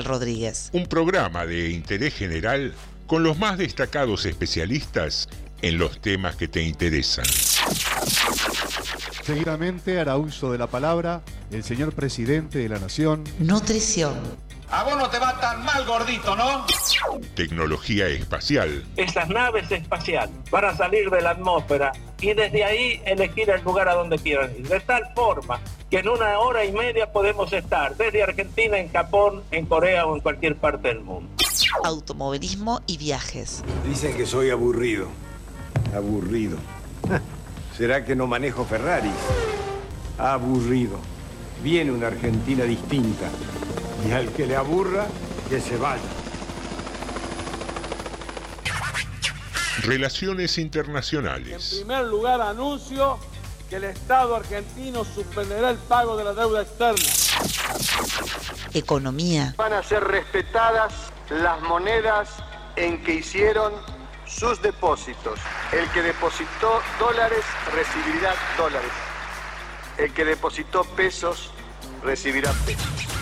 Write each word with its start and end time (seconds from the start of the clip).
Rodríguez. 0.00 0.70
Un 0.72 0.86
programa 0.86 1.44
de 1.44 1.68
interés 1.68 2.14
general 2.14 2.72
con 3.06 3.22
los 3.22 3.36
más 3.36 3.58
destacados 3.58 4.24
especialistas 4.24 5.28
en 5.60 5.76
los 5.76 6.00
temas 6.00 6.34
que 6.34 6.48
te 6.48 6.62
interesan. 6.62 7.26
Seguidamente 9.22 10.00
hará 10.00 10.16
uso 10.16 10.50
de 10.50 10.56
la 10.56 10.66
palabra 10.66 11.20
el 11.50 11.62
señor 11.62 11.92
presidente 11.92 12.56
de 12.56 12.70
la 12.70 12.78
Nación. 12.78 13.24
Nutrición. 13.38 14.14
A 14.70 14.82
vos 14.84 14.96
no 14.96 15.10
te 15.10 15.18
va 15.18 15.38
tan 15.38 15.62
mal 15.62 15.84
gordito, 15.84 16.34
¿no? 16.36 16.64
Tecnología 17.34 18.08
espacial. 18.08 18.86
Esas 18.96 19.28
naves 19.28 19.70
espaciales 19.70 20.34
van 20.50 20.64
a 20.64 20.74
salir 20.74 21.10
de 21.10 21.20
la 21.20 21.32
atmósfera 21.32 21.92
y 22.22 22.32
desde 22.34 22.64
ahí 22.64 23.02
elegir 23.04 23.50
el 23.50 23.62
lugar 23.62 23.88
a 23.88 23.94
donde 23.94 24.16
quieran 24.16 24.52
ir. 24.56 24.68
De 24.68 24.80
tal 24.80 25.12
forma 25.14 25.60
que 25.90 25.98
en 25.98 26.08
una 26.08 26.38
hora 26.38 26.64
y 26.64 26.72
media 26.72 27.12
podemos 27.12 27.52
estar 27.52 27.96
desde 27.96 28.22
Argentina, 28.22 28.78
en 28.78 28.90
Japón, 28.90 29.42
en 29.50 29.66
Corea 29.66 30.06
o 30.06 30.14
en 30.14 30.20
cualquier 30.20 30.56
parte 30.56 30.88
del 30.88 31.00
mundo. 31.00 31.28
Automovilismo 31.84 32.80
y 32.86 32.96
viajes. 32.96 33.62
Dicen 33.86 34.16
que 34.16 34.24
soy 34.24 34.50
aburrido. 34.50 35.08
Aburrido. 35.94 36.56
¿Será 37.76 38.04
que 38.04 38.14
no 38.14 38.26
manejo 38.26 38.64
Ferraris? 38.64 39.12
Aburrido. 40.16 40.98
Viene 41.62 41.90
una 41.90 42.06
Argentina 42.06 42.64
distinta. 42.64 43.28
Y 44.08 44.12
al 44.12 44.28
que 44.28 44.46
le 44.46 44.56
aburra, 44.56 45.06
que 45.48 45.60
se 45.60 45.76
vaya. 45.76 46.21
Relaciones 49.80 50.58
En 50.58 50.64
internacionales. 50.64 51.74
primer 51.76 52.04
lugar, 52.04 52.40
anuncio 52.40 53.18
que 53.70 53.76
el 53.76 53.84
Estado 53.84 54.36
argentino 54.36 55.04
suspenderá 55.04 55.70
el 55.70 55.78
pago 55.78 56.16
de 56.16 56.24
la 56.24 56.34
deuda 56.34 56.62
externa. 56.62 57.08
Economía. 58.74 59.54
Van 59.56 59.72
a 59.72 59.82
ser 59.82 60.04
respetadas 60.04 60.92
las 61.30 61.60
monedas 61.62 62.28
en 62.76 63.02
que 63.02 63.14
hicieron 63.14 63.72
sus 64.26 64.60
depósitos. 64.62 65.38
El 65.72 65.88
que 65.90 66.02
depositó 66.02 66.80
dólares 66.98 67.44
recibirá 67.74 68.34
dólares. 68.56 68.90
El 69.98 70.12
que 70.12 70.24
depositó 70.24 70.84
pesos 70.84 71.50
recibirá 72.02 72.52
pesos. 72.66 73.21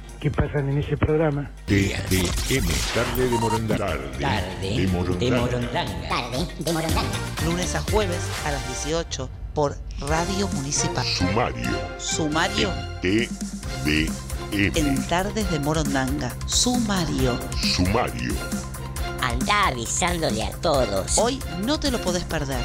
que 0.21 0.29
pasan 0.29 0.69
en 0.69 0.77
ese 0.77 0.95
programa. 0.95 1.49
TDM, 1.65 2.69
tarde 2.93 3.27
de 3.27 3.37
Morondanga. 3.39 3.87
Tarde 4.19 4.77
de 4.77 4.87
Morondanga. 4.87 5.49
Tarde 6.07 6.47
de 6.59 6.71
Morondanga. 6.71 7.09
Lunes 7.43 7.73
a 7.75 7.81
jueves 7.91 8.19
a 8.45 8.51
las 8.51 8.67
18 8.83 9.27
por 9.55 9.75
Radio 9.99 10.47
Municipal. 10.49 11.03
Sumario. 11.05 11.69
Sumario 11.97 12.69
TDM. 13.01 14.11
en 14.51 15.07
Tardes 15.07 15.49
de 15.49 15.59
Morondanga. 15.59 16.31
Sumario. 16.45 17.39
Sumario. 17.75 18.33
Anda 19.23 19.69
avisándole 19.69 20.43
a 20.43 20.51
todos. 20.51 21.17
Hoy 21.17 21.39
no 21.65 21.79
te 21.79 21.89
lo 21.89 21.99
podés 21.99 22.25
perder. 22.25 22.63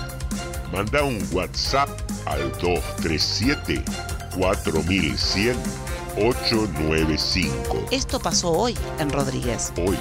Manda 0.73 1.03
un 1.03 1.27
WhatsApp 1.33 1.88
al 2.27 2.53
237 2.61 3.83
4100 4.37 5.56
895. 6.16 7.88
Esto 7.91 8.19
pasó 8.19 8.50
hoy 8.50 8.75
en 8.99 9.10
Rodríguez. 9.10 9.72
Hoy 9.77 9.97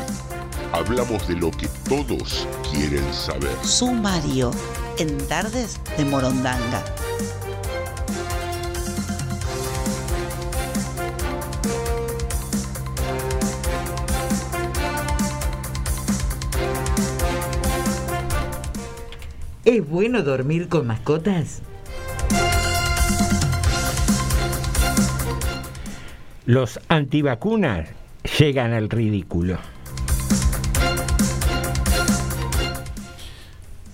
hablamos 0.72 1.28
de 1.28 1.36
lo 1.36 1.52
que 1.52 1.68
todos 1.90 2.48
quieren 2.72 3.04
saber. 3.14 3.56
Sumario 3.64 4.52
en 4.98 5.18
Tardes 5.28 5.80
de 5.98 6.06
Morondanga. 6.06 6.84
¿Es 19.66 19.90
bueno 19.90 20.22
dormir 20.22 20.70
con 20.70 20.88
mascotas? 20.88 21.62
Los 26.46 26.80
antivacunas 26.90 27.90
llegan 28.38 28.72
al 28.74 28.92
ridículo. 28.92 29.58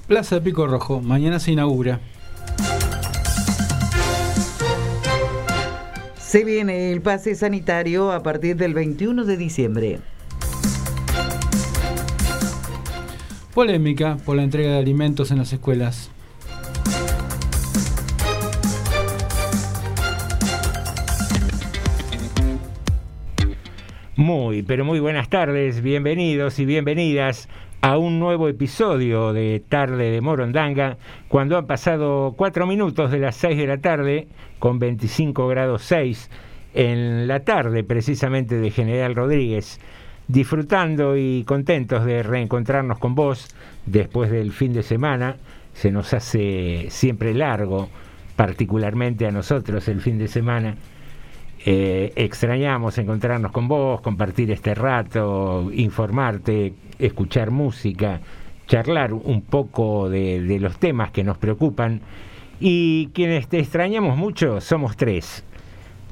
Plaza 0.06 0.36
de 0.36 0.42
Pico 0.42 0.68
Rojo, 0.68 1.00
mañana 1.00 1.40
se 1.40 1.54
inaugura. 1.54 2.02
Se 6.20 6.44
viene 6.44 6.92
el 6.92 7.02
pase 7.02 7.36
sanitario 7.36 8.12
a 8.12 8.22
partir 8.22 8.58
del 8.58 8.74
21 8.74 9.24
de 9.24 9.38
diciembre. 9.38 10.00
Polémica 13.54 14.18
por 14.26 14.36
la 14.36 14.44
entrega 14.44 14.72
de 14.72 14.80
alimentos 14.80 15.32
en 15.32 15.38
las 15.38 15.54
escuelas. 15.54 16.12
Muy, 24.22 24.62
pero 24.62 24.86
muy 24.86 25.00
buenas 25.00 25.30
tardes, 25.30 25.82
bienvenidos 25.82 26.60
y 26.60 26.66
bienvenidas 26.66 27.50
a 27.82 27.98
un 27.98 28.20
nuevo 28.20 28.50
episodio 28.50 29.34
de 29.34 29.64
Tarde 29.68 30.12
de 30.12 30.22
Morondanga, 30.22 30.98
cuando 31.28 31.58
han 31.58 31.66
pasado 31.66 32.36
cuatro 32.38 32.68
minutos 32.68 33.10
de 33.10 33.18
las 33.18 33.36
6 33.38 33.58
de 33.58 33.66
la 33.66 33.80
tarde, 33.80 34.28
con 34.60 34.78
25 34.78 35.48
grados 35.48 35.82
6, 35.86 36.30
en 36.76 37.28
la 37.28 37.40
tarde 37.40 37.84
precisamente 37.84 38.60
de 38.60 38.70
General 38.70 39.16
Rodríguez, 39.16 39.80
disfrutando 40.28 41.18
y 41.18 41.44
contentos 41.46 42.06
de 42.06 42.22
reencontrarnos 42.22 43.00
con 43.00 43.16
vos 43.16 43.48
después 43.88 44.30
del 44.30 44.52
fin 44.52 44.72
de 44.72 44.84
semana. 44.84 45.38
Se 45.74 45.90
nos 45.90 46.14
hace 46.14 46.86
siempre 46.92 47.34
largo, 47.34 47.90
particularmente 48.36 49.26
a 49.26 49.32
nosotros 49.32 49.88
el 49.88 50.00
fin 50.00 50.20
de 50.20 50.28
semana. 50.28 50.76
Eh, 51.66 52.12
extrañamos 52.16 52.98
encontrarnos 52.98 53.52
con 53.52 53.68
vos, 53.68 54.02
compartir 54.02 54.52
este 54.52 54.74
rato, 54.74 55.70
informarte, 55.74 56.74
escuchar 56.98 57.52
música, 57.52 58.20
charlar 58.68 59.14
un 59.14 59.42
poco 59.44 60.10
de, 60.10 60.42
de 60.42 60.60
los 60.60 60.78
temas 60.78 61.12
que 61.12 61.24
nos 61.24 61.38
preocupan. 61.38 62.02
Y 62.60 63.08
quienes 63.14 63.48
te 63.48 63.60
extrañamos 63.60 64.18
mucho 64.18 64.62
somos 64.62 64.98
tres. 64.98 65.44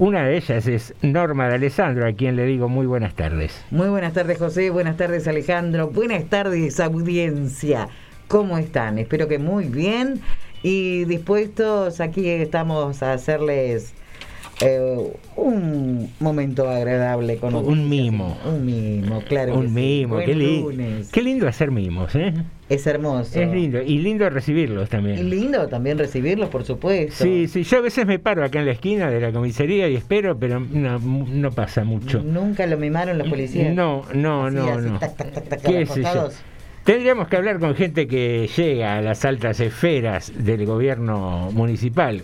Una 0.00 0.24
de 0.24 0.38
ellas 0.38 0.66
es 0.66 0.94
Norma 1.02 1.48
de 1.48 1.56
Alessandro, 1.56 2.06
a 2.06 2.12
quien 2.12 2.34
le 2.34 2.46
digo 2.46 2.70
muy 2.70 2.86
buenas 2.86 3.14
tardes. 3.14 3.62
Muy 3.70 3.88
buenas 3.88 4.14
tardes 4.14 4.38
José, 4.38 4.70
buenas 4.70 4.96
tardes 4.96 5.28
Alejandro, 5.28 5.88
buenas 5.90 6.24
tardes 6.24 6.80
audiencia. 6.80 7.88
¿Cómo 8.26 8.56
están? 8.56 8.98
Espero 8.98 9.28
que 9.28 9.38
muy 9.38 9.66
bien 9.66 10.20
y 10.62 11.04
dispuestos 11.04 12.00
aquí 12.00 12.26
estamos 12.28 13.02
a 13.02 13.12
hacerles 13.12 13.92
eh, 14.62 15.12
un 15.36 16.10
momento 16.20 16.68
agradable 16.68 17.36
con 17.38 17.54
Un 17.54 17.88
mimo. 17.88 18.36
Un 18.46 18.64
mimo, 18.66 19.20
claro. 19.22 19.54
Un 19.54 19.72
mimo, 19.72 20.18
qué, 20.18 20.34
li- 20.34 20.64
qué 21.12 21.22
lindo 21.22 21.48
hacer 21.48 21.70
mimos, 21.70 22.14
¿eh? 22.14 22.34
Es 22.68 22.86
hermoso. 22.86 23.40
Es 23.40 23.50
lindo. 23.50 23.82
Y 23.82 23.98
lindo 23.98 24.28
recibirlos 24.30 24.86
Y 24.88 24.90
también. 24.90 25.28
lindo 25.30 25.66
también 25.68 25.98
recibirlos, 25.98 26.50
por 26.50 26.64
supuesto. 26.64 27.24
Sí, 27.24 27.48
sí, 27.48 27.64
yo 27.64 27.78
a 27.78 27.80
veces 27.80 28.06
me 28.06 28.18
paro 28.18 28.44
acá 28.44 28.60
en 28.60 28.66
la 28.66 28.72
esquina 28.72 29.10
de 29.10 29.20
la 29.20 29.32
comisaría 29.32 29.88
y 29.88 29.96
espero, 29.96 30.38
pero 30.38 30.60
no, 30.60 30.98
no 31.00 31.50
pasa 31.50 31.82
mucho. 31.84 32.22
Nunca 32.22 32.66
lo 32.66 32.76
mimaron 32.76 33.18
los 33.18 33.28
policías. 33.28 33.74
No, 33.74 34.04
no, 34.14 34.46
Así, 34.46 34.56
no, 34.56 34.68
así, 34.68 34.88
no. 34.88 34.98
tac, 35.00 35.16
tac, 35.16 35.32
tac, 35.32 35.48
tac, 35.48 35.64
a 35.66 35.68
¿Qué 35.68 35.86
sé 35.86 36.02
yo? 36.02 36.28
Tendríamos 36.84 37.28
que 37.28 37.36
hablar 37.36 37.58
con 37.58 37.74
gente 37.74 38.06
que 38.06 38.48
llega 38.56 38.96
a 38.96 39.00
las 39.02 39.24
altas 39.24 39.58
esferas 39.60 40.32
del 40.36 40.64
gobierno 40.64 41.50
municipal. 41.52 42.22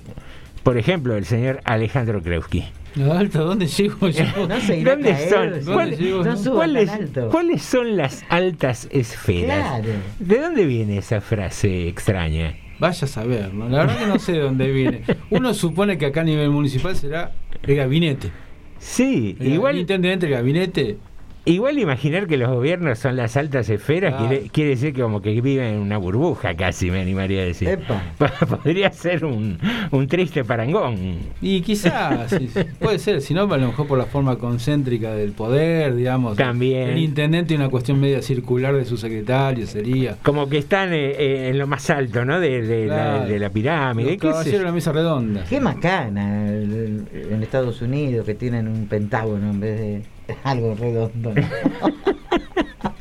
Por 0.66 0.78
ejemplo, 0.78 1.16
el 1.16 1.24
señor 1.24 1.60
Alejandro 1.62 2.20
Kreuski. 2.20 2.64
Lo 2.96 3.12
alto, 3.12 3.44
¿dónde 3.44 3.68
llego 3.68 4.08
yo? 4.08 4.24
No 4.48 4.60
se 4.60 4.82
¿Dónde 4.82 5.10
caer, 5.10 5.62
son? 5.62 7.30
¿Cuáles, 7.30 7.62
son 7.62 7.96
las 7.96 8.24
altas 8.28 8.88
esferas? 8.90 9.80
Claro. 9.80 10.00
¿De 10.18 10.40
dónde 10.40 10.66
viene 10.66 10.98
esa 10.98 11.20
frase 11.20 11.86
extraña? 11.86 12.56
Vaya 12.80 13.04
a 13.04 13.06
saber, 13.06 13.54
¿no? 13.54 13.68
La 13.68 13.86
verdad 13.86 13.96
que 13.96 14.06
no 14.06 14.18
sé 14.18 14.32
de 14.32 14.40
dónde 14.40 14.72
viene. 14.72 15.02
Uno 15.30 15.54
supone 15.54 15.98
que 15.98 16.06
acá 16.06 16.22
a 16.22 16.24
nivel 16.24 16.50
municipal 16.50 16.96
será 16.96 17.30
el 17.62 17.76
gabinete. 17.76 18.32
Sí, 18.80 19.36
El 19.38 19.52
igual, 19.52 19.78
intendente, 19.78 20.26
el 20.26 20.32
gabinete. 20.32 20.98
Igual 21.46 21.78
imaginar 21.78 22.26
que 22.26 22.36
los 22.36 22.50
gobiernos 22.50 22.98
son 22.98 23.16
las 23.16 23.36
altas 23.36 23.68
esferas 23.70 24.14
quiere, 24.14 24.48
quiere 24.50 24.70
decir 24.70 24.92
que 24.92 25.00
como 25.02 25.22
que 25.22 25.40
viven 25.40 25.74
en 25.74 25.78
una 25.80 25.96
burbuja 25.96 26.54
casi, 26.54 26.90
me 26.90 27.00
animaría 27.00 27.42
a 27.42 27.44
decir. 27.46 27.68
Epa. 27.68 28.02
Podría 28.48 28.92
ser 28.92 29.24
un, 29.24 29.58
un 29.90 30.06
triste 30.08 30.44
parangón. 30.44 30.96
Y 31.40 31.60
quizás, 31.62 32.30
sí, 32.30 32.48
sí, 32.52 32.60
puede 32.78 32.98
ser, 32.98 33.20
si 33.22 33.32
no, 33.32 33.42
a 33.42 33.56
lo 33.56 33.68
mejor 33.68 33.86
por 33.86 33.96
la 33.98 34.06
forma 34.06 34.36
concéntrica 34.36 35.14
del 35.14 35.32
poder, 35.32 35.94
digamos. 35.94 36.36
También. 36.36 36.90
El 36.90 36.98
intendente 36.98 37.54
y 37.54 37.56
una 37.56 37.68
cuestión 37.68 38.00
media 38.00 38.20
circular 38.22 38.74
de 38.74 38.84
su 38.84 38.96
secretario 38.96 39.66
sería. 39.66 40.16
Como 40.22 40.48
que 40.48 40.58
están 40.58 40.92
eh, 40.92 41.12
eh, 41.18 41.48
en 41.50 41.58
lo 41.58 41.66
más 41.66 41.88
alto, 41.90 42.24
¿no? 42.24 42.40
De, 42.40 42.62
de 42.62 42.86
la, 42.86 43.24
de 43.24 43.38
la 43.38 43.50
pirámide. 43.50 44.18
Los 44.20 44.44
qué 44.44 44.50
de 44.50 44.64
la 44.64 44.72
mesa 44.72 44.92
redonda. 44.92 45.44
Qué 45.48 45.60
macana 45.60 46.48
el- 46.48 47.04
en 47.30 47.42
Estados 47.42 47.80
Unidos 47.82 48.26
que 48.26 48.34
tienen 48.34 48.68
un 48.68 48.86
pentágono 48.86 49.50
en 49.50 49.60
vez 49.60 49.78
de 49.80 50.02
algo 50.44 50.74
redondo. 50.74 51.32
¿no? 51.34 51.42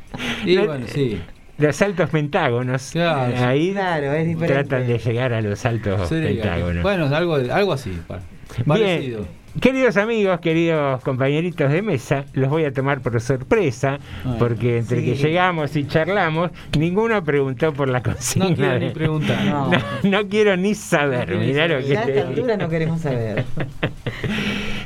Y 0.45 0.55
No, 0.55 0.65
bueno, 0.67 0.85
sí. 0.87 1.19
Los 1.57 1.81
altos 1.81 2.09
pentágonos. 2.09 2.91
Claro, 2.91 3.33
ahí 3.45 3.71
Claro, 3.71 4.13
es 4.13 4.27
diferente. 4.27 4.53
tratan 4.65 4.87
de 4.87 4.97
llegar 4.99 5.33
a 5.33 5.41
los 5.41 5.65
altos 5.65 6.09
pentágonos. 6.09 6.83
Bueno, 6.83 7.05
algo, 7.15 7.35
algo 7.35 7.73
así. 7.73 7.91
pa- 8.07 8.19
Parecido. 8.65 9.19
Bien. 9.19 9.45
Queridos 9.61 9.95
amigos, 9.95 10.39
queridos 10.41 11.01
compañeritos 11.01 11.71
de 11.71 11.81
mesa, 11.81 12.25
los 12.33 12.49
voy 12.49 12.65
a 12.65 12.73
tomar 12.73 12.99
por 13.01 13.19
sorpresa, 13.21 13.99
Ay, 14.25 14.35
porque 14.37 14.79
entre 14.79 14.99
sí. 14.99 15.05
que 15.05 15.15
llegamos 15.15 15.73
y 15.77 15.87
charlamos, 15.87 16.51
ninguno 16.77 17.23
preguntó 17.23 17.71
por 17.73 17.87
la 17.87 18.03
consigna. 18.03 18.49
No 18.49 18.55
quiero 18.55 18.73
de- 18.73 18.79
ni 18.81 18.89
preguntar. 18.89 19.45
No. 19.45 19.71
No, 19.71 19.77
no 20.03 20.27
quiero 20.27 20.57
ni 20.57 20.75
saber, 20.75 21.31
No 21.31 21.39
mirá 21.39 21.67
lo 21.69 21.81
saber. 21.81 21.85
que 21.87 21.93
Ya 21.93 21.99
a 22.01 22.03
esta 22.03 22.27
altura 22.27 22.57
no 22.57 22.67
queremos 22.69 22.99
saber. 23.01 23.45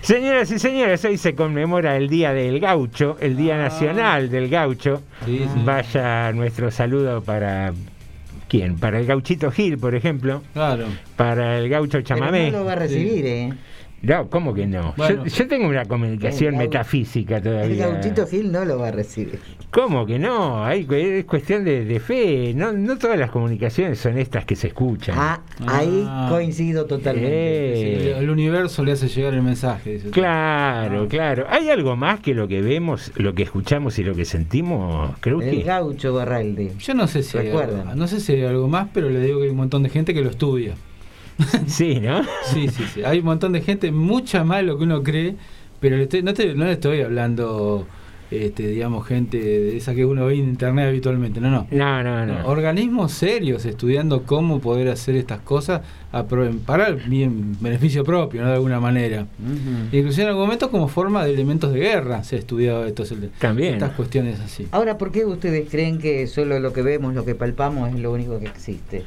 Señoras 0.02 0.50
y 0.52 0.60
señores, 0.60 1.04
hoy 1.06 1.18
se 1.18 1.36
conmemora 1.36 1.96
el 1.98 2.10
Día 2.10 2.34
del 2.34 2.60
Gaucho, 2.60 3.18
el 3.20 3.36
Día 3.36 3.56
Ah. 3.56 3.64
Nacional 3.64 4.30
del 4.30 4.50
Gaucho. 4.50 5.02
Sí, 5.26 5.40
sí. 5.40 5.62
Vaya 5.66 6.32
nuestro 6.32 6.72
saludo 6.72 7.22
para... 7.22 7.74
¿Quién? 8.48 8.78
Para 8.80 9.00
el 9.00 9.06
Gauchito 9.06 9.52
Gil, 9.52 9.78
por 9.78 9.94
ejemplo. 9.94 10.42
Claro. 10.54 10.86
Para 11.16 11.60
el 11.60 11.70
Gaucho 11.70 12.00
Pero 12.00 12.04
Chamamé. 12.04 12.50
no 12.50 12.60
lo 12.60 12.66
va 12.66 12.72
a 12.72 12.76
recibir, 12.76 13.26
¿eh? 13.26 13.54
No, 14.02 14.30
¿cómo 14.30 14.54
que 14.54 14.66
no? 14.66 14.94
Bueno. 14.98 15.26
yo, 15.26 15.30
yo 15.36 15.48
tengo 15.48 15.68
una 15.68 15.86
comunicación 15.86 16.54
El 16.56 16.60
metafísica 16.60 17.38
El 17.38 17.44
todavía. 17.44 17.88
gauchito 17.88 18.26
Gil 18.28 18.52
no 18.52 18.64
lo 18.66 18.80
va 18.80 18.88
a 18.90 18.92
recibir. 18.92 19.40
¿Cómo 19.72 20.06
que 20.06 20.18
no? 20.18 20.64
Hay, 20.66 20.88
es 20.90 21.26
cuestión 21.26 21.64
de, 21.64 21.86
de 21.86 22.00
fe. 22.00 22.54
No, 22.56 22.72
no 22.74 22.98
todas 22.98 23.20
las 23.20 23.30
comunicaciones 23.30 24.00
son 24.00 24.18
estas 24.18 24.46
que 24.46 24.56
se 24.56 24.68
escuchan. 24.68 25.16
Ah, 25.18 25.42
ahí 25.68 26.04
Ah. 26.08 26.28
coincido 26.30 26.86
totalmente. 26.86 27.30
Eh. 27.30 28.12
El, 28.18 28.24
el 28.24 28.30
universo 28.32 28.84
le 28.84 28.94
hace 28.94 29.08
llegar 29.08 29.34
el 29.36 29.44
mensaje. 29.44 29.94
dice. 29.94 30.10
Claro, 30.10 31.04
Ah. 31.04 31.08
claro. 31.08 31.46
¿Hay 31.50 31.70
algo 31.70 31.96
más 31.96 32.20
que 32.20 32.34
lo 32.34 32.48
que 32.48 32.62
vemos, 32.62 33.12
lo 33.16 33.34
que 33.36 33.44
escuchamos 33.44 34.00
y 34.00 34.04
lo 34.04 34.16
que 34.16 34.26
sentimos? 34.26 35.12
Creo 35.20 35.42
El 35.42 35.52
que... 35.52 35.62
gaucho 35.64 36.14
Barralde. 36.14 36.72
Yo 36.80 36.94
no 36.96 37.08
sé 37.08 37.22
si 37.22 37.38
hay 37.38 37.48
Recuerdan. 37.48 37.82
algo, 37.82 37.96
no 37.96 38.08
sé 38.08 38.20
si 38.22 38.34
hay 38.34 38.46
algo 38.46 38.68
más, 38.68 38.88
pero 38.94 39.10
le 39.10 39.20
digo 39.20 39.38
que 39.40 39.46
hay 39.46 39.52
un 39.52 39.58
montón 39.58 39.84
de 39.84 39.90
gente 39.90 40.14
que 40.14 40.22
lo 40.22 40.30
estudia. 40.32 40.74
Sí, 41.68 42.00
¿no? 42.00 42.24
Sí, 42.54 42.68
sí, 42.68 42.84
sí. 42.94 43.04
Hay 43.04 43.20
un 43.20 43.26
montón 43.26 43.54
de 43.54 43.62
gente, 43.62 43.92
mucha 43.92 44.44
más 44.44 44.58
de 44.58 44.64
lo 44.64 44.78
que 44.78 44.84
uno 44.84 45.04
cree, 45.04 45.36
pero 45.80 45.98
le 45.98 46.04
estoy- 46.04 46.24
no, 46.24 46.34
te- 46.34 46.54
no 46.56 46.66
le 46.66 46.74
estoy 46.74 47.02
hablando, 47.02 47.88
este, 48.32 48.68
digamos, 48.68 49.08
gente 49.08 49.38
de 49.40 49.78
esa 49.78 49.96
que 49.96 50.06
uno 50.06 50.26
ve 50.26 50.34
en 50.36 50.50
internet 50.50 50.88
habitualmente. 50.90 51.40
No, 51.40 51.50
no. 51.50 51.68
No, 51.72 52.04
no, 52.04 52.26
no. 52.26 52.46
Organismos 52.48 53.12
serios 53.14 53.66
estudiando 53.66 54.24
cómo 54.24 54.60
poder 54.60 54.90
hacer 54.90 55.16
estas 55.16 55.40
cosas 55.40 55.82
a 56.12 56.26
pro- 56.26 56.52
para 56.66 56.88
el 56.90 56.96
bien, 56.98 57.56
beneficio 57.62 58.04
propio, 58.04 58.42
¿no? 58.42 58.48
de 58.50 58.54
alguna 58.56 58.80
manera. 58.80 59.26
Inclusive 59.92 60.24
en 60.24 60.30
algún 60.30 60.44
momento 60.44 60.70
como 60.70 60.88
forma 60.90 61.24
de 61.24 61.34
elementos 61.34 61.72
de 61.72 61.80
guerra 61.80 62.24
se 62.24 62.36
ha 62.36 62.40
estudiado 62.40 62.86
esto, 62.86 63.04
También. 63.40 63.76
estas 63.76 63.92
cuestiones 63.94 64.40
así. 64.42 64.68
Ahora, 64.72 64.98
¿por 64.98 65.12
qué 65.12 65.24
ustedes 65.26 65.70
creen 65.70 65.98
que 66.00 66.28
solo 66.28 66.60
lo 66.60 66.74
que 66.74 66.82
vemos, 66.82 67.14
lo 67.16 67.24
que 67.26 67.36
palpamos 67.36 67.90
es 67.94 68.00
lo 68.00 68.12
único 68.12 68.38
que 68.40 68.46
existe? 68.48 69.04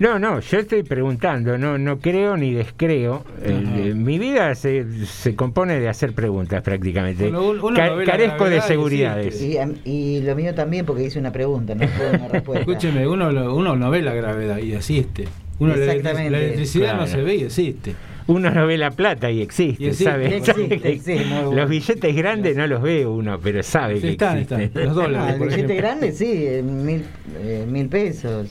No, 0.00 0.18
no, 0.18 0.40
yo 0.40 0.58
estoy 0.58 0.82
preguntando, 0.82 1.56
no, 1.56 1.78
no 1.78 2.00
creo 2.00 2.36
ni 2.36 2.52
descreo. 2.52 3.24
Eh, 3.42 3.62
eh, 3.90 3.94
mi 3.94 4.18
vida 4.18 4.52
se, 4.56 4.84
se 5.06 5.36
compone 5.36 5.78
de 5.78 5.88
hacer 5.88 6.12
preguntas 6.14 6.62
prácticamente. 6.62 7.28
Uno 7.30 7.74
Ca- 7.76 8.04
carezco 8.04 8.46
de 8.50 8.60
seguridades. 8.60 9.40
Y, 9.84 10.20
lo 10.22 10.34
mío 10.34 10.52
también, 10.54 10.84
porque 10.84 11.04
hice 11.04 11.20
una 11.20 11.30
pregunta, 11.32 11.74
no 11.76 11.86
fue 11.86 12.08
una 12.10 12.28
respuesta. 12.32 12.60
Escúcheme, 12.60 13.06
uno, 13.06 13.30
lo- 13.30 13.54
uno 13.54 13.76
no 13.76 13.90
ve 13.90 14.02
la 14.02 14.14
gravedad 14.14 14.58
y 14.58 14.72
existe. 14.74 15.26
Uno 15.60 15.74
Exactamente. 15.74 16.30
la 16.30 16.38
electricidad 16.38 16.96
no 16.96 17.06
se 17.06 17.22
ve 17.22 17.36
y 17.36 17.42
existe. 17.44 17.94
Uno 18.26 18.50
no 18.50 18.66
ve 18.66 18.76
la 18.78 18.90
plata 18.90 19.30
y 19.30 19.42
existe, 19.42 19.84
Y 19.84 19.86
existe, 19.88 20.10
¿sabe? 20.10 20.36
existe, 20.38 20.98
Sabe 20.98 21.24
bueno. 21.28 21.52
Los 21.52 21.70
billetes 21.70 22.16
grandes 22.16 22.56
no 22.56 22.66
los 22.66 22.82
ve 22.82 23.06
uno, 23.06 23.38
pero 23.40 23.62
sabe 23.62 23.96
Sí, 23.96 24.00
que 24.00 24.10
están, 24.12 24.38
existen. 24.38 24.60
están. 24.62 24.84
Los 24.86 24.92
Ah, 24.98 25.00
dólares, 25.02 25.32
el 25.34 25.38
por 25.38 25.46
billete 25.48 25.64
ejemplo. 25.74 25.76
grande, 25.88 26.12
sí, 26.12 26.32
eh, 26.34 26.62
mil, 26.64 27.04
eh, 27.38 27.64
mil 27.68 27.86
pesos. 27.88 28.48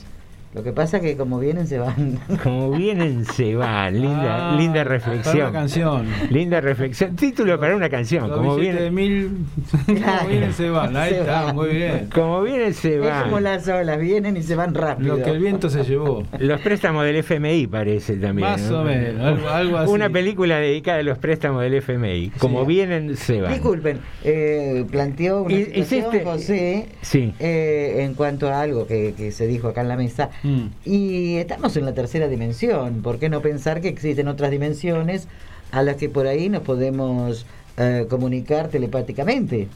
Lo 0.54 0.62
que 0.62 0.72
pasa 0.72 1.00
que 1.00 1.16
como 1.16 1.38
vienen 1.40 1.66
se 1.66 1.78
van. 1.78 2.18
Como 2.42 2.70
vienen 2.70 3.24
se 3.24 3.56
van, 3.56 3.92
linda, 4.00 4.52
Ah, 4.52 4.56
linda 4.56 4.84
Para 4.84 4.90
reflexión. 4.90 5.36
una 5.36 5.52
canción. 5.52 6.06
Linda 6.30 6.60
reflexión. 6.60 7.16
Título 7.16 7.58
para 7.58 7.74
una 7.74 7.88
canción. 7.90 8.28
Los 8.28 8.38
Como 8.38 8.56
billetes 8.56 8.82
de 8.82 8.90
vienen, 8.90 8.94
mil, 8.94 9.46
como 10.04 10.28
vienen 10.28 10.52
se 10.52 10.70
van. 10.70 10.96
Ahí 10.96 11.10
Se 11.10 11.20
está, 11.20 11.42
van. 11.46 11.56
muy 11.56 11.68
bien. 11.70 12.08
como 12.14 12.42
vienen 12.42 12.72
se 12.74 12.94
Es 12.94 13.00
como 13.22 13.32
van. 13.32 13.42
las 13.44 13.66
olas, 13.66 13.98
vienen 13.98 14.36
y 14.36 14.42
se 14.44 14.54
van 14.54 14.74
rápido. 14.74 15.16
Lo 15.16 15.24
que 15.24 15.30
el 15.30 15.40
viento 15.40 15.68
se 15.70 15.82
llevó. 15.82 16.22
Los 16.38 16.60
préstamos 16.60 17.04
del 17.04 17.16
FMI 17.16 17.66
parece 17.66 18.14
también. 18.16 18.48
Más 18.48 18.70
¿no? 18.70 18.80
o 18.80 18.84
menos, 18.84 19.20
algo, 19.26 19.48
algo 19.48 19.78
así. 19.78 19.92
Una 19.92 20.08
película 20.08 20.58
dedicada 20.58 21.00
a 21.00 21.02
los 21.02 21.18
préstamos 21.18 21.62
del 21.62 21.74
FMI. 21.74 22.30
Como 22.38 22.60
Sí. 22.62 22.66
vienen 22.68 23.16
se 23.16 23.40
van. 23.40 23.52
Disculpen, 23.52 23.98
eh, 24.22 24.84
planteó 24.90 25.42
una 25.42 25.52
Y- 25.54 25.64
situación, 25.64 26.04
hiciste- 26.04 26.24
José, 26.24 26.86
Sí. 27.02 27.34
eh, 27.40 27.96
en 28.04 28.14
cuanto 28.14 28.48
a 28.48 28.60
algo 28.60 28.86
que, 28.86 29.14
que 29.16 29.32
se 29.32 29.46
dijo 29.48 29.68
acá 29.68 29.80
en 29.80 29.88
la 29.88 29.96
mesa. 29.96 30.30
Mm. 30.44 30.66
Y 30.84 31.34
estamos 31.36 31.76
en 31.76 31.84
la 31.86 31.94
tercera 31.94 32.28
dimensión. 32.28 33.02
¿Por 33.02 33.18
qué 33.18 33.28
no 33.28 33.40
pensar 33.40 33.80
que 33.80 33.88
existen 33.88 34.28
otras 34.28 34.50
dimensiones 34.52 35.26
a 35.72 35.82
las 35.82 35.96
que 35.96 36.08
por 36.08 36.26
ahí 36.28 36.48
nos 36.48 36.62
podemos 36.62 37.44
eh, 37.78 38.06
comunicar 38.08 38.68
telepáticamente? 38.68 39.66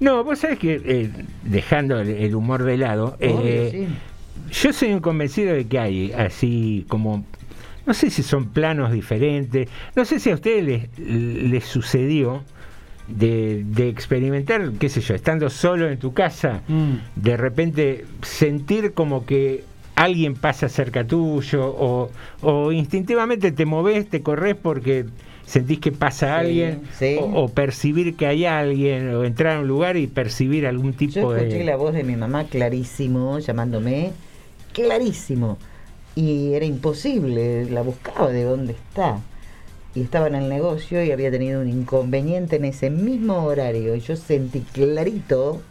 No, 0.00 0.24
vos 0.24 0.38
sabés 0.38 0.58
que, 0.58 0.80
eh, 0.84 1.10
dejando 1.42 2.00
el, 2.00 2.08
el 2.08 2.34
humor 2.34 2.62
de 2.64 2.76
lado, 2.78 3.16
Obvio, 3.20 3.40
eh, 3.44 3.88
sí. 4.50 4.62
yo 4.62 4.72
soy 4.72 4.92
un 4.94 5.00
convencido 5.00 5.52
de 5.54 5.66
que 5.66 5.78
hay 5.78 6.12
así 6.12 6.86
como, 6.88 7.24
no 7.86 7.92
sé 7.94 8.08
si 8.10 8.22
son 8.22 8.46
planos 8.48 8.90
diferentes, 8.92 9.68
no 9.94 10.04
sé 10.04 10.18
si 10.18 10.30
a 10.30 10.34
ustedes 10.34 10.64
les, 10.64 10.98
les 10.98 11.64
sucedió 11.64 12.42
de, 13.08 13.62
de 13.66 13.88
experimentar, 13.88 14.72
qué 14.78 14.88
sé 14.88 15.00
yo, 15.00 15.14
estando 15.14 15.50
solo 15.50 15.88
en 15.90 15.98
tu 15.98 16.14
casa, 16.14 16.62
Mm. 16.68 16.94
de 17.16 17.36
repente 17.36 18.04
sentir 18.22 18.92
como 18.94 19.26
que 19.26 19.64
alguien 19.94 20.34
pasa 20.34 20.68
cerca 20.68 21.06
tuyo 21.06 21.66
o, 21.66 22.10
o 22.42 22.72
instintivamente 22.72 23.52
te 23.52 23.66
moves, 23.66 24.08
te 24.08 24.22
corres 24.22 24.56
porque 24.56 25.06
sentís 25.44 25.80
que 25.80 25.92
pasa 25.92 26.26
Sí, 26.26 26.32
alguien 26.46 26.82
sí. 26.98 27.16
O, 27.20 27.44
o 27.44 27.48
percibir 27.48 28.16
que 28.16 28.26
hay 28.26 28.44
alguien 28.46 29.14
o 29.14 29.24
entrar 29.24 29.56
a 29.56 29.60
un 29.60 29.68
lugar 29.68 29.96
y 29.96 30.06
percibir 30.06 30.66
algún 30.66 30.94
tipo 30.94 31.14
Yo 31.20 31.36
escuché 31.36 31.58
de... 31.58 31.64
la 31.64 31.76
voz 31.76 31.94
de 31.94 32.04
mi 32.04 32.16
mamá 32.16 32.44
clarísimo, 32.44 33.38
llamándome, 33.38 34.12
clarísimo. 34.72 35.58
Y 36.14 36.52
era 36.54 36.64
imposible, 36.66 37.64
la 37.70 37.82
buscaba 37.82 38.30
de 38.30 38.44
dónde 38.44 38.72
está. 38.74 39.20
Y 39.94 40.02
estaba 40.02 40.26
en 40.26 40.34
el 40.36 40.48
negocio 40.48 41.02
y 41.04 41.10
había 41.10 41.30
tenido 41.30 41.60
un 41.60 41.68
inconveniente 41.68 42.56
en 42.56 42.64
ese 42.66 42.90
mismo 42.90 43.44
horario. 43.44 43.94
Y 43.94 44.00
yo 44.00 44.16
sentí 44.16 44.60
clarito 44.60 45.62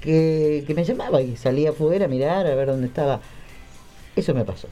que, 0.00 0.64
que 0.66 0.74
me 0.74 0.84
llamaba 0.84 1.22
y 1.22 1.36
salía 1.36 1.70
afuera 1.70 2.04
a 2.06 2.08
mirar 2.08 2.46
a 2.46 2.54
ver 2.54 2.68
dónde 2.68 2.86
estaba. 2.88 3.20
Eso 4.16 4.34
me 4.34 4.44
pasó. 4.44 4.68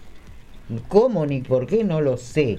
¿Cómo 0.88 1.26
ni 1.26 1.42
por 1.42 1.66
qué? 1.66 1.84
No 1.84 2.00
lo 2.00 2.16
sé. 2.16 2.58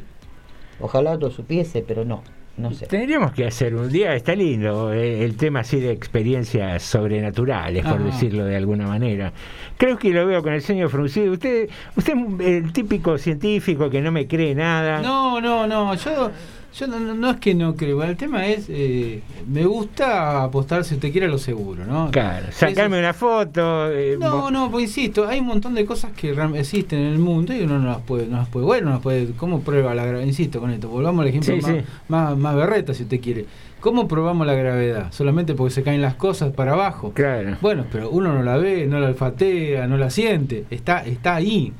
Ojalá 0.79 1.11
otro 1.13 1.31
supiese, 1.31 1.83
pero 1.85 2.05
no. 2.05 2.21
no 2.57 2.71
sé. 2.71 2.85
Tendríamos 2.85 3.31
que 3.31 3.45
hacer 3.47 3.73
un 3.75 3.89
día, 3.91 4.13
está 4.13 4.35
lindo, 4.35 4.93
eh, 4.93 5.23
el 5.23 5.35
tema 5.37 5.61
así 5.61 5.79
de 5.79 5.91
experiencias 5.91 6.83
sobrenaturales, 6.83 7.83
por 7.83 7.95
Ajá. 7.95 8.03
decirlo 8.03 8.45
de 8.45 8.55
alguna 8.57 8.85
manera. 8.87 9.33
Creo 9.77 9.97
que 9.97 10.11
lo 10.11 10.25
veo 10.27 10.43
con 10.43 10.53
el 10.53 10.61
señor 10.61 10.89
fruncido. 10.89 11.33
Usted, 11.33 11.69
usted 11.95 12.13
es 12.39 12.47
el 12.47 12.71
típico 12.73 13.17
científico 13.17 13.89
que 13.89 14.01
no 14.01 14.11
me 14.11 14.27
cree 14.27 14.53
nada. 14.53 15.01
No, 15.01 15.41
no, 15.41 15.65
no, 15.65 15.95
yo, 15.95 16.31
yo 16.77 16.88
no, 16.88 17.00
no- 17.00 17.13
no 17.13 17.32
es 17.32 17.38
que 17.38 17.55
no 17.55 17.75
creo, 17.75 18.03
el 18.03 18.17
tema 18.17 18.46
es, 18.48 18.65
eh, 18.70 19.22
me 19.48 19.65
gusta 19.65 20.44
apostar 20.44 20.84
si 20.84 20.96
usted 20.96 21.12
quiere 21.12 21.27
a 21.27 21.29
lo 21.29 21.38
seguro, 21.38 21.86
¿no? 21.86 22.10
Claro, 22.12 22.48
sacarme 22.51 23.00
una 23.00 23.13
foto. 23.13 23.89
eh, 23.91 24.17
No, 24.20 24.51
no, 24.51 24.70
pues 24.70 24.84
insisto, 24.86 25.27
hay 25.27 25.39
un 25.39 25.48
montón 25.48 25.74
de 25.75 25.86
cosas 25.86 26.12
que 26.12 26.36
existen 26.55 27.00
en 27.00 27.13
el 27.13 27.20
mundo 27.20 27.53
y 27.53 27.62
uno 27.62 27.79
no 27.79 27.88
las 27.88 28.00
puede, 28.01 28.27
no 28.27 28.38
las 28.38 28.50
puede 28.50 28.67
ver, 28.70 28.84
no 28.84 28.91
las 28.91 29.00
puede, 29.01 29.27
¿cómo 29.38 29.62
prueba 29.62 29.96
la 29.96 30.03
gravedad? 30.05 30.25
Insisto 30.27 30.60
con 30.60 30.72
esto, 30.72 30.89
volvamos 30.89 31.22
al 31.24 31.27
ejemplo 31.29 31.55
Sí, 31.55 31.62
más, 31.62 31.72
sí. 31.72 31.77
Más, 32.10 32.38
más 32.38 32.55
berreta 32.55 32.94
si 32.94 33.03
usted 33.03 33.20
quiere. 33.22 33.46
¿Cómo 33.79 34.08
probamos 34.08 34.48
la 34.48 34.55
gravedad? 34.55 35.12
¿Solamente 35.12 35.53
porque 35.53 35.74
se 35.74 35.84
caen 35.84 36.01
las 36.01 36.15
cosas 36.15 36.51
para 36.53 36.74
abajo? 36.74 37.12
Claro. 37.13 37.55
Bueno, 37.62 37.86
pero 37.91 38.10
uno 38.10 38.34
no 38.34 38.41
la 38.41 38.58
ve, 38.58 38.88
no 38.88 39.00
la 39.00 39.08
olfatea, 39.10 39.86
no 39.88 39.98
la 39.98 40.10
siente, 40.10 40.65
está, 40.72 41.05
está 41.05 41.36
ahí. 41.36 41.72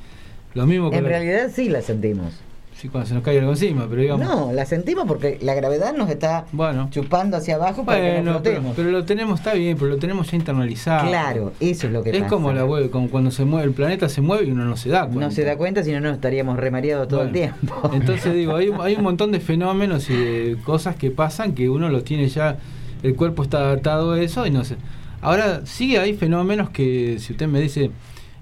Lo 0.54 0.66
mismo 0.68 0.92
En 0.94 1.04
la- 1.04 1.10
realidad 1.10 1.50
sí 1.52 1.68
la 1.68 1.82
sentimos. 1.82 2.42
Cuando 2.90 3.08
se 3.08 3.14
nos 3.14 3.24
cae 3.24 3.40
algo 3.40 3.52
encima, 3.52 3.86
pero 3.90 4.02
digamos... 4.02 4.26
No, 4.28 4.52
la 4.54 4.66
sentimos 4.66 5.06
porque 5.08 5.38
la 5.42 5.54
gravedad 5.54 5.94
nos 5.96 6.10
está 6.10 6.46
Bueno. 6.52 6.88
chupando 6.92 7.38
hacia 7.38 7.56
abajo 7.56 7.84
para 7.86 8.00
que 8.00 8.22
no 8.22 8.34
Bueno, 8.34 8.42
pero, 8.44 8.62
pero 8.76 8.92
lo 8.92 9.06
tenemos, 9.06 9.40
está 9.40 9.54
bien, 9.54 9.78
pero 9.78 9.90
lo 9.92 9.98
tenemos 9.98 10.30
ya 10.32 10.38
internalizado. 10.38 11.08
Claro, 11.08 11.54
eso 11.60 11.88
es 11.88 11.94
lo 11.94 12.04
que 12.04 12.12
Es 12.12 12.18
pasa. 12.18 12.30
como 12.30 12.52
la 12.54 12.66
como 12.90 13.10
cuando 13.10 13.32
se 13.32 13.46
mueve, 13.46 13.68
el 13.68 13.74
planeta 13.74 14.10
se 14.10 14.22
mueve 14.22 14.46
y 14.46 14.52
uno 14.52 14.66
no 14.66 14.78
se 14.78 14.90
da 14.90 15.02
cuenta. 15.06 15.20
No 15.26 15.32
se 15.32 15.44
da 15.44 15.58
cuenta, 15.58 15.84
si 15.84 15.92
no 15.92 16.00
nos 16.00 16.14
estaríamos 16.16 16.58
remareados 16.58 17.08
todo 17.08 17.22
el 17.24 17.30
Bueno, 17.32 17.54
tiempo. 17.56 17.90
Entonces 17.94 18.34
digo, 18.34 18.56
hay, 18.56 18.70
un- 18.70 18.82
hay 18.82 18.96
un 18.96 19.04
montón 19.04 19.32
de 19.32 19.40
fenómenos 19.40 20.10
y 20.10 20.14
de 20.16 20.58
cosas 20.64 20.96
que 20.96 21.12
pasan 21.12 21.54
que 21.54 21.70
uno 21.70 21.90
los 21.90 22.04
tiene 22.04 22.28
ya, 22.28 22.58
el 23.04 23.16
cuerpo 23.16 23.44
está 23.44 23.60
adaptado 23.60 24.14
a 24.14 24.22
eso 24.22 24.46
y 24.48 24.52
no 24.52 24.64
sé. 24.64 24.76
Ahora 25.22 25.62
sí 25.66 25.96
hay 25.96 26.14
fenómenos 26.14 26.70
que 26.70 27.18
si 27.20 27.34
usted 27.34 27.48
me 27.48 27.60
dice, 27.60 27.92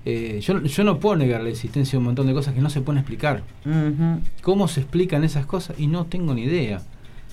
eh, 0.05 0.39
yo, 0.41 0.61
yo 0.61 0.83
no 0.83 0.99
puedo 0.99 1.15
negar 1.15 1.41
la 1.41 1.49
existencia 1.49 1.91
de 1.93 1.97
un 1.99 2.05
montón 2.05 2.27
de 2.27 2.33
cosas 2.33 2.53
que 2.53 2.61
no 2.61 2.69
se 2.69 2.81
pueden 2.81 2.99
explicar. 2.99 3.43
¿Cómo 4.41 4.67
se 4.67 4.81
explican 4.81 5.23
esas 5.23 5.45
cosas? 5.45 5.79
Y 5.79 5.87
no 5.87 6.05
tengo 6.05 6.33
ni 6.33 6.43
idea. 6.43 6.81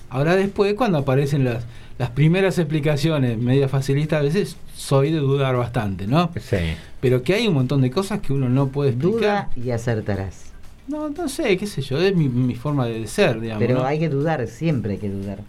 Ahora 0.09 0.35
después, 0.35 0.73
cuando 0.73 0.97
aparecen 0.97 1.45
las, 1.45 1.63
las 1.97 2.09
primeras 2.09 2.57
explicaciones 2.59 3.37
media 3.37 3.69
facilistas, 3.69 4.19
a 4.19 4.23
veces 4.23 4.57
soy 4.75 5.11
de 5.11 5.19
dudar 5.19 5.55
bastante, 5.55 6.07
¿no? 6.07 6.31
Sí. 6.39 6.57
Pero 6.99 7.23
que 7.23 7.33
hay 7.33 7.47
un 7.47 7.53
montón 7.53 7.81
de 7.81 7.91
cosas 7.91 8.19
que 8.19 8.33
uno 8.33 8.49
no 8.49 8.67
puede 8.67 8.91
explicar. 8.91 9.47
Duda 9.47 9.49
y 9.55 9.71
acertarás. 9.71 10.51
No, 10.87 11.09
no 11.09 11.29
sé, 11.29 11.55
qué 11.57 11.67
sé 11.67 11.81
yo, 11.81 11.97
es 11.97 12.15
mi, 12.15 12.27
mi 12.27 12.55
forma 12.55 12.87
de 12.87 13.07
ser, 13.07 13.39
digamos. 13.39 13.63
Pero 13.65 13.79
¿no? 13.79 13.85
hay 13.85 13.99
que 13.99 14.09
dudar, 14.09 14.45
siempre 14.47 14.93
hay 14.93 14.97
que 14.97 15.09
dudar. 15.09 15.39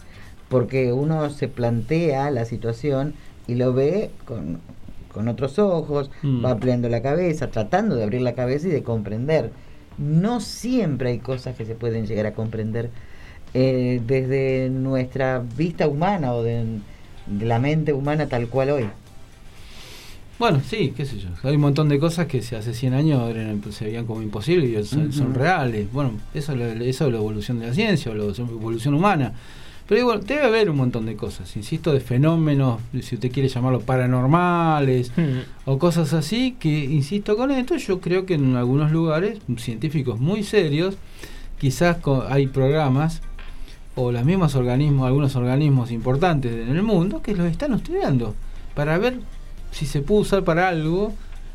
Porque 0.47 0.93
uno 0.93 1.29
se 1.29 1.47
plantea 1.49 2.31
la 2.31 2.45
situación 2.45 3.13
y 3.47 3.55
lo 3.55 3.73
ve 3.73 4.11
con, 4.25 4.61
con 5.13 5.27
otros 5.27 5.59
ojos, 5.59 6.09
Mm. 6.23 6.43
va 6.43 6.51
ampliando 6.51 6.89
la 6.89 7.01
cabeza, 7.01 7.49
tratando 7.51 7.95
de 7.95 8.03
abrir 8.03 8.21
la 8.21 8.33
cabeza 8.33 8.67
y 8.67 8.71
de 8.71 8.83
comprender. 8.83 9.51
No 9.97 10.41
siempre 10.41 11.09
hay 11.11 11.19
cosas 11.19 11.55
que 11.55 11.65
se 11.65 11.75
pueden 11.75 12.05
llegar 12.07 12.25
a 12.25 12.33
comprender 12.33 12.89
eh, 13.53 14.01
desde 14.07 14.69
nuestra 14.71 15.39
vista 15.57 15.87
humana 15.87 16.33
o 16.33 16.41
de, 16.43 16.65
de 17.27 17.45
la 17.45 17.59
mente 17.59 17.93
humana 17.93 18.27
tal 18.27 18.47
cual 18.47 18.71
hoy. 18.71 18.85
Bueno, 20.39 20.61
sí, 20.67 20.93
qué 20.97 21.05
sé 21.05 21.19
yo. 21.19 21.29
Hay 21.43 21.55
un 21.55 21.61
montón 21.61 21.87
de 21.89 21.99
cosas 21.99 22.25
que 22.25 22.41
se 22.41 22.55
hace 22.55 22.73
100 22.73 22.93
años 22.95 23.29
eran- 23.29 23.61
se 23.71 23.85
veían 23.85 24.05
como 24.07 24.21
imposibles 24.23 24.91
y 24.93 25.11
son, 25.11 25.33
reales. 25.35 25.91
Bueno, 25.93 26.13
eso, 26.33 26.53
eso 26.53 27.05
es 27.05 27.11
la 27.11 27.17
evolución 27.19 27.59
de 27.59 27.67
la 27.67 27.73
ciencia 27.73 28.11
o 28.11 28.15
la 28.15 28.23
evolución 28.23 28.93
humana. 28.95 29.33
Pero 29.87 29.99
digo, 29.99 30.17
debe 30.19 30.43
haber 30.43 30.69
un 30.69 30.77
montón 30.77 31.05
de 31.05 31.15
cosas, 31.15 31.55
insisto, 31.57 31.91
de 31.91 31.99
fenómenos, 31.99 32.79
si 33.01 33.15
usted 33.15 33.31
quiere 33.31 33.49
llamarlo 33.49 33.81
paranormales 33.81 35.11
o 35.65 35.77
cosas 35.77 36.13
así, 36.13 36.55
que, 36.59 36.69
insisto 36.85 37.35
con 37.35 37.51
esto, 37.51 37.75
yo 37.75 37.99
creo 37.99 38.25
que 38.25 38.35
en 38.35 38.55
algunos 38.55 38.91
lugares, 38.91 39.39
científicos 39.57 40.19
muy 40.19 40.43
serios, 40.43 40.95
quizás 41.59 41.97
co- 41.97 42.25
hay 42.29 42.47
programas 42.47 43.21
o 43.95 44.11
los 44.11 44.23
mismos 44.25 44.55
organismos, 44.55 45.05
algunos 45.05 45.35
organismos 45.35 45.91
importantes 45.91 46.53
en 46.53 46.75
el 46.75 46.81
mundo, 46.83 47.21
que 47.21 47.35
los 47.35 47.45
están 47.51 47.73
estudiando 47.73 48.35
para 48.75 48.97
ver 48.97 49.19
si 49.71 49.85
se 49.85 50.01
puede 50.01 50.21
usar 50.21 50.43
para 50.43 50.69
algo. 50.69 51.13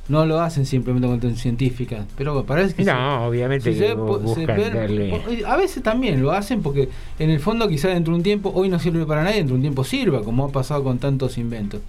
No 0.08 0.24
lo 0.24 0.40
hacen 0.40 0.64
simplemente 0.64 1.06
con 1.06 1.16
cuestiones 1.16 1.40
científicas, 1.40 2.06
pero 2.16 2.42
parece 2.44 2.74
que 2.74 2.84
No, 2.84 3.26
obviamente 3.26 3.70
que 3.70 3.76
se 3.78 3.94
buscan 3.94 4.56
darle- 4.72 5.44
a 5.46 5.56
veces 5.56 5.82
también 5.82 6.22
lo 6.22 6.32
hacen 6.32 6.62
porque 6.62 6.88
en 7.18 7.28
el 7.30 7.40
fondo 7.40 7.68
quizás 7.68 7.92
dentro 7.92 8.12
de 8.14 8.16
un 8.18 8.22
tiempo, 8.22 8.50
hoy 8.54 8.68
no 8.70 8.78
sirve 8.78 9.04
para 9.04 9.22
nadie, 9.22 9.36
dentro 9.36 9.54
de 9.54 9.58
un 9.58 9.62
tiempo 9.62 9.84
sirva, 9.84 10.22
como 10.22 10.46
ha 10.46 10.48
pasado 10.52 10.82
con 10.82 10.98
tantos 10.98 11.36
inventos. 11.36 11.80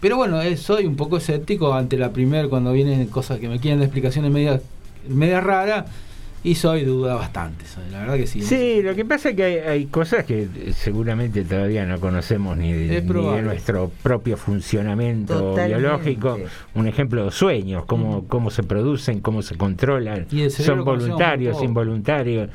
Pero 0.00 0.16
bueno, 0.16 0.40
eh, 0.40 0.56
soy 0.56 0.86
un 0.86 0.94
poco 0.94 1.16
escéptico 1.16 1.74
ante 1.74 1.96
la 1.98 2.12
primera 2.12 2.46
cuando 2.48 2.72
vienen 2.72 3.04
cosas 3.08 3.40
que 3.40 3.48
me 3.48 3.58
quieren 3.58 3.80
de 3.80 3.86
explicaciones 3.86 4.30
media, 4.30 4.60
media 5.08 5.40
raras 5.40 5.86
y 6.44 6.54
soy 6.54 6.84
duda 6.84 7.14
bastante, 7.14 7.64
soy- 7.66 7.90
la 7.90 8.00
verdad 8.00 8.16
que 8.16 8.26
sí. 8.26 8.40
Sí, 8.42 8.80
lo 8.82 8.94
que 8.94 9.04
pasa 9.04 9.30
es 9.30 9.36
que 9.36 9.44
hay, 9.44 9.54
hay 9.56 9.86
cosas 9.86 10.24
que 10.24 10.42
eh, 10.42 10.72
seguramente 10.72 11.44
todavía 11.44 11.84
no 11.84 11.98
conocemos 12.00 12.56
ni 12.56 12.72
de, 12.72 13.02
ni 13.02 13.26
de 13.36 13.42
nuestro 13.42 13.90
propio 14.02 14.36
funcionamiento 14.36 15.34
Totalmente. 15.38 15.78
biológico. 15.80 16.38
Un 16.74 16.86
ejemplo 16.86 17.24
de 17.24 17.30
sueños, 17.30 17.84
cómo, 17.86 18.26
cómo 18.28 18.50
se 18.50 18.62
producen, 18.62 19.20
cómo 19.20 19.42
se 19.42 19.56
controlan, 19.56 20.26
Y 20.30 20.48
son 20.50 20.84
voluntarios, 20.84 21.62
involuntarios, 21.62 22.48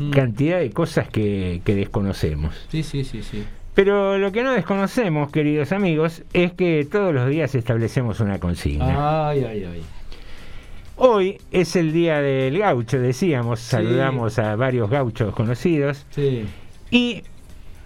Mm. 0.00 0.10
cantidad 0.10 0.60
de 0.60 0.70
cosas 0.70 1.08
que, 1.08 1.60
que 1.64 1.74
desconocemos. 1.74 2.54
Sí, 2.70 2.84
sí, 2.84 3.02
sí, 3.02 3.20
sí. 3.24 3.42
Pero 3.74 4.16
lo 4.16 4.30
que 4.30 4.44
no 4.44 4.52
desconocemos, 4.52 5.32
queridos 5.32 5.72
amigos, 5.72 6.22
es 6.32 6.52
que 6.52 6.86
todos 6.88 7.12
los 7.12 7.28
días 7.28 7.52
establecemos 7.56 8.20
una 8.20 8.38
consigna. 8.38 9.28
Ay, 9.28 9.42
ay, 9.44 9.64
ay. 9.64 9.82
Hoy 10.98 11.38
es 11.52 11.76
el 11.76 11.92
día 11.92 12.20
del 12.20 12.58
gaucho, 12.58 12.98
decíamos, 12.98 13.60
Sí. 13.60 13.70
saludamos 13.70 14.38
a 14.38 14.56
varios 14.56 14.90
gauchos 14.90 15.32
conocidos. 15.34 16.04
Sí. 16.10 16.44
Y 16.90 17.22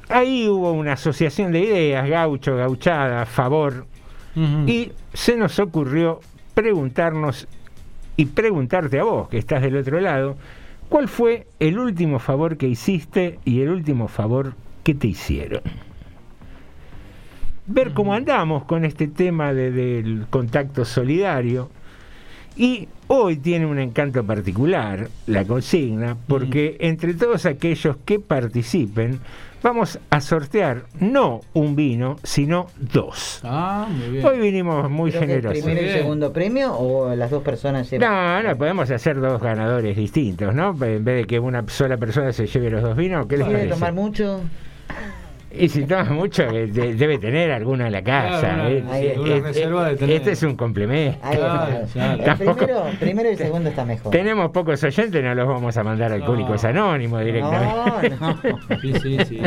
ahí 0.09 0.49
hubo 0.49 0.73
una 0.73 0.95
asociación 0.95 1.53
de 1.53 1.61
ideas, 1.61 2.09
gaucho, 2.09 2.57
gauchada, 2.57 3.27
favor, 3.27 3.87
y 4.67 4.93
se 5.13 5.37
nos 5.37 5.59
ocurrió 5.59 6.21
preguntarnos 6.55 7.47
y 8.17 8.25
preguntarte 8.27 8.99
a 8.99 9.05
vos, 9.05 9.29
que 9.29 9.37
estás 9.37 9.61
del 9.61 9.77
otro 9.77 10.01
lado, 10.01 10.37
¿cuál 10.89 11.07
fue 11.09 11.47
el 11.61 11.79
último 11.79 12.19
favor 12.19 12.57
que 12.57 12.67
hiciste 12.67 13.39
y 13.45 13.61
el 13.61 13.69
último 13.69 14.09
favor 14.09 14.55
que 14.85 14.95
te 14.95 15.07
hicieron? 15.09 15.61
Ver 17.67 17.93
cómo 17.93 18.15
andamos 18.15 18.65
con 18.65 18.87
este 18.87 19.07
tema 19.07 19.53
de- 19.53 19.71
del 19.71 20.27
contacto 20.31 20.87
solidario. 20.87 21.69
Y 22.57 22.89
hoy 23.09 23.37
tiene 23.37 23.65
un 23.67 23.79
encanto 23.79 24.25
particular 24.25 25.09
la 25.27 25.45
consigna, 25.45 26.17
porque 26.27 26.77
entre 26.81 27.15
todos 27.15 27.47
aquellos 27.47 27.97
que 28.05 28.21
participen, 28.21 29.21
vamos 29.63 29.99
a 30.11 30.21
sortear 30.21 30.85
no 31.01 31.41
un 31.55 31.75
vino, 31.77 32.17
sino 32.23 32.67
dos. 32.79 33.41
Ah, 33.43 33.89
muy 33.91 34.11
bien. 34.11 34.27
Hoy 34.27 34.39
vinimos 34.39 34.91
muy 34.91 35.11
Creo 35.11 35.21
que 35.27 35.33
el 35.35 35.41
generosos. 35.41 35.65
primero 35.65 35.87
y 35.87 35.93
segundo 35.93 36.33
premio 36.33 36.75
o 36.77 37.15
las 37.17 37.31
dos 37.31 37.43
personas 37.43 37.91
llevan. 37.91 38.43
No, 38.43 38.49
no, 38.51 38.57
podemos 38.59 38.91
hacer 38.91 39.19
dos 39.19 39.41
ganadores 39.41 39.97
distintos, 39.97 40.55
¿no? 40.55 40.71
En 40.85 41.05
vez 41.05 41.17
de 41.23 41.25
que 41.25 41.39
una 41.39 41.65
sola 41.69 41.97
persona 41.97 42.33
se 42.35 42.47
lleve 42.47 42.69
los 42.71 42.83
dos 42.83 42.97
vinos, 42.97 43.27
¿qué 43.27 43.39
les 43.39 43.47
¿Quiere 43.47 43.61
parece? 43.63 43.75
tomar 43.75 43.95
mucho? 43.95 44.41
Y 45.55 45.69
si 45.69 45.85
toma 45.85 46.05
mucho, 46.11 46.45
de- 46.45 46.67
debe 46.95 47.19
tener 47.19 47.51
alguna 47.53 47.87
en 47.87 47.93
la 47.93 48.03
casa. 48.03 48.41
Claro, 48.41 48.77
una- 48.79 48.99
sí, 48.99 49.09
una 49.19 49.41
reserva 49.41 49.89
de 49.89 49.97
tener. 49.97 50.17
Este 50.17 50.33
es 50.33 50.43
un 50.43 50.57
complemento. 50.57 51.19
Claro, 51.21 51.87
claro. 51.93 52.19
El 52.19 52.25
Tampoco- 52.25 52.57
primero, 52.67 52.85
primero 53.01 53.29
y 53.29 53.33
el 53.33 53.39
segundo 53.39 53.69
está 53.71 53.85
mejor. 53.85 54.11
Tenemos 54.13 54.51
pocos 54.51 54.83
oyentes, 54.85 55.23
no 55.23 55.35
los 55.35 55.47
vamos 55.49 55.77
a 55.77 55.83
mandar 55.85 56.13
a 56.13 56.15
Alcohólicos 56.17 56.63
No. 56.65 56.69
Anónimos 56.71 57.25
directamente. 57.25 58.11
No, 58.21 58.29
no. 58.33 58.39
Sí, 58.83 58.93
sí, 59.01 59.19
sí. 59.29 59.41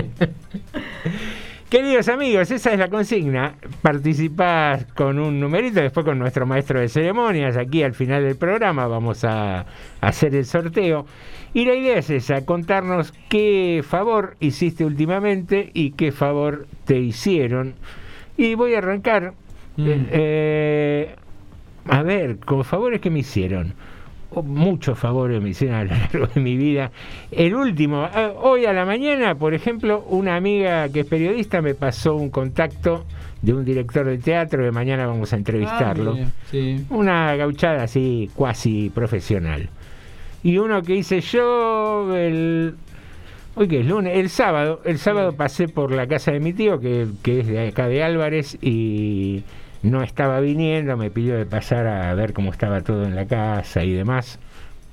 Queridos 1.70 2.08
amigos, 2.10 2.52
esa 2.52 2.72
es 2.74 2.80
la 2.80 2.90
consigna. 2.90 3.56
Participás 3.82 4.86
con 4.96 5.18
un 5.20 5.40
numerito, 5.40 5.82
después 5.82 6.06
con 6.06 6.20
nuestro 6.20 6.46
maestro 6.46 6.80
de 6.80 6.88
ceremonias. 6.88 7.58
Aquí 7.58 7.82
al 7.84 7.94
final 7.96 8.24
del 8.24 8.36
programa 8.38 8.88
vamos 8.88 9.24
a 9.26 9.66
hacer 10.00 10.36
el 10.36 10.46
sorteo. 10.46 11.06
Y 11.56 11.64
la 11.64 11.74
idea 11.74 11.98
es 11.98 12.10
esa, 12.10 12.46
contarnos 12.46 13.14
qué 13.30 13.82
favor 13.88 14.36
hiciste 14.42 14.84
últimamente 14.84 15.72
y 15.74 15.92
qué 15.92 16.12
favor 16.12 16.68
te 16.84 17.00
hicieron. 17.00 17.76
Y 18.36 18.56
voy 18.56 18.76
a 18.76 18.80
arrancar. 18.80 19.34
Mm. 19.78 19.88
eh, 19.88 20.08
eh, 20.12 21.16
a 21.88 22.04
ver, 22.04 22.40
con 22.40 22.66
favores 22.66 23.00
que 23.00 23.10
me 23.10 23.20
hicieron. 23.20 23.74
Muchos 24.44 25.00
favores 25.00 25.42
me 25.42 25.52
hicieron 25.52 25.78
a 25.78 25.84
lo 25.86 25.92
largo 25.92 26.28
de 26.28 26.42
mi 26.42 26.58
vida. 26.58 26.92
El 27.32 27.56
último, 27.56 28.06
eh, 28.14 28.34
hoy 28.36 28.66
a 28.66 28.74
la 28.74 28.84
mañana, 28.84 29.36
por 29.36 29.54
ejemplo, 29.54 30.04
una 30.10 30.36
amiga 30.36 30.90
que 30.90 31.00
es 31.00 31.06
periodista 31.06 31.62
me 31.62 31.74
pasó 31.74 32.16
un 32.16 32.32
contacto 32.32 33.06
de 33.42 33.54
un 33.54 33.64
director 33.64 34.06
de 34.06 34.18
teatro 34.18 34.62
que 34.62 34.72
mañana 34.72 35.08
vamos 35.08 35.32
a 35.32 35.38
entrevistarlo. 35.38 36.18
Ah, 36.22 36.26
sí. 36.52 36.86
Una 36.90 37.34
gauchada 37.38 37.84
así 37.84 38.30
cuasi 38.36 38.92
profesional. 38.94 39.70
Y 40.46 40.60
uno 40.60 40.84
que 40.84 40.96
hice 40.96 41.22
yo, 41.22 42.16
el 42.16 42.76
Hoy 43.56 43.68
que 43.68 43.80
es 43.80 43.86
lunes, 43.88 44.16
el 44.16 44.30
sábado, 44.30 44.80
el 44.86 45.00
sábado 45.00 45.32
pasé 45.32 45.68
por 45.68 45.92
la 45.92 46.06
casa 46.06 46.34
de 46.34 46.40
mi 46.40 46.54
tío, 46.54 46.80
que, 46.80 47.08
que 47.24 47.40
es 47.40 47.48
de 47.48 47.70
acá 47.70 47.88
de 47.88 48.04
Álvarez, 48.04 48.56
y 48.62 49.42
no 49.82 50.04
estaba 50.04 50.40
viniendo, 50.42 50.98
me 50.98 51.10
pidió 51.10 51.36
de 51.36 51.48
pasar 51.48 51.88
a 51.88 52.14
ver 52.14 52.34
cómo 52.34 52.52
estaba 52.52 52.82
todo 52.82 53.06
en 53.06 53.16
la 53.16 53.26
casa 53.26 53.84
y 53.84 53.94
demás. 53.94 54.38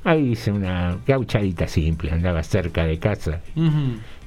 Ahí 0.04 0.30
hice 0.30 0.52
una 0.52 0.96
gauchadita 1.06 1.68
simple, 1.68 2.12
andaba 2.12 2.42
cerca 2.44 2.86
de 2.86 2.98
casa 2.98 3.42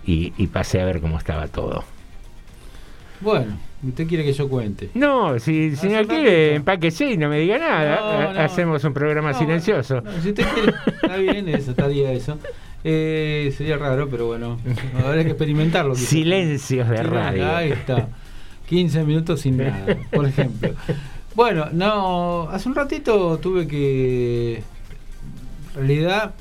y, 0.06 0.32
y 0.38 0.48
pasé 0.48 0.80
a 0.80 0.86
ver 0.86 1.02
cómo 1.02 1.18
estaba 1.18 1.48
todo. 1.48 1.86
Bueno, 3.20 3.58
usted 3.90 4.08
quiere 4.08 4.24
que 4.24 4.34
yo 4.34 4.48
cuente. 4.50 4.90
No, 4.94 5.38
si, 5.40 5.76
si 5.76 5.88
no 5.88 6.04
quiere, 6.08 6.56
empáquese 6.56 7.12
y 7.12 7.18
no 7.18 7.30
me 7.30 7.40
diga 7.40 7.58
nada. 7.58 7.96
No, 8.00 8.30
Ha- 8.30 8.34
no. 8.34 8.40
Hacemos 8.40 8.84
un 8.84 8.94
programa 8.94 9.34
silencioso. 9.34 10.02
Si 10.22 10.30
usted 10.30 10.46
quiere, 10.54 10.74
está 11.02 11.18
bien 11.18 11.50
eso, 11.50 11.72
estaría 11.72 12.12
eso. 12.12 12.38
Eh, 12.84 13.52
sería 13.58 13.78
raro, 13.78 14.08
pero 14.10 14.28
bueno, 14.28 14.60
habrá 15.04 15.24
que 15.24 15.30
experimentarlo. 15.32 15.94
quizás. 15.94 16.08
Silencios 16.10 16.88
de 16.88 17.04
radio. 17.04 17.56
Ahí 17.56 17.72
está. 17.72 18.10
15 18.70 19.04
minutos 19.04 19.42
sin 19.42 19.58
nada, 19.58 19.98
por 20.12 20.26
ejemplo. 20.26 20.72
Bueno, 21.36 21.68
no, 21.74 22.48
hace 22.50 22.70
un 22.70 22.76
ratito 22.76 23.38
tuve 23.40 23.68
que. 23.68 24.64
En 25.74 25.76
realidad, 25.76 26.34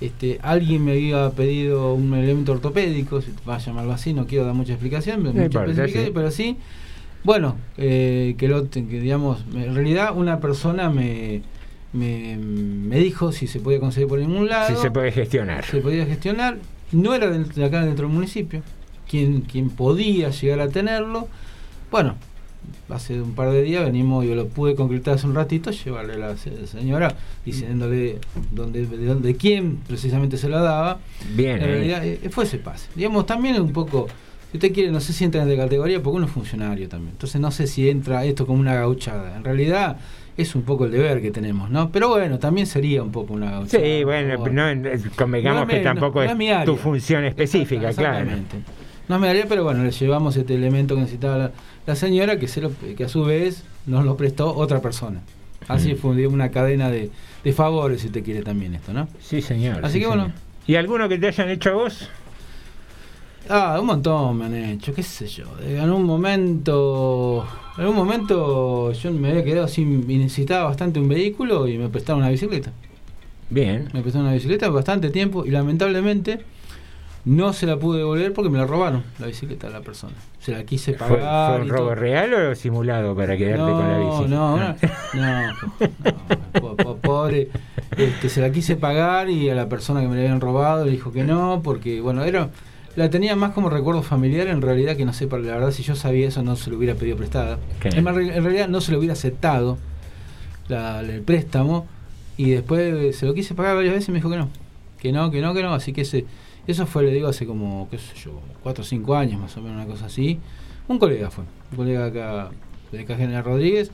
este, 0.00 0.38
alguien 0.42 0.84
me 0.84 0.92
había 0.92 1.30
pedido 1.30 1.94
un 1.94 2.12
elemento 2.14 2.52
ortopédico, 2.52 3.20
si 3.22 3.32
va 3.48 3.54
a 3.56 3.58
llamarlo 3.58 3.92
así, 3.92 4.12
no 4.12 4.26
quiero 4.26 4.44
dar 4.44 4.54
mucha 4.54 4.72
explicación, 4.72 5.22
mucha 5.22 5.44
especificación, 5.44 6.04
sí. 6.06 6.10
pero 6.12 6.30
sí. 6.30 6.56
Bueno, 7.24 7.56
eh, 7.76 8.34
que, 8.38 8.48
lo, 8.48 8.68
que 8.68 8.80
digamos, 8.82 9.46
me- 9.46 9.66
en 9.66 9.74
realidad 9.74 10.16
una 10.16 10.40
persona 10.40 10.90
me, 10.90 11.42
me, 11.92 12.36
me 12.36 12.98
dijo 12.98 13.30
si 13.32 13.46
se 13.46 13.60
podía 13.60 13.78
conseguir 13.80 14.08
por 14.08 14.18
ningún 14.18 14.48
lado. 14.48 14.74
Si 14.74 14.80
se 14.82 14.90
puede 14.90 15.12
gestionar. 15.12 15.64
Se 15.64 15.78
podía 15.80 16.04
gestionar. 16.06 16.58
No 16.90 17.14
era 17.14 17.30
de, 17.30 17.64
acá 17.64 17.84
dentro 17.84 18.06
del 18.06 18.14
municipio. 18.14 18.62
Quien, 19.08 19.42
quien 19.42 19.70
podía 19.70 20.30
llegar 20.30 20.60
a 20.60 20.68
tenerlo. 20.68 21.28
Bueno, 21.90 22.16
hace 22.88 23.20
un 23.20 23.34
par 23.34 23.50
de 23.50 23.62
días 23.62 23.84
venimos, 23.84 24.24
yo 24.24 24.34
lo 24.34 24.48
pude 24.48 24.74
concretar 24.74 25.14
hace 25.14 25.26
un 25.26 25.34
ratito, 25.34 25.70
llevarle 25.70 26.14
a 26.14 26.18
la 26.18 26.36
se- 26.36 26.66
señora 26.66 27.14
diciéndole 27.44 28.18
dónde, 28.52 28.86
de, 28.86 29.04
dónde, 29.06 29.28
de 29.28 29.36
quién 29.36 29.76
precisamente 29.86 30.36
se 30.38 30.48
la 30.48 30.60
daba. 30.60 30.98
Bien, 31.34 31.56
En 31.60 31.64
realidad 31.68 32.04
eh, 32.06 32.18
fue 32.30 32.44
ese 32.44 32.58
pase. 32.58 32.88
Digamos, 32.94 33.26
también 33.26 33.60
un 33.60 33.72
poco, 33.72 34.08
si 34.52 34.58
usted 34.58 34.72
quiere, 34.72 34.92
no 34.92 35.00
sé 35.00 35.12
si 35.12 35.24
entra 35.24 35.42
en 35.42 35.48
esta 35.50 35.62
categoría 35.64 36.00
porque 36.00 36.16
uno 36.18 36.26
es 36.26 36.32
funcionario 36.32 36.88
también. 36.88 37.10
Entonces 37.12 37.40
no 37.40 37.50
sé 37.50 37.66
si 37.66 37.88
entra 37.90 38.24
esto 38.24 38.46
como 38.46 38.60
una 38.60 38.74
gauchada. 38.74 39.36
En 39.36 39.42
realidad 39.42 39.96
es 40.36 40.54
un 40.54 40.62
poco 40.62 40.84
el 40.84 40.92
deber 40.92 41.20
que 41.20 41.30
tenemos, 41.30 41.68
¿no? 41.70 41.90
Pero 41.90 42.08
bueno, 42.10 42.38
también 42.38 42.66
sería 42.66 43.02
un 43.02 43.10
poco 43.10 43.34
una 43.34 43.50
gauchada. 43.50 43.84
Sí, 43.84 44.04
bueno, 44.04 44.36
no, 44.46 44.90
convengamos 45.16 45.62
No 45.62 45.66
que 45.66 45.80
tampoco 45.80 46.22
no- 46.24 46.30
es, 46.40 46.64
tu 46.64 46.76
función 46.76 47.24
específica, 47.24 47.92
claro. 47.92 48.18
Exactamente. 48.18 48.56
No 49.08 49.18
me 49.18 49.26
daría, 49.26 49.46
pero 49.48 49.64
bueno, 49.64 49.82
le 49.82 49.90
llevamos 49.90 50.36
este 50.36 50.54
elemento 50.54 50.94
que 50.94 51.00
necesitaba 51.00 51.36
la, 51.36 51.50
la 51.86 51.96
señora, 51.96 52.38
que, 52.38 52.46
se 52.46 52.60
lo, 52.60 52.70
que 52.96 53.04
a 53.04 53.08
su 53.08 53.24
vez 53.24 53.64
nos 53.86 54.04
lo 54.04 54.16
prestó 54.16 54.54
otra 54.54 54.80
persona. 54.80 55.20
Así 55.68 55.94
Mm. 55.94 55.96
fue 55.96 56.26
una 56.26 56.50
cadena 56.50 56.88
de, 56.90 57.10
de 57.44 57.52
favores, 57.52 58.00
si 58.00 58.06
usted 58.08 58.22
quiere 58.24 58.42
también 58.42 58.74
esto, 58.74 58.92
¿no? 58.92 59.08
Sí, 59.20 59.42
señor. 59.42 59.84
Así 59.84 59.94
sí, 59.94 60.00
que 60.00 60.06
bueno. 60.06 60.24
señor. 60.24 60.38
¿Y 60.66 60.74
alguno 60.76 61.08
que 61.08 61.18
te 61.18 61.26
hayan 61.28 61.50
hecho 61.50 61.70
a 61.70 61.74
vos? 61.74 62.08
Ah, 63.54 63.76
un 63.78 63.86
montón 63.86 64.38
me 64.38 64.46
han 64.46 64.54
hecho, 64.54 64.94
qué 64.94 65.02
sé 65.02 65.26
yo. 65.26 65.44
En 65.62 65.90
un 65.90 66.04
momento, 66.04 67.44
en 67.76 67.86
un 67.86 67.94
momento 67.94 68.92
yo 68.92 69.12
me 69.12 69.28
había 69.30 69.44
quedado 69.44 69.68
sin, 69.68 70.10
y 70.10 70.16
necesitaba 70.16 70.64
bastante 70.64 70.98
un 71.00 71.08
vehículo 71.08 71.68
y 71.68 71.76
me 71.76 71.90
prestaron 71.90 72.22
una 72.22 72.30
bicicleta. 72.30 72.72
Bien. 73.50 73.88
Me 73.92 74.00
prestaron 74.00 74.26
una 74.26 74.34
bicicleta 74.34 74.70
bastante 74.70 75.10
tiempo 75.10 75.44
y 75.44 75.50
lamentablemente 75.50 76.40
no 77.26 77.52
se 77.52 77.66
la 77.66 77.76
pude 77.76 77.98
devolver 77.98 78.32
porque 78.32 78.48
me 78.48 78.56
la 78.58 78.66
robaron 78.66 79.04
la 79.18 79.26
bicicleta 79.26 79.66
de 79.66 79.74
la 79.74 79.80
persona. 79.82 80.14
Se 80.40 80.52
la 80.52 80.64
quise 80.64 80.94
¿Fue, 80.94 81.18
pagar. 81.18 81.52
fue 81.56 81.62
un 81.64 81.68
robo 81.68 81.84
todo. 81.88 81.94
real 81.94 82.32
o 82.32 82.54
simulado 82.54 83.14
para 83.14 83.36
quedarte 83.36 83.70
con 83.70 83.86
la 83.86 83.98
bici? 83.98 84.30
No, 84.30 84.56
no, 85.14 85.52
no, 86.54 86.76
po- 86.76 86.96
pobre. 86.96 87.48
Este, 87.98 88.28
se 88.30 88.40
la 88.40 88.50
quise 88.50 88.76
pagar 88.76 89.28
y 89.28 89.50
a 89.50 89.54
la 89.54 89.68
persona 89.68 90.00
que 90.00 90.08
me 90.08 90.16
la 90.16 90.22
habían 90.22 90.40
robado 90.40 90.86
le 90.86 90.90
dijo 90.92 91.12
que 91.12 91.22
no, 91.22 91.60
porque 91.62 92.00
bueno, 92.00 92.24
era 92.24 92.48
la 92.96 93.08
tenía 93.10 93.34
más 93.36 93.52
como 93.52 93.70
recuerdo 93.70 94.02
familiar 94.02 94.48
en 94.48 94.60
realidad 94.62 94.96
que 94.96 95.04
no 95.04 95.12
sé, 95.12 95.26
pero 95.26 95.42
la 95.42 95.54
verdad 95.54 95.70
si 95.70 95.82
yo 95.82 95.96
sabía 95.96 96.28
eso 96.28 96.42
no 96.42 96.56
se 96.56 96.70
lo 96.70 96.76
hubiera 96.76 96.94
pedido 96.94 97.16
prestada. 97.16 97.58
En 97.98 98.04
realidad 98.44 98.68
no 98.68 98.80
se 98.80 98.92
lo 98.92 98.98
hubiera 98.98 99.14
aceptado 99.14 99.78
la- 100.68 101.00
el 101.00 101.22
préstamo 101.22 101.86
y 102.36 102.50
después 102.50 103.16
se 103.16 103.26
lo 103.26 103.34
quise 103.34 103.54
pagar 103.54 103.76
varias 103.76 103.94
veces 103.94 104.08
y 104.08 104.12
me 104.12 104.18
dijo 104.18 104.30
que 104.30 104.36
no, 104.36 104.48
que 104.98 105.12
no, 105.12 105.30
que 105.30 105.40
no, 105.40 105.54
que 105.54 105.62
no, 105.62 105.74
así 105.74 105.92
que 105.92 106.02
ese, 106.02 106.26
eso 106.66 106.86
fue, 106.86 107.02
le 107.04 107.12
digo, 107.12 107.28
hace 107.28 107.46
como, 107.46 107.88
qué 107.90 107.98
sé 107.98 108.14
yo, 108.24 108.40
4 108.62 108.82
o 108.82 108.86
5 108.86 109.14
años 109.16 109.40
más 109.40 109.56
o 109.56 109.60
menos, 109.62 109.76
una 109.76 109.86
cosa 109.86 110.06
así. 110.06 110.38
Un 110.88 110.98
colega 110.98 111.30
fue, 111.30 111.44
un 111.70 111.76
colega 111.76 112.06
acá 112.06 112.50
de 112.90 113.00
acá 113.00 113.16
General 113.16 113.42
Rodríguez 113.44 113.90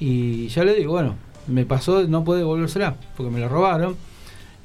y 0.00 0.48
ya 0.48 0.64
le 0.64 0.74
digo, 0.74 0.92
bueno, 0.92 1.16
me 1.48 1.64
pasó 1.66 2.06
no 2.08 2.24
poder 2.24 2.40
devolvérsela 2.40 2.96
porque 3.16 3.30
me 3.32 3.40
la 3.40 3.48
robaron 3.48 3.96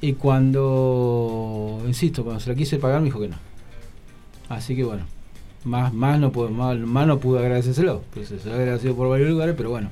y 0.00 0.14
cuando, 0.14 1.82
insisto, 1.86 2.24
cuando 2.24 2.40
se 2.40 2.50
la 2.50 2.56
quise 2.56 2.78
pagar 2.78 3.00
me 3.00 3.06
dijo 3.06 3.20
que 3.20 3.28
no. 3.28 3.36
Así 4.48 4.76
que 4.76 4.84
bueno, 4.84 5.04
más, 5.64 5.92
más 5.92 6.18
no 6.18 6.32
puedo, 6.32 6.50
más, 6.50 6.76
más 6.78 7.06
no 7.06 7.18
pude 7.18 7.40
agradecérselo, 7.40 8.02
pues 8.12 8.28
se 8.28 8.48
lo 8.48 8.54
agradecido 8.54 8.94
por 8.94 9.08
varios 9.08 9.30
lugares, 9.30 9.54
pero 9.56 9.70
bueno, 9.70 9.90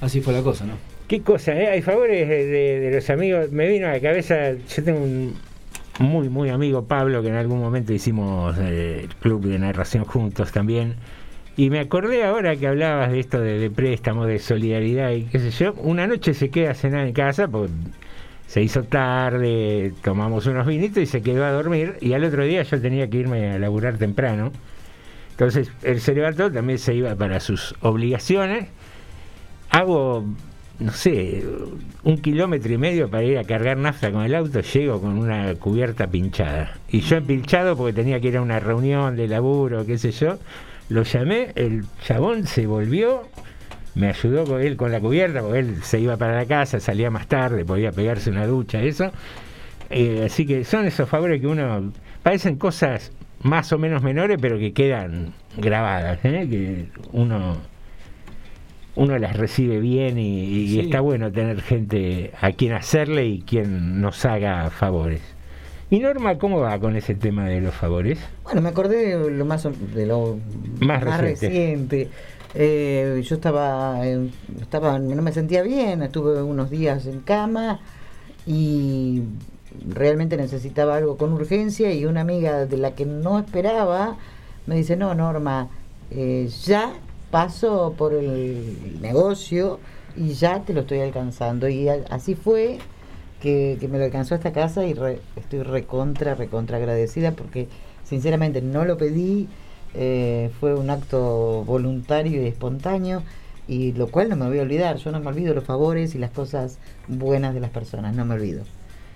así 0.00 0.20
fue 0.20 0.32
la 0.32 0.42
cosa, 0.42 0.66
¿no? 0.66 0.74
Qué 1.06 1.22
cosa, 1.22 1.54
¿eh? 1.54 1.68
Hay 1.68 1.80
favores 1.80 2.28
de 2.28 2.90
los 2.92 3.08
amigos. 3.08 3.50
Me 3.50 3.66
vino 3.66 3.86
a 3.88 3.92
la 3.92 4.00
cabeza, 4.00 4.52
yo 4.52 4.84
tengo 4.84 5.00
un 5.00 5.34
muy, 5.98 6.28
muy 6.28 6.50
amigo 6.50 6.84
Pablo, 6.84 7.22
que 7.22 7.28
en 7.28 7.34
algún 7.34 7.60
momento 7.60 7.92
hicimos 7.92 8.56
eh, 8.58 9.00
el 9.04 9.14
club 9.16 9.46
de 9.46 9.58
narración 9.58 10.04
juntos 10.04 10.52
también. 10.52 10.94
Y 11.56 11.70
me 11.70 11.80
acordé 11.80 12.24
ahora 12.24 12.54
que 12.56 12.68
hablabas 12.68 13.10
de 13.10 13.18
esto 13.18 13.40
de, 13.40 13.58
de 13.58 13.70
préstamo, 13.70 14.26
de 14.26 14.38
solidaridad 14.38 15.10
y 15.10 15.24
qué 15.24 15.40
sé 15.40 15.50
yo. 15.50 15.74
Una 15.74 16.06
noche 16.06 16.34
se 16.34 16.50
queda 16.50 16.70
a 16.70 16.74
cenar 16.74 17.06
en 17.06 17.12
casa, 17.12 17.48
porque 17.48 17.72
se 18.48 18.62
hizo 18.62 18.82
tarde, 18.82 19.92
tomamos 20.02 20.46
unos 20.46 20.66
vinitos 20.66 21.02
y 21.02 21.06
se 21.06 21.20
quedó 21.20 21.44
a 21.44 21.52
dormir. 21.52 21.98
Y 22.00 22.14
al 22.14 22.24
otro 22.24 22.44
día 22.44 22.62
yo 22.62 22.80
tenía 22.80 23.08
que 23.08 23.18
irme 23.18 23.50
a 23.50 23.58
laburar 23.58 23.98
temprano. 23.98 24.50
Entonces 25.32 25.70
se 25.98 26.14
levantó, 26.14 26.50
también 26.50 26.78
se 26.78 26.94
iba 26.94 27.14
para 27.14 27.40
sus 27.40 27.74
obligaciones. 27.82 28.68
Hago, 29.68 30.24
no 30.78 30.92
sé, 30.92 31.44
un 32.04 32.18
kilómetro 32.18 32.72
y 32.72 32.78
medio 32.78 33.10
para 33.10 33.22
ir 33.22 33.36
a 33.36 33.44
cargar 33.44 33.76
nafta 33.76 34.10
con 34.10 34.24
el 34.24 34.34
auto, 34.34 34.60
llego 34.62 34.98
con 34.98 35.18
una 35.18 35.54
cubierta 35.56 36.06
pinchada. 36.06 36.78
Y 36.88 37.00
yo 37.00 37.18
empinchado 37.18 37.76
porque 37.76 37.92
tenía 37.92 38.18
que 38.18 38.28
ir 38.28 38.38
a 38.38 38.42
una 38.42 38.60
reunión 38.60 39.14
de 39.14 39.28
laburo, 39.28 39.84
qué 39.84 39.98
sé 39.98 40.10
yo. 40.10 40.38
Lo 40.88 41.02
llamé, 41.02 41.52
el 41.54 41.84
chabón 42.02 42.46
se 42.46 42.66
volvió, 42.66 43.28
me 43.98 44.08
ayudó 44.08 44.44
con 44.44 44.62
él 44.62 44.76
con 44.76 44.90
la 44.92 45.00
cubierta, 45.00 45.40
porque 45.42 45.58
él 45.58 45.76
se 45.82 46.00
iba 46.00 46.16
para 46.16 46.34
la 46.36 46.46
casa, 46.46 46.80
salía 46.80 47.10
más 47.10 47.26
tarde, 47.26 47.64
podía 47.64 47.92
pegarse 47.92 48.30
una 48.30 48.46
ducha, 48.46 48.80
eso. 48.82 49.10
Eh, 49.90 50.22
así 50.26 50.46
que 50.46 50.64
son 50.64 50.86
esos 50.86 51.08
favores 51.08 51.40
que 51.40 51.46
uno. 51.46 51.92
parecen 52.22 52.56
cosas 52.56 53.12
más 53.42 53.72
o 53.72 53.78
menos 53.78 54.02
menores, 54.02 54.38
pero 54.40 54.58
que 54.58 54.72
quedan 54.72 55.32
grabadas, 55.56 56.18
¿eh? 56.24 56.46
que 56.50 56.86
uno 57.12 57.56
uno 58.94 59.16
las 59.16 59.36
recibe 59.36 59.78
bien 59.78 60.18
y, 60.18 60.42
y 60.42 60.68
Sí. 60.72 60.80
está 60.80 61.00
bueno 61.00 61.30
tener 61.30 61.60
gente 61.62 62.32
a 62.40 62.50
quien 62.52 62.72
hacerle 62.72 63.26
y 63.26 63.42
quien 63.42 64.00
nos 64.00 64.24
haga 64.24 64.70
favores. 64.70 65.20
Y 65.88 66.00
Norma, 66.00 66.36
¿cómo 66.36 66.58
va 66.60 66.78
con 66.80 66.96
ese 66.96 67.14
tema 67.14 67.46
de 67.48 67.60
los 67.60 67.74
favores? 67.74 68.18
Bueno, 68.42 68.60
me 68.60 68.68
acordé 68.70 69.16
de 69.16 69.30
lo 69.30 69.44
más, 69.44 69.68
de 69.94 70.04
lo 70.06 70.38
Más 70.80 71.04
más, 71.04 71.20
reciente. 71.20 71.48
reciente. 71.48 72.08
Eh, 72.54 73.22
yo 73.24 73.34
estaba, 73.36 74.00
estaba, 74.60 74.98
no 74.98 75.22
me 75.22 75.32
sentía 75.32 75.62
bien, 75.62 76.02
estuve 76.02 76.42
unos 76.42 76.70
días 76.70 77.06
en 77.06 77.20
cama 77.20 77.80
y 78.46 79.22
realmente 79.86 80.36
necesitaba 80.36 80.96
algo 80.96 81.16
con 81.18 81.32
urgencia 81.34 81.92
y 81.92 82.06
una 82.06 82.22
amiga 82.22 82.64
de 82.66 82.76
la 82.78 82.92
que 82.94 83.04
no 83.04 83.38
esperaba 83.38 84.16
me 84.66 84.76
dice, 84.76 84.96
no, 84.96 85.14
Norma, 85.14 85.68
eh, 86.10 86.48
ya 86.64 86.92
paso 87.30 87.94
por 87.96 88.14
el 88.14 88.98
negocio 89.00 89.78
y 90.16 90.30
ya 90.32 90.60
te 90.64 90.72
lo 90.74 90.80
estoy 90.80 91.00
alcanzando. 91.00 91.68
Y 91.68 91.88
así 91.88 92.34
fue 92.34 92.78
que, 93.40 93.76
que 93.80 93.88
me 93.88 93.98
lo 93.98 94.04
alcanzó 94.04 94.34
esta 94.34 94.52
casa 94.52 94.84
y 94.86 94.94
re- 94.94 95.20
estoy 95.36 95.62
recontra, 95.62 96.34
recontra 96.34 96.78
agradecida 96.78 97.32
porque 97.32 97.68
sinceramente 98.04 98.62
no 98.62 98.84
lo 98.84 98.96
pedí, 98.98 99.48
eh, 99.94 100.50
fue 100.60 100.74
un 100.74 100.90
acto 100.90 101.64
voluntario 101.64 102.42
y 102.42 102.46
espontáneo 102.46 103.22
y 103.66 103.92
lo 103.92 104.06
cual 104.08 104.28
no 104.30 104.36
me 104.36 104.48
voy 104.48 104.58
a 104.58 104.62
olvidar, 104.62 104.96
yo 104.96 105.10
no 105.12 105.20
me 105.20 105.26
olvido 105.28 105.54
los 105.54 105.64
favores 105.64 106.14
y 106.14 106.18
las 106.18 106.30
cosas 106.30 106.78
buenas 107.06 107.54
de 107.54 107.60
las 107.60 107.70
personas, 107.70 108.14
no 108.14 108.24
me 108.24 108.34
olvido. 108.34 108.62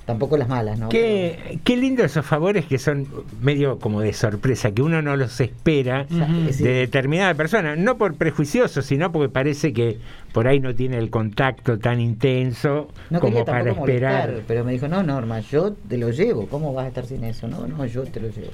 Tampoco 0.04 0.36
las 0.36 0.48
malas, 0.48 0.80
¿no? 0.80 0.88
Qué, 0.88 1.60
qué 1.62 1.76
lindo 1.76 2.02
esos 2.04 2.26
favores 2.26 2.66
que 2.66 2.76
son 2.78 3.06
medio 3.40 3.78
como 3.78 4.00
de 4.00 4.12
sorpresa, 4.12 4.72
que 4.72 4.82
uno 4.82 5.00
no 5.00 5.16
los 5.16 5.40
espera. 5.40 6.06
Sí. 6.50 6.64
de 6.64 6.72
determinada 6.72 7.34
persona, 7.34 7.76
no 7.76 7.96
por 7.96 8.14
prejuicioso, 8.16 8.82
sino 8.82 9.12
porque 9.12 9.28
parece 9.28 9.72
que 9.72 9.98
por 10.32 10.48
ahí 10.48 10.58
no 10.58 10.74
tiene 10.74 10.98
el 10.98 11.08
contacto 11.08 11.78
tan 11.78 12.00
intenso 12.00 12.88
No 13.10 13.20
como 13.20 13.44
para 13.44 13.70
esperar. 13.70 14.26
molestar, 14.30 14.44
pero 14.48 14.64
me 14.64 14.72
dijo, 14.72 14.88
no, 14.88 15.04
Norma, 15.04 15.38
yo 15.38 15.72
te 15.72 15.96
lo 15.96 16.10
llevo, 16.10 16.48
¿cómo 16.48 16.74
vas 16.74 16.86
a 16.86 16.88
estar 16.88 17.06
sin 17.06 17.22
eso? 17.22 17.46
No, 17.46 17.68
no, 17.68 17.86
yo 17.86 18.02
te 18.02 18.18
lo 18.18 18.26
llevo. 18.28 18.50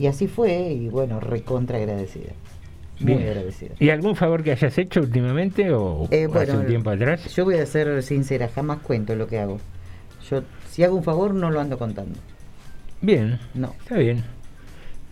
Y 0.00 0.06
así 0.06 0.28
fue, 0.28 0.72
y 0.72 0.88
bueno, 0.88 1.20
recontra 1.20 1.76
agradecida. 1.76 2.30
Muy 3.00 3.14
Bien. 3.16 3.28
agradecida. 3.28 3.74
¿Y 3.78 3.90
algún 3.90 4.16
favor 4.16 4.42
que 4.42 4.52
hayas 4.52 4.78
hecho 4.78 5.00
últimamente 5.00 5.72
o, 5.72 6.08
Eh, 6.10 6.26
hace 6.34 6.56
un 6.56 6.66
tiempo 6.66 6.88
atrás? 6.88 7.34
Yo 7.34 7.44
voy 7.44 7.56
a 7.56 7.66
ser 7.66 8.02
sincera, 8.02 8.48
jamás 8.48 8.78
cuento 8.78 9.14
lo 9.14 9.26
que 9.26 9.38
hago. 9.38 9.58
Yo, 10.30 10.42
si 10.70 10.84
hago 10.84 10.96
un 10.96 11.04
favor, 11.04 11.34
no 11.34 11.50
lo 11.50 11.60
ando 11.60 11.76
contando. 11.76 12.18
Bien, 13.02 13.38
No. 13.52 13.74
está 13.78 13.96
bien. 13.98 14.24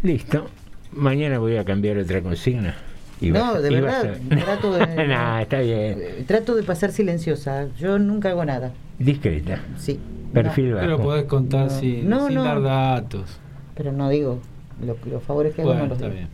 Listo. 0.03 0.46
Mañana 0.92 1.38
voy 1.38 1.57
a 1.59 1.64
cambiar 1.66 1.98
otra 1.98 2.22
consigna. 2.22 2.74
Y 3.20 3.31
No, 3.31 3.40
vas- 3.55 3.62
de 3.62 3.70
y 3.70 3.74
verdad, 3.74 4.14
a- 4.31 4.37
trato 4.44 4.72
de- 4.72 5.07
no, 5.07 5.38
está 5.38 5.61
bien. 5.61 5.98
Eh, 6.01 6.24
Trato 6.27 6.55
de 6.55 6.62
pasar 6.62 6.92
silenciosa, 6.92 7.66
yo 7.79 7.98
nunca 7.98 8.31
hago 8.31 8.42
nada. 8.46 8.72
Discreta. 8.98 9.61
Sí. 9.77 10.01
Perfil 10.33 10.72
bajo. 10.74 10.87
Pero 10.87 10.98
podés 11.03 11.24
contar 11.24 11.64
No. 11.64 11.70
sin, 11.70 12.09
No, 12.09 12.27
sin 12.27 12.37
no. 12.37 12.44
dar 12.44 12.62
datos. 12.62 13.38
Pero 13.74 13.92
no 13.92 14.09
digo, 14.09 14.40
lo- 14.84 14.96
los 15.10 15.22
favores 15.22 15.54
que 15.54 15.62
Bueno, 15.62 15.82
no 15.82 15.86
los 15.88 15.96
está 15.98 16.08
bien. 16.08 16.28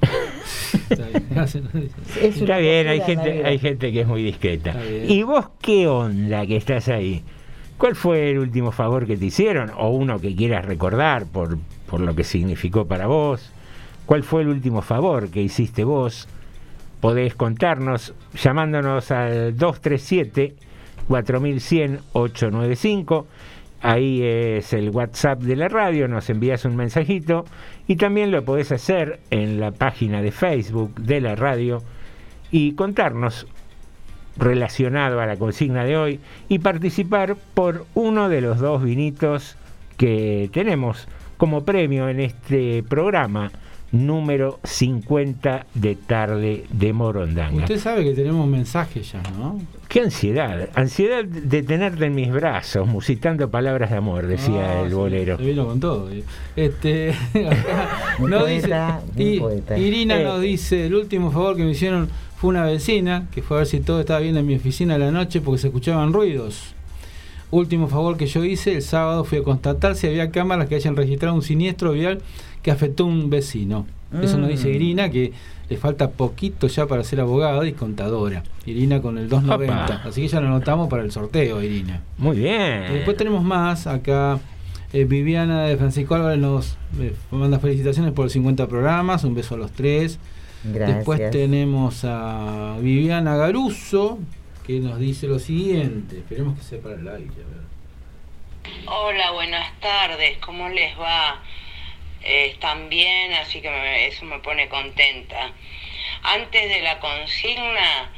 Está 0.90 1.06
bien. 1.06 1.90
Es 2.22 2.36
Está 2.36 2.58
bien, 2.58 2.88
hay 2.88 3.00
gente, 3.00 3.44
hay 3.44 3.58
gente 3.58 3.92
que 3.92 4.00
es 4.02 4.06
muy 4.06 4.22
discreta. 4.22 4.74
¿Y 5.08 5.22
vos 5.22 5.46
qué 5.62 5.86
onda 5.88 6.46
que 6.46 6.56
estás 6.56 6.88
ahí? 6.88 7.22
¿Cuál 7.78 7.94
fue 7.96 8.30
el 8.30 8.38
último 8.38 8.70
favor 8.70 9.06
que 9.06 9.16
te 9.16 9.24
hicieron? 9.26 9.70
O 9.78 9.88
uno 9.90 10.18
que 10.20 10.34
quieras 10.36 10.64
recordar 10.64 11.26
por, 11.26 11.58
por 11.88 12.00
lo 12.00 12.14
que 12.14 12.22
significó 12.24 12.86
para 12.86 13.06
vos. 13.06 13.50
¿Cuál 14.06 14.22
fue 14.22 14.42
el 14.42 14.48
último 14.48 14.82
favor 14.82 15.30
que 15.30 15.40
hiciste 15.42 15.84
vos? 15.84 16.28
Podés 17.00 17.34
contarnos 17.34 18.14
llamándonos 18.34 19.10
al 19.10 19.56
237 19.56 20.54
4100 21.08 22.00
895. 22.12 23.26
Ahí 23.86 24.22
es 24.22 24.72
el 24.72 24.88
WhatsApp 24.88 25.42
de 25.42 25.56
la 25.56 25.68
radio, 25.68 26.08
nos 26.08 26.30
envías 26.30 26.64
un 26.64 26.74
mensajito 26.74 27.44
y 27.86 27.96
también 27.96 28.30
lo 28.30 28.42
podés 28.42 28.72
hacer 28.72 29.20
en 29.28 29.60
la 29.60 29.72
página 29.72 30.22
de 30.22 30.32
Facebook 30.32 30.94
de 30.94 31.20
la 31.20 31.36
radio 31.36 31.82
y 32.50 32.72
contarnos 32.76 33.46
relacionado 34.38 35.20
a 35.20 35.26
la 35.26 35.36
consigna 35.36 35.84
de 35.84 35.98
hoy 35.98 36.20
y 36.48 36.60
participar 36.60 37.36
por 37.52 37.84
uno 37.92 38.30
de 38.30 38.40
los 38.40 38.58
dos 38.58 38.82
vinitos 38.82 39.58
que 39.98 40.48
tenemos 40.50 41.06
como 41.36 41.66
premio 41.66 42.08
en 42.08 42.20
este 42.20 42.82
programa 42.84 43.52
número 43.94 44.58
50 44.64 45.66
de 45.74 45.94
tarde 45.94 46.64
de 46.70 46.92
Morondanga. 46.92 47.62
Usted 47.62 47.78
sabe 47.78 48.04
que 48.04 48.12
tenemos 48.12 48.46
mensajes 48.46 49.12
ya, 49.12 49.22
¿no? 49.38 49.60
Qué 49.88 50.00
ansiedad, 50.00 50.68
ansiedad 50.74 51.24
de 51.24 51.62
tenerte 51.62 52.06
en 52.06 52.14
mis 52.14 52.30
brazos, 52.32 52.86
musitando 52.88 53.48
palabras 53.50 53.90
de 53.90 53.96
amor, 53.96 54.26
decía 54.26 54.78
Ah, 54.78 54.82
el 54.82 54.88
sí, 54.88 54.94
bolero. 54.94 55.36
se 55.36 55.44
vino 55.44 55.66
con 55.66 55.78
todo. 55.80 56.10
eh. 56.10 56.24
Este, 56.56 57.14
Muy 58.18 58.30
poeta, 58.30 59.00
muy 59.14 59.38
poeta. 59.38 59.78
Irina 59.78 60.20
Eh. 60.20 60.24
nos 60.24 60.40
dice, 60.40 60.86
el 60.86 60.94
último 60.94 61.30
favor 61.30 61.56
que 61.56 61.62
me 61.64 61.70
hicieron 61.70 62.08
fue 62.36 62.50
una 62.50 62.64
vecina, 62.64 63.26
que 63.32 63.42
fue 63.42 63.56
a 63.56 63.60
ver 63.60 63.66
si 63.68 63.80
todo 63.80 64.00
estaba 64.00 64.18
bien 64.20 64.36
en 64.36 64.44
mi 64.46 64.56
oficina 64.56 64.96
a 64.96 64.98
la 64.98 65.10
noche 65.12 65.40
porque 65.40 65.60
se 65.60 65.68
escuchaban 65.68 66.12
ruidos. 66.12 66.74
Último 67.50 67.86
favor 67.86 68.16
que 68.16 68.26
yo 68.26 68.42
hice, 68.44 68.74
el 68.74 68.82
sábado 68.82 69.22
fui 69.24 69.38
a 69.38 69.42
constatar 69.44 69.94
si 69.94 70.08
había 70.08 70.32
cámaras 70.32 70.68
que 70.68 70.74
hayan 70.74 70.96
registrado 70.96 71.36
un 71.36 71.42
siniestro 71.42 71.92
vial 71.92 72.20
que 72.64 72.72
afectó 72.72 73.04
a 73.04 73.06
un 73.06 73.30
vecino. 73.30 73.86
Eso 74.22 74.38
nos 74.38 74.48
dice 74.48 74.68
Mm. 74.68 74.74
Irina, 74.74 75.10
que 75.10 75.32
le 75.68 75.76
falta 75.76 76.10
poquito 76.10 76.66
ya 76.68 76.86
para 76.86 77.02
ser 77.04 77.20
abogada 77.20 77.66
y 77.66 77.72
contadora. 77.72 78.42
Irina 78.64 79.00
con 79.02 79.18
el 79.18 79.28
290. 79.28 79.84
Opa. 79.84 80.08
Así 80.08 80.22
que 80.22 80.28
ya 80.28 80.40
lo 80.40 80.46
anotamos 80.46 80.88
para 80.88 81.02
el 81.02 81.10
sorteo, 81.12 81.60
Irina. 81.62 82.00
Muy 82.18 82.36
Y 82.36 82.40
bien. 82.40 82.92
Después 82.92 83.16
tenemos 83.16 83.42
más, 83.42 83.86
acá 83.88 84.38
eh, 84.92 85.04
Viviana 85.04 85.64
de 85.64 85.76
Francisco 85.76 86.14
Álvarez 86.14 86.38
nos 86.38 86.76
eh, 87.00 87.12
manda 87.32 87.58
felicitaciones 87.58 88.12
por 88.12 88.26
los 88.26 88.32
50 88.32 88.68
programas, 88.68 89.24
un 89.24 89.34
beso 89.34 89.56
a 89.56 89.58
los 89.58 89.72
tres. 89.72 90.18
Gracias. 90.62 90.98
Después 90.98 91.30
tenemos 91.30 92.04
a 92.04 92.76
Viviana 92.80 93.36
Garuso, 93.36 94.18
que 94.64 94.78
nos 94.78 94.98
dice 95.00 95.26
lo 95.26 95.38
siguiente, 95.40 96.18
esperemos 96.18 96.56
que 96.56 96.64
sea 96.64 96.78
para 96.80 96.94
el 96.94 97.08
aire. 97.08 97.30
a 97.32 97.48
ver. 97.48 97.64
Hola, 98.86 99.32
buenas 99.32 99.78
tardes, 99.80 100.38
¿cómo 100.44 100.68
les 100.68 100.96
va? 100.98 101.42
Están 102.24 102.88
bien, 102.88 103.34
así 103.34 103.60
que 103.60 104.06
eso 104.06 104.24
me 104.24 104.38
pone 104.38 104.68
contenta. 104.68 105.52
Antes 106.22 106.70
de 106.70 106.80
la 106.80 106.98
consigna, 106.98 108.10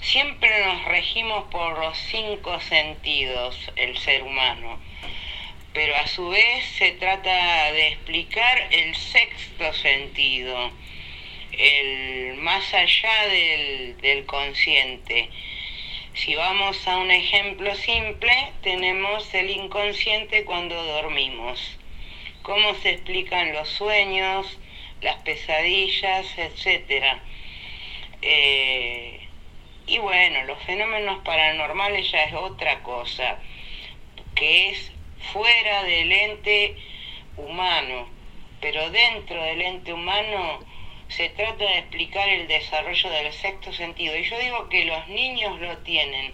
siempre 0.00 0.66
nos 0.66 0.84
regimos 0.86 1.44
por 1.44 1.78
los 1.78 1.96
cinco 1.96 2.58
sentidos, 2.60 3.70
el 3.76 3.96
ser 3.98 4.24
humano, 4.24 4.80
pero 5.72 5.94
a 5.94 6.08
su 6.08 6.28
vez 6.30 6.64
se 6.76 6.90
trata 6.92 7.70
de 7.70 7.88
explicar 7.88 8.66
el 8.72 8.96
sexto 8.96 9.72
sentido, 9.74 10.72
el 11.52 12.34
más 12.38 12.74
allá 12.74 13.28
del, 13.28 13.96
del 13.98 14.26
consciente. 14.26 15.30
Si 16.14 16.34
vamos 16.34 16.88
a 16.88 16.96
un 16.96 17.12
ejemplo 17.12 17.72
simple, 17.76 18.52
tenemos 18.62 19.32
el 19.34 19.50
inconsciente 19.50 20.44
cuando 20.44 20.82
dormimos. 20.84 21.78
Cómo 22.42 22.74
se 22.74 22.90
explican 22.90 23.52
los 23.52 23.68
sueños, 23.68 24.58
las 25.00 25.16
pesadillas, 25.22 26.26
etcétera. 26.36 27.20
Eh, 28.20 29.20
y 29.86 29.98
bueno, 29.98 30.44
los 30.44 30.62
fenómenos 30.62 31.22
paranormales 31.24 32.10
ya 32.10 32.24
es 32.24 32.34
otra 32.34 32.82
cosa, 32.82 33.38
que 34.34 34.70
es 34.70 34.92
fuera 35.32 35.82
del 35.82 36.12
ente 36.12 36.76
humano, 37.36 38.08
pero 38.60 38.90
dentro 38.90 39.42
del 39.42 39.62
ente 39.62 39.92
humano 39.92 40.60
se 41.08 41.28
trata 41.30 41.64
de 41.64 41.78
explicar 41.78 42.28
el 42.28 42.48
desarrollo 42.48 43.10
del 43.10 43.32
sexto 43.32 43.72
sentido. 43.72 44.16
Y 44.16 44.24
yo 44.24 44.38
digo 44.38 44.68
que 44.68 44.84
los 44.84 45.08
niños 45.08 45.60
lo 45.60 45.76
tienen, 45.78 46.32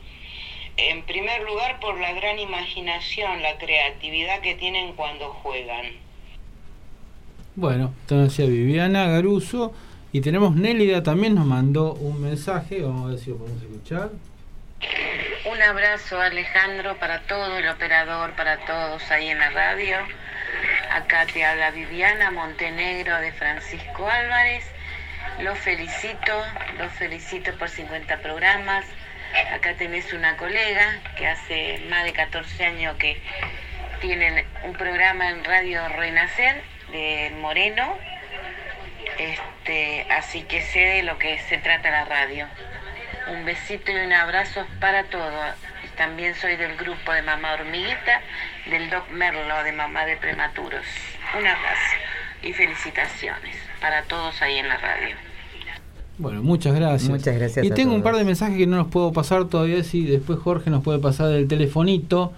en 0.78 1.02
primer 1.02 1.42
lugar 1.42 1.80
por 1.80 2.00
la 2.00 2.12
gran 2.12 2.38
imaginación, 2.38 3.42
la 3.42 3.58
creatividad 3.58 4.40
que 4.40 4.54
tienen 4.54 4.94
cuando 4.94 5.30
juegan. 5.30 5.86
Bueno, 7.56 7.92
entonces 8.02 8.36
decía 8.36 8.50
Viviana 8.50 9.08
Garuso 9.08 9.74
y 10.12 10.20
tenemos 10.20 10.54
Nélida 10.54 11.02
también 11.02 11.34
nos 11.34 11.46
mandó 11.46 11.94
un 11.94 12.22
mensaje, 12.22 12.80
vamos 12.82 13.06
a 13.06 13.10
ver 13.10 13.18
si 13.18 13.30
lo 13.30 13.38
podemos 13.38 13.62
escuchar. 13.62 14.10
Un 15.50 15.60
abrazo 15.60 16.20
Alejandro 16.20 16.96
para 16.98 17.22
todo 17.22 17.58
el 17.58 17.68
operador, 17.68 18.34
para 18.36 18.64
todos 18.64 19.02
ahí 19.10 19.28
en 19.28 19.40
la 19.40 19.50
radio. 19.50 19.96
Acá 20.92 21.26
te 21.26 21.44
habla 21.44 21.72
Viviana 21.72 22.30
Montenegro 22.30 23.16
de 23.18 23.32
Francisco 23.32 24.08
Álvarez. 24.08 24.64
Los 25.40 25.58
felicito, 25.58 26.32
los 26.78 26.92
felicito 26.92 27.52
por 27.58 27.68
50 27.68 28.20
programas. 28.20 28.84
Acá 29.52 29.74
tenés 29.74 30.12
una 30.12 30.36
colega 30.36 31.00
que 31.16 31.26
hace 31.26 31.80
más 31.88 32.04
de 32.04 32.12
14 32.12 32.64
años 32.64 32.96
que 32.96 33.20
tienen 34.00 34.46
un 34.64 34.72
programa 34.74 35.30
en 35.30 35.44
Radio 35.44 35.88
Renacer 35.88 36.62
de 36.92 37.32
Moreno. 37.40 37.98
Este, 39.18 40.06
así 40.10 40.42
que 40.42 40.62
sé 40.62 40.80
de 40.80 41.02
lo 41.02 41.18
que 41.18 41.38
se 41.40 41.58
trata 41.58 41.90
la 41.90 42.04
radio. 42.04 42.46
Un 43.28 43.44
besito 43.44 43.92
y 43.92 43.96
un 43.96 44.12
abrazo 44.12 44.66
para 44.80 45.04
todos. 45.04 45.54
También 45.96 46.34
soy 46.34 46.56
del 46.56 46.76
grupo 46.76 47.12
de 47.12 47.22
Mamá 47.22 47.54
Hormiguita, 47.54 48.20
del 48.66 48.88
Doc 48.88 49.08
Merlo 49.10 49.64
de 49.64 49.72
Mamá 49.72 50.06
de 50.06 50.16
Prematuros. 50.16 50.86
Un 51.36 51.46
abrazo 51.46 51.96
y 52.42 52.52
felicitaciones 52.52 53.56
para 53.80 54.02
todos 54.04 54.40
ahí 54.42 54.58
en 54.58 54.68
la 54.68 54.76
radio. 54.76 55.27
Bueno, 56.18 56.42
muchas 56.42 56.74
gracias. 56.74 57.08
Muchas 57.10 57.36
gracias 57.36 57.64
Y 57.64 57.70
a 57.70 57.74
tengo 57.74 57.94
un 57.94 58.02
par 58.02 58.16
de 58.16 58.24
mensajes 58.24 58.56
que 58.58 58.66
no 58.66 58.76
los 58.76 58.88
puedo 58.88 59.12
pasar 59.12 59.44
todavía, 59.46 59.82
si 59.84 60.04
después 60.04 60.38
Jorge 60.38 60.68
nos 60.70 60.82
puede 60.82 60.98
pasar 60.98 61.28
del 61.28 61.46
telefonito, 61.46 62.32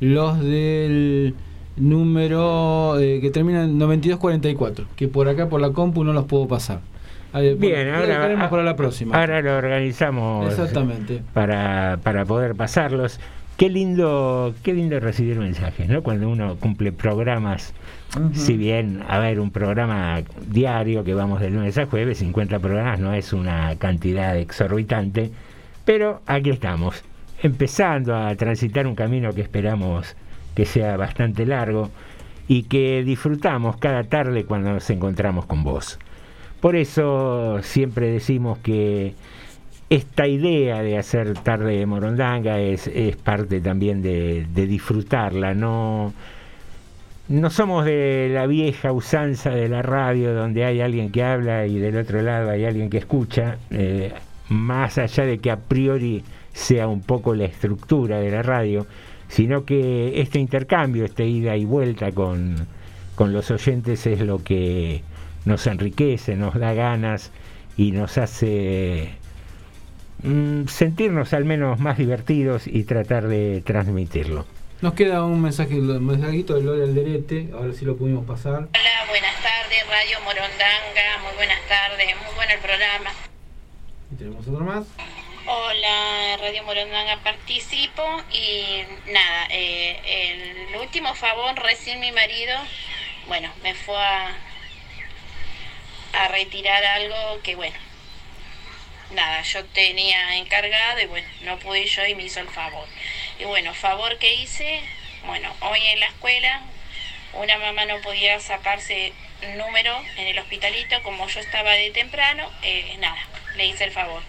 los 0.00 0.40
del 0.40 1.34
número 1.76 2.98
eh, 2.98 3.20
que 3.20 3.30
termina 3.30 3.64
en 3.64 3.78
9244, 3.78 4.86
que 4.96 5.08
por 5.08 5.28
acá 5.28 5.48
por 5.48 5.60
la 5.60 5.70
compu 5.70 6.04
no 6.04 6.12
los 6.12 6.24
puedo 6.24 6.48
pasar. 6.48 6.80
Bien, 7.32 7.88
lo 7.92 7.96
ahora, 7.96 8.46
a- 8.46 8.50
para 8.50 8.64
la 8.64 8.74
próxima. 8.74 9.16
ahora 9.18 9.40
lo 9.40 9.56
organizamos 9.56 10.50
Exactamente. 10.50 11.22
para, 11.32 11.98
para 12.02 12.24
poder 12.24 12.54
pasarlos. 12.56 13.20
Qué 13.56 13.68
lindo, 13.68 14.54
qué 14.64 14.72
lindo 14.72 14.98
recibir 14.98 15.38
mensajes, 15.38 15.88
¿no? 15.88 16.02
Cuando 16.02 16.28
uno 16.28 16.56
cumple 16.56 16.90
programas, 16.92 17.72
Si 18.32 18.56
bien, 18.56 19.04
a 19.06 19.20
ver, 19.20 19.38
un 19.38 19.52
programa 19.52 20.20
diario 20.48 21.04
que 21.04 21.14
vamos 21.14 21.40
de 21.40 21.50
lunes 21.50 21.78
a 21.78 21.86
jueves, 21.86 22.18
50 22.18 22.58
programas 22.58 22.98
no 22.98 23.14
es 23.14 23.32
una 23.32 23.76
cantidad 23.76 24.36
exorbitante, 24.36 25.30
pero 25.84 26.20
aquí 26.26 26.50
estamos, 26.50 27.04
empezando 27.40 28.16
a 28.16 28.34
transitar 28.34 28.88
un 28.88 28.96
camino 28.96 29.32
que 29.32 29.42
esperamos 29.42 30.16
que 30.56 30.66
sea 30.66 30.96
bastante 30.96 31.46
largo 31.46 31.90
y 32.48 32.64
que 32.64 33.04
disfrutamos 33.04 33.76
cada 33.76 34.02
tarde 34.02 34.44
cuando 34.44 34.72
nos 34.72 34.90
encontramos 34.90 35.46
con 35.46 35.62
vos. 35.62 36.00
Por 36.60 36.74
eso 36.74 37.62
siempre 37.62 38.10
decimos 38.10 38.58
que 38.58 39.14
esta 39.88 40.26
idea 40.26 40.82
de 40.82 40.98
hacer 40.98 41.34
tarde 41.34 41.78
de 41.78 41.86
Morondanga 41.86 42.58
es, 42.58 42.88
es 42.88 43.16
parte 43.16 43.60
también 43.60 44.02
de, 44.02 44.46
de 44.52 44.66
disfrutarla, 44.66 45.54
no 45.54 46.12
no 47.30 47.48
somos 47.48 47.84
de 47.84 48.28
la 48.34 48.48
vieja 48.48 48.90
usanza 48.90 49.50
de 49.50 49.68
la 49.68 49.82
radio 49.82 50.34
donde 50.34 50.64
hay 50.64 50.80
alguien 50.80 51.12
que 51.12 51.22
habla 51.22 51.64
y 51.64 51.78
del 51.78 51.96
otro 51.96 52.20
lado 52.22 52.50
hay 52.50 52.64
alguien 52.64 52.90
que 52.90 52.98
escucha, 52.98 53.56
eh, 53.70 54.12
más 54.48 54.98
allá 54.98 55.24
de 55.24 55.38
que 55.38 55.52
a 55.52 55.56
priori 55.56 56.24
sea 56.52 56.88
un 56.88 57.02
poco 57.02 57.36
la 57.36 57.44
estructura 57.44 58.18
de 58.18 58.32
la 58.32 58.42
radio, 58.42 58.84
sino 59.28 59.64
que 59.64 60.20
este 60.20 60.40
intercambio, 60.40 61.04
esta 61.04 61.22
ida 61.22 61.56
y 61.56 61.64
vuelta 61.64 62.10
con, 62.10 62.66
con 63.14 63.32
los 63.32 63.48
oyentes 63.52 64.04
es 64.08 64.20
lo 64.22 64.42
que 64.42 65.04
nos 65.44 65.68
enriquece, 65.68 66.34
nos 66.34 66.58
da 66.58 66.74
ganas 66.74 67.30
y 67.76 67.92
nos 67.92 68.18
hace 68.18 69.08
mm, 70.24 70.64
sentirnos 70.66 71.32
al 71.32 71.44
menos 71.44 71.78
más 71.78 71.96
divertidos 71.96 72.66
y 72.66 72.82
tratar 72.82 73.28
de 73.28 73.62
transmitirlo. 73.64 74.46
Nos 74.80 74.94
queda 74.94 75.22
un 75.24 75.42
mensaje, 75.42 75.74
un 75.74 76.06
mensajito 76.06 76.54
de 76.54 76.62
Lore 76.62 76.84
Alderete, 76.84 77.50
ahora 77.52 77.74
sí 77.74 77.84
lo 77.84 77.98
pudimos 77.98 78.26
pasar. 78.26 78.68
Hola, 78.72 79.04
buenas 79.10 79.34
tardes, 79.42 79.86
Radio 79.86 80.20
Morondanga, 80.22 81.18
muy 81.22 81.34
buenas 81.34 81.60
tardes, 81.68 82.16
muy 82.16 82.34
bueno 82.34 82.52
el 82.54 82.60
programa. 82.60 83.10
Y 84.10 84.16
tenemos 84.16 84.48
otro 84.48 84.64
más. 84.64 84.86
Hola, 85.44 86.38
Radio 86.40 86.62
Morondanga, 86.62 87.18
participo 87.22 88.22
y 88.32 88.82
nada, 89.12 89.48
eh, 89.50 90.70
el 90.72 90.76
último 90.80 91.14
favor, 91.14 91.54
recién 91.56 92.00
mi 92.00 92.12
marido, 92.12 92.56
bueno, 93.28 93.52
me 93.62 93.74
fue 93.74 93.98
a, 93.98 94.34
a 96.14 96.28
retirar 96.28 96.82
algo 96.82 97.42
que 97.42 97.54
bueno, 97.54 97.76
nada, 99.14 99.42
yo 99.42 99.62
tenía 99.66 100.38
encargado 100.38 101.02
y 101.02 101.06
bueno, 101.06 101.28
no 101.42 101.58
pude 101.58 101.84
yo 101.84 102.06
y 102.06 102.14
me 102.14 102.22
hizo 102.22 102.40
el 102.40 102.48
favor. 102.48 102.86
Y 103.40 103.44
bueno, 103.46 103.72
favor 103.74 104.18
que 104.18 104.34
hice, 104.34 104.80
bueno, 105.26 105.48
hoy 105.62 105.78
en 105.92 106.00
la 106.00 106.06
escuela 106.06 106.60
una 107.32 107.58
mamá 107.58 107.86
no 107.86 108.00
podía 108.02 108.38
sacarse 108.40 109.12
número 109.56 109.92
en 110.18 110.26
el 110.26 110.38
hospitalito, 110.38 110.96
como 111.02 111.26
yo 111.28 111.40
estaba 111.40 111.72
de 111.72 111.90
temprano, 111.90 112.44
eh, 112.62 112.96
nada, 113.00 113.16
le 113.56 113.66
hice 113.66 113.84
el 113.84 113.92
favor. 113.92 114.20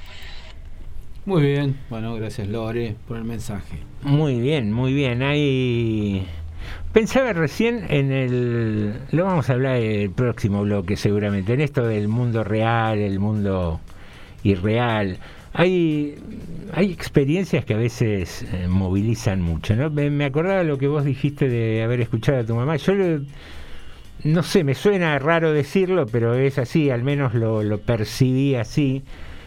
Muy 1.26 1.43
bien, 1.43 1.80
bueno, 1.89 2.15
gracias 2.15 2.47
Lore 2.47 2.95
por 3.08 3.17
el 3.17 3.24
mensaje. 3.24 3.78
Muy 4.02 4.39
bien, 4.39 4.71
muy 4.71 4.93
bien. 4.93 5.21
Hay... 5.21 6.26
Pensaba 6.93 7.34
recién 7.34 7.86
en 7.89 8.12
el... 8.12 9.02
Lo 9.12 9.26
vamos 9.26 9.50
a 9.50 9.54
hablar 9.54 9.78
en 9.78 10.02
el 10.02 10.12
próximo 10.12 10.62
bloque 10.62 10.95
seguramente, 10.95 11.54
en 11.54 11.62
esto 11.62 11.86
del 11.86 12.08
mundo 12.08 12.43
real, 12.43 13.00
el 13.00 13.19
mundo 13.19 13.82
irreal. 14.43 15.19
Hay, 15.53 16.15
hay 16.73 16.91
experiencias 16.91 17.65
que 17.65 17.73
a 17.73 17.77
veces 17.77 18.45
eh, 18.53 18.67
movilizan 18.67 19.41
mucho. 19.41 19.75
¿no? 19.75 19.89
Me, 19.89 20.09
me, 20.09 20.25
acordaba 20.25 20.63
lo 20.63 20.77
que 20.77 20.87
vos 20.87 21.03
dijiste 21.03 21.49
de 21.49 21.83
haber 21.83 22.01
escuchado 22.01 22.39
a 22.39 22.45
tu 22.45 22.55
mamá. 22.55 22.77
Yo 22.77 22.93
lo, 22.93 23.21
no 24.23 24.43
sé, 24.43 24.63
me 24.63 24.75
suena 24.75 25.17
raro 25.19 25.51
decirlo, 25.51 26.05
pero 26.05 26.35
es 26.35 26.59
así, 26.59 26.89
al 26.91 27.03
menos 27.03 27.33
lo, 27.33 27.63
lo 27.63 27.79
percibí 27.79 28.55
así. 28.55 29.03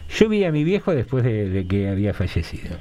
Yo 0.09 0.29
vi 0.29 0.43
a 0.43 0.51
mi 0.51 0.63
viejo 0.63 0.93
después 0.93 1.23
de, 1.23 1.49
de 1.49 1.65
que 1.65 1.89
había 1.89 2.13
fallecido. 2.13 2.77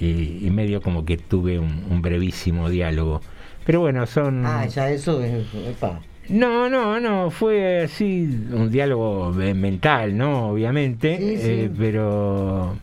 Y, 0.00 0.46
y, 0.46 0.50
medio 0.50 0.80
como 0.80 1.04
que 1.04 1.16
tuve 1.16 1.58
un, 1.58 1.84
un, 1.90 2.00
brevísimo 2.02 2.70
diálogo. 2.70 3.20
Pero 3.66 3.80
bueno, 3.80 4.06
son... 4.06 4.46
Ah, 4.46 4.64
ya 4.66 4.90
eso 4.90 5.22
es... 5.22 5.44
Epa. 5.54 6.00
No, 6.28 6.68
no, 6.68 7.00
no, 7.00 7.30
fue 7.30 7.82
así 7.84 8.28
un 8.52 8.70
diálogo 8.70 9.32
mental, 9.32 10.16
¿no? 10.16 10.50
Obviamente, 10.50 11.16
Sí, 11.16 11.36
sí. 11.38 11.42
eh, 11.50 11.70
pero 11.76 12.74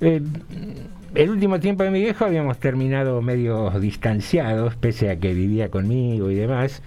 eh, 0.00 0.22
el 1.14 1.30
último 1.30 1.60
tiempo 1.60 1.82
de 1.84 1.90
mi 1.90 2.00
viejo 2.00 2.24
habíamos 2.24 2.58
terminado 2.58 3.20
medio 3.20 3.70
distanciados, 3.78 4.76
pese 4.76 5.10
a 5.10 5.16
que 5.16 5.34
vivía 5.34 5.68
conmigo 5.70 6.30
y 6.30 6.36
demás. 6.36 6.82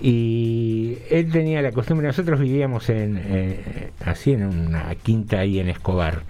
Y 0.00 0.96
él 1.10 1.30
tenía 1.30 1.60
la 1.60 1.72
costumbre, 1.72 2.06
nosotros 2.06 2.40
vivíamos 2.40 2.88
en, 2.88 3.20
eh, 3.22 3.90
así 4.04 4.32
en 4.32 4.44
una 4.44 4.94
quinta 4.94 5.40
ahí 5.40 5.58
en 5.60 5.68
Escobar. 5.68 6.22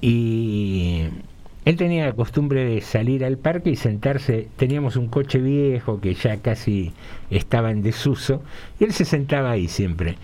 Y 0.00 1.06
él 1.64 1.76
tenía 1.76 2.06
la 2.06 2.12
costumbre 2.12 2.64
de 2.64 2.80
salir 2.82 3.24
al 3.24 3.38
parque 3.38 3.70
y 3.70 3.76
sentarse, 3.76 4.48
teníamos 4.56 4.96
un 4.96 5.08
coche 5.08 5.38
viejo 5.38 6.00
que 6.00 6.14
ya 6.14 6.36
casi 6.38 6.92
estaba 7.30 7.70
en 7.70 7.82
desuso, 7.82 8.42
y 8.78 8.84
él 8.84 8.92
se 8.92 9.04
sentaba 9.04 9.52
ahí 9.52 9.68
siempre. 9.68 10.16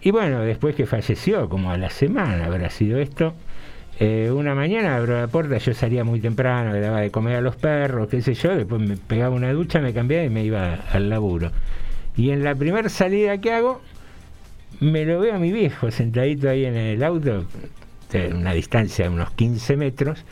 Y 0.00 0.10
bueno, 0.10 0.40
después 0.40 0.74
que 0.74 0.86
falleció, 0.86 1.48
como 1.48 1.70
a 1.70 1.78
la 1.78 1.90
semana 1.90 2.46
habrá 2.46 2.70
sido 2.70 2.98
esto, 2.98 3.34
eh, 3.98 4.30
una 4.30 4.54
mañana 4.54 4.96
abro 4.96 5.18
la 5.18 5.26
puerta, 5.26 5.58
yo 5.58 5.74
salía 5.74 6.04
muy 6.04 6.20
temprano, 6.20 6.72
le 6.72 6.80
daba 6.80 7.00
de 7.00 7.10
comer 7.10 7.36
a 7.36 7.40
los 7.40 7.56
perros, 7.56 8.08
qué 8.08 8.22
sé 8.22 8.34
yo, 8.34 8.54
después 8.54 8.80
me 8.80 8.96
pegaba 8.96 9.34
una 9.34 9.52
ducha, 9.52 9.80
me 9.80 9.92
cambiaba 9.92 10.24
y 10.24 10.30
me 10.30 10.44
iba 10.44 10.74
al 10.92 11.08
laburo. 11.08 11.50
Y 12.16 12.30
en 12.30 12.44
la 12.44 12.54
primera 12.54 12.88
salida 12.90 13.38
que 13.38 13.52
hago, 13.52 13.80
me 14.80 15.04
lo 15.04 15.18
veo 15.18 15.34
a 15.34 15.38
mi 15.38 15.50
viejo 15.50 15.90
sentadito 15.90 16.48
ahí 16.48 16.64
en 16.64 16.76
el 16.76 17.02
auto, 17.02 17.46
de 18.12 18.28
una 18.34 18.52
distancia 18.52 19.06
de 19.06 19.10
unos 19.10 19.32
15 19.32 19.76
metros, 19.76 20.24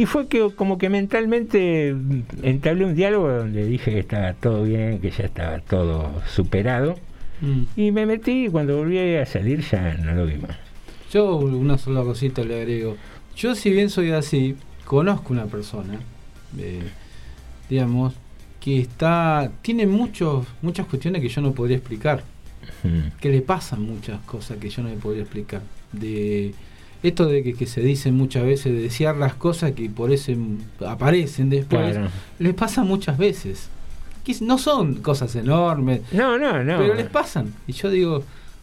y 0.00 0.06
fue 0.06 0.28
que 0.28 0.48
como 0.56 0.78
que 0.78 0.88
mentalmente 0.88 1.94
entablé 2.42 2.86
un 2.86 2.94
diálogo 2.94 3.30
donde 3.30 3.66
dije 3.66 3.90
que 3.90 3.98
estaba 3.98 4.32
todo 4.32 4.62
bien, 4.62 4.98
que 4.98 5.10
ya 5.10 5.24
estaba 5.24 5.58
todo 5.58 6.22
superado. 6.26 6.96
Mm. 7.42 7.64
Y 7.76 7.90
me 7.90 8.06
metí 8.06 8.46
y 8.46 8.48
cuando 8.48 8.78
volví 8.78 8.98
a 8.98 9.26
salir 9.26 9.60
ya 9.60 9.92
no 9.98 10.14
lo 10.14 10.24
vi 10.24 10.38
más. 10.38 10.56
Yo 11.12 11.36
una 11.36 11.76
sola 11.76 12.02
cosita 12.02 12.42
le 12.42 12.62
agrego. 12.62 12.96
Yo 13.36 13.54
si 13.54 13.68
bien 13.68 13.90
soy 13.90 14.10
así, 14.12 14.56
conozco 14.86 15.34
una 15.34 15.44
persona, 15.44 16.00
eh, 16.56 16.80
digamos, 17.68 18.14
que 18.58 18.80
está 18.80 19.52
tiene 19.60 19.86
muchos 19.86 20.46
muchas 20.62 20.86
cuestiones 20.86 21.20
que 21.20 21.28
yo 21.28 21.42
no 21.42 21.52
podría 21.52 21.76
explicar. 21.76 22.24
Mm. 22.84 23.18
Que 23.20 23.28
le 23.28 23.42
pasan 23.42 23.82
muchas 23.82 24.18
cosas 24.22 24.56
que 24.56 24.70
yo 24.70 24.82
no 24.82 24.88
me 24.88 24.96
podría 24.96 25.24
explicar. 25.24 25.60
De 25.92 26.54
esto 27.02 27.26
de 27.26 27.42
que, 27.42 27.54
que, 27.54 27.66
se 27.66 27.80
dicen 27.80 28.14
muchas 28.14 28.44
veces, 28.44 28.72
de 28.72 28.82
desear 28.82 29.16
las 29.16 29.34
cosas 29.34 29.72
que 29.72 29.88
por 29.88 30.12
eso 30.12 30.32
aparecen 30.86 31.50
después, 31.50 31.92
Claro. 31.92 32.08
les 32.38 32.54
pasa 32.54 32.84
muchas 32.84 33.16
veces. 33.18 33.68
Que 34.24 34.34
no 34.42 34.58
son 34.58 34.96
cosas 34.96 35.34
enormes, 35.36 36.02
No, 36.12 36.38
no, 36.38 36.62
no. 36.62 36.78
pero 36.78 36.94
les 36.94 37.06
pasan. 37.06 37.54
Y 37.66 37.72
yo 37.72 37.90
digo, 37.90 38.22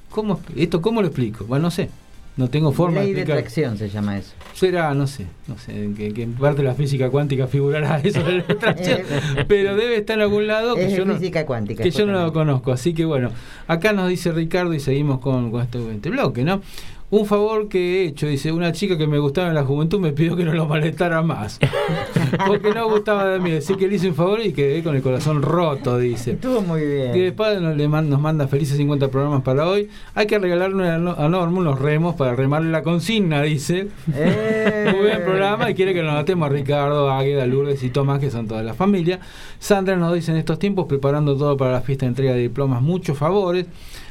¿cómo, 0.10 0.40
¿esto 0.56 0.82
cómo 0.82 1.02
lo 1.02 1.08
explico? 1.08 1.46
Bueno, 1.46 1.64
no 1.64 1.72
sé. 1.72 1.90
No 2.38 2.52
tengo 2.52 2.72
forma 2.72 3.00
Ley 3.00 3.08
de 3.10 3.14
de 3.16 3.22
explicar. 3.22 3.38
atracción 3.40 3.78
se 3.80 3.90
llama 3.90 4.16
eso. 4.20 4.34
Será, 4.54 4.94
no 4.94 5.08
sé, 5.08 5.26
no 5.48 5.58
sé, 5.58 5.84
en 5.86 5.96
qué, 5.96 6.14
qué 6.14 6.28
parte 6.28 6.62
de 6.62 6.68
la 6.68 6.76
física 6.76 7.10
cuántica 7.10 7.48
figurará 7.48 8.00
eso 8.04 8.22
de 8.22 8.34
la 8.34 8.44
atracción, 8.48 9.02
pero 9.48 9.76
debe 9.76 9.96
estar 9.98 10.18
en 10.18 10.22
algún 10.22 10.46
lado 10.46 10.76
que 10.76 10.86
Es 10.86 10.92
yo 10.94 11.00
de 11.00 11.06
no, 11.06 11.14
física 11.16 11.48
cuántica. 11.48 11.82
que 11.82 11.90
yo 11.90 12.06
no 12.06 12.12
lo 12.24 12.32
conozco. 12.32 12.72
Así 12.72 12.94
que 12.94 13.06
bueno, 13.06 13.32
acá 13.68 13.92
nos 13.92 14.08
dice 14.10 14.32
Ricardo 14.32 14.72
y 14.76 14.80
seguimos 14.80 15.20
con, 15.20 15.50
con 15.50 15.64
este, 15.64 15.80
este 15.92 16.12
bloque, 16.12 16.44
¿no? 16.44 16.62
Un 17.10 17.26
favor 17.26 17.70
que 17.70 17.80
he 18.04 18.06
hecho, 18.08 18.28
dice, 18.28 18.52
una 18.52 18.74
chica 18.74 18.98
que 18.98 19.08
me 19.08 19.18
gustaba 19.18 19.48
en 19.48 19.54
la 19.56 19.64
juventud 19.64 19.98
me 19.98 20.12
pidió 20.12 20.36
que 20.36 20.44
no 20.44 20.52
lo 20.54 20.66
molestara 20.66 21.22
más. 21.22 21.58
Porque 22.48 22.74
no 22.74 22.90
gustaba 22.90 23.26
de 23.30 23.40
mí. 23.40 23.54
Así 23.54 23.76
que 23.76 23.88
le 23.88 23.96
hice 23.96 24.10
un 24.10 24.16
favor 24.16 24.42
y 24.44 24.52
quedé 24.52 24.84
con 24.84 24.94
el 24.94 25.02
corazón 25.02 25.42
roto, 25.42 25.98
dice. 25.98 26.32
Estuvo 26.32 26.60
muy 26.62 26.82
bien. 26.86 27.16
Y 27.16 27.22
después 27.22 27.62
nos, 27.62 27.78
le 27.78 27.88
man- 27.88 28.10
nos 28.10 28.20
manda 28.20 28.50
felices 28.50 28.76
50 28.76 29.08
programas 29.08 29.42
para 29.42 29.66
hoy. 29.70 29.88
Hay 30.16 30.28
que 30.28 30.38
regalarle 30.38 30.90
a 30.90 30.98
No- 30.98 31.16
a 31.18 31.30
Norma 31.30 31.60
unos 31.60 31.80
remos 31.80 32.16
para 32.16 32.36
remarle 32.36 32.72
la 32.72 32.84
consigna, 32.84 33.42
dice. 33.42 33.88
Eh. 34.14 34.92
Muy 34.92 35.00
buen 35.08 35.24
programa 35.24 35.70
y 35.72 35.76
quiere 35.76 35.94
que 35.94 36.04
lo 36.04 36.12
notemos 36.12 36.48
a 36.50 36.52
Ricardo, 36.52 37.10
Águeda, 37.10 37.46
Lourdes 37.46 37.84
y 37.84 37.90
Tomás, 37.90 38.20
que 38.20 38.30
son 38.32 38.48
toda 38.50 38.64
la 38.64 38.74
familia. 38.74 39.22
Sandra 39.60 39.96
nos 39.96 40.14
dice 40.14 40.32
en 40.32 40.38
estos 40.38 40.60
tiempos, 40.60 40.88
preparando 40.88 41.38
todo 41.38 41.56
para 41.56 41.72
la 41.72 41.82
fiesta 41.82 42.06
de 42.06 42.10
entrega 42.10 42.34
de 42.34 42.40
diplomas, 42.42 42.82
muchos 42.82 43.18
favores. 43.18 43.66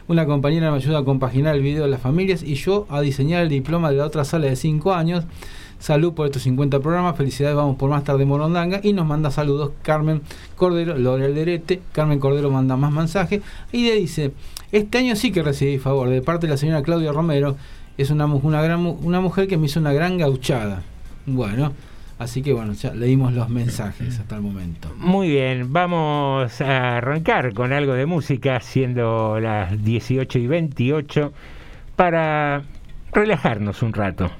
Una 0.09 0.25
compañera 0.25 0.71
me 0.71 0.77
ayuda 0.77 1.01
a 1.01 1.05
compaginar 1.05 1.57
el 1.57 1.62
video 1.62 1.83
de 1.83 1.90
las 1.90 2.01
familias 2.01 2.45
y 2.45 2.55
yo 2.55 2.87
a 2.90 3.01
diseñar 3.01 3.42
el 3.42 3.49
diploma 3.49 3.90
de 3.90 3.97
la 3.97 4.07
otra 4.07 4.25
sala 4.25 4.47
de 4.47 4.55
5 4.55 4.95
años. 4.95 5.25
Salud 5.81 6.12
por 6.12 6.27
estos 6.27 6.42
50 6.42 6.79
programas, 6.79 7.16
felicidades, 7.16 7.57
vamos 7.57 7.77
por 7.77 7.90
más 7.90 8.05
tarde 8.05 8.25
Morondanga. 8.25 8.79
Y 8.85 8.92
nos 8.92 9.05
manda 9.05 9.33
saludos 9.33 9.73
Carmen 9.83 10.23
Cordero, 10.55 10.97
Lore 10.97 11.25
Alderete. 11.25 11.83
Carmen 11.90 12.21
Cordero 12.21 12.53
manda 12.53 12.77
más 12.77 12.92
mensajes 12.92 13.42
y 13.73 13.88
le 13.88 13.97
dice: 13.97 14.31
Este 14.71 14.99
año 14.99 15.16
sí 15.16 15.33
que 15.33 15.42
recibí 15.42 15.79
favor 15.79 16.09
de 16.09 16.23
parte 16.23 16.47
de 16.47 16.53
la 16.53 16.57
señora 16.57 16.83
Claudia 16.83 17.11
Romero. 17.11 17.57
Es 17.99 18.11
una, 18.11 18.27
una, 18.27 18.62
gran, 18.62 18.87
una 18.87 19.21
mujer 19.21 19.49
que 19.49 19.57
me 19.57 19.66
hizo 19.66 19.81
una 19.81 19.92
gran 19.92 20.19
gauchada. 20.19 20.85
Bueno, 21.27 21.73
Así 22.18 22.42
que 22.42 22.55
bueno, 22.55 22.72
ya 22.72 22.94
leímos 22.94 23.35
los 23.35 23.50
mensajes 23.50 24.18
hasta 24.18 24.37
el 24.37 24.42
momento. 24.42 24.90
Muy 24.96 25.29
bien, 25.29 25.72
vamos 25.72 26.61
a 26.62 26.96
arrancar 26.96 27.52
con 27.52 27.74
algo 27.74 27.92
de 27.92 28.07
música, 28.07 28.59
siendo 28.61 29.38
las 29.38 29.85
18 29.85 30.38
y 30.38 30.46
28, 30.46 31.33
para 31.94 32.62
relajarnos 33.12 33.83
un 33.83 33.92
rato. 33.92 34.31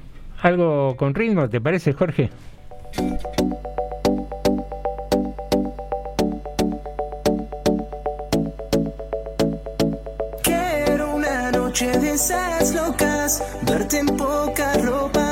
¿Algo 0.41 0.95
con 0.97 1.13
ritmo, 1.13 1.49
te 1.49 1.61
parece, 1.61 1.93
Jorge? 1.93 2.31
Quiero 10.43 11.15
una 11.15 11.51
noche 11.51 11.87
de 11.99 12.13
esas 12.13 12.73
locas, 12.73 13.43
en 13.93 14.07
poca 14.17 14.73
ropa 14.83 15.26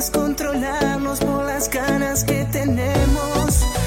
descontrolarnos 0.00 1.20
por 1.20 1.44
las 1.44 1.68
ganas 1.68 2.24
que 2.24 2.46
tenemos. 2.46 3.79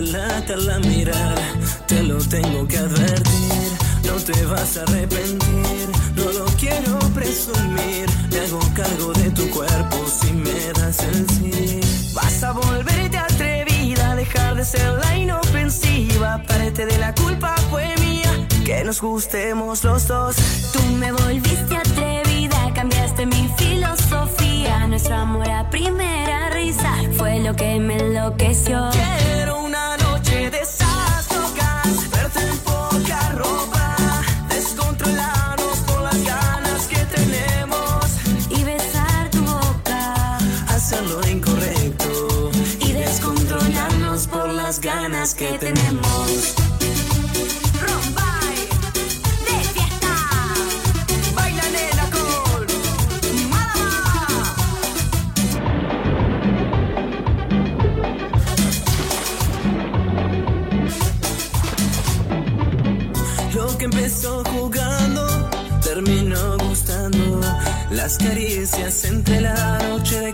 Delata 0.00 0.56
la 0.56 0.78
mirada, 0.80 1.42
te 1.86 2.02
lo 2.02 2.18
tengo 2.18 2.68
que 2.68 2.76
advertir, 2.76 3.68
no 4.04 4.12
te 4.16 4.44
vas 4.44 4.76
a 4.76 4.82
arrepentir, 4.82 5.88
no 6.16 6.32
lo 6.38 6.44
quiero 6.60 6.98
presumir, 7.14 8.06
me 8.30 8.40
hago 8.40 8.60
cargo 8.74 9.12
de 9.14 9.30
tu 9.30 9.48
cuerpo 9.48 9.96
si 10.06 10.32
me 10.34 10.60
das 10.78 10.98
el 11.02 11.26
sí. 11.30 11.80
Vas 12.14 12.42
a 12.42 12.52
volverte 12.52 13.16
atrevida, 13.16 14.14
dejar 14.16 14.56
de 14.56 14.66
ser 14.66 14.92
la 15.02 15.16
inofensiva, 15.16 16.42
parte 16.46 16.84
de 16.84 16.98
la 16.98 17.14
culpa 17.14 17.54
fue 17.70 17.94
mía, 17.98 18.30
que 18.66 18.84
nos 18.84 19.00
gustemos 19.00 19.82
los 19.82 20.08
dos. 20.08 20.36
Tú 20.74 20.82
me 20.98 21.10
volviste 21.12 21.74
atrevida, 21.74 22.70
cambiaste 22.74 23.24
mi 23.24 23.48
filosofía. 23.56 24.86
Nuestro 24.88 25.14
amor 25.14 25.48
a 25.48 25.70
primera 25.70 26.50
risa 26.50 26.92
fue 27.16 27.38
lo 27.40 27.54
que 27.56 27.78
me 27.78 27.96
enloqueció. 27.96 28.90
Que 45.52 45.58
tenemos. 45.58 46.54
Rombay, 47.82 48.56
de 49.46 49.58
fiesta. 49.74 50.14
Baila 51.34 51.66
nena 51.76 52.04
con 52.14 52.66
Málaga. 53.50 54.54
Lo 63.54 63.78
que 63.78 63.84
empezó 63.84 64.42
jugando 64.44 65.50
terminó 65.82 66.58
gustando. 66.58 67.40
Las 67.90 68.18
caricias 68.18 69.04
entre 69.04 69.40
la 69.40 69.78
noche 69.88 70.20
de 70.20 70.32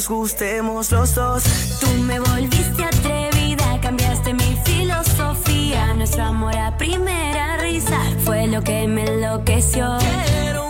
nos 0.00 0.08
gustemos 0.08 0.90
los 0.92 1.14
dos. 1.14 1.42
Tú 1.78 1.86
me 2.04 2.18
volviste 2.20 2.84
atrevida, 2.84 3.78
cambiaste 3.82 4.32
mi 4.32 4.56
filosofía. 4.64 5.92
Nuestro 5.94 6.24
amor 6.24 6.56
a 6.56 6.74
primera 6.78 7.58
risa 7.58 7.98
fue 8.24 8.46
lo 8.46 8.62
que 8.62 8.88
me 8.88 9.04
enloqueció. 9.04 9.98
Quiero 9.98 10.69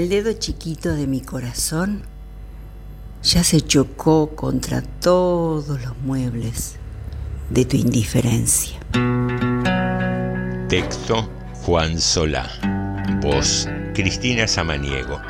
El 0.00 0.08
dedo 0.08 0.32
chiquito 0.32 0.94
de 0.94 1.06
mi 1.06 1.20
corazón 1.20 2.04
ya 3.22 3.44
se 3.44 3.60
chocó 3.60 4.30
contra 4.34 4.80
todos 4.80 5.78
los 5.78 5.98
muebles 5.98 6.76
de 7.50 7.66
tu 7.66 7.76
indiferencia. 7.76 8.80
Texto 10.70 11.28
Juan 11.66 12.00
Solá. 12.00 12.48
Voz 13.20 13.68
Cristina 13.92 14.48
Samaniego. 14.48 15.20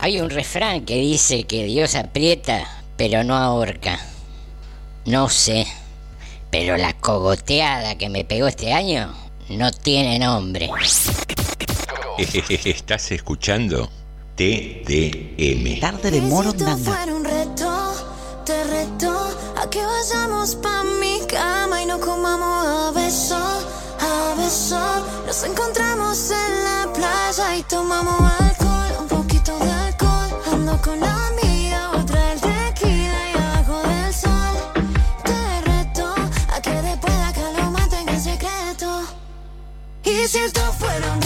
Hay 0.00 0.20
un 0.20 0.28
refrán 0.28 0.84
que 0.84 0.96
dice 0.96 1.44
que 1.44 1.66
Dios 1.66 1.94
aprieta, 1.94 2.64
pero 2.96 3.22
no 3.22 3.36
ahorca. 3.36 4.00
No 5.06 5.28
sé, 5.28 5.68
pero 6.50 6.76
la 6.76 6.92
cogoteada 6.92 7.96
que 7.96 8.08
me 8.08 8.24
pegó 8.24 8.48
este 8.48 8.72
año 8.72 9.14
no 9.48 9.70
tiene 9.70 10.18
nombre. 10.18 10.68
Estás 12.18 13.12
escuchando 13.12 13.88
TDM. 14.34 15.78
Tarde 15.78 16.10
de 16.10 16.20
Morondanga. 16.22 16.76
fuera 16.76 17.14
un 17.14 17.24
reto, 17.24 18.42
te 18.44 18.64
reto 18.64 19.28
a 19.56 19.70
que 19.70 19.80
vayamos 19.80 20.56
pa' 20.56 20.82
mi 20.82 21.20
cama 21.28 21.82
y 21.82 21.86
no 21.86 22.00
comamos 22.00 22.66
a 22.66 22.90
beso, 22.90 23.36
a 23.36 24.34
beso. 24.36 25.06
Nos 25.24 25.44
encontramos 25.44 26.32
en 26.32 26.64
la 26.64 26.92
playa 26.92 27.56
y 27.56 27.62
tomamos 27.62 28.32
alcohol, 28.40 29.02
un 29.02 29.06
poquito 29.06 29.56
de 29.56 29.70
alcohol. 29.70 30.30
Ando 30.52 30.82
con 30.82 31.15
si 40.26 40.38
esto 40.38 40.60
fuera 40.72 41.25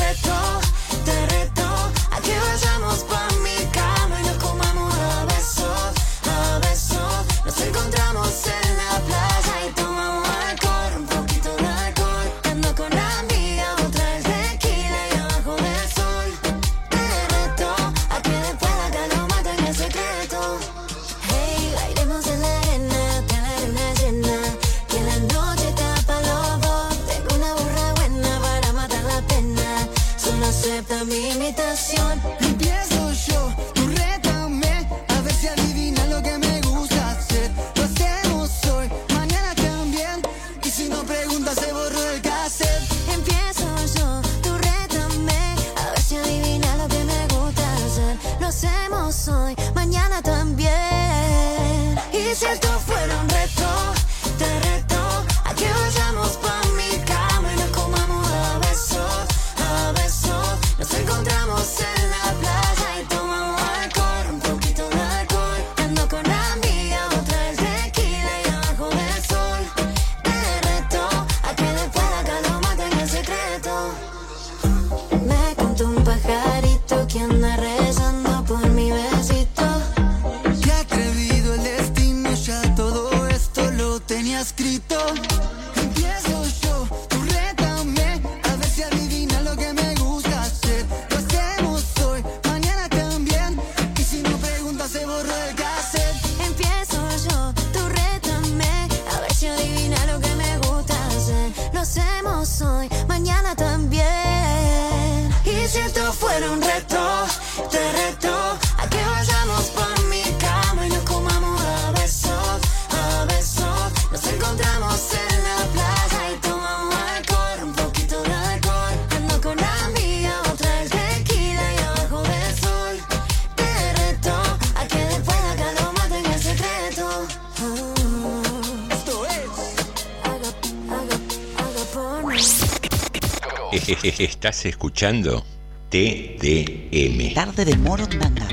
Estás 134.18 134.64
escuchando 134.64 135.44
TDM. 135.90 137.34
Tarde 137.34 137.66
de 137.66 137.76
Morondanga. 137.76 138.48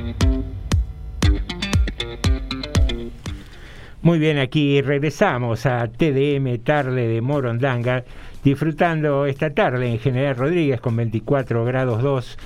Muy 4.02 4.20
bien, 4.20 4.40
aquí 4.40 4.82
regresamos 4.82 5.66
a 5.66 5.88
TDM 5.88 6.58
Tarde 6.66 7.08
de 7.08 7.22
Morondanga, 7.22 8.04
disfrutando 8.44 9.26
esta 9.26 9.54
tarde 9.54 9.90
en 9.90 10.00
General 10.00 10.36
Rodríguez 10.36 10.82
con 10.82 10.98
24 10.98 11.64
grados 11.64 12.02
2. 12.02 12.38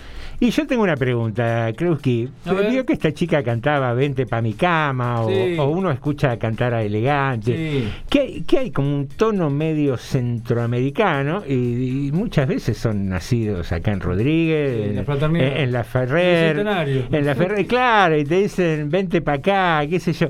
Y 0.43 0.49
yo 0.49 0.65
tengo 0.65 0.81
una 0.81 0.95
pregunta. 0.95 1.67
A 1.67 1.71
ver. 1.71 2.71
Vio 2.71 2.83
que 2.83 2.93
esta 2.93 3.13
chica 3.13 3.43
cantaba 3.43 3.93
Vente 3.93 4.25
pa' 4.25 4.41
mi 4.41 4.53
cama 4.53 5.21
o, 5.21 5.29
Sí. 5.29 5.55
o 5.59 5.69
uno 5.69 5.91
escucha 5.91 6.35
cantar 6.39 6.73
a 6.73 6.81
Elegante. 6.83 7.55
Sí. 7.55 7.89
Que, 8.09 8.19
hay- 8.21 8.41
que 8.41 8.57
hay 8.57 8.71
como 8.71 8.87
un 8.95 9.07
tono 9.07 9.51
medio 9.51 9.97
centroamericano 9.97 11.43
y, 11.47 12.07
y 12.07 12.11
muchas 12.11 12.47
veces 12.47 12.75
son 12.77 13.07
nacidos 13.09 13.71
acá 13.71 13.91
en 13.91 13.99
Rodríguez, 13.99 14.75
Sí, 14.75 14.89
en 14.89 14.95
la 14.95 15.01
en, 15.25 15.35
en- 15.57 15.71
la 15.71 15.83
Ferrer, 15.83 16.57
en 16.59 17.25
la 17.25 17.35
Ferrer, 17.35 17.67
claro, 17.67 18.17
y 18.17 18.23
te 18.25 18.41
dicen 18.41 18.89
vente 18.89 19.21
para 19.21 19.37
acá, 19.37 19.87
qué 19.87 19.99
sé 19.99 20.13
yo. 20.13 20.29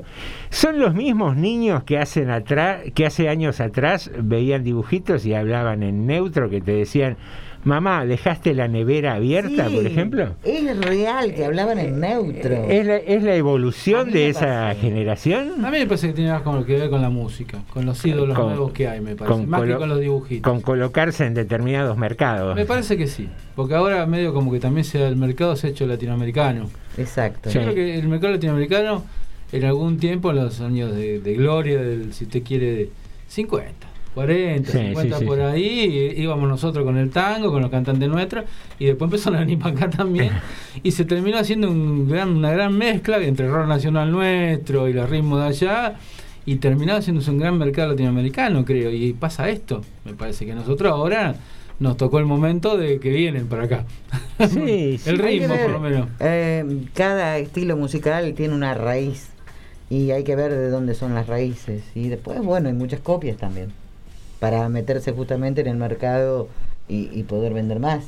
Son 0.50 0.78
los 0.78 0.94
mismos 0.94 1.36
niños 1.36 1.84
que 1.84 1.98
hacen 1.98 2.30
atrás, 2.30 2.80
que 2.94 3.06
hace 3.06 3.28
años 3.30 3.60
atrás 3.60 4.10
veían 4.18 4.62
dibujitos 4.62 5.24
y 5.24 5.34
hablaban 5.34 5.82
en 5.82 6.06
neutro 6.06 6.50
que 6.50 6.60
te 6.60 6.72
decían 6.72 7.16
Mamá, 7.64 8.04
¿dejaste 8.06 8.54
la 8.54 8.66
nevera 8.66 9.14
abierta, 9.14 9.68
Sí, 9.68 9.74
por 9.76 9.86
ejemplo? 9.86 10.34
Es 10.44 10.76
real 10.84 11.32
que 11.32 11.44
hablaban 11.44 11.78
en 11.78 12.00
neutro. 12.00 12.64
¿Es 12.68 12.84
la, 12.84 12.96
es 12.96 13.22
la 13.22 13.36
evolución 13.36 14.10
de 14.10 14.28
esa 14.30 14.74
generación? 14.74 15.64
A 15.64 15.70
mí 15.70 15.78
me 15.78 15.86
parece 15.86 16.08
que 16.08 16.12
tiene 16.14 16.32
más 16.32 16.42
con 16.42 16.56
lo 16.56 16.66
que 16.66 16.76
ver 16.76 16.90
con 16.90 17.00
la 17.02 17.10
música, 17.10 17.58
con 17.72 17.86
los 17.86 18.04
ídolos 18.04 18.36
Con- 18.36 18.48
nuevos 18.48 18.72
que 18.72 18.88
hay, 18.88 19.00
me 19.00 19.14
parece, 19.14 19.46
más 19.46 19.62
que 19.62 19.74
con 19.76 19.88
los 19.88 20.00
dibujitos. 20.00 20.50
con 20.52 20.60
colocarse 20.60 21.24
en 21.24 21.34
determinados 21.34 21.96
mercados. 21.96 22.56
Me 22.56 22.64
parece 22.64 22.96
que 22.96 23.06
sí, 23.06 23.28
porque 23.54 23.74
ahora 23.74 24.04
medio 24.06 24.34
como 24.34 24.50
que 24.52 24.58
también 24.58 24.84
sea 24.84 25.06
el 25.06 25.14
mercado 25.16 25.54
se 25.54 25.68
ha 25.68 25.70
hecho 25.70 25.86
latinoamericano. 25.86 26.68
Exacto. 26.98 27.48
Yo 27.50 27.60
creo 27.62 27.74
que 27.74 27.98
el 27.98 28.08
mercado 28.08 28.32
latinoamericano 28.34 29.04
en 29.52 29.64
algún 29.64 29.98
tiempo, 29.98 30.30
en 30.30 30.36
los 30.36 30.60
años 30.60 30.94
de, 30.96 31.20
de 31.20 31.34
gloria, 31.34 31.80
del, 31.80 32.12
si 32.12 32.24
usted 32.24 32.42
quiere, 32.42 32.72
de 32.72 32.90
50, 33.28 33.86
40, 34.14 34.70
Sí, 34.70 34.78
50 34.78 35.16
sí, 35.16 35.20
sí, 35.20 35.26
por 35.26 35.38
sí. 35.38 35.42
ahí, 35.42 36.14
íbamos 36.16 36.48
nosotros 36.48 36.84
con 36.84 36.96
el 36.98 37.10
tango, 37.10 37.50
con 37.50 37.62
los 37.62 37.70
cantantes 37.70 38.08
nuestros, 38.08 38.44
y 38.78 38.86
después 38.86 39.08
empezaron 39.08 39.36
a 39.38 39.40
venir 39.40 39.58
para 39.58 39.74
acá 39.74 39.90
también, 39.90 40.30
y 40.82 40.90
se 40.90 41.04
terminó 41.04 41.38
haciendo 41.38 41.70
un 41.70 42.08
gran, 42.08 42.36
una 42.36 42.50
gran 42.50 42.76
mezcla 42.76 43.18
entre 43.18 43.46
el 43.46 43.52
rock 43.52 43.68
nacional 43.68 44.10
nuestro 44.10 44.88
y 44.88 44.92
los 44.92 45.08
ritmos 45.08 45.40
de 45.40 45.46
allá, 45.46 45.94
y 46.44 46.56
terminó 46.56 46.94
haciéndose 46.94 47.30
un 47.30 47.38
gran 47.38 47.56
mercado 47.56 47.90
latinoamericano, 47.92 48.64
creo, 48.64 48.90
y 48.90 49.12
pasa 49.12 49.48
esto, 49.48 49.82
me 50.04 50.12
parece 50.14 50.44
que 50.44 50.54
nosotros 50.54 50.92
ahora 50.92 51.36
nos 51.80 51.96
tocó 51.96 52.18
el 52.18 52.26
momento 52.26 52.76
de 52.76 53.00
que 53.00 53.10
vienen 53.10 53.46
para 53.46 53.64
acá. 53.64 53.84
Sí, 54.48 54.98
sí. 55.02 55.10
el 55.10 55.18
ritmo, 55.18 55.54
ver, 55.54 55.62
por 55.64 55.70
lo 55.72 55.80
menos. 55.80 56.08
eh, 56.20 56.64
cada 56.94 57.38
estilo 57.38 57.76
musical 57.76 58.34
tiene 58.34 58.54
una 58.54 58.74
raíz 58.74 59.30
y 59.90 60.10
hay 60.10 60.22
que 60.22 60.36
ver 60.36 60.52
de 60.52 60.68
dónde 60.70 60.94
son 60.94 61.14
las 61.14 61.26
raíces. 61.26 61.82
Y 61.94 62.08
después, 62.08 62.40
bueno, 62.40 62.68
hay 62.68 62.74
muchas 62.74 63.00
copias 63.00 63.36
también 63.36 63.72
para 64.42 64.68
meterse 64.68 65.12
justamente 65.12 65.60
en 65.60 65.68
el 65.68 65.76
mercado 65.76 66.48
y, 66.88 67.08
y 67.12 67.22
poder 67.22 67.54
vender 67.54 67.78
más. 67.78 68.02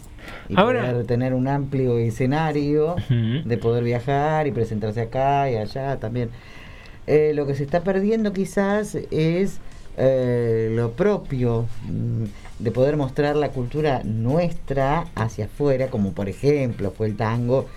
Y 0.48 0.54
Ahora- 0.58 0.90
poder 0.90 1.06
tener 1.06 1.32
un 1.32 1.46
amplio 1.46 1.96
escenario 1.98 2.96
de 3.08 3.56
poder 3.56 3.84
viajar 3.84 4.48
y 4.48 4.50
presentarse 4.50 5.00
acá 5.00 5.48
y 5.48 5.54
allá 5.54 5.96
también. 6.00 6.30
Eh, 7.06 7.30
lo 7.36 7.46
que 7.46 7.54
se 7.54 7.62
está 7.62 7.84
perdiendo 7.84 8.32
quizás 8.32 8.96
es 9.12 9.60
eh, 9.96 10.72
lo 10.74 10.90
propio 10.90 11.66
mm, 11.88 12.24
de 12.58 12.70
poder 12.72 12.96
mostrar 12.96 13.36
la 13.36 13.50
cultura 13.50 14.02
nuestra 14.02 15.04
hacia 15.14 15.44
afuera, 15.44 15.86
como 15.86 16.14
por 16.14 16.28
ejemplo 16.28 16.90
fue 16.90 17.06
el 17.06 17.16
tango 17.16 17.68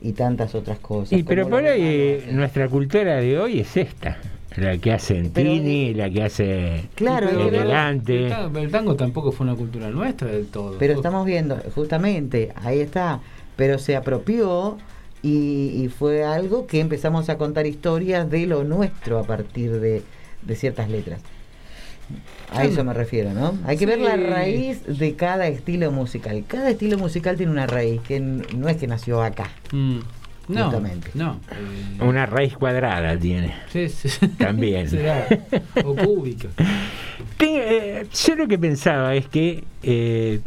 y 0.00 0.12
tantas 0.12 0.54
otras 0.54 0.78
cosas. 0.78 1.18
Y 1.18 1.24
pero 1.24 1.48
por 1.48 1.64
ahí 1.66 1.82
eh, 1.82 2.28
nuestra 2.30 2.68
cultura 2.68 3.16
de 3.16 3.40
hoy 3.40 3.58
es 3.58 3.76
esta, 3.76 4.18
la 4.56 4.78
que 4.78 4.92
hace 4.92 5.14
Pero, 5.34 5.50
Tini, 5.50 5.94
la 5.94 6.10
que 6.10 6.22
hace 6.22 6.84
Claro. 6.94 7.28
El 7.28 7.68
tango, 8.28 8.58
el 8.58 8.70
tango 8.70 8.94
tampoco 8.96 9.32
fue 9.32 9.46
una 9.46 9.56
cultura 9.56 9.90
nuestra 9.90 10.28
del 10.28 10.46
todo. 10.46 10.76
Pero 10.78 10.94
Fue- 10.94 11.00
estamos 11.00 11.26
viendo, 11.26 11.56
justamente, 11.74 12.52
ahí 12.56 12.80
está, 12.80 13.20
pero 13.56 13.78
se 13.78 13.96
apropió 13.96 14.78
y, 15.22 15.82
y 15.82 15.88
fue 15.88 16.22
algo 16.24 16.66
que 16.66 16.80
empezamos 16.80 17.28
a 17.30 17.38
contar 17.38 17.66
historias 17.66 18.30
de 18.30 18.46
lo 18.46 18.62
nuestro 18.64 19.18
a 19.18 19.24
partir 19.24 19.80
de, 19.80 20.02
de 20.42 20.56
ciertas 20.56 20.88
letras. 20.90 21.20
A 22.52 22.64
eso 22.64 22.84
me 22.84 22.92
refiero, 22.92 23.32
¿no? 23.32 23.56
Hay 23.66 23.78
que 23.78 23.86
ver 23.86 23.98
la 23.98 24.16
raíz 24.16 24.82
de 24.86 25.14
cada 25.16 25.48
estilo 25.48 25.90
musical. 25.90 26.44
Cada 26.46 26.68
estilo 26.70 26.98
musical 26.98 27.36
tiene 27.36 27.50
una 27.50 27.66
raíz, 27.66 28.00
que 28.02 28.20
no 28.20 28.68
es 28.68 28.76
que 28.76 28.86
nació 28.86 29.22
acá. 29.22 29.48
Mm, 29.72 30.00
no, 30.48 30.64
Justamente. 30.64 31.10
no. 31.14 31.40
eh, 32.00 32.04
Una 32.04 32.26
raíz 32.26 32.54
cuadrada 32.56 33.16
tiene. 33.18 33.54
sí, 33.70 33.88
sí. 33.88 34.08
También. 34.38 34.88
Será. 34.90 35.26
O 35.84 35.94
cúbica. 35.94 36.48
Eh, 37.38 38.06
yo 38.26 38.36
lo 38.36 38.48
que 38.48 38.58
pensaba 38.58 39.14
es 39.14 39.26
que 39.26 39.64
eh, 39.82 40.40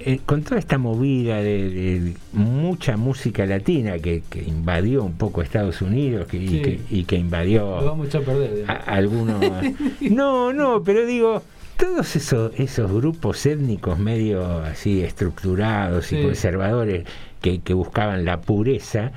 eh, 0.00 0.20
con 0.26 0.42
toda 0.42 0.58
esta 0.58 0.78
movida 0.78 1.36
de, 1.36 1.70
de 1.70 2.14
mucha 2.32 2.96
música 2.96 3.46
latina 3.46 3.98
que, 3.98 4.22
que 4.28 4.42
invadió 4.42 5.02
un 5.04 5.14
poco 5.14 5.42
Estados 5.42 5.80
Unidos 5.82 6.26
que, 6.26 6.36
y, 6.38 6.62
que, 6.62 6.80
y 6.90 7.04
que 7.04 7.16
invadió 7.16 7.80
Lo 7.80 7.84
vamos 7.86 8.14
a 8.14 8.20
perder. 8.20 8.64
a- 8.70 8.72
algunos... 8.74 9.40
no, 10.00 10.52
no, 10.52 10.82
pero 10.82 11.06
digo, 11.06 11.42
todos 11.76 12.16
esos, 12.16 12.52
esos 12.58 12.90
grupos 12.92 13.44
étnicos 13.46 13.98
medio 13.98 14.58
así 14.58 15.02
estructurados 15.02 16.12
y 16.12 16.22
conservadores 16.22 17.04
que, 17.40 17.60
que 17.60 17.74
buscaban 17.74 18.24
la 18.24 18.40
pureza, 18.40 19.12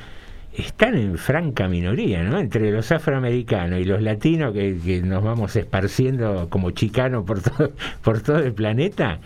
están 0.58 0.96
en 0.96 1.18
franca 1.18 1.68
minoría, 1.68 2.24
¿no? 2.24 2.40
Entre 2.40 2.72
los 2.72 2.92
afroamericanos 2.92 3.80
y 3.80 3.86
los 3.86 4.02
latinos 4.02 4.54
que, 4.54 4.78
que 4.84 5.02
nos 5.02 5.24
vamos 5.24 5.56
esparciendo 5.56 6.48
como 6.50 6.72
chicanos 6.72 7.26
por 7.26 7.42
todo, 7.42 7.72
por 8.04 8.22
todo 8.22 8.40
el 8.40 8.54
planeta, 8.54 9.20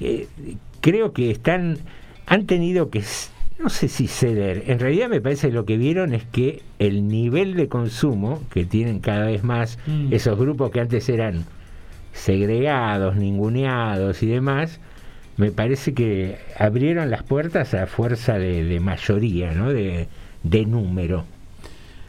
eh, 0.00 0.26
creo 0.80 1.12
que 1.12 1.30
están, 1.30 1.78
han 2.26 2.46
tenido 2.46 2.90
que, 2.90 3.02
no 3.58 3.68
sé 3.68 3.88
si 3.88 4.06
ceder, 4.08 4.64
en 4.66 4.78
realidad 4.78 5.08
me 5.08 5.20
parece 5.20 5.48
que 5.48 5.54
lo 5.54 5.64
que 5.64 5.76
vieron 5.76 6.12
es 6.14 6.24
que 6.24 6.62
el 6.78 7.08
nivel 7.08 7.54
de 7.54 7.68
consumo 7.68 8.42
que 8.52 8.64
tienen 8.64 9.00
cada 9.00 9.26
vez 9.26 9.42
más 9.44 9.78
Mm. 9.86 10.12
esos 10.12 10.38
grupos 10.38 10.70
que 10.70 10.80
antes 10.80 11.08
eran 11.08 11.44
segregados, 12.12 13.16
ninguneados 13.16 14.22
y 14.22 14.26
demás, 14.26 14.80
me 15.36 15.50
parece 15.50 15.94
que 15.94 16.36
abrieron 16.58 17.10
las 17.10 17.22
puertas 17.24 17.74
a 17.74 17.86
fuerza 17.86 18.38
de, 18.38 18.64
de 18.64 18.80
mayoría, 18.80 19.52
¿no? 19.52 19.72
De, 19.72 20.06
de 20.44 20.64
número. 20.64 21.24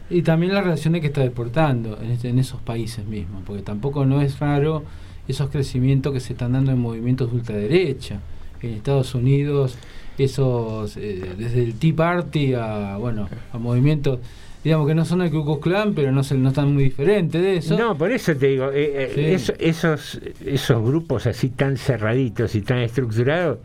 Y 0.08 0.22
también 0.22 0.54
las 0.54 0.62
relaciones 0.62 1.00
que 1.00 1.08
está 1.08 1.22
deportando 1.22 1.98
en, 2.00 2.12
este- 2.12 2.28
en 2.28 2.38
esos 2.38 2.60
países 2.60 3.04
mismos, 3.04 3.42
porque 3.44 3.62
tampoco 3.62 4.04
no 4.06 4.20
es 4.22 4.38
raro 4.38 4.84
esos 5.26 5.50
crecimientos 5.50 6.12
que 6.12 6.20
se 6.20 6.34
están 6.34 6.52
dando 6.52 6.70
en 6.70 6.78
movimientos 6.78 7.30
de 7.32 7.36
ultraderecha. 7.38 8.20
En 8.62 8.74
Estados 8.74 9.14
Unidos, 9.16 9.76
esos 10.18 10.96
eh, 10.96 11.20
desde 11.36 11.62
el 11.62 11.74
Tea 11.74 11.94
Party 11.94 12.54
a 12.54 12.96
bueno 12.98 13.28
a 13.52 13.58
movimientos, 13.58 14.20
digamos 14.64 14.86
que 14.86 14.94
no 14.94 15.04
son 15.04 15.22
el 15.22 15.30
Ku 15.30 15.44
Klux 15.44 15.60
Klan, 15.62 15.94
pero 15.94 16.10
no, 16.12 16.22
se, 16.24 16.36
no 16.36 16.48
están 16.48 16.72
muy 16.72 16.84
diferentes 16.84 17.40
de 17.42 17.56
eso. 17.58 17.76
No, 17.76 17.96
por 17.98 18.10
eso 18.12 18.34
te 18.36 18.46
digo, 18.48 18.70
eh, 18.72 19.12
eh, 19.16 19.38
esos, 19.58 20.20
esos 20.44 20.82
grupos 20.84 21.26
así 21.26 21.50
tan 21.50 21.76
cerraditos 21.76 22.54
y 22.54 22.62
tan 22.62 22.78
estructurados, 22.78 23.58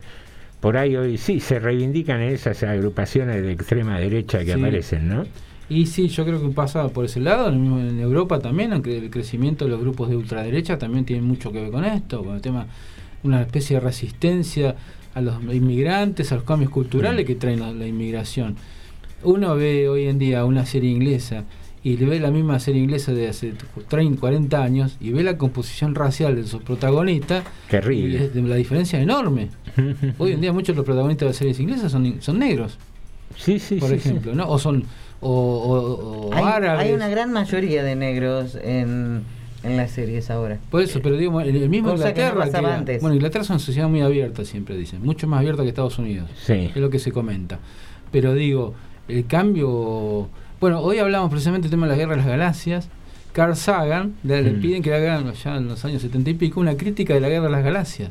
por 0.62 0.76
ahí 0.78 0.96
hoy 0.96 1.18
sí 1.18 1.40
se 1.40 1.58
reivindican 1.58 2.22
esas 2.22 2.62
agrupaciones 2.62 3.42
de 3.42 3.52
extrema 3.52 3.98
derecha 3.98 4.38
que 4.38 4.46
Sí. 4.54 4.60
aparecen, 4.60 5.08
¿no? 5.08 5.26
Y 5.68 5.86
sí, 5.86 6.08
yo 6.08 6.24
creo 6.24 6.40
que 6.40 6.48
pasa 6.54 6.88
por 6.88 7.04
ese 7.04 7.18
lado, 7.20 7.48
en 7.48 7.60
mismo 7.60 7.80
en 7.80 7.98
Europa 8.00 8.38
también, 8.38 8.72
aunque 8.72 8.96
el 8.96 9.10
crecimiento 9.10 9.64
de 9.64 9.72
los 9.72 9.80
grupos 9.80 10.08
de 10.08 10.16
ultraderecha 10.16 10.78
también 10.78 11.04
tiene 11.04 11.22
mucho 11.22 11.50
que 11.52 11.60
ver 11.62 11.70
con 11.70 11.84
esto, 11.84 12.22
con 12.24 12.36
el 12.36 12.40
tema, 12.40 12.66
una 13.24 13.42
especie 13.42 13.76
de 13.76 13.80
resistencia 13.80 14.76
a 15.14 15.20
los 15.20 15.42
inmigrantes, 15.52 16.30
a 16.32 16.36
los 16.36 16.44
cambios 16.44 16.70
culturales 16.70 17.26
que 17.26 17.34
traen 17.34 17.60
la, 17.60 17.72
la 17.72 17.86
inmigración. 17.86 18.56
Uno 19.24 19.54
ve 19.56 19.88
hoy 19.88 20.06
en 20.06 20.18
día 20.18 20.44
una 20.44 20.64
serie 20.64 20.90
inglesa 20.90 21.44
y 21.84 21.96
le 21.96 22.06
ve 22.06 22.20
la 22.20 22.30
misma 22.30 22.60
serie 22.60 22.80
inglesa 22.82 23.12
de 23.12 23.28
hace 23.28 23.54
30, 23.88 24.20
40 24.20 24.62
años 24.62 24.96
y 25.00 25.10
ve 25.10 25.22
la 25.22 25.36
composición 25.36 25.94
racial 25.94 26.36
de 26.36 26.44
sus 26.44 26.62
protagonistas. 26.62 27.44
Terrible. 27.68 28.30
Y 28.34 28.40
la 28.42 28.54
diferencia 28.56 28.98
es 28.98 29.02
enorme. 29.02 29.48
Hoy 30.18 30.32
en 30.32 30.40
día 30.40 30.52
muchos 30.52 30.74
de 30.74 30.78
los 30.78 30.84
protagonistas 30.86 31.26
de 31.26 31.30
las 31.30 31.36
series 31.36 31.58
inglesas 31.60 31.90
son, 31.90 32.20
son 32.22 32.38
negros. 32.38 32.78
Sí, 33.36 33.58
sí, 33.58 33.76
Por 33.76 33.88
sí, 33.88 33.94
ejemplo, 33.96 34.34
¿no? 34.34 34.48
O 34.48 34.58
son 34.58 34.84
o, 35.20 35.30
o- 35.30 36.28
o 36.28 36.34
Hay, 36.34 36.42
árabes. 36.44 36.86
hay 36.86 36.92
una 36.92 37.08
gran 37.08 37.32
mayoría 37.32 37.82
de 37.82 37.96
negros 37.96 38.56
en, 38.62 39.22
en 39.62 39.76
las 39.76 39.90
series 39.92 40.30
ahora. 40.30 40.58
Por 40.70 40.82
eso, 40.82 41.00
pero 41.02 41.16
digo, 41.16 41.40
el, 41.40 41.56
el 41.56 41.68
mismo 41.68 41.90
Cosa 41.92 42.12
que 42.12 42.20
no 42.20 42.26
Inglaterra. 42.28 42.44
pasaba 42.44 42.60
que 42.60 42.66
era- 42.72 42.78
antes. 42.78 43.00
bueno, 43.00 43.14
Inglaterra 43.16 43.42
es 43.44 43.50
una 43.50 43.58
sociedad 43.58 43.88
muy 43.88 44.02
abierta, 44.02 44.44
siempre 44.44 44.76
dicen. 44.76 45.00
Mucho 45.02 45.26
más 45.26 45.40
abierta 45.40 45.62
que 45.62 45.68
Estados 45.70 45.98
Unidos. 45.98 46.28
Sí. 46.44 46.70
Es 46.74 46.76
lo 46.76 46.90
que 46.90 46.98
se 46.98 47.10
comenta. 47.12 47.58
Pero 48.12 48.34
digo, 48.34 48.74
el 49.08 49.26
cambio. 49.26 50.28
Bueno, 50.62 50.78
hoy 50.78 50.98
hablamos 50.98 51.28
precisamente 51.28 51.64
del 51.64 51.72
tema 51.72 51.86
de 51.86 51.92
la 51.92 51.98
guerra 51.98 52.12
de 52.12 52.18
las 52.18 52.26
galaxias. 52.26 52.88
Carl 53.32 53.56
Sagan 53.56 54.14
le, 54.22 54.42
le 54.42 54.52
Mm. 54.52 54.60
piden 54.60 54.82
que 54.84 54.94
hagan 54.94 55.32
ya 55.32 55.56
en 55.56 55.66
los 55.66 55.84
años 55.84 56.02
70 56.02 56.30
y 56.30 56.34
pico 56.34 56.60
una 56.60 56.76
crítica 56.76 57.14
de 57.14 57.20
la 57.20 57.28
guerra 57.28 57.46
de 57.46 57.50
las 57.50 57.64
galaxias. 57.64 58.10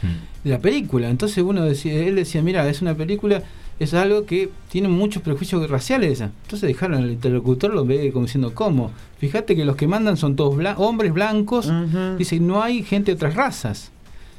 Mm. 0.00 0.44
De 0.44 0.50
la 0.50 0.58
película. 0.60 1.10
Entonces 1.10 1.44
uno 1.44 1.62
decía, 1.66 1.92
él 1.92 2.14
decía, 2.16 2.40
mira, 2.40 2.66
es 2.70 2.80
una 2.80 2.94
película, 2.94 3.42
es 3.78 3.92
algo 3.92 4.24
que 4.24 4.48
tiene 4.70 4.88
muchos 4.88 5.22
prejuicios 5.22 5.68
raciales. 5.68 6.12
esa". 6.12 6.30
Entonces 6.44 6.66
dejaron 6.68 7.02
al 7.02 7.10
interlocutor, 7.10 7.74
lo 7.74 7.84
ve 7.84 8.10
como 8.12 8.24
diciendo, 8.24 8.54
¿cómo? 8.54 8.90
Fíjate 9.18 9.54
que 9.54 9.66
los 9.66 9.76
que 9.76 9.86
mandan 9.86 10.16
son 10.16 10.36
todos 10.36 10.56
blan- 10.56 10.76
hombres 10.78 11.12
blancos. 11.12 11.70
Dice, 12.16 12.40
no 12.40 12.62
hay 12.62 12.82
gente 12.82 13.10
de 13.10 13.16
otras 13.16 13.34
razas. 13.34 13.90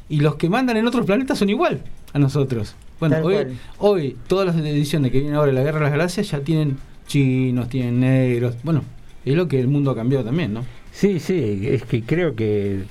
Y 0.10 0.22
los 0.22 0.34
que 0.34 0.50
mandan 0.50 0.78
en 0.78 0.88
otros 0.88 1.06
planetas 1.06 1.38
son 1.38 1.52
igual 1.52 1.84
a 2.12 2.18
nosotros. 2.18 2.74
Bueno, 3.02 3.16
Tal 3.16 3.26
hoy, 3.26 3.34
cual. 3.34 3.52
hoy 3.80 4.18
todas 4.28 4.45
las 4.56 4.56
ediciones 4.66 5.12
que 5.12 5.20
vienen 5.20 5.36
ahora 5.36 5.47
de 5.47 5.54
la 5.58 5.64
Guerra 5.64 5.80
de 5.80 5.84
las 5.86 5.91
Galaxias 5.91 6.32
ya 6.32 6.39
tienen 6.39 6.78
chinos, 7.08 7.68
tienen 7.68 7.99
negros. 7.99 8.56
Bueno, 8.64 8.84
es 9.26 9.36
lo 9.36 9.47
que 9.49 9.60
el 9.60 9.68
mundo 9.68 9.91
ha 9.91 9.95
cambiado 9.95 10.24
también, 10.24 10.54
¿no? 10.54 10.64
Sí, 10.91 11.20
sí, 11.20 11.62
es 11.64 11.84
que 11.84 12.04
creo 12.04 12.36
que 12.36 12.84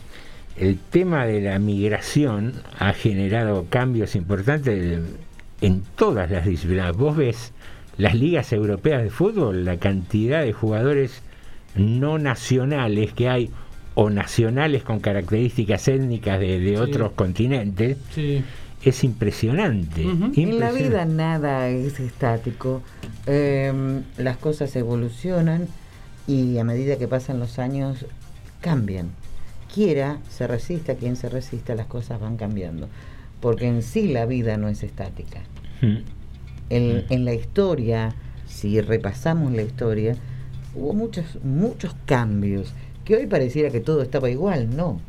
el 0.57 0.79
tema 0.91 1.25
de 1.27 1.41
la 1.41 1.59
migración 1.59 2.55
ha 2.79 2.93
generado 2.93 3.67
cambios 3.71 4.17
importantes 4.17 4.99
en 5.61 5.83
todas 5.97 6.31
las 6.31 6.45
disciplinas. 6.45 6.97
Vos 6.97 7.17
ves 7.17 7.53
las 7.97 8.15
ligas 8.15 8.53
europeas 8.53 9.03
de 9.03 9.11
fútbol, 9.11 9.65
la 9.65 9.77
cantidad 9.77 10.43
de 10.43 10.53
jugadores 10.53 11.23
no 11.77 12.19
nacionales 12.19 13.13
que 13.13 13.29
hay 13.29 13.51
o 13.95 14.11
nacionales 14.11 14.83
con 14.83 14.99
características 15.01 15.87
étnicas 15.89 16.41
de, 16.41 16.59
de 16.59 16.71
Sí. 16.71 16.77
otros 16.77 17.13
continentes 17.13 17.97
Sí. 18.15 18.43
Es 18.83 19.05
impresionante. 19.05 20.03
En 20.03 20.59
la 20.59 20.73
vida 20.73 21.05
nada 21.05 21.69
es 21.69 22.01
estático. 22.01 22.83
Eh, 23.27 24.03
las 24.17 24.37
cosas 24.39 24.75
evolucionan 24.77 25.69
y 26.27 26.59
a 26.59 26.65
medida 26.65 26.97
que 26.97 27.09
pasan 27.09 27.39
los 27.39 27.59
años 27.59 28.07
cambian. 28.61 29.11
Quiera, 29.73 30.19
se 30.29 30.47
resista, 30.47 30.95
quien 30.95 31.17
se 31.17 31.29
resista, 31.29 31.75
las 31.75 31.87
cosas 31.87 32.21
van 32.21 32.37
cambiando. 32.37 32.89
Porque 33.41 33.67
en 33.67 33.83
sí 33.83 34.09
la 34.09 34.27
vida 34.27 34.57
no 34.57 34.69
es 34.69 34.83
estática. 34.83 35.41
Mm. 35.83 35.99
En, 36.71 37.05
en 37.09 37.25
la 37.25 37.35
historia, 37.35 38.15
si 38.47 38.81
repasamos 38.81 39.53
la 39.53 39.63
historia, 39.63 40.17
hubo 40.75 40.95
muchos, 40.95 41.39
muchos 41.43 41.95
cambios. 42.07 42.73
Que 43.05 43.17
hoy 43.17 43.27
pareciera 43.27 43.71
que 43.71 43.81
todo 43.81 44.03
estaba 44.03 44.31
igual, 44.31 44.75
no. 44.77 45.01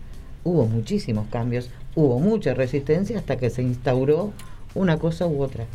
Hubo 0.43 0.65
muchísimos 0.65 1.27
cambios, 1.27 1.69
hubo 1.95 2.19
mucha 2.19 2.53
resistencia 2.53 3.17
hasta 3.17 3.37
que 3.37 3.49
se 3.49 3.61
instauró 3.61 4.31
una 4.75 4.97
cosa 4.97 5.27
u 5.27 5.41
otra. 5.41 5.65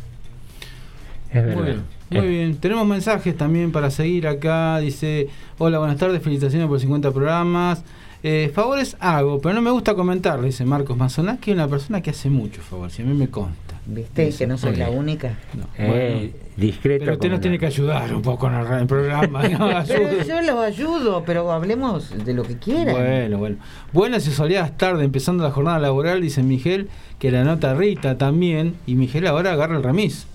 Es 1.29 1.45
verdad. 1.45 1.55
Bueno, 1.55 1.81
muy 2.09 2.27
bien. 2.27 2.55
Tenemos 2.57 2.87
mensajes 2.87 3.35
también 3.35 3.71
para 3.71 3.91
seguir 3.91 4.27
acá. 4.27 4.79
Dice, 4.79 5.27
hola, 5.57 5.79
buenas 5.79 5.97
tardes, 5.97 6.21
felicitaciones 6.21 6.67
por 6.67 6.79
50 6.79 7.11
programas. 7.11 7.83
Eh, 8.23 8.51
favores 8.53 8.97
hago, 8.99 9.39
pero 9.39 9.53
no 9.53 9.61
me 9.61 9.69
gusta 9.69 9.93
comentar, 9.93 10.41
dice 10.41 10.65
Marcos 10.65 10.97
Mazonás, 10.97 11.39
que 11.39 11.51
es 11.51 11.55
una 11.55 11.67
persona 11.67 12.01
que 12.01 12.09
hace 12.09 12.29
mucho 12.29 12.61
favor, 12.61 12.89
si 12.89 13.03
a 13.03 13.05
mí 13.05 13.13
me 13.13 13.29
consta. 13.29 13.66
¿Viste? 13.89 14.25
Dice, 14.25 14.39
que 14.39 14.47
no 14.47 14.57
soy 14.57 14.75
la 14.75 14.89
única. 14.89 15.37
Eh, 15.77 16.33
discreto. 16.57 17.05
Pero 17.05 17.13
usted 17.13 17.29
nos 17.29 17.39
tiene 17.39 17.55
no. 17.55 17.59
que 17.61 17.65
ayudar 17.67 18.13
un 18.13 18.21
poco 18.21 18.47
en 18.47 18.55
el, 18.55 18.67
ra- 18.67 18.79
el 18.81 18.87
programa. 18.87 19.43
¿no? 19.47 19.69
Pero 19.87 20.23
yo 20.25 20.41
los 20.41 20.59
ayudo, 20.59 21.23
pero 21.25 21.49
hablemos 21.51 22.11
de 22.25 22.33
lo 22.33 22.43
que 22.43 22.57
quieran. 22.57 22.93
Bueno, 22.95 23.37
bueno. 23.37 23.55
Buenas 23.93 24.27
y 24.27 24.31
soleadas 24.31 24.77
tardes, 24.77 25.05
empezando 25.05 25.43
la 25.43 25.51
jornada 25.51 25.79
laboral, 25.79 26.21
dice 26.21 26.43
Miguel, 26.43 26.89
que 27.17 27.31
la 27.31 27.45
nota 27.45 27.73
Rita 27.75 28.17
también, 28.17 28.75
y 28.85 28.95
Miguel 28.95 29.25
ahora 29.25 29.53
agarra 29.53 29.77
el 29.77 29.83
remis. 29.83 30.27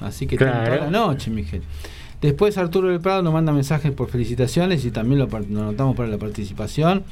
Así 0.00 0.26
que 0.26 0.36
Claro. 0.36 0.74
toda 0.76 0.76
la 0.84 0.90
noche, 0.90 1.30
Miguel. 1.30 1.62
Después 2.20 2.58
Arturo 2.58 2.88
del 2.88 3.00
Prado 3.00 3.22
nos 3.22 3.32
manda 3.32 3.52
mensajes 3.52 3.90
por 3.92 4.10
felicitaciones 4.10 4.84
y 4.84 4.90
también 4.90 5.18
lo, 5.20 5.26
lo 5.28 5.60
anotamos 5.62 5.96
para 5.96 6.08
la 6.08 6.18
participación. 6.18 7.04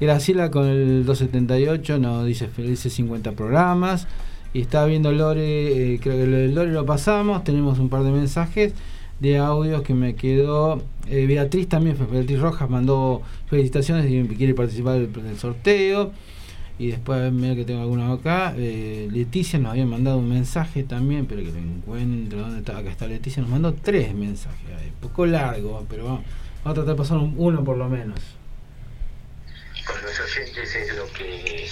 Graciela 0.00 0.50
con 0.50 0.66
el 0.66 1.04
278 1.04 1.98
nos 1.98 2.24
dice 2.26 2.46
felices 2.48 2.92
50 2.94 3.32
programas. 3.32 4.06
Y 4.52 4.62
estaba 4.62 4.86
viendo 4.86 5.12
Lore, 5.12 5.94
eh, 5.94 6.00
creo 6.00 6.16
que 6.16 6.26
lo 6.26 6.36
de 6.36 6.48
Lore 6.48 6.72
lo 6.72 6.86
pasamos. 6.86 7.44
Tenemos 7.44 7.78
un 7.78 7.88
par 7.88 8.02
de 8.04 8.10
mensajes 8.10 8.72
de 9.20 9.38
audios 9.38 9.82
que 9.82 9.94
me 9.94 10.14
quedó. 10.14 10.82
eh, 11.08 11.26
Beatriz 11.26 11.68
también, 11.68 11.96
Beatriz 12.10 12.40
Rojas 12.40 12.68
mandó 12.70 13.22
felicitaciones 13.48 14.10
y 14.10 14.26
quiere 14.36 14.54
participar 14.54 14.98
del, 14.98 15.38
sorteo. 15.38 16.12
Y 16.78 16.88
después, 16.88 17.32
mira 17.32 17.54
que 17.54 17.64
tengo 17.64 17.80
algunos 17.82 18.18
acá. 18.18 18.54
eh, 18.56 19.08
Leticia 19.10 19.58
nos 19.58 19.72
había 19.72 19.86
mandado 19.86 20.18
un 20.18 20.28
mensaje 20.28 20.82
también, 20.84 21.26
pero 21.26 21.42
que 21.42 21.50
lo 21.52 21.58
encuentro. 21.58 22.40
¿Dónde 22.40 22.58
está? 22.58 22.76
Acá 22.78 22.90
está 22.90 23.06
Leticia. 23.06 23.40
Nos 23.42 23.50
mandó 23.50 23.72
tres 23.74 24.14
mensajes. 24.14 24.58
ahí, 24.78 24.92
poco 25.00 25.24
largo, 25.26 25.86
pero 25.88 26.04
vamos, 26.04 26.20
vamos 26.64 26.70
a 26.72 26.74
tratar 26.74 26.94
de 26.94 26.98
pasar 26.98 27.18
un- 27.18 27.34
uno 27.38 27.62
por 27.64 27.76
lo 27.76 27.88
menos. 27.88 28.20
con 29.86 29.94
los 30.02 30.18
oyentes 30.20 30.74
es 30.74 30.96
lo 30.96 31.04
que 31.12 31.64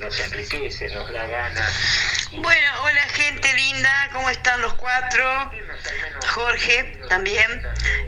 nos 0.00 0.18
enriquece, 0.18 0.88
nos 0.90 1.12
da 1.12 1.26
ganas. 1.26 2.28
Bueno, 2.32 2.82
hola 2.82 3.02
gente 3.14 3.52
linda, 3.54 4.10
¿cómo 4.12 4.30
están 4.30 4.60
los 4.62 4.74
cuatro? 4.74 5.52
Jorge 6.28 6.98
también. 7.08 7.62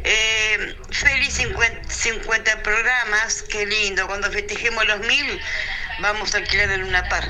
Eh, 0.04 0.76
feliz 0.90 1.34
50, 1.34 1.88
50 1.88 2.62
programas, 2.62 3.42
qué 3.42 3.66
lindo. 3.66 4.06
Cuando 4.06 4.30
festejemos 4.30 4.86
los 4.86 5.00
mil, 5.00 5.40
vamos 6.00 6.34
a 6.34 6.38
alquilar 6.38 6.70
el 6.70 6.80
Luna 6.80 7.08
Par. 7.08 7.28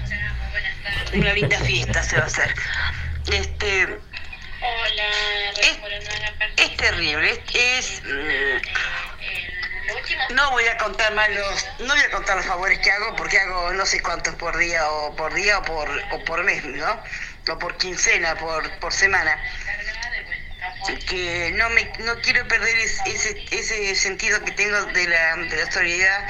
Una 1.13 1.33
linda 1.33 1.59
fiesta 1.61 2.03
se 2.03 2.17
va 2.17 2.25
a 2.25 2.27
hacer. 2.27 2.55
Este. 3.31 3.83
Es, 5.61 5.79
es 6.57 6.77
terrible, 6.77 7.43
es. 7.53 8.01
es, 8.01 8.03
mm, 8.05 9.52
no 10.30 10.51
voy 10.53 10.66
a 10.66 10.76
contar 10.78 11.12
más 11.14 11.28
los, 11.30 11.66
no 11.80 11.95
voy 11.95 12.03
a 12.03 12.11
contar 12.11 12.37
los 12.37 12.47
favores 12.47 12.78
que 12.78 12.91
hago 12.91 13.14
porque 13.16 13.39
hago 13.39 13.72
no 13.72 13.85
sé 13.87 14.01
cuántos 14.01 14.35
por 14.37 14.57
día 14.57 14.89
o 14.91 15.14
por 15.16 15.33
día 15.35 15.59
o 15.59 15.62
por 15.62 15.89
o 16.12 16.24
por 16.24 16.43
mes, 16.45 16.64
¿no? 16.64 17.03
O 17.49 17.59
por 17.59 17.76
quincena, 17.76 18.37
por, 18.37 18.70
por 18.78 18.93
semana. 18.93 19.37
Que 21.09 21.53
no 21.55 21.70
me 21.70 21.85
no 22.01 22.20
quiero 22.20 22.47
perder 22.49 22.76
es- 22.78 23.01
ese, 23.07 23.45
ese 23.51 23.95
sentido 23.95 24.43
que 24.45 24.53
tengo 24.53 24.80
de 24.87 25.07
la, 25.09 25.37
de 25.37 25.64
la 25.64 25.70
solidaridad 25.70 26.28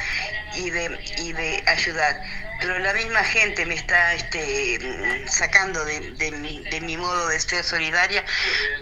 y 0.55 0.71
de, 0.71 1.15
y 1.19 1.33
de 1.33 1.63
ayudar. 1.67 2.23
Pero 2.61 2.79
la 2.79 2.93
misma 2.93 3.25
gente 3.25 3.67
me 3.67 3.75
está 3.75 4.15
este, 4.15 4.79
sacando 5.27 5.85
de, 5.85 6.13
de 6.13 6.31
de 6.71 6.81
mi 6.81 6.97
modo 6.97 7.29
de 7.29 7.41
ser 7.41 7.65
solidaria 7.65 8.25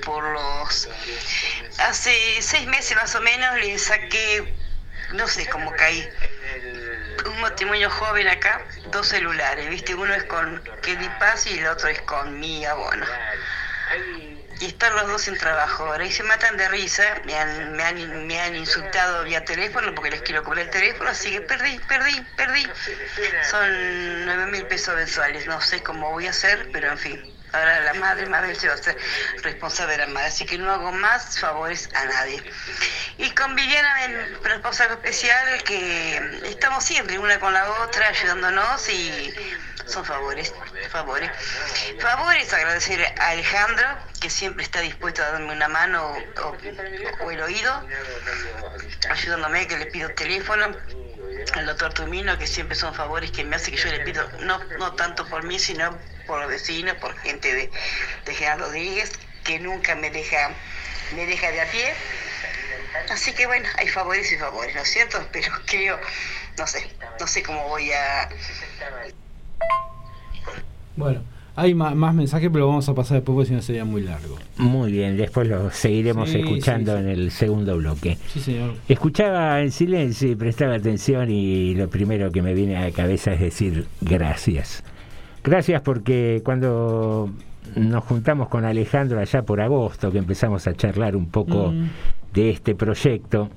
por 0.05 0.23
los... 0.25 0.89
Hace 1.79 2.43
seis 2.43 2.67
meses 2.67 2.95
más 2.97 3.15
o 3.15 3.21
menos 3.23 3.57
le 3.59 3.79
saqué, 3.79 4.53
no 5.13 5.27
sé 5.27 5.47
cómo 5.49 5.75
caí, 5.77 6.09
un 7.27 7.41
matrimonio 7.41 7.91
joven 7.91 8.29
acá, 8.29 8.61
dos 8.87 9.09
celulares, 9.09 9.69
¿viste? 9.69 9.95
Uno 9.95 10.15
es 10.15 10.25
con 10.25 10.63
Kelly 10.83 11.09
Paz 11.19 11.47
y 11.47 11.59
el 11.59 11.67
otro 11.67 11.89
es 11.89 12.01
con 12.03 12.39
mi 12.39 12.65
abono. 12.65 13.07
Y 14.61 14.67
están 14.67 14.95
los 14.95 15.09
dos 15.09 15.27
en 15.29 15.39
trabajo 15.39 15.87
ahora 15.87 16.05
y 16.05 16.13
se 16.13 16.23
matan 16.23 16.57
de 16.57 16.69
risa, 16.69 17.03
me 17.25 17.35
han, 17.35 17.73
me 17.73 17.83
han, 17.83 18.27
me 18.27 18.41
han 18.41 18.55
insultado 18.55 19.25
vía 19.25 19.45
teléfono 19.45 19.95
porque 19.95 20.11
les 20.11 20.23
quiero 20.23 20.45
cobrar 20.45 20.67
el 20.67 20.71
teléfono, 20.71 21.11
así 21.11 21.31
que 21.31 21.41
perdí, 21.41 21.79
perdí, 21.89 22.21
perdí. 22.37 22.71
Son 23.51 24.27
nueve 24.27 24.47
mil 24.47 24.67
pesos 24.67 24.95
mensuales, 24.95 25.47
no 25.47 25.61
sé 25.61 25.83
cómo 25.83 26.11
voy 26.11 26.27
a 26.27 26.31
hacer, 26.31 26.69
pero 26.73 26.91
en 26.91 26.99
fin. 26.99 27.30
Ahora 27.53 27.81
la 27.81 27.95
madre 27.95 28.27
Mabel 28.27 28.57
se 28.57 28.69
va 28.69 28.75
a 28.75 28.77
hacer 28.77 28.97
responsable 29.43 29.93
de 29.93 29.99
la 29.99 30.07
madre, 30.07 30.29
así 30.29 30.45
que 30.47 30.57
no 30.59 30.71
hago 30.73 30.93
más 30.93 31.39
favores 31.39 31.89
a 31.95 32.05
nadie. 32.05 32.43
Y 33.19 33.31
con 33.31 33.55
Viviana, 33.57 34.05
en 34.05 34.47
esposa 34.53 34.85
especial, 34.85 35.63
que 35.65 36.41
estamos 36.45 36.85
siempre 36.85 37.19
una 37.19 37.39
con 37.41 37.53
la 37.53 37.69
otra, 37.83 38.09
ayudándonos 38.09 38.89
y 38.89 39.35
son 39.87 40.05
favores, 40.05 40.53
favores. 40.91 41.31
Favores 42.01 42.53
agradecer 42.53 43.03
a 43.19 43.29
Alejandro, 43.31 43.87
que 44.21 44.31
siempre 44.31 44.63
está 44.65 44.81
dispuesto 44.81 45.23
a 45.23 45.31
darme 45.33 45.53
una 45.53 45.69
mano 45.69 46.13
o- 46.43 46.57
o 47.25 47.31
el 47.31 47.41
oído, 47.43 47.87
ayudándome, 49.11 49.67
que 49.67 49.77
le 49.79 49.87
pido 49.87 50.09
teléfono. 50.11 50.77
Al 51.55 51.67
doctor 51.67 51.93
Tumino, 51.93 52.39
que 52.39 52.47
siempre 52.47 52.77
son 52.77 52.95
favores 52.95 53.31
que 53.31 53.45
me 53.45 53.57
hace 53.57 53.71
que 53.71 53.77
yo 53.77 53.91
le 53.91 54.01
pido, 54.01 54.29
no, 54.41 54.63
no 54.79 54.95
tanto 54.95 55.27
por 55.29 55.43
mí, 55.45 55.59
sino 55.59 55.97
por 56.27 56.47
vecinos, 56.47 56.97
por 56.97 57.17
gente 57.19 57.55
de, 57.55 57.71
de 58.25 58.35
General 58.35 58.61
Rodríguez, 58.61 59.13
que 59.45 59.59
nunca 59.59 59.95
me 59.95 60.11
deja, 60.11 60.51
me 61.15 61.27
deja 61.27 61.51
de 61.51 61.61
a 61.61 61.71
pie. 61.71 61.95
Así 63.11 63.33
que 63.33 63.47
bueno, 63.47 63.69
hay 63.77 63.89
favores 63.89 64.31
y 64.33 64.37
favores, 64.37 64.75
¿no 64.75 64.83
es 64.83 64.91
cierto? 64.91 65.27
Pero 65.33 65.53
creo, 65.67 65.99
no 66.57 66.67
sé, 66.67 66.97
no 67.19 67.27
sé 67.27 67.43
cómo 67.43 67.69
voy 67.69 67.93
a... 67.93 68.29
Bueno, 70.97 71.25
hay 71.57 71.75
ma- 71.75 71.95
más, 71.95 72.15
mensajes, 72.15 72.49
pero 72.53 72.65
lo 72.65 72.69
vamos 72.69 72.89
a 72.89 72.95
pasar 72.95 73.17
después 73.19 73.35
porque 73.35 73.49
si 73.49 73.55
no 73.55 73.63
sería 73.63 73.85
muy 73.85 74.03
largo. 74.03 74.37
Muy 74.57 74.93
bien, 74.93 75.17
después 75.17 75.49
lo 75.49 75.71
seguiremos 75.71 76.31
Sí, 76.31 76.39
escuchando 76.41 76.93
sí, 76.97 76.99
sí. 76.99 77.05
en 77.05 77.11
el 77.11 77.31
segundo 77.31 77.77
bloque. 77.77 78.19
Sí, 78.29 78.41
señor. 78.41 78.75
Escuchaba 78.89 79.61
en 79.61 79.71
silencio 79.71 80.31
y 80.31 80.37
prestaba 80.37 80.75
atención 80.75 81.31
y 81.31 81.75
lo 81.75 81.89
primero 81.89 82.31
que 82.31 82.43
me 82.43 82.55
viene 82.55 82.77
a 82.77 82.83
la 82.83 82.91
cabeza 82.93 83.33
es 83.33 83.41
decir 83.41 83.87
gracias. 84.01 84.83
Gracias 85.43 85.81
porque 85.83 86.43
cuando 86.45 87.31
nos 87.77 88.05
juntamos 88.05 88.49
con 88.49 88.65
Alejandro 88.65 89.21
allá 89.21 89.43
por 89.43 89.61
agosto, 89.61 90.11
que 90.11 90.19
empezamos 90.19 90.67
a 90.67 90.75
charlar 90.75 91.17
un 91.17 91.27
poco 91.31 91.73
Mm. 91.73 91.89
de 92.35 92.51
este 92.51 92.75
proyecto, 92.75 93.49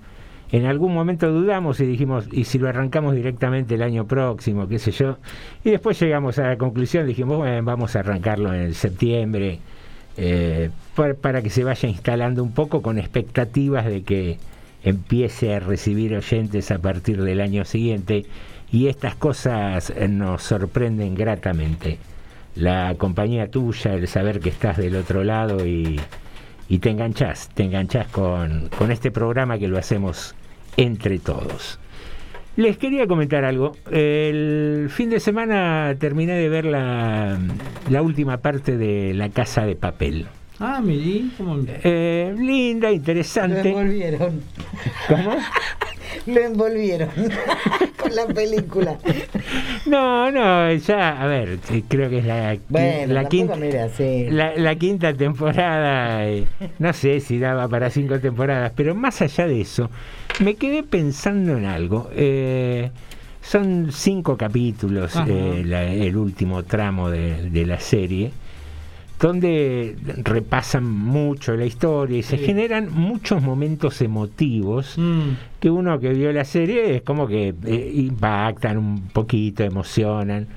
en 0.53 0.67
algún 0.67 0.93
momento 0.93 1.31
dudamos 1.31 1.79
y 1.79 1.85
dijimos, 1.87 2.27
¿y 2.31 2.43
si 2.43 2.59
lo 2.59 2.69
arrancamos 2.69 3.15
directamente 3.15 3.73
el 3.73 3.81
año 3.81 4.05
próximo, 4.05 4.67
qué 4.67 4.77
sé 4.77 4.91
yo? 4.91 5.17
Y 5.63 5.71
después 5.71 5.99
llegamos 5.99 6.37
a 6.37 6.49
la 6.49 6.57
conclusión, 6.59 7.07
dijimos, 7.07 7.37
bueno, 7.37 7.63
vamos 7.63 7.95
a 7.95 8.01
arrancarlo 8.01 8.53
en 8.53 8.75
septiembre, 8.75 9.57
eh, 10.15 10.69
para, 11.19 11.41
que 11.41 11.49
se 11.49 11.63
vaya 11.63 11.89
instalando 11.89 12.43
un 12.43 12.51
poco 12.51 12.83
con 12.83 12.99
expectativas 12.99 13.87
de 13.87 14.03
que 14.03 14.37
empiece 14.83 15.55
a 15.55 15.59
recibir 15.59 16.15
oyentes 16.15 16.69
a 16.69 16.77
partir 16.77 17.23
del 17.23 17.41
año 17.41 17.65
siguiente 17.65 18.27
y 18.71 18.89
estas 18.89 19.15
cosas 19.15 19.89
eh, 19.89 20.07
nos 20.07 20.43
sorprenden 20.43 21.15
gratamente. 21.15 21.97
La 22.53 22.93
compañía 22.99 23.49
tuya, 23.49 23.95
el 23.95 24.07
saber 24.07 24.39
que 24.39 24.49
estás 24.49 24.77
del 24.77 24.97
otro 24.97 25.23
lado 25.23 25.65
y, 25.65 25.99
te 26.79 26.91
enganchás, 26.91 27.49
te 27.55 27.63
enganchás 27.63 28.07
con 28.07 28.91
este 28.91 29.09
programa 29.09 29.57
que 29.57 29.67
lo 29.67 29.79
hacemos 29.79 30.35
entre 30.77 31.19
todos. 31.19 31.79
Les 32.55 32.77
quería 32.77 33.07
comentar 33.07 33.45
algo. 33.45 33.71
El 33.89 34.87
fin 34.91 35.09
de 35.09 35.19
semana 35.19 35.95
terminé 35.99 36.33
de 36.33 36.49
ver 36.49 36.65
la, 36.65 37.39
última 38.01 38.37
parte 38.37 38.77
de 38.77 39.13
La 39.15 39.29
Casa 39.29 39.65
de 39.65 39.75
Papel. 39.75 40.27
Ah, 40.65 40.79
mirí, 40.81 41.29
como... 41.37 41.57
Eh, 41.67 42.33
linda, 42.39 42.87
Lo 42.87 42.93
interesante. 42.95 43.67
envolvieron. 43.69 44.41
¿Cómo? 45.09 45.35
Lo 46.27 46.39
envolvieron 46.41 47.09
con 47.99 48.15
la 48.15 48.25
película. 48.27 48.97
No, 49.85 50.31
no, 50.31 50.71
ya, 50.73 51.21
a 51.21 51.27
ver, 51.27 51.59
creo 51.89 52.09
que 52.09 52.19
es 52.19 52.25
la, 52.25 52.55
Bueno, 52.69 53.13
la 53.13 53.25
quinta. 53.27 53.55
mira, 53.57 53.89
sí. 53.89 54.27
La, 54.29 54.55
la 54.55 54.75
quinta 54.75 55.13
temporada, 55.13 56.25
eh, 56.25 56.45
no 56.79 56.93
sé 56.93 57.19
si 57.19 57.39
daba 57.39 57.67
para 57.67 57.89
cinco 57.89 58.19
temporadas, 58.19 58.71
pero 58.75 58.95
más 58.95 59.21
allá 59.21 59.47
de 59.47 59.59
eso, 59.59 59.89
me 60.39 60.55
quedé 60.55 60.83
pensando 60.83 61.57
en 61.57 61.65
algo. 61.65 62.09
Eh, 62.15 62.89
son 63.41 63.89
cinco 63.91 64.37
capítulos, 64.37 65.13
eh, 65.27 65.63
la- 65.65 65.83
el 65.91 66.15
último 66.15 66.63
tramo 66.63 67.09
de, 67.09 67.49
de 67.49 67.65
la 67.65 67.79
serie, 67.81 68.31
donde 69.27 69.95
repasan 70.21 70.83
mucho 70.83 71.55
la 71.55 71.65
historia 71.65 72.17
y 72.17 72.23
se 72.23 72.37
Sí. 72.37 72.43
generan 72.45 72.91
muchos 72.91 73.41
momentos 73.41 74.01
emotivos 74.01 74.97
Mm, 74.97 75.29
que 75.61 75.69
uno 75.71 75.97
que 76.01 76.09
vio 76.13 76.33
la 76.33 76.43
serie 76.43 76.97
es 76.97 77.03
como 77.03 77.25
que 77.25 77.55
eh, 77.65 77.91
impactan 77.95 78.77
un 78.77 79.07
poquito, 79.13 79.63
emocionan 79.63 80.47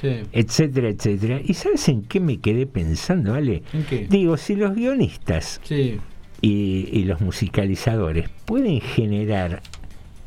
sí. 0.00 0.08
etcétera, 0.32 0.88
etcétera. 0.88 1.38
¿Y 1.44 1.52
sabes 1.52 1.86
en 1.90 2.02
qué 2.04 2.18
me 2.18 2.38
quedé 2.38 2.66
pensando, 2.66 3.34
Ale? 3.34 3.62
¿En 3.74 3.84
qué? 3.84 4.06
Digo, 4.08 4.38
si 4.38 4.56
los 4.56 4.74
guionistas 4.74 5.60
Sí. 5.62 5.98
y, 6.40 6.88
y 6.92 7.04
los 7.04 7.20
musicalizadores 7.20 8.30
pueden 8.46 8.80
generar 8.80 9.60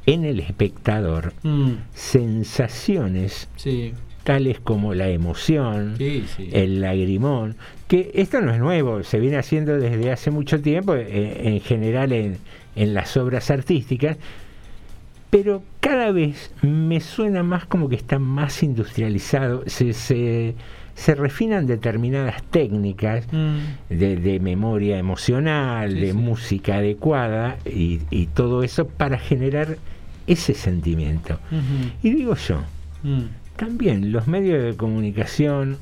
en 0.05 0.23
el 0.23 0.39
espectador 0.39 1.33
Mm, 1.41 1.71
sensaciones 1.95 3.49
sí. 3.55 3.93
tales 4.23 4.59
como 4.59 4.93
la 4.93 5.09
emoción, 5.09 5.95
el 5.99 6.81
lagrimón, 6.81 7.55
que 7.87 8.11
esto 8.15 8.41
no 8.41 8.51
es 8.53 8.59
nuevo, 8.59 9.03
se 9.03 9.19
viene 9.19 9.37
haciendo 9.37 9.77
desde 9.77 10.11
hace 10.11 10.29
mucho 10.31 10.61
tiempo, 10.61 10.95
eh, 10.95 11.41
en 11.43 11.61
general 11.61 12.11
en, 12.11 12.37
en 12.75 12.93
las 12.93 13.15
obras 13.17 13.49
artísticas, 13.49 14.17
pero 15.29 15.61
cada 15.79 16.11
vez 16.11 16.51
me 16.61 16.99
suena 17.01 17.43
más 17.43 17.65
como 17.65 17.89
que 17.89 17.95
está 17.95 18.17
más 18.19 18.63
industrializado, 18.63 19.63
se, 19.67 19.93
se, 19.93 20.55
se 20.95 21.15
refinan 21.15 21.67
determinadas 21.67 22.41
técnicas 22.43 23.25
Mm, 23.31 23.57
de, 23.89 24.15
de 24.17 24.39
memoria 24.39 24.97
emocional, 24.97 25.91
Sí, 25.93 25.99
de 25.99 26.11
sí. 26.11 26.17
música 26.17 26.75
adecuada 26.77 27.57
y, 27.65 27.99
y 28.09 28.27
todo 28.27 28.63
eso 28.63 28.87
para 28.87 29.17
generar 29.19 29.77
ese 30.27 30.53
sentimiento. 30.53 31.39
Y 32.03 32.09
digo 32.11 32.35
yo, 32.35 32.61
mm, 33.03 33.21
también 33.57 34.11
los 34.11 34.27
medios 34.27 34.63
de 34.63 34.75
comunicación, 34.75 35.77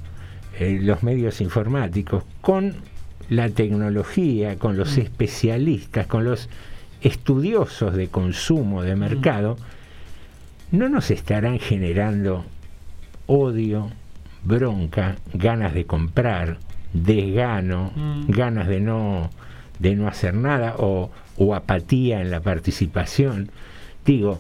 eh, 0.60 0.80
los 0.82 1.03
medios 1.03 1.41
informáticos, 1.41 2.24
con 2.41 2.76
la 3.30 3.49
tecnología, 3.49 4.58
con 4.58 4.78
los 4.78 4.97
Mm. 4.97 5.01
especialistas, 5.01 6.08
con 6.08 6.24
los 6.26 6.49
estudiosos 7.01 7.93
de 7.95 8.08
consumo 8.08 8.82
de 8.84 8.95
mercado, 8.95 9.58
no 10.72 10.89
nos 10.89 11.12
estarán 11.12 11.60
generando 11.60 12.45
odio, 13.28 13.91
bronca, 14.43 15.16
ganas 15.34 15.74
de 15.74 15.86
comprar, 15.86 16.58
desgano, 16.93 17.91
Mm. 17.95 18.26
ganas 18.32 18.68
de 18.68 18.80
no, 18.80 19.30
de 19.80 19.95
no 19.95 20.08
hacer 20.08 20.34
nada 20.34 20.76
o, 20.78 21.12
o 21.38 21.56
apatía 21.56 22.22
en 22.22 22.32
la 22.32 22.39
participación. 22.41 23.49
Digo, 24.06 24.39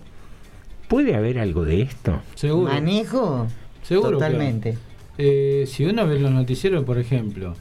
¿puede 0.87 1.15
haber 1.15 1.39
algo 1.39 1.65
de 1.65 1.81
esto? 1.81 2.21
Seguro. 2.35 2.71
Manejo. 2.71 3.47
Seguro. 3.83 4.11
Totalmente. 4.11 4.77
Eh, 5.17 5.65
si 5.67 5.85
uno 5.85 6.05
ve 6.07 6.19
los 6.19 6.31
noticieros, 6.31 6.83
por 6.83 6.97
ejemplo, 6.99 7.55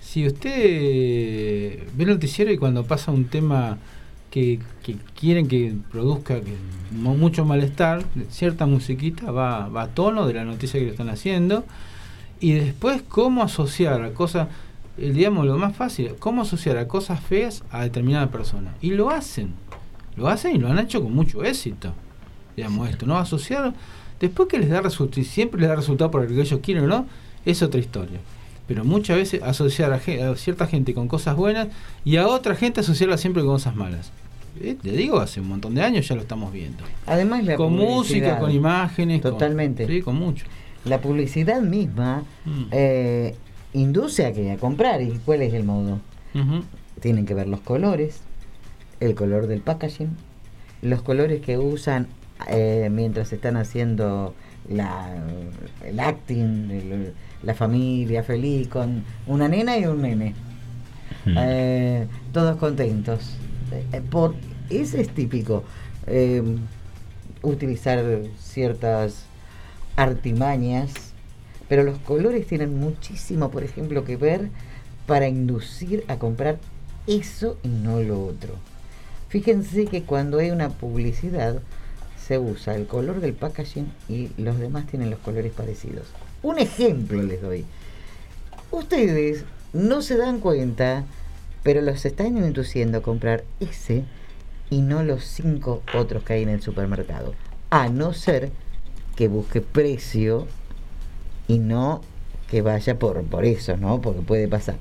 si 0.00 0.26
usted 0.26 0.50
ve 1.94 2.04
el 2.04 2.08
noticiero 2.08 2.52
y 2.52 2.58
cuando 2.58 2.84
pasa 2.84 3.10
un 3.10 3.24
tema 3.26 3.78
que, 4.30 4.58
quieren 5.18 5.46
que 5.48 5.74
produzca 5.90 6.40
que- 6.40 6.56
mu- 6.90 7.16
mucho 7.16 7.44
malestar, 7.44 8.02
cierta 8.30 8.66
musiquita 8.66 9.30
va, 9.30 9.68
va 9.68 9.82
a 9.82 9.88
tono 9.88 10.26
de 10.26 10.34
la 10.34 10.44
noticia 10.44 10.78
que 10.80 10.86
le 10.86 10.92
están 10.92 11.08
haciendo, 11.08 11.64
y 12.40 12.52
después 12.52 13.02
cómo 13.08 13.42
asociar 13.42 14.02
a 14.02 14.10
cosas, 14.12 14.48
eh, 14.98 15.12
digamos, 15.12 15.46
lo 15.46 15.56
más 15.56 15.74
fácil, 15.76 16.12
cómo 16.18 16.42
asociar 16.42 16.76
a 16.78 16.88
cosas 16.88 17.20
feas 17.20 17.62
a 17.70 17.82
determinada 17.84 18.28
persona. 18.30 18.74
Y 18.82 18.90
lo 18.90 19.10
hacen, 19.10 19.52
lo 20.16 20.26
hacen 20.28 20.56
y 20.56 20.58
lo 20.58 20.68
han 20.68 20.78
hecho 20.80 21.02
con 21.02 21.14
mucho 21.14 21.44
éxito. 21.44 21.92
Digamos 22.56 22.88
esto, 22.90 23.06
¿no? 23.06 23.16
Asociar, 23.18 23.72
después 24.26 24.48
que 24.48 24.58
les 24.58 24.68
da 24.70 24.80
resultado, 24.80 25.20
y 25.20 25.24
siempre 25.24 25.60
les 25.60 25.68
da 25.68 25.76
resultado 25.76 26.10
por 26.10 26.22
el 26.22 26.28
que 26.28 26.40
ellos 26.40 26.60
quieren 26.62 26.84
o 26.84 26.86
no, 26.86 27.06
es 27.44 27.62
otra 27.62 27.80
historia. 27.80 28.18
Pero 28.66 28.84
muchas 28.84 29.16
veces 29.18 29.42
asociar 29.42 29.92
a, 29.92 30.00
cierta 30.36 30.66
gente 30.66 30.94
con 30.94 31.06
cosas 31.08 31.36
buenas 31.36 31.68
y 32.04 32.16
a 32.16 32.26
otra 32.26 32.54
gente 32.54 32.80
asociarla 32.80 33.18
siempre 33.18 33.42
con 33.42 33.52
cosas 33.52 33.76
malas. 33.76 34.10
Eh, 34.60 34.76
te 34.80 34.92
digo, 34.92 35.18
hace 35.20 35.40
un 35.40 35.48
montón 35.48 35.74
de 35.74 35.82
años 35.82 36.06
ya 36.08 36.14
lo 36.14 36.22
estamos 36.22 36.52
viendo. 36.52 36.84
Además 37.06 37.44
la 37.44 37.56
con 37.56 37.74
música, 37.74 38.38
con 38.38 38.50
imágenes. 38.52 39.20
con- 39.20 39.32
Totalmente. 39.32 39.86
sí, 39.86 40.00
con 40.00 40.14
mucho. 40.16 40.46
La 40.84 41.00
publicidad 41.00 41.60
misma 41.60 42.22
Mm. 42.44 42.62
eh, 42.70 43.34
induce 43.72 44.24
a 44.26 44.32
que 44.32 44.50
a 44.52 44.56
comprar. 44.56 45.02
¿Y 45.02 45.18
cuál 45.24 45.42
es 45.42 45.52
el 45.54 45.64
modo? 45.64 45.98
Tienen 47.00 47.26
que 47.26 47.34
ver 47.34 47.48
los 47.48 47.60
colores, 47.60 48.20
el 49.00 49.14
color 49.14 49.46
del 49.46 49.60
packaging, 49.60 50.10
los 50.82 51.02
colores 51.02 51.40
que 51.42 51.58
usan 51.58 52.06
eh, 52.48 52.88
mientras 52.90 53.32
están 53.32 53.56
haciendo 53.56 54.34
la, 54.68 55.14
el 55.84 56.00
acting, 56.00 56.70
el- 56.70 57.12
la 57.42 57.54
familia 57.54 58.22
feliz 58.22 58.68
con 58.68 59.04
una 59.26 59.48
nena 59.48 59.76
y 59.78 59.84
un 59.86 60.00
nene. 60.02 60.34
Eh, 61.26 62.06
todos 62.32 62.56
contentos. 62.56 63.20
Eh, 63.92 64.00
por, 64.10 64.34
ese 64.70 65.00
es 65.00 65.08
típico. 65.10 65.64
eh, 66.06 66.42
utilizar 67.42 68.02
ciertas 68.38 69.24
artimañas, 69.96 70.90
pero 71.68 71.82
los 71.82 71.98
colores 71.98 72.46
tienen 72.46 72.78
muchísimo, 72.78 73.50
por 73.50 73.62
ejemplo, 73.64 74.04
que 74.04 74.16
ver 74.16 74.48
para 75.06 75.28
inducir 75.28 76.04
a 76.08 76.16
comprar 76.16 76.58
eso 77.06 77.58
y 77.62 77.68
no 77.68 78.00
lo 78.00 78.24
otro. 78.24 78.54
Fíjense 79.28 79.84
que 79.86 80.02
cuando 80.04 80.38
hay 80.38 80.50
una 80.50 80.70
publicidad 80.70 81.60
se 82.26 82.38
usa 82.38 82.74
el 82.74 82.86
color 82.86 83.20
del 83.20 83.34
packaging 83.34 83.92
y 84.08 84.30
los 84.38 84.58
demás 84.58 84.86
tienen 84.86 85.10
los 85.10 85.18
colores 85.18 85.52
parecidos. 85.52 86.06
Un 86.42 86.58
ejemplo 86.58 87.22
les 87.22 87.42
doy. 87.42 87.64
Ustedes 88.70 89.44
no 89.72 90.00
se 90.00 90.16
dan 90.16 90.40
cuenta, 90.40 91.04
pero 91.62 91.82
los 91.82 92.04
están 92.04 92.38
induciendo 92.38 92.98
a 92.98 93.02
comprar 93.02 93.44
ese 93.60 94.04
y 94.70 94.80
no 94.80 95.02
los 95.02 95.24
cinco 95.24 95.82
otros 95.94 96.22
que 96.22 96.34
hay 96.34 96.42
en 96.42 96.48
el 96.48 96.62
supermercado. 96.62 97.34
A 97.70 97.88
no 97.88 98.14
ser 98.14 98.50
que 99.16 99.28
busque 99.28 99.60
precio 99.60 100.46
y 101.46 101.58
no 101.58 102.00
que 102.48 102.62
vaya 102.62 102.98
por, 102.98 103.22
por 103.24 103.44
eso, 103.44 103.76
¿no? 103.76 104.00
Porque 104.00 104.22
puede 104.22 104.48
pasar. 104.48 104.76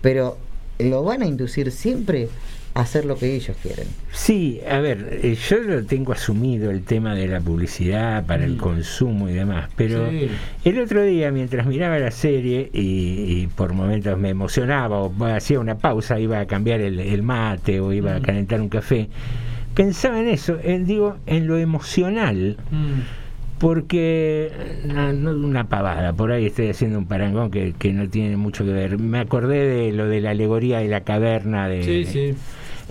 Pero 0.00 0.36
lo 0.78 1.02
van 1.02 1.22
a 1.22 1.26
inducir 1.26 1.72
siempre 1.72 2.28
hacer 2.74 3.04
lo 3.04 3.16
que 3.16 3.34
ellos 3.36 3.56
quieren. 3.62 3.86
Sí, 4.12 4.60
a 4.68 4.78
ver, 4.80 5.20
eh, 5.22 5.36
yo 5.48 5.58
lo 5.58 5.84
tengo 5.84 6.12
asumido 6.12 6.70
el 6.72 6.82
tema 6.82 7.14
de 7.14 7.28
la 7.28 7.40
publicidad 7.40 8.26
para 8.26 8.44
el 8.44 8.56
consumo 8.56 9.28
y 9.28 9.32
demás, 9.32 9.70
pero 9.76 10.10
Sí. 10.10 10.28
el 10.64 10.80
otro 10.80 11.02
día 11.04 11.30
mientras 11.30 11.66
miraba 11.66 11.98
la 12.00 12.10
serie 12.10 12.70
y, 12.72 12.80
y 13.42 13.48
por 13.54 13.72
momentos 13.74 14.18
me 14.18 14.30
emocionaba 14.30 14.98
o 15.00 15.24
hacía 15.26 15.60
una 15.60 15.76
pausa, 15.78 16.18
iba 16.18 16.40
a 16.40 16.46
cambiar 16.46 16.80
el, 16.80 16.98
el 16.98 17.22
mate 17.22 17.78
o 17.80 17.92
iba 17.92 18.16
a 18.16 18.20
calentar 18.20 18.60
un 18.60 18.68
café, 18.68 19.08
pensaba 19.74 20.20
en 20.20 20.28
eso, 20.28 20.58
en, 20.62 20.84
digo, 20.84 21.16
en 21.26 21.46
lo 21.46 21.58
emocional. 21.58 22.56
Porque 23.58 24.50
no, 24.84 25.12
no 25.12 25.30
una 25.30 25.68
pavada, 25.68 26.12
por 26.12 26.32
ahí 26.32 26.46
estoy 26.46 26.68
haciendo 26.70 26.98
un 26.98 27.06
parangón 27.06 27.50
que, 27.52 27.72
que 27.78 27.92
no 27.92 28.08
tiene 28.08 28.36
mucho 28.36 28.64
que 28.64 28.72
ver. 28.72 28.98
Me 28.98 29.20
acordé 29.20 29.64
de 29.64 29.92
lo 29.92 30.06
de 30.08 30.20
la 30.20 30.30
alegoría 30.30 30.80
de 30.80 30.88
la 30.88 31.02
caverna 31.02 31.68
de, 31.68 31.82
Sí, 31.84 32.04
sí. 32.04 32.34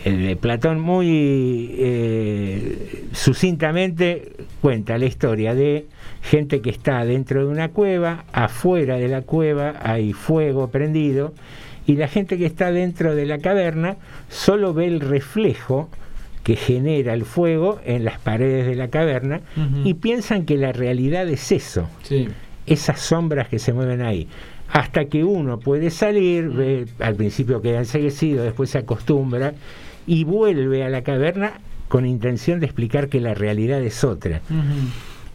Eh, 0.06 0.12
de 0.12 0.36
Platón 0.36 0.80
muy 0.80 1.72
eh, 1.78 3.06
sucintamente 3.14 4.32
cuenta 4.62 4.98
la 4.98 5.06
historia 5.06 5.54
de 5.56 5.86
gente 6.22 6.62
que 6.62 6.70
está 6.70 7.04
dentro 7.06 7.46
de 7.46 7.52
una 7.52 7.70
cueva, 7.70 8.26
afuera 8.34 8.98
de 8.98 9.08
la 9.08 9.22
cueva 9.22 9.76
hay 9.82 10.14
fuego 10.14 10.70
prendido 10.70 11.34
y 11.86 11.96
la 11.98 12.08
gente 12.08 12.38
que 12.38 12.46
está 12.46 12.72
dentro 12.72 13.16
de 13.16 13.26
la 13.26 13.40
caverna 13.40 13.98
solo 14.30 14.74
ve 14.74 14.86
el 14.88 15.00
reflejo 15.02 15.90
que 16.44 16.56
genera 16.56 17.14
el 17.14 17.24
fuego 17.26 17.80
en 17.86 18.04
las 18.06 18.20
paredes 18.20 18.68
de 18.68 18.76
la 18.76 18.90
caverna 18.90 19.42
y 19.86 19.94
piensan 19.96 20.46
que 20.46 20.58
la 20.58 20.74
realidad 20.74 21.28
es 21.30 21.52
eso, 21.52 21.88
Sí. 22.04 22.28
esas 22.66 23.00
sombras 23.00 23.48
que 23.48 23.60
se 23.60 23.72
mueven 23.74 24.02
ahí. 24.02 24.28
Hasta 24.70 25.06
que 25.06 25.24
uno 25.24 25.60
puede 25.60 25.90
salir, 25.90 26.50
ve, 26.50 26.86
al 27.00 27.16
principio 27.16 27.62
queda 27.62 27.80
enseguecido, 27.80 28.44
después 28.44 28.70
se 28.72 28.80
acostumbra 28.80 29.54
y 30.08 30.24
vuelve 30.24 30.84
a 30.84 30.90
la 30.90 31.04
caverna 31.04 31.54
con 31.88 32.06
intención 32.06 32.60
de 32.60 32.66
explicar 32.66 33.10
que 33.10 33.20
la 33.20 33.34
realidad 33.34 33.82
es 33.82 34.04
otra. 34.04 34.42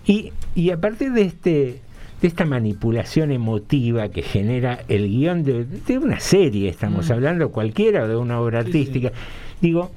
Y, 0.06 0.32
y 0.54 0.70
a 0.70 0.80
partir 0.80 1.12
de 1.12 1.22
este 1.22 1.80
de 2.20 2.26
esta 2.26 2.44
manipulación 2.44 3.30
emotiva 3.30 4.08
que 4.08 4.22
genera 4.22 4.80
el 4.88 5.08
guion 5.08 5.44
de, 5.44 5.64
de 5.64 5.98
una 5.98 6.18
serie, 6.18 6.68
estamos 6.68 7.10
hablando 7.12 7.50
cualquiera 7.50 8.02
o 8.04 8.08
de 8.08 8.16
una 8.16 8.40
obra 8.40 8.58
artística, 8.60 9.12
digo, 9.60 9.92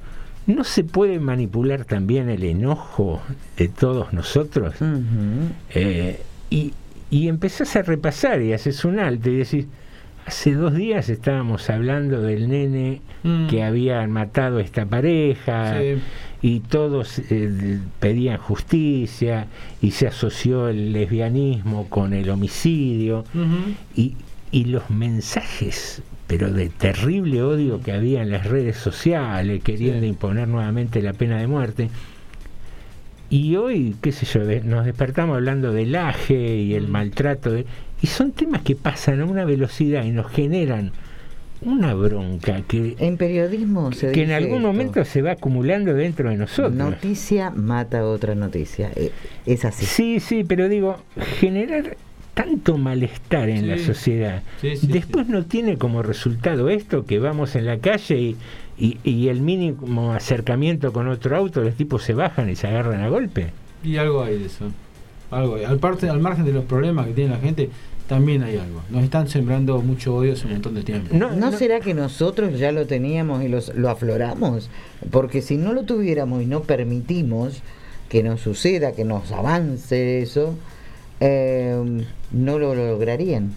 ¿no 0.46 0.62
se 0.62 0.84
puede 0.84 1.18
manipular 1.18 1.84
también 1.84 2.28
el 2.28 2.44
enojo 2.44 3.20
de 3.56 3.68
todos 3.68 4.12
nosotros? 4.12 4.74
Eh, 5.70 6.20
y, 6.48 6.72
y 7.10 7.28
empezás 7.28 7.74
a 7.74 7.82
repasar 7.82 8.40
y 8.40 8.52
haces 8.52 8.84
un 8.84 9.00
alto 9.00 9.28
y 9.28 9.38
decís, 9.38 9.66
hace 10.26 10.54
dos 10.54 10.74
días 10.74 11.08
estábamos 11.08 11.68
hablando 11.70 12.20
del 12.22 12.48
nene 12.48 13.00
Mm. 13.24 13.46
que 13.46 13.62
habían 13.62 14.10
matado 14.10 14.58
a 14.58 14.62
esta 14.62 14.84
pareja 14.86 15.78
Sí. 15.80 16.00
y 16.42 16.58
todos 16.60 17.20
eh, 17.30 17.78
pedían 18.00 18.38
justicia 18.38 19.46
y 19.80 19.92
se 19.92 20.08
asoció 20.08 20.66
el 20.68 20.92
lesbianismo 20.92 21.88
con 21.88 22.14
el 22.14 22.28
homicidio 22.30 23.24
y, 23.94 24.16
y 24.50 24.64
los 24.64 24.90
mensajes 24.90 26.02
pero 26.26 26.50
de 26.52 26.68
terrible 26.70 27.42
odio 27.42 27.80
que 27.80 27.92
había 27.92 28.22
en 28.22 28.30
las 28.30 28.46
redes 28.46 28.76
sociales 28.76 29.62
queriendo 29.62 30.04
imponer 30.06 30.48
nuevamente 30.48 31.00
la 31.00 31.12
pena 31.12 31.38
de 31.38 31.46
muerte 31.46 31.90
y 33.30 33.56
hoy, 33.56 33.94
qué 34.02 34.12
sé 34.12 34.26
yo, 34.26 34.40
nos 34.64 34.84
despertamos 34.84 35.36
hablando 35.36 35.72
del 35.72 35.94
aje 35.96 36.56
y 36.56 36.72
Mm. 36.72 36.76
el 36.76 36.88
maltrato, 36.88 37.50
de- 37.52 37.66
y 38.02 38.08
son 38.08 38.32
temas 38.32 38.62
que 38.62 38.74
pasan 38.76 39.20
a 39.20 39.24
una 39.24 39.44
velocidad 39.44 40.04
y 40.04 40.10
nos 40.10 40.30
generan 40.30 40.92
una 41.64 41.94
bronca 41.94 42.62
que, 42.66 42.96
En 42.98 43.16
periodismo 43.16 43.92
se 43.92 44.10
que 44.10 44.24
en 44.24 44.32
algún 44.32 44.56
esto, 44.56 44.66
momento 44.66 45.04
se 45.04 45.22
va 45.22 45.32
acumulando 45.32 45.94
dentro 45.94 46.28
de 46.28 46.36
nosotros. 46.36 46.74
Noticia 46.74 47.50
mata 47.50 48.04
otra 48.04 48.34
noticia. 48.34 48.90
Eh, 48.96 49.12
Es 49.46 49.64
así. 49.64 49.86
Sí, 49.86 50.18
sí, 50.20 50.42
pero 50.44 50.68
digo, 50.68 50.96
generar 51.38 51.96
tanto 52.34 52.78
malestar 52.78 53.48
en 53.48 53.68
la 53.68 53.78
sociedad. 53.78 54.42
Sí, 54.60 54.76
sí, 54.76 54.86
Después 54.88 55.28
no 55.28 55.44
tiene 55.44 55.76
como 55.76 56.02
resultado 56.02 56.68
esto 56.68 57.04
que 57.04 57.18
vamos 57.20 57.54
en 57.54 57.66
la 57.66 57.78
calle 57.78 58.18
y, 58.18 58.36
y, 58.78 58.98
y 59.04 59.28
el 59.28 59.40
mínimo 59.42 60.12
acercamiento 60.14 60.92
con 60.92 61.08
otro 61.08 61.36
auto, 61.36 61.60
los 61.62 61.74
tipos 61.76 62.02
se 62.02 62.14
bajan 62.14 62.50
y 62.50 62.56
se 62.56 62.66
agarran 62.66 63.02
a 63.02 63.08
golpe. 63.08 63.50
Y 63.84 63.96
algo 63.98 64.22
hay 64.24 64.38
de 64.38 64.46
eso. 64.46 64.72
Algo 65.30 65.56
hay. 65.56 65.64
Al, 65.64 65.78
parte, 65.78 66.08
al 66.08 66.20
margen 66.20 66.44
de 66.44 66.52
los 66.52 66.64
problemas 66.64 67.06
que 67.06 67.12
tiene 67.12 67.30
la 67.30 67.38
gente, 67.38 67.70
también 68.12 68.42
hay 68.42 68.58
algo. 68.58 68.82
Nos 68.90 69.04
están 69.04 69.26
sembrando 69.26 69.80
mucho 69.80 70.14
odio 70.14 70.34
hace 70.34 70.46
un 70.46 70.52
montón 70.52 70.74
de 70.74 70.82
tiempo. 70.82 71.16
¿No, 71.16 71.50
será 71.52 71.80
que 71.80 71.94
nosotros 71.94 72.58
ya 72.58 72.70
lo 72.70 72.86
teníamos 72.86 73.42
y 73.42 73.48
los, 73.48 73.74
lo 73.74 73.88
afloramos? 73.88 74.68
Porque 75.10 75.40
si 75.40 75.56
no 75.56 75.72
lo 75.72 75.84
tuviéramos 75.84 76.42
y 76.42 76.46
no 76.46 76.60
permitimos 76.60 77.62
que 78.10 78.22
nos 78.22 78.42
suceda, 78.42 78.92
que 78.92 79.04
nos 79.06 79.32
avance 79.32 80.20
eso, 80.20 80.54
eh, 81.20 82.04
no 82.32 82.58
lo 82.58 82.74
lograrían. 82.74 83.52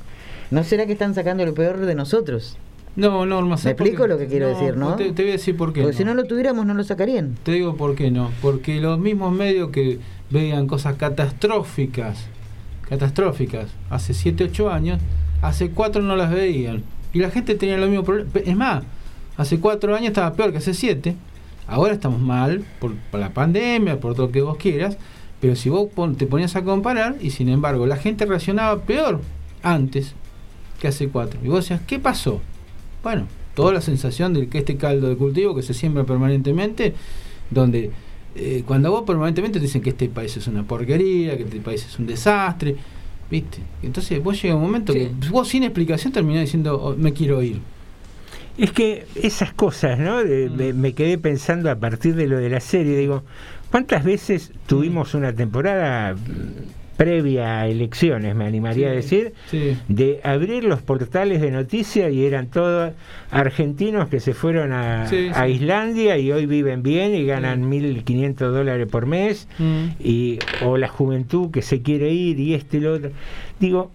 ¿No 0.52 0.64
será 0.64 0.86
que 0.86 0.94
están 0.94 1.16
sacando 1.16 1.46
lo 1.46 1.54
peor 1.54 1.86
de 1.86 1.94
nosotros? 1.94 2.56
No, 2.96 3.26
Norma, 3.26 3.56
¿Me 3.56 3.62
¿sabes 3.62 3.76
por 3.76 3.88
explico 3.88 4.04
qué? 4.04 4.10
lo 4.10 4.18
que 4.18 4.28
quiero 4.28 4.50
No, 4.50 4.58
decir, 4.58 4.78
no? 4.78 4.96
Te, 4.96 5.12
te 5.12 5.22
voy 5.24 5.32
a 5.32 5.34
decir 5.34 5.58
por 5.58 5.74
qué. 5.74 5.82
Porque 5.82 5.92
no. 5.92 5.98
si 5.98 6.06
no 6.06 6.14
lo 6.14 6.24
tuviéramos, 6.24 6.66
no 6.66 6.74
lo 6.74 6.84
sacarían. 6.86 7.36
Te 7.44 7.52
digo 7.52 7.76
por 7.76 7.94
qué 7.96 8.10
no. 8.10 8.32
Porque 8.42 8.80
los 8.80 8.98
mismos 9.00 9.34
medios 9.34 9.72
que 9.72 10.00
veían 10.30 10.66
cosas 10.68 10.96
catastróficas, 10.96 12.28
catastróficas, 12.88 13.70
hace 13.90 14.14
7, 14.14 14.46
8 14.46 14.70
años, 14.70 15.00
hace 15.42 15.72
4 15.72 16.02
no 16.02 16.16
las 16.16 16.32
veían. 16.32 16.84
Y 17.14 17.20
la 17.20 17.30
gente 17.30 17.56
tenía 17.56 17.78
lo 17.78 17.88
mismo 17.88 18.04
problema. 18.04 18.32
Es 18.44 18.56
más, 18.56 18.84
hace 19.38 19.60
4 19.60 19.96
años 19.96 20.10
estaba 20.10 20.34
peor 20.34 20.52
que 20.52 20.58
hace 20.58 20.74
7. 20.74 21.16
Ahora 21.68 21.94
estamos 21.94 22.20
mal 22.20 22.64
por, 22.80 22.94
la 23.14 23.30
pandemia, 23.30 24.00
por 24.00 24.14
todo 24.14 24.28
lo 24.28 24.32
que 24.32 24.42
vos 24.42 24.58
quieras. 24.58 24.98
Pero 25.42 25.56
si 25.56 25.70
vos 25.70 25.90
te 26.18 26.28
ponías 26.28 26.56
a 26.56 26.64
comparar, 26.64 27.16
y 27.22 27.32
sin 27.32 27.50
embargo 27.50 27.86
la 27.86 27.98
gente 27.98 28.26
reaccionaba 28.26 28.82
peor 28.82 29.22
antes 29.64 30.14
que 30.80 30.88
hace 30.88 31.10
4. 31.10 31.40
Y 31.44 31.48
vos 31.48 31.64
decías, 31.64 31.82
¿qué 31.88 32.00
pasó? 32.00 32.42
Bueno, 33.04 33.28
toda 33.54 33.74
la 33.74 33.82
sensación 33.82 34.34
de 34.34 34.48
que 34.48 34.60
este 34.60 34.78
caldo 34.78 35.08
de 35.08 35.16
cultivo 35.16 35.56
que 35.56 35.62
se 35.62 35.74
siembra 35.74 36.04
permanentemente, 36.04 36.94
donde 37.50 37.92
eh, 38.36 38.64
cuando 38.66 38.92
vos 38.92 39.04
permanentemente 39.04 39.60
te 39.60 39.66
dicen 39.66 39.82
que 39.82 39.92
este 39.92 40.10
país 40.10 40.36
es 40.38 40.48
una 40.48 40.64
porquería, 40.64 41.38
que 41.38 41.44
este 41.44 41.60
país 41.62 41.86
es 41.86 41.98
un 42.00 42.06
desastre, 42.08 42.76
¿viste? 43.32 43.60
Entonces 43.82 44.22
vos 44.24 44.42
llega 44.42 44.56
un 44.56 44.62
momento 44.62 44.94
que 44.94 45.10
vos 45.30 45.48
sin 45.48 45.64
explicación 45.64 46.12
terminás 46.14 46.42
diciendo, 46.42 46.80
"Oh, 46.82 46.96
me 46.96 47.14
quiero 47.14 47.42
ir. 47.42 47.60
Es 48.58 48.72
que 48.72 49.06
esas 49.16 49.54
cosas, 49.54 50.00
¿no? 50.00 50.24
De- 50.24 50.50
me, 50.50 50.72
me 50.74 50.94
quedé 50.94 51.18
pensando 51.18 51.70
a 51.70 51.76
partir 51.76 52.16
de 52.16 52.28
lo 52.28 52.38
de 52.38 52.50
la 52.50 52.60
serie, 52.62 52.98
digo, 52.98 53.24
¿cuántas 53.72 54.04
veces 54.06 54.52
tuvimos 54.68 55.14
una 55.14 55.34
temporada 55.34 56.14
mm, 56.14 56.18
previa 56.98 57.60
a 57.62 57.68
elecciones, 57.68 58.36
me 58.36 58.46
animaría 58.46 58.90
a 58.90 58.92
decir, 58.92 59.34
Sí. 59.52 59.78
de 59.90 60.20
abrir 60.24 60.64
los 60.64 60.82
portales 60.82 61.42
de 61.42 61.52
noticias 61.52 62.12
y 62.12 62.26
eran 62.26 62.48
todos 62.48 62.94
argentinos 63.32 64.08
que 64.10 64.20
se 64.20 64.34
fueron 64.34 64.72
a, 64.72 65.08
Sí, 65.08 65.30
a 65.34 65.46
sí. 65.46 65.52
Islandia 65.52 66.18
y 66.18 66.32
hoy 66.32 66.46
viven 66.46 66.84
bien 66.84 67.14
y 67.14 67.26
ganan 67.26 67.70
1.500 67.70 68.52
dólares 68.54 68.88
por 68.90 69.06
mes, 69.06 69.48
Mm. 69.60 69.86
y, 70.00 70.40
o 70.64 70.78
la 70.78 70.88
juventud 70.88 71.52
que 71.52 71.62
se 71.62 71.82
quiere 71.82 72.12
ir 72.14 72.40
y 72.40 72.54
este 72.54 72.78
y 72.78 72.80
lo 72.82 72.94
otro. 72.94 73.12
Digo, 73.60 73.92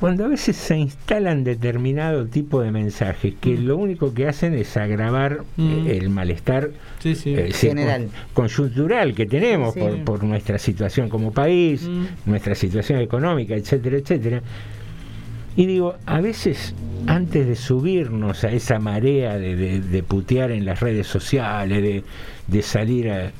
cuando 0.00 0.26
a 0.26 0.28
veces 0.28 0.56
se 0.56 0.76
instalan 0.76 1.42
determinado 1.42 2.26
tipo 2.26 2.60
de 2.60 2.70
mensajes 2.70 3.34
que 3.40 3.56
lo 3.56 3.76
único 3.78 4.12
que 4.12 4.28
hacen 4.28 4.52
es 4.54 4.76
agravar 4.76 5.42
Mm. 5.56 5.86
eh, 5.86 5.96
el 5.96 6.10
malestar 6.10 6.70
Sí, 6.98 7.14
sí. 7.14 7.34
eh, 7.34 7.50
General. 7.52 8.08
con- 8.34 8.44
coyuntural 8.48 9.14
que 9.14 9.24
tenemos 9.26 9.72
Sí. 9.74 9.80
por, 9.80 10.04
por 10.04 10.24
nuestra 10.24 10.58
situación 10.58 11.08
como 11.08 11.32
país, 11.32 11.82
Mm. 11.88 12.04
nuestra 12.30 12.54
situación 12.54 13.00
económica, 13.00 13.54
etcétera, 13.54 13.96
etcétera. 13.96 14.42
Y 15.56 15.64
digo, 15.64 15.94
a 16.04 16.20
veces 16.20 16.74
antes 17.06 17.46
de 17.46 17.56
subirnos 17.56 18.44
a 18.44 18.50
esa 18.52 18.78
marea 18.78 19.38
de, 19.38 19.56
de- 19.56 19.80
de 19.80 20.02
putear 20.02 20.50
en 20.50 20.66
las 20.66 20.80
redes 20.80 21.06
sociales, 21.06 21.82
de, 21.82 22.04
de 22.48 22.62
salir 22.62 23.10
a- 23.10 23.32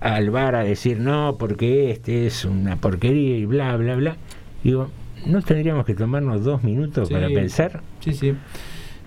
a- 0.00 0.14
al 0.16 0.28
bar 0.30 0.54
a 0.56 0.64
decir 0.64 0.98
no, 0.98 1.36
porque 1.38 1.90
este 1.90 2.26
es 2.26 2.44
una 2.44 2.76
porquería 2.76 3.38
y 3.38 3.46
bla, 3.46 3.74
bla, 3.76 3.94
bla, 3.96 4.16
digo, 4.62 4.90
¿no 5.26 5.42
tendríamos 5.42 5.84
que 5.84 5.94
tomarnos 5.94 6.44
dos 6.44 6.62
minutos 6.62 7.08
Sí. 7.08 7.14
para 7.14 7.28
pensar? 7.28 7.82
Sí, 8.00 8.12
sí. 8.12 8.34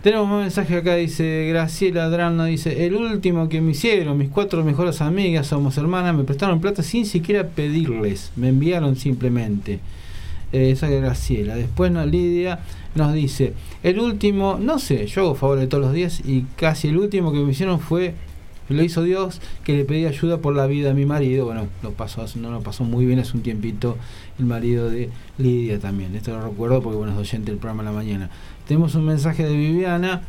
Tenemos 0.02 0.30
un 0.30 0.40
mensaje 0.40 0.78
acá, 0.78 0.96
dice 0.96 1.48
Graciela 1.50 2.10
Drano, 2.10 2.46
dice, 2.46 2.86
el 2.86 2.96
último 2.96 3.50
que 3.50 3.60
me 3.60 3.72
hicieron, 3.72 4.18
mis 4.18 4.30
cuatro 4.30 4.64
mejores 4.64 5.02
amigas, 5.02 5.48
somos 5.48 5.78
hermanas, 5.78 6.16
me 6.16 6.24
prestaron 6.24 6.62
plata 6.62 6.84
sin 6.84 7.06
siquiera 7.06 7.46
pedirles, 7.48 8.32
me 8.38 8.48
enviaron 8.48 8.96
simplemente. 8.96 9.80
Eh, 10.54 10.72
esa 10.72 10.90
es 10.90 11.02
Graciela. 11.02 11.56
Después 11.56 11.92
nos, 11.92 12.08
Lidia 12.08 12.60
nos 12.96 13.14
dice, 13.14 13.54
el 13.84 14.00
último, 14.00 14.58
no 14.60 14.80
sé, 14.80 15.06
yo 15.06 15.22
hago 15.22 15.36
favor 15.36 15.60
de 15.60 15.68
todos 15.68 15.84
los 15.84 15.94
días 15.94 16.22
y 16.26 16.46
casi 16.56 16.88
el 16.88 16.98
último 16.98 17.34
que 17.34 17.40
me 17.40 17.52
hicieron 17.52 17.82
fue, 17.82 18.14
lo 18.76 18.84
hizo 18.84 19.04
Dios, 19.04 19.42
que 19.64 19.74
le 19.74 19.86
pedí 19.86 20.06
ayuda 20.06 20.38
por 20.40 20.56
la 20.56 20.66
vida 20.68 20.92
a 20.92 20.94
mi 20.94 21.06
marido. 21.06 21.46
Bueno, 21.46 21.68
lo 21.82 21.92
pasó, 21.94 22.22
hace- 22.22 22.40
no 22.40 22.52
lo 22.52 22.62
pasó 22.62 22.84
muy 22.84 23.06
bien 23.06 23.20
hace 23.20 23.36
un 23.36 23.44
tiempito 23.44 23.98
el 24.38 24.46
marido 24.46 24.90
de 24.90 25.10
Lidia 25.38 25.80
también. 25.80 26.16
Esto 26.16 26.32
lo 26.32 26.42
recuerdo 26.50 26.82
porque 26.82 26.98
bueno, 26.98 27.14
es 27.14 27.18
oyente 27.18 27.52
del 27.52 27.60
programa 27.60 27.82
en 27.84 27.86
la 27.88 27.92
mañana. 27.92 28.30
Tenemos 28.68 28.96
un 28.96 29.06
mensaje 29.06 29.44
de 29.44 29.54
Viviana. 29.56 30.22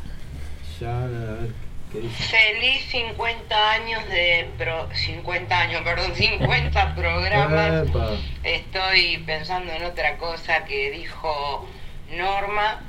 Ya, 0.80 1.02
a 1.02 1.06
ver, 1.06 1.50
dice. 1.92 2.08
Feliz 2.08 2.82
50 2.90 3.72
años 3.72 4.00
de 4.08 4.48
pro, 4.56 4.88
50 4.94 5.60
años, 5.60 5.82
perdón, 5.82 6.12
50 6.14 6.94
programas. 6.96 7.88
Epa. 7.88 8.10
Estoy 8.44 9.18
pensando 9.26 9.70
en 9.72 9.84
otra 9.84 10.16
cosa 10.16 10.64
que 10.64 10.90
dijo 10.92 11.68
Norma. 12.16 12.80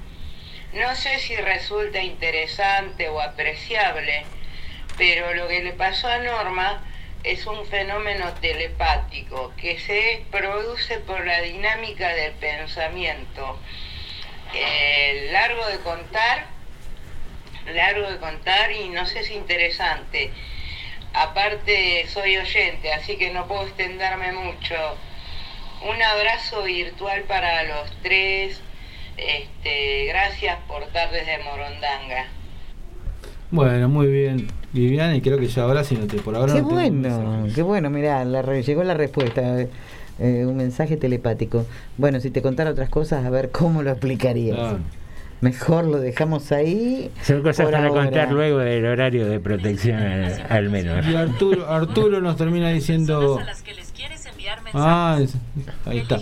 No 0.73 0.95
sé 0.95 1.19
si 1.19 1.35
resulta 1.35 2.01
interesante 2.01 3.09
o 3.09 3.19
apreciable, 3.19 4.23
pero 5.01 5.33
lo 5.33 5.47
que 5.47 5.63
le 5.63 5.73
pasó 5.73 6.07
a 6.07 6.19
Norma 6.19 6.79
es 7.23 7.47
un 7.47 7.65
fenómeno 7.65 8.33
telepático 8.39 9.51
que 9.57 9.79
se 9.79 10.23
produce 10.29 10.99
por 10.99 11.25
la 11.25 11.41
dinámica 11.41 12.09
del 12.09 12.33
pensamiento. 12.33 13.57
Eh, 14.53 15.29
largo 15.31 15.65
de 15.69 15.79
contar, 15.79 16.45
largo 17.73 18.11
de 18.11 18.19
contar 18.19 18.71
y 18.73 18.89
no 18.89 19.07
sé 19.07 19.23
si 19.23 19.33
interesante. 19.33 20.29
Aparte 21.13 22.05
soy 22.07 22.37
oyente, 22.37 22.93
así 22.93 23.17
que 23.17 23.31
no 23.31 23.47
puedo 23.47 23.63
extenderme 23.63 24.33
mucho. 24.33 24.75
Un 25.81 25.99
abrazo 25.99 26.61
virtual 26.61 27.23
para 27.23 27.63
los 27.63 27.91
tres. 28.03 28.61
Este, 29.17 30.05
gracias 30.05 30.59
por 30.67 30.85
tardes 30.89 31.25
de 31.25 31.39
Morondanga. 31.39 32.27
Bueno, 33.49 33.89
muy 33.89 34.07
bien, 34.07 34.47
Viviana, 34.73 35.15
y 35.15 35.21
creo 35.21 35.37
que 35.37 35.47
ya 35.47 35.63
ahora 35.63 35.83
sí 35.83 35.95
no 35.99 36.07
te 36.07 36.17
por 36.17 36.35
ahora 36.35 36.53
Qué 36.53 36.61
no 36.61 36.67
tengo 36.69 36.79
bueno, 36.79 37.47
qué 37.53 37.61
bueno, 37.61 37.89
mirá, 37.89 38.23
la 38.25 38.41
re- 38.41 38.63
llegó 38.63 38.83
la 38.83 38.93
respuesta, 38.93 39.59
eh, 39.61 39.69
eh, 40.19 40.45
un 40.45 40.55
mensaje 40.57 40.95
telepático. 40.97 41.65
Bueno, 41.97 42.19
si 42.19 42.29
te 42.31 42.41
contara 42.41 42.71
otras 42.71 42.89
cosas, 42.89 43.25
a 43.25 43.29
ver 43.29 43.49
cómo 43.51 43.83
lo 43.83 43.91
explicarías. 43.91 44.75
Mejor 45.41 45.85
lo 45.85 45.99
dejamos 45.99 46.51
ahí. 46.51 47.09
Son 47.23 47.41
cosas 47.41 47.65
para 47.65 47.79
ahora. 47.87 47.89
contar 48.03 48.31
luego 48.31 48.59
del 48.59 48.85
horario 48.85 49.27
de 49.27 49.39
protección 49.39 49.97
al, 49.97 50.45
al 50.49 50.69
menor. 50.69 51.03
Y 51.03 51.15
Arturo, 51.15 51.67
Arturo 51.67 52.21
nos 52.21 52.35
termina 52.37 52.69
diciendo. 52.69 53.39
Ah, 54.73 55.17
es- 55.21 55.33
ahí 55.85 55.99
está. 55.99 56.19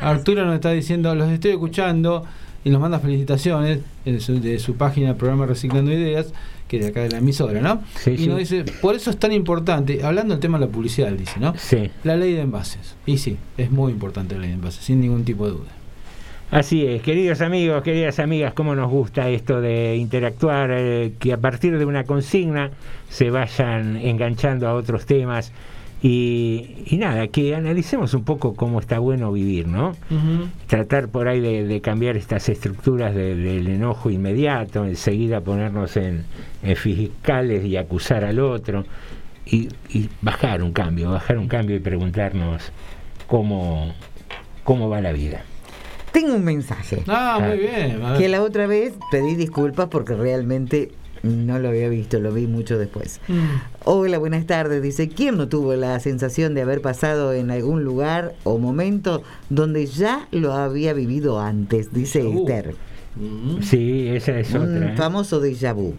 Arturo 0.00 0.44
nos 0.46 0.54
está 0.54 0.70
diciendo, 0.72 1.14
los 1.14 1.28
estoy 1.30 1.52
escuchando 1.52 2.24
y 2.64 2.70
nos 2.70 2.80
manda 2.80 2.98
felicitaciones 2.98 3.80
de 4.04 4.20
su, 4.20 4.40
de 4.40 4.58
su 4.58 4.76
página 4.76 5.14
programa 5.14 5.46
Reciclando 5.46 5.92
Ideas, 5.92 6.32
que 6.68 6.76
es 6.76 6.84
de 6.84 6.90
acá 6.90 7.00
de 7.00 7.10
la 7.10 7.18
emisora, 7.18 7.60
¿no? 7.60 7.82
Sí, 7.96 8.14
y 8.18 8.26
nos 8.28 8.38
dice, 8.38 8.64
por 8.80 8.94
eso 8.94 9.10
es 9.10 9.18
tan 9.18 9.32
importante, 9.32 10.04
hablando 10.04 10.34
del 10.34 10.40
tema 10.40 10.58
de 10.58 10.66
la 10.66 10.70
publicidad, 10.70 11.10
dice, 11.12 11.40
¿no? 11.40 11.54
Sí. 11.56 11.90
La 12.04 12.16
ley 12.16 12.34
de 12.34 12.42
envases. 12.42 12.94
Y 13.06 13.18
sí, 13.18 13.36
es 13.56 13.70
muy 13.70 13.92
importante 13.92 14.34
la 14.34 14.42
ley 14.42 14.50
de 14.50 14.54
envases, 14.56 14.84
sin 14.84 15.00
ningún 15.00 15.24
tipo 15.24 15.46
de 15.46 15.52
duda. 15.52 15.70
Así 16.50 16.86
es, 16.86 17.02
queridos 17.02 17.42
amigos, 17.42 17.82
queridas 17.82 18.18
amigas, 18.18 18.54
cómo 18.54 18.74
nos 18.74 18.90
gusta 18.90 19.28
esto 19.28 19.60
de 19.60 19.96
interactuar, 19.96 20.70
eh, 20.72 21.12
que 21.18 21.34
a 21.34 21.36
partir 21.36 21.78
de 21.78 21.84
una 21.84 22.04
consigna 22.04 22.70
se 23.10 23.30
vayan 23.30 23.96
enganchando 23.96 24.66
a 24.66 24.74
otros 24.74 25.04
temas 25.04 25.52
y, 26.02 26.76
y 26.86 26.96
nada, 26.96 27.26
que 27.28 27.54
analicemos 27.56 28.14
un 28.14 28.22
poco 28.24 28.54
cómo 28.54 28.78
está 28.80 28.98
bueno 29.00 29.32
vivir, 29.32 29.66
¿no? 29.66 29.96
Tratar 30.68 31.08
por 31.08 31.26
ahí 31.28 31.40
de, 31.40 31.64
de 31.64 31.80
cambiar 31.80 32.16
estas 32.16 32.48
estructuras 32.48 33.14
de- 33.14 33.34
del 33.34 33.66
enojo 33.68 34.10
inmediato, 34.10 34.84
enseguida 34.84 35.40
ponernos 35.40 35.96
en, 35.96 36.24
en 36.62 36.76
fiscales 36.76 37.64
y 37.64 37.76
acusar 37.76 38.24
al 38.24 38.38
otro 38.38 38.84
y, 39.44 39.68
y 39.88 40.08
bajar 40.22 40.62
un 40.62 40.72
cambio, 40.72 41.10
bajar 41.10 41.38
un 41.38 41.48
cambio 41.48 41.74
y 41.76 41.80
preguntarnos 41.80 42.70
cómo, 43.26 43.92
cómo 44.64 44.88
va 44.88 45.00
la 45.00 45.12
vida. 45.12 45.42
Tengo 46.12 46.34
un 46.34 46.44
mensaje. 46.44 47.02
Ah, 47.06 47.38
muy 47.40 47.58
bien. 47.58 48.02
a 48.02 48.10
ver. 48.12 48.18
Que 48.20 48.28
la 48.28 48.42
otra 48.42 48.66
vez 48.66 48.94
pedí 49.10 49.34
disculpas 49.34 49.88
porque 49.88 50.14
realmente 50.14 50.90
no 51.28 51.58
lo 51.58 51.68
había 51.68 51.88
visto, 51.88 52.18
lo 52.18 52.32
vi 52.32 52.46
mucho 52.46 52.78
después. 52.78 53.20
Mm. 53.28 53.38
Hola, 53.84 54.18
buenas 54.18 54.46
tardes. 54.46 54.82
Dice, 54.82 55.08
¿quién 55.08 55.36
no 55.36 55.48
tuvo 55.48 55.74
la 55.74 55.98
sensación 56.00 56.54
de 56.54 56.62
haber 56.62 56.80
pasado 56.80 57.32
en 57.32 57.50
algún 57.50 57.84
lugar 57.84 58.34
o 58.44 58.58
momento 58.58 59.22
donde 59.50 59.86
ya 59.86 60.28
lo 60.32 60.52
había 60.52 60.92
vivido 60.92 61.40
antes? 61.40 61.92
Dice 61.92 62.28
Esther. 62.28 62.74
Sí, 63.62 64.08
esa 64.08 64.38
es 64.38 64.52
Un 64.54 64.76
otra. 64.76 64.92
¿eh? 64.92 64.96
famoso 64.96 65.40
déjà 65.40 65.74
vu. 65.74 65.94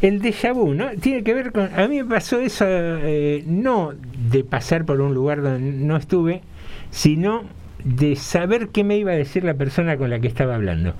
El 0.00 0.20
déjà 0.20 0.52
vu, 0.52 0.74
¿no? 0.74 0.90
Tiene 1.00 1.22
que 1.22 1.34
ver 1.34 1.52
con... 1.52 1.68
A 1.78 1.86
mí 1.88 2.02
me 2.02 2.08
pasó 2.08 2.40
eso 2.40 2.64
eh, 2.68 3.44
no 3.46 3.92
de 4.30 4.42
pasar 4.42 4.84
por 4.84 5.00
un 5.00 5.14
lugar 5.14 5.42
donde 5.42 5.72
no 5.72 5.96
estuve, 5.96 6.42
sino 6.90 7.44
de 7.84 8.16
saber 8.16 8.68
qué 8.68 8.82
me 8.82 8.96
iba 8.96 9.12
a 9.12 9.16
decir 9.16 9.44
la 9.44 9.54
persona 9.54 9.96
con 9.96 10.10
la 10.10 10.18
que 10.18 10.26
estaba 10.28 10.54
hablando. 10.54 10.94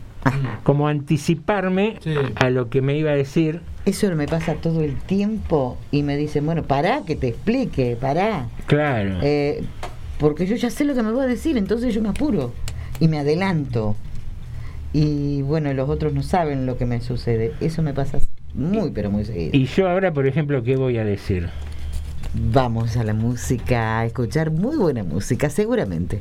Como 0.62 0.88
anticiparme 0.88 1.98
a 2.36 2.50
lo 2.50 2.68
que 2.68 2.82
me 2.82 2.96
iba 2.96 3.10
a 3.10 3.14
decir. 3.14 3.60
Eso 3.84 4.12
me 4.16 4.26
pasa 4.26 4.54
todo 4.54 4.82
el 4.82 4.96
tiempo 4.96 5.78
y 5.90 6.02
me 6.02 6.16
dicen, 6.16 6.44
bueno, 6.44 6.62
pará, 6.64 7.02
que 7.06 7.16
te 7.16 7.28
explique, 7.28 7.96
pará. 8.00 8.48
Claro. 8.66 9.18
Eh, 9.22 9.64
porque 10.18 10.46
yo 10.46 10.56
ya 10.56 10.70
sé 10.70 10.84
lo 10.84 10.94
que 10.94 11.02
me 11.02 11.12
va 11.12 11.24
a 11.24 11.26
decir, 11.26 11.56
entonces 11.56 11.94
yo 11.94 12.02
me 12.02 12.08
apuro 12.08 12.52
y 13.00 13.08
me 13.08 13.18
adelanto. 13.18 13.96
Y 14.92 15.42
bueno, 15.42 15.72
los 15.74 15.88
otros 15.88 16.14
no 16.14 16.22
saben 16.22 16.66
lo 16.66 16.78
que 16.78 16.86
me 16.86 17.00
sucede. 17.00 17.52
Eso 17.60 17.82
me 17.82 17.92
pasa 17.92 18.18
muy, 18.54 18.90
pero 18.90 19.10
muy 19.10 19.24
seguido. 19.24 19.50
Y 19.52 19.66
yo 19.66 19.88
ahora, 19.88 20.12
por 20.12 20.26
ejemplo, 20.26 20.62
¿qué 20.62 20.76
voy 20.76 20.96
a 20.98 21.04
decir? 21.04 21.48
Vamos 22.32 22.96
a 22.96 23.04
la 23.04 23.14
música, 23.14 24.00
a 24.00 24.06
escuchar 24.06 24.50
muy 24.50 24.76
buena 24.76 25.04
música, 25.04 25.50
seguramente. 25.50 26.20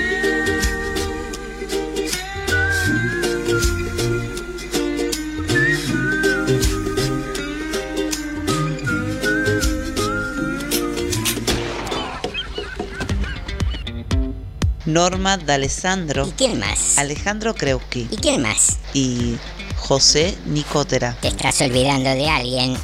Norma 14.91 15.37
D'Alessandro. 15.37 16.27
¿Y 16.27 16.31
quién 16.31 16.59
más? 16.59 16.97
Alejandro 16.97 17.53
Kreuski. 17.55 18.07
¿Y 18.11 18.17
quién 18.17 18.41
más? 18.41 18.77
Y 18.93 19.37
José 19.77 20.37
Nicotera. 20.45 21.17
Te 21.21 21.29
estás 21.29 21.61
olvidando 21.61 22.09
de 22.09 22.29
alguien. 22.29 22.77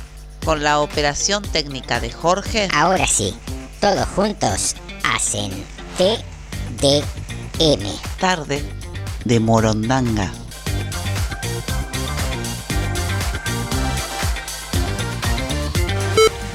Con 0.45 0.63
la 0.63 0.79
operación 0.79 1.43
técnica 1.43 1.99
de 1.99 2.11
Jorge. 2.11 2.69
Ahora 2.73 3.05
sí, 3.05 3.35
todos 3.81 4.07
juntos 4.15 4.75
hacen 5.03 5.51
TDM. 5.97 7.01
Tarde 8.19 8.63
de 9.25 9.39
Morondanga. 9.41 10.31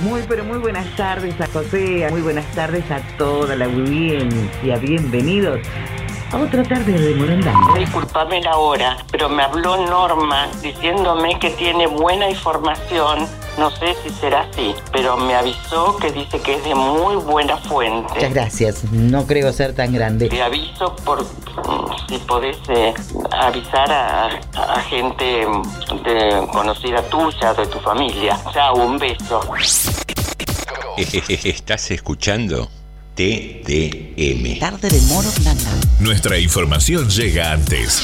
Muy 0.03 0.20
pero 0.28 0.44
muy 0.44 0.59
buenas 0.59 0.96
tardes 0.96 1.40
a 1.40 1.46
José, 1.46 2.09
muy 2.11 2.22
buenas 2.22 2.46
tardes 2.57 2.90
a 2.90 3.00
toda 3.16 3.55
la 3.55 3.66
audiencia, 3.66 4.76
bienvenidos 4.78 5.61
otra 6.41 6.62
tarde 6.62 6.93
de 6.93 7.14
Morondanga. 7.14 7.78
Disculpame 7.78 8.41
la 8.43 8.57
hora, 8.57 8.97
pero 9.11 9.28
me 9.28 9.43
habló 9.43 9.76
Norma 9.87 10.49
diciéndome 10.62 11.39
que 11.39 11.51
tiene 11.51 11.87
buena 11.87 12.28
información. 12.28 13.26
No 13.59 13.70
sé 13.70 13.95
si 14.03 14.11
será 14.11 14.43
así, 14.51 14.74
pero 14.93 15.16
me 15.16 15.35
avisó 15.35 15.97
que 15.99 16.11
dice 16.11 16.41
que 16.41 16.55
es 16.55 16.64
de 16.64 16.74
muy 16.74 17.16
buena 17.16 17.59
fuente. 17.59 18.14
Muchas 18.14 18.33
gracias, 18.33 18.85
no 18.93 19.26
creo 19.26 19.53
ser 19.53 19.74
tan 19.74 19.93
grande. 19.93 20.28
Te 20.28 20.43
aviso 20.43 20.97
por 21.05 21.22
mm, 21.22 22.09
si 22.09 22.18
podés 22.18 22.57
eh, 22.68 22.95
avisar 23.30 23.93
a, 23.93 24.41
a 24.57 24.80
gente 24.83 25.24
de, 26.05 26.49
conocida 26.51 27.03
tuya, 27.11 27.53
de 27.53 27.66
tu 27.66 27.78
familia. 27.80 28.39
Chao, 28.53 28.76
un 28.76 28.99
beso. 28.99 29.41
Estás 31.45 31.91
escuchando 31.91 32.68
TDM. 33.14 34.58
Tarde 34.58 34.88
de 34.88 35.00
Morondanga. 35.02 35.70
Nuestra 36.00 36.38
información 36.38 37.10
llega 37.10 37.52
antes. 37.52 38.02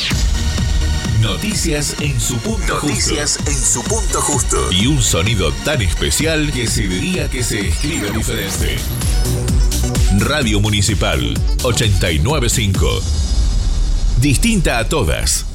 Noticias 1.22 1.96
en 2.00 2.20
su 2.20 2.36
punto 2.38 2.74
Noticias 2.74 3.38
justo. 3.38 3.50
en 3.50 3.56
su 3.56 3.82
punto 3.84 4.20
justo. 4.20 4.72
Y 4.72 4.86
un 4.86 5.02
sonido 5.02 5.50
tan 5.64 5.80
especial 5.82 6.52
que 6.52 6.66
se 6.66 6.86
diría 6.86 7.28
que 7.28 7.42
se 7.42 7.68
escribe 7.68 8.10
diferente. 8.10 8.76
Radio 10.18 10.60
Municipal 10.60 11.34
895. 11.62 13.00
Distinta 14.20 14.78
a 14.78 14.88
todas. 14.88 15.46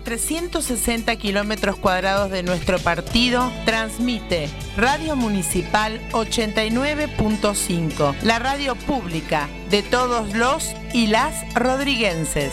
360 0.00 1.16
kilómetros 1.16 1.76
cuadrados 1.76 2.30
de 2.30 2.42
nuestro 2.42 2.78
partido, 2.78 3.50
transmite 3.64 4.48
Radio 4.76 5.16
Municipal 5.16 6.00
89.5, 6.12 8.14
la 8.22 8.38
radio 8.38 8.74
pública 8.74 9.48
de 9.70 9.82
todos 9.82 10.34
los 10.34 10.74
y 10.92 11.08
las 11.08 11.34
rodriguenses. 11.54 12.52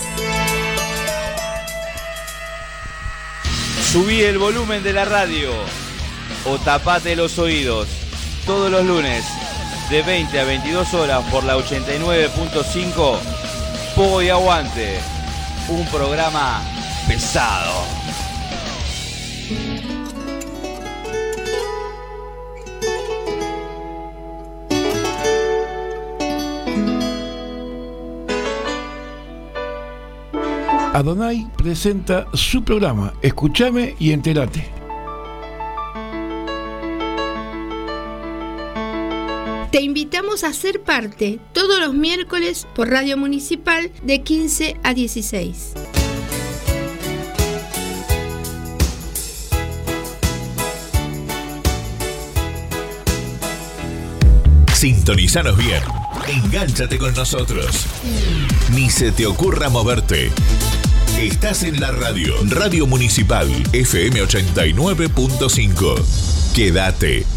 Subí 3.92 4.22
el 4.22 4.38
volumen 4.38 4.84
de 4.84 4.94
la 4.94 5.06
radio 5.06 5.52
o 6.46 6.58
tapate 6.58 7.16
los 7.16 7.40
oídos 7.40 7.88
todos 8.46 8.72
los 8.72 8.86
lunes 8.86 9.26
de 9.90 10.02
20 10.02 10.40
a 10.40 10.44
22 10.44 10.94
horas 10.94 11.24
por 11.32 11.44
la 11.44 11.58
89.5 11.58 13.18
Pogo 13.96 14.22
y 14.22 14.30
Aguante, 14.30 15.00
un 15.70 15.86
programa 15.88 16.62
pesado. 17.08 17.86
Adonai 30.94 31.48
presenta 31.56 32.28
su 32.34 32.64
programa 32.64 33.14
Escúchame 33.22 33.96
y 34.00 34.12
entérate. 34.12 34.68
Te 39.72 39.82
invitamos 39.82 40.44
a 40.44 40.54
ser 40.54 40.82
parte 40.82 41.40
todos 41.54 41.80
los 41.80 41.94
miércoles 41.94 42.68
por 42.74 42.90
Radio 42.90 43.16
Municipal 43.16 43.92
de 44.04 44.24
15 44.24 44.78
a 44.82 44.94
16. 44.96 46.07
Sintonizanos 54.78 55.58
bien. 55.58 55.82
Engánchate 56.28 57.00
con 57.00 57.12
nosotros. 57.16 57.88
Ni 58.76 58.92
se 58.92 59.12
te 59.12 59.26
ocurra 59.26 59.70
moverte. 59.70 60.30
Estás 61.20 61.64
en 61.64 61.80
la 61.80 61.90
radio. 61.90 62.36
Radio 62.44 62.86
Municipal 62.86 63.50
FM 63.74 64.22
89.5. 64.22 66.54
Quédate. 66.54 67.37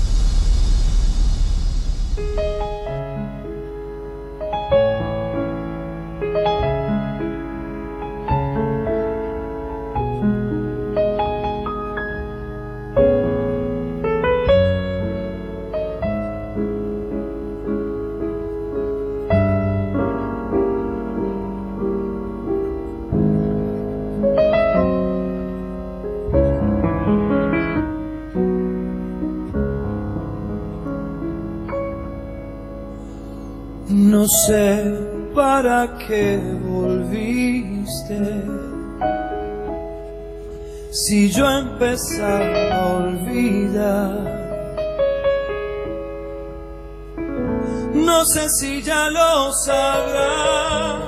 Sé 34.46 34.84
para 35.34 35.96
qué 36.06 36.38
volviste. 36.64 38.20
Si 40.92 41.30
yo 41.30 41.48
empezaba 41.48 42.74
a 42.74 42.96
olvidar, 42.96 44.40
No 48.20 48.24
sé 48.26 48.48
si 48.50 48.82
ya 48.82 49.08
lo 49.08 49.52
sabrás. 49.52 51.00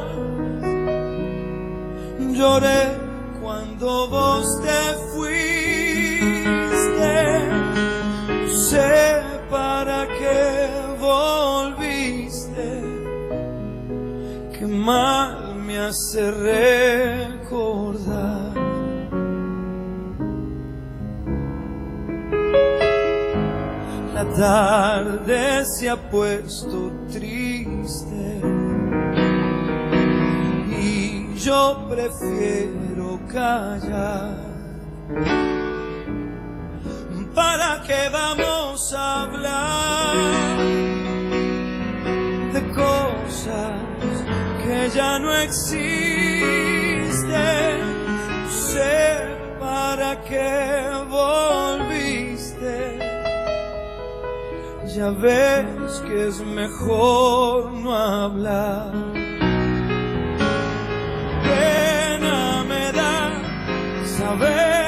Lloré 2.18 2.96
cuando 3.42 4.08
vos 4.08 4.60
te 4.62 4.94
fuiste. 5.12 5.82
Sé 8.68 9.21
mal 14.84 15.54
me 15.54 15.78
hace 15.78 16.30
recordar. 16.30 17.72
La 24.14 24.24
tarde 24.34 25.64
se 25.64 25.88
ha 25.88 25.96
puesto 25.96 26.90
triste 27.12 28.40
y 30.80 31.34
yo 31.36 31.86
prefiero 31.88 33.20
callar. 33.28 34.52
¿Para 37.34 37.82
qué 37.86 38.08
vamos 38.12 38.92
a 38.94 39.22
hablar 39.22 40.16
de 42.52 42.62
cosas 42.74 43.91
que 44.64 44.90
ya 44.90 45.18
no 45.18 45.34
existen? 45.34 45.82
Sé 48.48 49.36
para 49.58 50.20
qué 50.22 50.90
volviste. 51.08 52.98
Ya 54.94 55.10
ves 55.10 56.02
que 56.06 56.28
es 56.28 56.40
mejor 56.40 57.72
no 57.72 57.94
hablar. 57.94 58.92
Pena 61.42 62.64
me 62.64 62.92
da 62.92 63.30
saber 64.04 64.81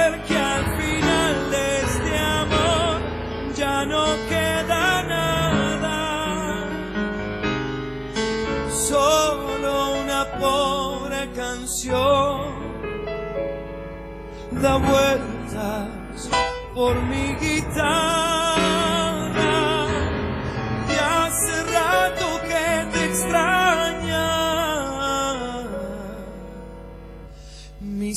da 14.64 14.76
vueltas 14.78 16.30
por 16.74 16.94
mi 17.02 17.34
guitarra. 17.34 18.56
Y 20.88 20.96
hace 21.16 21.54
rato 21.78 22.26
que 22.48 22.66
te 22.92 23.04
extraña 23.10 24.26
mi 27.80 28.14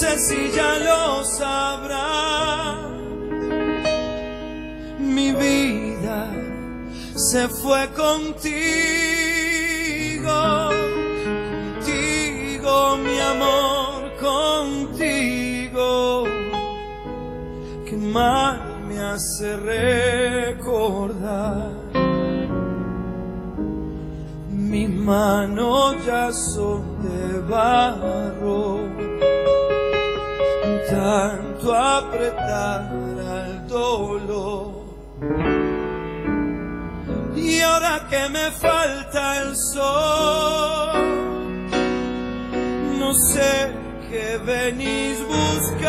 sé 0.00 0.18
si 0.18 0.50
ya 0.50 0.78
lo 0.78 1.24
sabrá. 1.24 2.76
Mi 4.98 5.32
vida 5.32 6.30
se 7.14 7.48
fue 7.48 7.88
contigo, 8.04 8.50
contigo 11.80 12.96
mi 13.06 13.18
amor, 13.34 13.96
contigo. 14.20 15.90
Que 17.86 17.96
mal 17.96 18.60
me 18.86 18.98
hace 19.00 19.56
recordar. 19.56 21.06
Mis 24.50 24.90
manos 24.90 26.04
ya 26.04 26.30
son 26.32 26.82
de 27.02 27.40
tanto 30.90 31.74
apretar 31.74 32.90
al 32.90 33.68
dolor. 33.68 34.86
Y 37.36 37.60
ahora 37.60 38.06
que 38.08 38.28
me 38.28 38.50
falta 38.52 39.42
el 39.42 39.56
sol, 39.56 40.92
no 42.98 43.12
sé 43.14 43.72
qué 44.08 44.38
venís 44.44 45.18
buscando, 45.26 45.84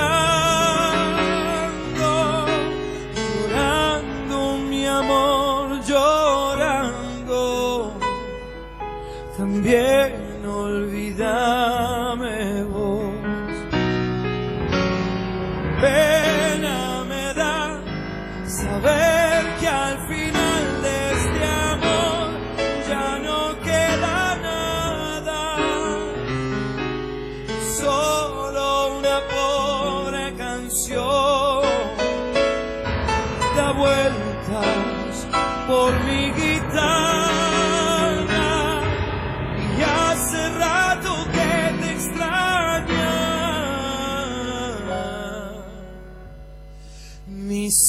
llorando 3.15 4.57
mi 4.69 4.85
amor, 4.85 5.81
llorando. 5.85 7.93
También 9.37 10.16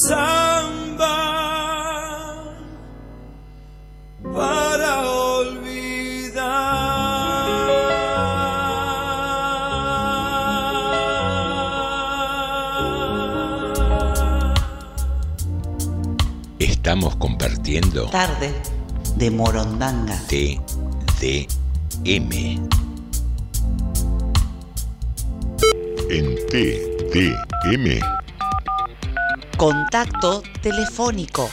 samba 0.08 1.20
para 4.34 4.90
olvidar. 5.36 6.38
Estamos 16.58 17.14
compartiendo 17.16 18.06
Tarde 18.06 18.54
de 19.16 19.30
Morondanga. 19.30 20.18
TDM. 21.20 22.32
En 26.10 26.36
TDM 26.48 28.17
Contacto 29.58 30.44
telefónico. 30.62 31.50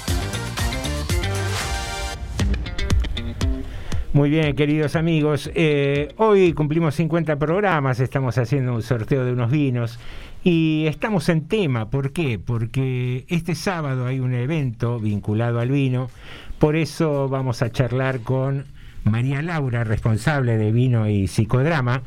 Muy 4.14 4.30
bien, 4.30 4.56
queridos 4.56 4.96
amigos. 4.96 5.50
eh, 5.56 6.14
hoy 6.18 6.54
cumplimos 6.54 6.94
50 6.94 7.38
programas, 7.40 8.00
estamos 8.00 8.38
haciendo 8.38 8.76
un 8.76 8.84
sorteo 8.84 9.26
de 9.26 9.32
unos 9.32 9.50
vinos 9.50 9.98
y 10.44 10.86
estamos 10.86 11.30
en 11.30 11.48
tema. 11.48 11.90
¿Por 11.90 12.12
qué? 12.12 12.38
Porque 12.38 13.26
este 13.28 13.56
sábado 13.56 14.06
hay 14.06 14.20
un 14.20 14.36
evento 14.36 15.00
vinculado 15.00 15.60
al 15.60 15.72
vino. 15.72 16.12
Por 16.60 16.76
eso 16.76 17.28
vamos 17.28 17.64
a 17.64 17.72
charlar 17.72 18.20
con 18.20 18.66
María 19.04 19.42
Laura, 19.42 19.84
responsable 19.84 20.58
de 20.58 20.72
vino 20.72 21.10
y 21.10 21.28
psicodrama. 21.28 22.04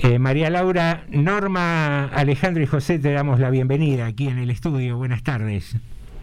Eh, 0.00 0.18
María 0.20 0.48
Laura, 0.48 1.04
Norma, 1.08 2.04
Alejandro 2.04 2.62
y 2.62 2.66
José, 2.66 3.00
te 3.00 3.12
damos 3.12 3.40
la 3.40 3.50
bienvenida 3.50 4.06
aquí 4.06 4.28
en 4.28 4.38
el 4.38 4.50
estudio. 4.50 4.96
Buenas 4.96 5.24
tardes. 5.24 5.74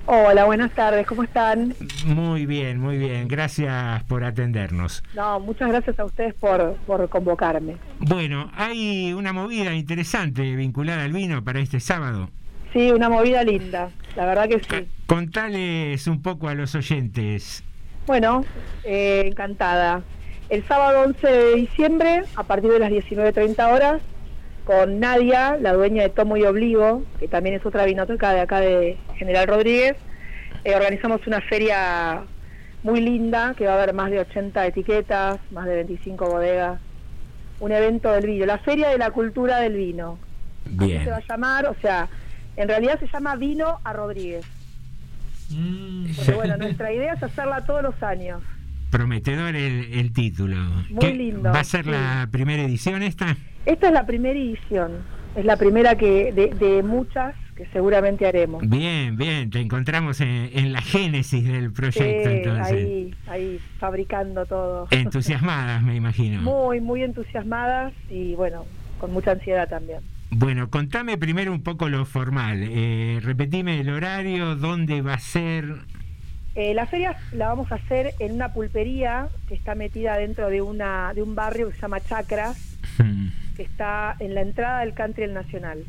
Hola, 0.06 0.45
buenas 0.45 0.72
tardes, 0.72 1.06
¿cómo 1.06 1.23
están? 1.23 1.73
Muy 2.06 2.45
bien, 2.45 2.80
muy 2.80 2.97
bien. 2.97 3.27
Gracias 3.27 4.03
por 4.03 4.23
atendernos. 4.23 5.03
No, 5.14 5.41
muchas 5.41 5.68
gracias 5.68 5.99
a 5.99 6.06
ustedes 6.06 6.34
por, 6.35 6.76
por 6.88 7.10
convocarme. 7.10 7.76
Bueno, 7.99 8.49
hay 8.56 9.11
una 9.14 9.34
movida 9.34 9.73
interesante 9.73 10.56
vinculada 10.56 11.03
al 11.03 11.11
vino 11.11 11.43
para 11.43 11.60
este 11.60 11.81
sábado. 11.81 12.30
Sí, 12.72 12.91
una 12.91 13.10
movida 13.10 13.43
linda, 13.43 13.89
la 14.15 14.26
verdad 14.26 14.47
que 14.47 14.60
sí. 14.60 14.88
Contales 15.06 16.07
un 16.07 16.22
poco 16.22 16.47
a 16.47 16.53
los 16.53 16.76
oyentes. 16.76 17.64
Bueno, 18.07 18.45
eh, 18.84 19.23
encantada. 19.26 20.02
El 20.49 20.63
sábado 20.67 21.01
11 21.01 21.27
de 21.27 21.55
diciembre, 21.55 22.23
a 22.35 22.43
partir 22.43 22.72
de 22.72 22.80
las 22.80 22.91
19.30 22.91 23.73
horas, 23.73 24.01
con 24.63 24.99
Nadia, 24.99 25.57
la 25.59 25.73
dueña 25.73 26.03
de 26.03 26.09
Tomo 26.09 26.38
y 26.38 26.43
Obligo, 26.43 27.03
que 27.19 27.27
también 27.27 27.55
es 27.55 27.65
otra 27.65 27.85
vinoteca 27.85 28.31
de 28.34 28.41
acá 28.41 28.59
de 28.59 28.97
General 29.17 29.47
Rodríguez, 29.47 29.95
eh, 30.63 30.76
organizamos 30.76 31.26
una 31.27 31.41
feria 31.41 32.23
muy 32.84 33.01
linda, 33.01 33.55
que 33.57 33.65
va 33.65 33.73
a 33.73 33.76
haber 33.76 33.93
más 33.93 34.11
de 34.11 34.19
80 34.19 34.65
etiquetas, 34.67 35.39
más 35.51 35.65
de 35.65 35.76
25 35.76 36.27
bodegas, 36.27 36.80
un 37.59 37.72
evento 37.72 38.11
del 38.11 38.27
vino, 38.27 38.45
la 38.45 38.59
Feria 38.59 38.89
de 38.89 38.97
la 38.97 39.11
Cultura 39.11 39.59
del 39.59 39.76
Vino. 39.76 40.19
Así 40.65 40.88
Bien. 40.88 41.03
se 41.03 41.11
va 41.11 41.17
a 41.17 41.27
llamar, 41.27 41.65
o 41.67 41.76
sea, 41.81 42.07
en 42.55 42.67
realidad 42.67 42.99
se 42.99 43.07
llama 43.07 43.35
Vino 43.35 43.80
a 43.84 43.93
Rodríguez. 43.93 44.45
Porque 46.15 46.31
bueno, 46.34 46.57
nuestra 46.57 46.91
idea 46.91 47.13
es 47.13 47.23
hacerla 47.23 47.65
todos 47.65 47.84
los 47.84 48.01
años. 48.03 48.41
Prometedor 48.99 49.55
el, 49.57 49.91
el 49.91 50.13
título. 50.13 50.55
Muy 50.89 50.99
¿Qué- 50.99 51.13
lindo, 51.13 51.51
¿Va 51.51 51.59
a 51.59 51.63
ser 51.65 51.84
sí. 51.84 51.91
la 51.91 52.30
primera 52.31 52.63
edición 52.63 53.03
esta? 53.03 53.35
Esta 53.65 53.88
es 53.88 53.93
la 53.93 54.05
primera 54.05 54.39
edición, 54.39 54.91
es 55.35 55.43
la 55.43 55.57
primera 55.57 55.95
que 55.97 56.31
de, 56.31 56.53
de 56.53 56.81
muchas 56.81 57.35
que 57.57 57.65
seguramente 57.73 58.26
haremos. 58.26 58.63
Bien, 58.67 59.17
bien. 59.17 59.49
Te 59.49 59.59
encontramos 59.59 60.22
en, 60.22 60.49
en 60.53 60.72
la 60.72 60.81
génesis 60.81 61.43
del 61.45 61.73
proyecto, 61.73 62.30
Sí, 62.30 62.35
entonces. 62.38 62.73
ahí, 62.73 63.13
ahí 63.27 63.59
fabricando 63.80 64.45
todo. 64.45 64.88
Entusiasmadas, 64.91 65.84
me 65.84 65.95
imagino. 65.95 66.41
Muy, 66.41 66.80
muy 66.80 67.03
entusiasmadas 67.03 67.91
y 68.09 68.34
bueno, 68.35 68.65
con 68.99 69.11
mucha 69.11 69.31
ansiedad 69.31 69.67
también. 69.67 69.99
Bueno, 70.31 70.69
contame 70.69 71.17
primero 71.17 71.51
un 71.51 71.63
poco 71.63 71.89
lo 71.89 72.05
formal. 72.05 72.59
Eh, 72.63 73.19
repetime 73.22 73.81
el 73.81 73.89
horario, 73.89 74.55
dónde 74.55 75.01
va 75.01 75.15
a 75.15 75.19
ser. 75.19 75.65
Eh, 76.56 76.73
la 76.73 76.86
feria 76.86 77.18
la 77.34 77.49
vamos 77.49 77.69
a 77.72 77.76
hacer 77.76 78.14
en 78.19 78.34
una 78.34 78.53
pulpería 78.53 79.27
que 79.48 79.56
está 79.56 79.76
metida 79.76 80.18
dentro 80.18 80.49
de 80.49 80.61
una 80.61 81.14
de 81.14 81.22
un 81.22 81.36
barrio 81.36 81.68
que 81.68 81.76
se 81.76 81.82
llama 81.82 81.99
Chacras, 81.99 82.77
que 83.57 83.64
está 83.64 84.15
en 84.19 84.34
la 84.34 84.41
entrada 84.41 84.80
del 84.80 84.94
Country 84.94 85.23
del 85.23 85.34
Nacional. 85.34 85.84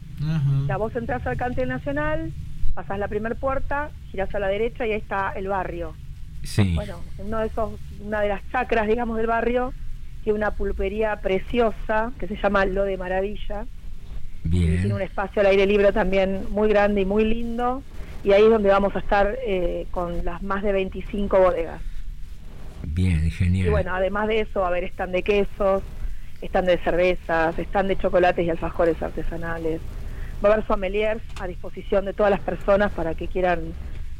O 0.63 0.67
sea, 0.67 0.77
vos 0.77 0.95
entras 0.97 1.25
al 1.27 1.37
Country 1.37 1.61
del 1.61 1.69
Nacional, 1.69 2.33
pasás 2.75 2.99
la 2.99 3.07
primera 3.07 3.37
puerta, 3.37 3.91
girás 4.11 4.35
a 4.35 4.41
la 4.41 4.49
derecha 4.49 4.87
y 4.87 4.93
ahí 4.93 4.99
está 4.99 5.33
el 5.37 5.47
barrio. 5.49 5.95
Sí. 6.43 6.75
Bueno, 6.75 7.01
en 7.19 7.27
uno 7.27 7.39
de 7.39 7.47
esos, 7.47 7.73
una 8.01 8.21
de 8.21 8.29
las 8.29 8.43
chacras, 8.51 8.89
digamos, 8.89 9.17
del 9.19 9.27
barrio, 9.27 9.73
tiene 10.25 10.39
una 10.39 10.51
pulpería 10.51 11.17
preciosa 11.21 12.13
que 12.19 12.27
se 12.27 12.37
llama 12.37 12.65
Lo 12.65 12.83
de 12.83 12.97
Maravilla. 12.97 13.67
Y 14.45 14.51
tiene 14.51 14.77
Bien. 14.77 14.93
un 14.93 15.03
espacio 15.03 15.41
al 15.41 15.47
aire 15.47 15.67
libre 15.67 15.93
también 15.93 16.47
muy 16.51 16.69
grande 16.69 17.03
y 17.03 17.05
muy 17.05 17.25
lindo. 17.25 17.83
Y 18.27 18.33
ahí 18.33 18.43
es 18.43 18.51
donde 18.51 18.71
vamos 18.71 18.93
a 18.97 18.99
estar 18.99 19.39
eh, 19.47 19.87
con 19.93 20.25
las 20.25 20.43
más 20.43 20.65
de 20.65 20.73
25 20.73 21.39
bodegas. 21.39 21.81
Bien, 22.83 23.31
genial. 23.31 23.69
Y 23.69 23.71
bueno, 23.71 23.95
además 23.95 24.27
de 24.27 24.41
eso, 24.41 24.63
va 24.63 24.67
a 24.67 24.71
haber 24.71 24.83
stand 24.83 25.13
de 25.13 25.23
quesos, 25.23 25.85
stand 26.43 26.67
de 26.67 26.79
cervezas, 26.79 27.57
stand 27.57 27.89
de 27.89 27.97
chocolates 27.97 28.45
y 28.45 28.51
alfajores 28.51 29.01
artesanales. 29.01 29.81
Va 30.45 30.49
a 30.49 30.53
haber 30.55 30.67
sommeliers 30.67 31.23
a 31.41 31.47
disposición 31.47 32.05
de 32.05 32.15
todas 32.15 32.31
las 32.33 32.41
personas 32.41 32.91
para 32.91 33.15
que 33.15 33.29
quieran, 33.29 33.61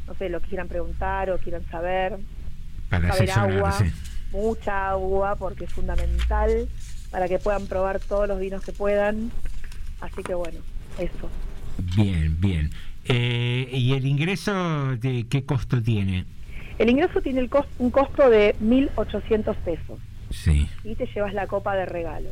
no 0.07 0.13
sé, 0.13 0.29
lo 0.29 0.39
que 0.39 0.47
quieran 0.47 0.69
preguntar 0.69 1.29
o 1.29 1.37
quieran 1.37 1.65
saber. 1.69 2.17
Para 2.89 3.11
haber 3.11 3.29
agua, 3.31 3.77
mucha 4.31 4.91
agua, 4.91 5.35
porque 5.35 5.65
es 5.65 5.73
fundamental 5.73 6.69
para 7.11 7.27
que 7.27 7.39
puedan 7.39 7.67
probar 7.67 7.99
todos 7.99 8.25
los 8.25 8.39
vinos 8.39 8.63
que 8.63 8.71
puedan. 8.71 9.33
Así 9.99 10.23
que 10.23 10.33
bueno, 10.33 10.59
eso. 10.97 11.29
Bien, 11.97 12.39
bien. 12.39 12.71
Eh, 13.09 13.69
¿Y 13.71 13.93
el 13.93 14.05
ingreso 14.05 14.95
de 14.97 15.25
qué 15.29 15.43
costo 15.45 15.81
tiene? 15.81 16.25
El 16.77 16.89
ingreso 16.89 17.21
tiene 17.21 17.39
el 17.41 17.49
cos- 17.49 17.67
un 17.79 17.89
costo 17.91 18.29
de 18.29 18.55
1.800 18.61 19.55
pesos 19.57 19.99
Sí, 20.29 20.67
y 20.83 20.95
te 20.95 21.07
llevas 21.07 21.33
la 21.33 21.47
copa 21.47 21.75
de 21.75 21.85
regalo. 21.85 22.29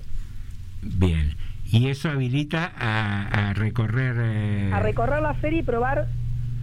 bien. 0.82 1.36
Y 1.72 1.88
eso 1.90 2.10
habilita 2.10 2.72
a, 2.78 3.50
a 3.50 3.54
recorrer... 3.54 4.16
eh, 4.20 4.70
A 4.72 4.80
recorrer 4.82 5.22
la 5.22 5.34
feria 5.36 5.60
y 5.60 5.64
probar 5.64 6.08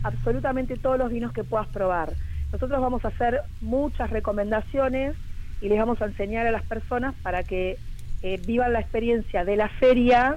absolutamente 0.05 0.77
todos 0.77 0.97
los 0.99 1.11
vinos 1.11 1.33
que 1.33 1.43
puedas 1.43 1.67
probar. 1.69 2.13
Nosotros 2.53 2.81
vamos 2.81 3.05
a 3.05 3.09
hacer 3.09 3.41
muchas 3.61 4.11
recomendaciones 4.11 5.15
y 5.61 5.69
les 5.69 5.79
vamos 5.79 6.01
a 6.03 6.05
enseñar 6.05 6.47
a 6.47 6.53
las 6.53 6.63
personas 6.63 7.15
para 7.23 7.43
que 7.43 7.79
eh, 8.23 8.41
vivan 8.47 8.73
la 8.75 8.81
experiencia 8.81 9.45
de 9.45 9.57
la 9.57 9.69
feria 9.81 10.37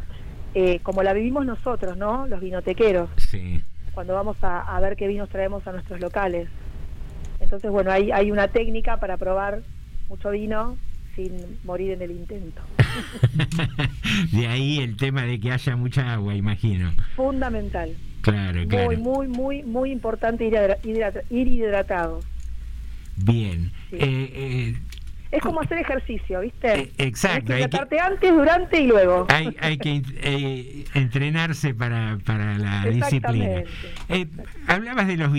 eh, 0.55 0.79
como 0.81 1.03
la 1.03 1.13
vivimos 1.13 1.45
nosotros, 1.45 1.95
¿no? 1.97 2.25
Los 2.27 2.39
vinotequeros. 2.41 3.09
Sí. 3.17 3.61
Cuando 3.93 4.13
vamos 4.15 4.37
a, 4.43 4.61
a 4.61 4.79
ver 4.79 4.95
qué 4.95 5.07
vinos 5.07 5.29
traemos 5.29 5.65
a 5.67 5.71
nuestros 5.71 5.99
locales. 5.99 6.49
Entonces, 7.39 7.69
bueno, 7.69 7.91
hay, 7.91 8.11
hay 8.11 8.31
una 8.31 8.47
técnica 8.47 8.97
para 8.97 9.17
probar 9.17 9.61
mucho 10.09 10.31
vino 10.31 10.77
sin 11.15 11.31
morir 11.63 11.91
en 11.91 12.01
el 12.01 12.11
intento. 12.11 12.61
De 14.31 14.47
ahí 14.47 14.79
el 14.79 14.97
tema 14.97 15.23
de 15.23 15.39
que 15.39 15.51
haya 15.51 15.75
mucha 15.75 16.13
agua, 16.13 16.35
imagino. 16.35 16.91
Fundamental. 17.15 17.95
Claro, 18.21 18.67
claro. 18.67 18.85
Muy, 18.85 18.97
muy, 18.97 19.27
muy, 19.27 19.63
muy 19.63 19.91
importante 19.91 20.45
ir, 20.45 20.53
hidra- 20.53 20.77
hidrata- 20.83 21.21
ir 21.29 21.47
hidratado. 21.47 22.21
Bien. 23.17 23.71
Eh, 23.91 23.97
eh, 24.01 24.75
Es 25.35 25.41
como 25.41 25.61
hacer 25.61 25.79
ejercicio, 25.79 26.41
¿viste? 26.41 26.91
exacto, 26.97 27.47
Tienes 27.47 27.65
hay 27.65 27.69
que 27.69 27.75
hidratarte 27.75 27.99
antes, 27.99 28.31
durante 28.33 28.79
y 28.81 28.87
luego. 28.87 29.25
hay, 29.29 29.55
hay 29.59 29.77
que 29.77 30.01
eh, 30.21 30.85
entrenarse 30.93 31.73
para, 31.73 32.17
para 32.25 32.57
la 32.57 32.85
disciplina. 32.85 33.63
Eh, 34.09 34.27
hablabas 34.67 35.07
de 35.07 35.17
los 35.17 35.31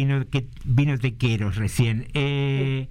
vinotequeros 0.64 1.56
recién. 1.56 2.08
Eh, 2.14 2.88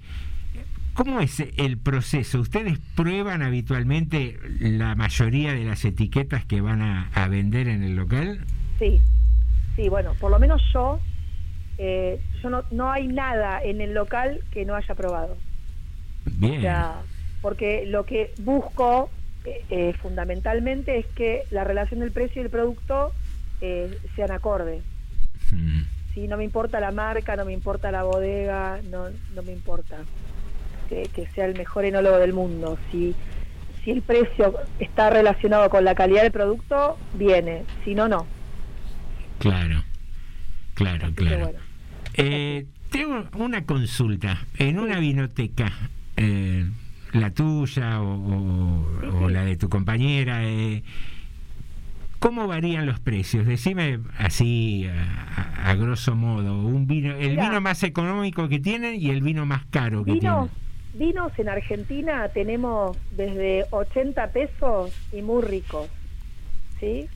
¿Cómo 0.95 1.19
es 1.19 1.43
el 1.57 1.77
proceso? 1.77 2.39
¿Ustedes 2.39 2.79
prueban 2.95 3.41
habitualmente 3.41 4.39
la 4.59 4.95
mayoría 4.95 5.53
de 5.53 5.65
las 5.65 5.83
etiquetas 5.83 6.45
que 6.45 6.61
van 6.61 6.81
a, 6.81 7.09
a 7.13 7.27
vender 7.27 7.67
en 7.67 7.83
el 7.83 7.95
local? 7.97 8.39
Sí, 8.79 9.01
sí, 9.75 9.89
bueno, 9.89 10.13
por 10.21 10.31
lo 10.31 10.39
menos 10.39 10.61
yo, 10.73 10.99
eh, 11.77 12.21
yo 12.41 12.49
no, 12.49 12.63
no 12.71 12.91
hay 12.91 13.07
nada 13.09 13.61
en 13.61 13.81
el 13.81 13.93
local 13.93 14.39
que 14.51 14.63
no 14.65 14.73
haya 14.73 14.95
probado. 14.95 15.37
Bien. 16.25 16.57
O 16.57 16.61
sea, 16.61 17.01
porque 17.41 17.85
lo 17.85 18.05
que 18.05 18.33
busco 18.39 19.09
eh, 19.45 19.63
eh, 19.69 19.93
fundamentalmente 20.01 20.97
es 20.97 21.05
que 21.07 21.43
la 21.51 21.63
relación 21.63 21.99
del 21.99 22.11
precio 22.11 22.41
y 22.41 22.45
el 22.45 22.51
producto 22.51 23.11
eh, 23.61 23.97
sean 24.15 24.31
acorde. 24.31 24.81
Sí, 26.13 26.27
no 26.27 26.37
me 26.37 26.43
importa 26.43 26.79
la 26.79 26.91
marca, 26.91 27.35
no 27.35 27.45
me 27.45 27.53
importa 27.53 27.91
la 27.91 28.03
bodega, 28.03 28.79
no, 28.89 29.09
no 29.35 29.43
me 29.43 29.51
importa 29.51 29.97
que, 30.89 31.03
que 31.13 31.27
sea 31.27 31.45
el 31.45 31.57
mejor 31.57 31.85
enólogo 31.85 32.17
del 32.17 32.33
mundo. 32.33 32.77
Si, 32.91 33.13
si 33.83 33.91
el 33.91 34.01
precio 34.01 34.55
está 34.79 35.09
relacionado 35.09 35.69
con 35.69 35.83
la 35.83 35.93
calidad 35.93 36.23
del 36.23 36.31
producto, 36.31 36.97
viene. 37.13 37.63
Si 37.83 37.93
no, 37.93 38.07
no. 38.07 38.25
Claro, 39.39 39.83
claro, 40.73 41.11
claro. 41.13 41.39
bueno. 41.39 41.59
Eh, 42.15 42.65
tengo 42.89 43.25
una 43.37 43.65
consulta. 43.65 44.45
En 44.57 44.79
una 44.79 44.99
vinoteca, 44.99 45.71
eh, 46.17 46.65
la 47.13 47.31
tuya 47.31 48.01
o, 48.01 48.13
o- 48.15 49.23
o 49.25 49.29
la 49.29 49.43
de 49.45 49.55
tu 49.57 49.69
compañera, 49.69 50.43
eh, 50.43 50.83
¿cómo 52.19 52.47
varían 52.47 52.85
los 52.85 52.99
precios? 52.99 53.45
Decime 53.45 53.99
así, 54.17 54.87
a, 55.63 55.73
grosso 55.75 56.15
modo, 56.15 56.59
un 56.65 56.87
vino, 56.87 57.13
el 57.15 57.31
Mira. 57.31 57.49
vino 57.49 57.61
más 57.61 57.83
económico 57.83 58.47
que 58.47 58.59
tienen 58.59 58.99
y 59.01 59.09
el 59.09 59.21
vino 59.21 59.45
más 59.45 59.65
caro 59.65 60.03
que 60.03 60.13
Vinos, 60.13 60.49
tienen. 60.93 61.13
vinos 61.13 61.31
en 61.39 61.49
Argentina 61.49 62.29
tenemos 62.29 62.97
desde 63.11 63.65
80 63.71 64.27
pesos 64.31 64.91
y 65.11 65.21
muy 65.21 65.41
ricos. 65.43 65.87
¿Sí? 66.79 67.07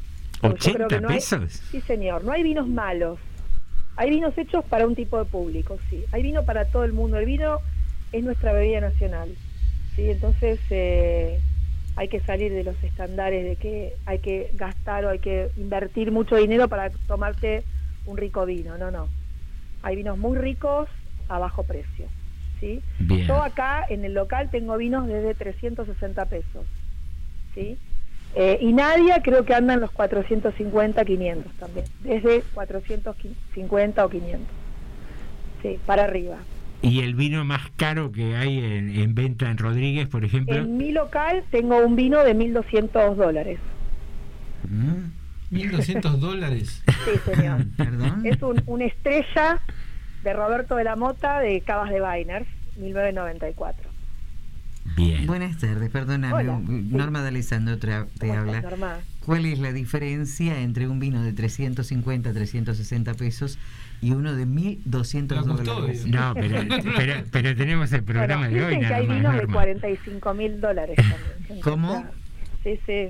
Porque 0.42 0.68
yo 0.70 0.74
creo 0.74 0.88
¿80 0.88 0.90
que 0.96 1.02
no 1.02 1.10
hay- 1.10 1.16
pesos? 1.16 1.52
sí, 1.72 1.82
señor. 1.82 2.24
No 2.24 2.32
hay 2.32 2.44
vinos 2.44 2.68
malos. 2.68 3.20
Hay 3.98 4.10
vinos 4.10 4.38
hechos 4.38 4.64
para 4.66 4.88
un 4.88 4.96
tipo 4.96 5.18
de 5.20 5.26
público, 5.26 5.78
sí. 5.90 6.04
Hay 6.14 6.24
vino 6.24 6.44
para 6.46 6.66
todo 6.66 6.86
el 6.86 6.94
mundo. 6.94 7.18
El 7.18 7.26
vino 7.26 7.58
es 8.12 8.24
nuestra 8.24 8.54
bebida 8.54 8.82
nacional. 8.82 9.30
¿sí? 9.96 10.10
Entonces 10.10 10.60
eh, 10.70 11.40
hay 11.96 12.08
que 12.08 12.20
salir 12.22 12.52
de 12.54 12.64
los 12.64 12.82
estándares 12.84 13.44
de 13.44 13.56
que 13.56 13.94
hay 14.06 14.20
que 14.20 14.52
gastar 14.54 15.06
o 15.06 15.10
hay 15.10 15.20
que 15.20 15.50
invertir 15.58 16.12
mucho 16.12 16.36
dinero 16.36 16.68
para 16.68 16.90
tomarte 17.08 17.64
un 18.06 18.18
rico 18.18 18.46
vino. 18.46 18.78
No, 18.78 18.92
no. 18.92 19.08
Hay 19.82 19.96
vinos 19.96 20.18
muy 20.18 20.38
ricos 20.38 20.90
a 21.28 21.40
bajo 21.40 21.64
precio. 21.64 22.08
¿sí? 22.60 22.82
Bien. 23.00 23.28
Yo 23.28 23.42
acá 23.42 23.86
en 23.90 24.06
el 24.06 24.14
local 24.14 24.50
tengo 24.50 24.78
vinos 24.78 25.08
desde 25.08 25.34
360 25.36 26.26
pesos. 26.26 26.66
¿sí? 27.54 27.78
Eh, 28.36 28.60
y 28.62 28.74
Nadia 28.74 29.22
creo 29.24 29.44
que 29.44 29.54
andan 29.54 29.80
los 29.80 29.92
450, 29.92 31.04
500 31.04 31.54
también. 31.54 31.86
Desde 32.02 32.42
450 32.54 34.06
o 34.06 34.10
500. 34.10 34.48
Sí, 35.62 35.80
para 35.86 36.04
arriba. 36.04 36.38
¿Y 36.82 37.02
el 37.02 37.16
vino 37.16 37.44
más 37.44 37.70
caro 37.76 38.12
que 38.12 38.36
hay 38.38 38.60
en, 38.60 38.90
en 38.90 39.14
venta 39.14 39.50
en 39.52 39.58
Rodríguez, 39.58 40.08
por 40.08 40.24
ejemplo? 40.24 40.56
En 40.56 40.78
mi 40.78 40.92
local 40.92 41.44
tengo 41.52 41.78
un 41.78 41.96
vino 41.96 42.24
de 42.24 42.36
1.200 42.36 43.16
dólares. 43.16 43.60
Mm. 44.70 45.56
1.200 45.56 46.02
dólares. 46.20 46.84
Sí, 46.88 47.34
señor. 47.34 47.66
Perdón. 47.78 48.26
Es 48.26 48.42
un, 48.42 48.62
una 48.66 48.86
estrella 48.86 49.60
de 50.24 50.34
Roberto 50.34 50.76
de 50.76 50.84
la 50.86 50.96
Mota 50.96 51.40
de 51.40 51.62
Cabas 51.62 51.90
de 51.90 52.00
Bainers, 52.00 52.48
1994. 52.78 53.90
Bien. 54.96 55.28
Buenas 55.28 55.58
tardes, 55.58 55.90
perdóname. 55.90 56.34
Hola. 56.34 56.62
Norma 56.66 57.22
de 57.22 57.28
Alessandro 57.30 57.78
te 57.78 57.90
¿Cómo 58.20 58.34
habla. 58.34 58.58
estás, 58.58 58.72
Norma? 58.72 58.98
¿Cuál 59.26 59.46
es 59.46 59.60
la 59.60 59.72
diferencia 59.72 60.62
entre 60.62 60.88
un 60.88 61.00
vino 61.00 61.22
de 61.22 61.34
350, 61.34 62.34
360 62.34 63.14
pesos 63.14 63.60
y 64.02 64.12
uno 64.12 64.34
de 64.36 64.46
1.200 64.46 65.30
La 65.36 65.42
dólares? 65.42 66.06
No, 66.08 66.34
pero, 66.34 66.62
pero, 66.96 67.14
pero 67.32 67.56
tenemos 67.56 67.92
el 67.94 68.04
programa 68.04 68.48
Bueno, 68.50 68.56
de 68.58 68.66
hoy 68.66 68.76
dicen 68.76 68.80
que 68.82 68.86
nada 68.90 68.96
hay 68.98 69.08
más, 69.08 69.18
vinos 69.18 69.32
de 69.34 69.38
Norma. 69.40 69.54
45 69.54 70.34
mil 70.34 70.62
dólares 70.62 70.96
también. 70.96 71.62
¿Cómo? 71.62 72.06
Sí, 72.64 72.80
sí. 72.86 73.10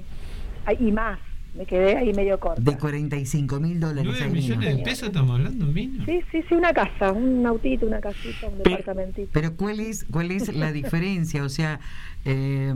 Hay- 0.66 0.78
y 0.80 0.92
más. 0.92 1.20
Me 1.56 1.66
quedé 1.66 1.98
ahí 1.98 2.14
medio 2.14 2.40
corta. 2.40 2.62
De 2.62 2.78
45 2.78 3.60
mil 3.60 3.80
dólares. 3.80 4.04
9 4.06 4.20
hay 4.24 4.30
millones 4.30 4.66
de 4.68 4.74
vino. 4.76 4.84
pesos 4.84 5.08
estamos 5.08 5.32
hablando 5.36 5.66
vino. 5.68 6.06
Sí, 6.06 6.22
sí, 6.32 6.44
sí, 6.48 6.54
una 6.54 6.72
casa, 6.74 7.12
un 7.12 7.44
autito, 7.46 7.88
una 7.88 8.00
casita, 8.00 8.48
un 8.48 8.60
departamentito. 8.60 9.30
Pero 9.34 9.56
¿cuál 9.56 9.80
es, 9.80 10.06
cuál 10.12 10.30
es 10.30 10.54
la 10.56 10.72
diferencia? 10.72 11.44
O 11.44 11.50
sea, 11.50 11.80
eh, 12.24 12.72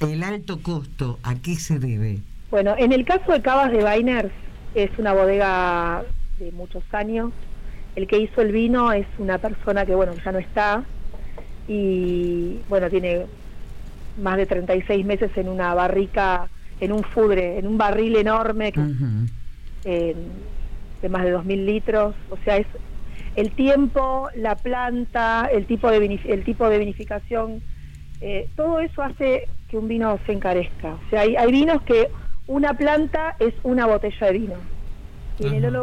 el 0.00 0.22
alto 0.22 0.60
costo, 0.62 1.18
¿a 1.22 1.36
qué 1.36 1.54
se 1.56 1.78
debe? 1.78 2.18
Bueno, 2.50 2.74
en 2.78 2.92
el 2.92 3.04
caso 3.06 3.32
de 3.32 3.40
Cabas 3.40 3.72
de 3.72 3.82
Bainers, 3.82 4.30
es 4.74 4.90
una 4.98 5.14
bodega 5.14 6.04
de 6.38 6.52
muchos 6.52 6.84
años. 6.92 7.32
El 7.94 8.06
que 8.06 8.18
hizo 8.18 8.40
el 8.40 8.52
vino 8.52 8.92
es 8.92 9.06
una 9.18 9.38
persona 9.38 9.86
que, 9.86 9.94
bueno, 9.94 10.14
ya 10.24 10.32
no 10.32 10.38
está. 10.38 10.84
Y, 11.66 12.62
bueno, 12.68 12.90
tiene 12.90 13.26
más 14.16 14.36
de 14.36 14.46
36 14.46 15.04
meses 15.04 15.30
en 15.36 15.48
una 15.48 15.74
barrica, 15.74 16.50
en 16.80 16.92
un 16.92 17.02
fudre, 17.04 17.58
en 17.58 17.66
un 17.66 17.78
barril 17.78 18.16
enorme 18.16 18.72
que- 18.72 20.14
de 21.02 21.08
más 21.08 21.24
de 21.24 21.30
2.000 21.30 21.64
litros. 21.66 22.16
O 22.30 22.36
sea, 22.38 22.56
es 22.56 22.66
el 23.36 23.54
tiempo, 23.54 24.28
la 24.34 24.56
planta, 24.56 25.48
el 25.52 25.66
tipo 25.66 25.90
de, 25.90 26.20
el 26.24 26.44
tipo 26.44 26.68
de 26.68 26.78
vinificación, 26.78 27.62
eh, 28.20 28.48
todo 28.56 28.80
eso 28.80 29.02
hace 29.02 29.48
que 29.68 29.76
un 29.76 29.88
vino 29.88 30.18
se 30.26 30.32
encarezca. 30.32 30.94
O 30.94 31.00
sea, 31.10 31.22
hay, 31.22 31.36
hay 31.36 31.50
vinos 31.52 31.82
que 31.82 32.08
una 32.46 32.74
planta 32.74 33.36
es 33.38 33.54
una 33.62 33.86
botella 33.86 34.26
de 34.28 34.32
vino. 34.32 34.73
Y 35.38 35.46
el 35.46 35.76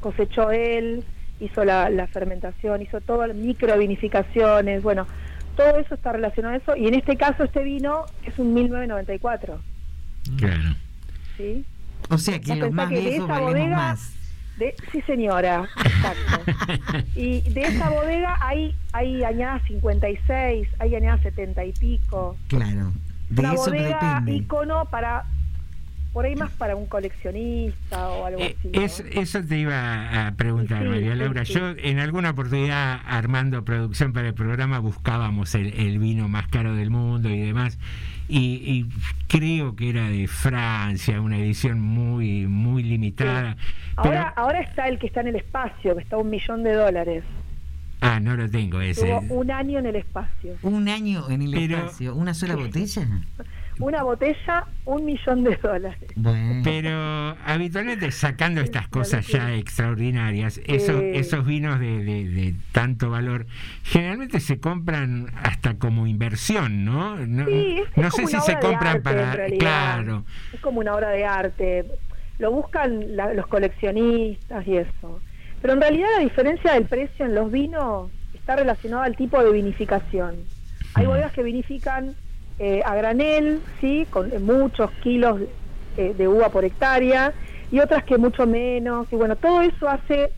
cosechó 0.00 0.50
él, 0.50 1.04
hizo 1.40 1.64
la, 1.64 1.90
la 1.90 2.06
fermentación, 2.06 2.82
hizo 2.82 3.00
todo, 3.00 3.26
microvinificaciones, 3.34 4.82
bueno, 4.82 5.06
todo 5.56 5.76
eso 5.78 5.94
está 5.94 6.12
relacionado 6.12 6.54
a 6.54 6.58
eso. 6.58 6.76
Y 6.76 6.86
en 6.86 6.94
este 6.94 7.16
caso 7.16 7.44
este 7.44 7.62
vino 7.64 8.04
es 8.24 8.38
un 8.38 8.54
1994. 8.54 9.60
Claro. 10.38 10.76
¿sí? 11.36 11.64
O 12.08 12.18
sea 12.18 12.38
que 12.40 12.56
los 12.56 12.70
más 12.72 12.88
que 12.88 13.00
de 13.00 13.16
esa 13.16 13.40
bodega- 13.40 13.76
más. 13.76 14.12
De, 14.58 14.74
sí, 14.92 15.00
señora, 15.02 15.66
exacto. 15.84 16.52
y 17.14 17.40
de 17.40 17.62
esa 17.62 17.88
bodega 17.88 18.36
hay, 18.42 18.76
hay 18.92 19.24
añadas 19.24 19.62
56, 19.66 20.68
hay 20.78 20.94
añadas 20.96 21.22
70 21.22 21.64
y 21.64 21.72
pico. 21.72 22.36
Claro, 22.48 22.92
de 23.30 23.40
Una 23.40 23.54
eso 23.54 23.64
bodega 23.64 24.18
depende. 24.20 24.32
icono 24.34 24.84
para, 24.86 25.24
por 26.12 26.24
ahí 26.26 26.34
más 26.36 26.50
para 26.52 26.74
un 26.76 26.86
coleccionista 26.86 28.08
o 28.08 28.26
algo 28.26 28.42
así. 28.42 28.56
¿no? 28.64 28.80
Eh, 28.80 28.84
Es, 28.84 29.00
eso 29.12 29.42
te 29.42 29.58
iba 29.58 30.26
a 30.26 30.32
preguntar, 30.34 30.82
Sí, 30.82 30.88
María 30.88 31.14
Laura. 31.14 31.44
sí. 31.44 31.54
Yo 31.54 31.70
en 31.78 31.98
alguna 31.98 32.30
oportunidad, 32.30 33.00
armando 33.06 33.64
producción 33.64 34.12
para 34.12 34.28
el 34.28 34.34
programa, 34.34 34.78
buscábamos 34.80 35.54
el, 35.54 35.72
el 35.74 35.98
vino 35.98 36.28
más 36.28 36.48
caro 36.48 36.74
del 36.74 36.90
mundo 36.90 37.28
y 37.30 37.38
demás. 37.40 37.78
Y, 38.28 38.62
y 38.64 38.86
creo 39.26 39.74
que 39.74 39.90
era 39.90 40.08
de 40.08 40.28
Francia, 40.28 41.20
una 41.20 41.36
edición 41.38 41.80
muy 41.80 42.46
muy 42.46 42.82
limitada. 42.84 43.56
Ahora, 43.96 44.32
ahora 44.36 44.60
está 44.60 44.88
el 44.88 44.98
que 45.00 45.08
está 45.08 45.20
en 45.20 45.28
el 45.28 45.36
espacio, 45.36 45.96
que 45.96 46.02
está 46.02 46.16
a 46.16 46.20
un 46.20 46.30
millón 46.30 46.62
de 46.62 46.72
dólares. 46.74 47.24
Ah, 48.02 48.18
no 48.20 48.34
lo 48.36 48.48
tengo 48.48 48.80
ese. 48.80 49.06
Tuvo 49.06 49.34
un 49.40 49.50
año 49.50 49.78
en 49.80 49.86
el 49.86 49.96
espacio. 49.96 50.54
Un 50.62 50.88
año 50.88 51.28
en 51.28 51.42
el 51.42 51.50
Pero- 51.50 51.76
espacio, 51.78 52.14
una 52.14 52.32
sola 52.32 52.56
botella. 52.56 53.02
Una 53.80 54.02
botella, 54.02 54.66
un 54.84 55.04
millón 55.04 55.42
de 55.44 55.56
dólares. 55.56 55.98
Pero 56.62 57.36
habitualmente 57.46 58.10
sacando 58.12 58.60
estas 58.60 58.88
cosas 58.88 59.26
ya 59.26 59.54
extraordinarias, 59.54 60.60
esos, 60.66 61.00
esos 61.02 61.46
vinos 61.46 61.80
de, 61.80 62.04
de- 62.04 62.28
de 62.28 62.54
tanto 62.72 63.10
valor, 63.10 63.46
generalmente 63.82 64.40
se 64.40 64.60
compran 64.60 65.26
hasta 65.42 65.74
como 65.78 66.06
inversión, 66.06 66.84
¿no? 66.84 67.16
No, 67.26 67.46
Sí, 67.46 67.78
es- 67.80 67.88
es 67.88 67.96
no 67.96 68.10
como 68.10 68.10
sé 68.10 68.26
si 68.26 68.36
una 68.36 68.44
se 68.44 68.52
obra 68.52 68.60
de 68.60 68.66
compran 68.66 68.92
arte, 68.96 69.02
para... 69.02 69.46
Claro. 69.58 70.24
Es 70.52 70.60
como 70.60 70.80
una 70.80 70.94
obra 70.94 71.08
de 71.10 71.24
arte. 71.24 71.84
Lo 72.38 72.52
buscan 72.52 73.16
la- 73.16 73.32
los 73.34 73.46
coleccionistas 73.46 74.66
y 74.66 74.76
eso. 74.76 75.20
Pero 75.62 75.74
en 75.74 75.80
realidad 75.80 76.08
la 76.16 76.22
diferencia 76.22 76.72
del 76.74 76.84
precio 76.84 77.24
en 77.26 77.34
los 77.34 77.50
vinos 77.52 78.10
está 78.34 78.56
relacionada 78.56 79.04
al 79.04 79.16
tipo 79.16 79.42
de 79.42 79.50
vinificación. 79.52 80.36
Hay 80.94 81.06
bodegas 81.06 81.32
que 81.32 81.42
vinifican 81.42 82.14
eh, 82.60 82.82
a 82.84 82.94
granel, 82.94 83.60
sí, 83.80 84.06
con 84.10 84.30
eh, 84.32 84.38
muchos 84.38 84.90
kilos 85.02 85.40
eh, 85.96 86.14
de 86.16 86.28
uva 86.28 86.50
por 86.50 86.64
hectárea, 86.64 87.32
y 87.72 87.80
otras 87.80 88.04
que 88.04 88.18
mucho 88.18 88.46
menos. 88.46 89.08
Y 89.10 89.16
bueno, 89.16 89.34
todo 89.36 89.62
eso 89.62 89.88
hace 89.88 90.30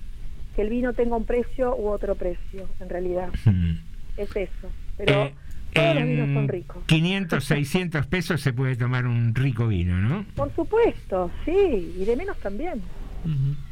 que 0.55 0.63
el 0.63 0.69
vino 0.71 0.93
tenga 0.93 1.17
un 1.17 1.25
precio 1.25 1.75
u 1.77 1.89
otro 1.89 2.15
precio, 2.15 2.69
en 2.81 2.89
realidad. 2.89 3.29
Es 4.17 4.29
eso. 4.37 4.69
Pero 4.99 5.13
Eh, 5.13 5.35
todos 5.73 5.95
los 5.95 6.05
vinos 6.05 6.35
son 6.35 6.49
ricos. 6.49 6.85
500, 6.85 7.43
600 7.45 8.07
pesos 8.07 8.41
se 8.43 8.53
puede 8.53 8.77
tomar 8.77 9.07
un 9.07 9.35
rico 9.35 9.69
vino, 9.69 9.97
¿no? 9.97 10.27
Por 10.37 10.55
supuesto, 10.55 11.31
sí, 11.47 11.95
y 11.99 12.05
de 12.05 12.15
menos 12.15 12.37
también. 12.41 12.83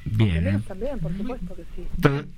Bien. 0.05 0.47
¿eh? 0.47 0.61
también, 0.67 0.99
por 0.99 1.17
supuesto 1.17 1.55
que 1.55 1.63
sí. 1.77 1.83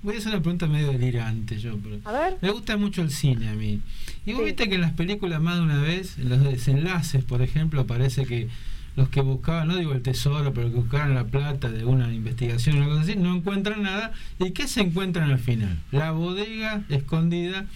Voy 0.03 0.15
a 0.15 0.19
hacer 0.19 0.33
una 0.33 0.43
pregunta 0.43 0.67
medio 0.67 0.93
delirante 0.93 1.59
yo. 1.59 1.79
Pero 1.79 1.99
A 2.05 2.13
ver. 2.13 2.39
Me 2.41 2.51
gusta 2.51 2.77
mucho 2.77 3.03
el 3.03 3.11
cine 3.11 3.49
a 3.49 3.55
mí. 3.55 3.81
Y 4.27 4.33
vos 4.33 4.45
viste 4.45 4.69
que 4.69 4.77
en 4.77 4.81
las 4.81 4.93
películas 4.93 5.41
más 5.41 5.57
de 5.57 5.63
una 5.63 5.81
vez, 5.81 6.19
en 6.19 6.29
los 6.29 6.43
desenlaces, 6.43 7.25
por 7.25 7.43
ejemplo, 7.43 7.87
parece 7.87 8.25
que 8.27 8.49
los 8.95 9.09
que 9.09 9.21
buscaban, 9.21 9.69
no 9.69 9.77
digo 9.77 9.93
el 9.93 10.03
tesoro, 10.03 10.53
pero 10.53 10.71
que 10.71 10.77
buscaban 10.77 11.15
la 11.15 11.25
plata 11.25 11.71
de 11.71 11.85
una 11.85 12.13
investigación 12.13 12.83
o 12.83 12.89
cosa 12.89 13.03
así, 13.03 13.17
no 13.17 13.35
encuentran 13.35 13.83
nada. 13.83 14.13
¿Y 14.39 14.51
qué 14.51 14.69
se 14.69 14.83
encuentran 14.83 15.31
al 15.31 15.39
final? 15.39 15.79
La 15.91 16.13
bodega 16.13 16.85
escondida 16.89 17.67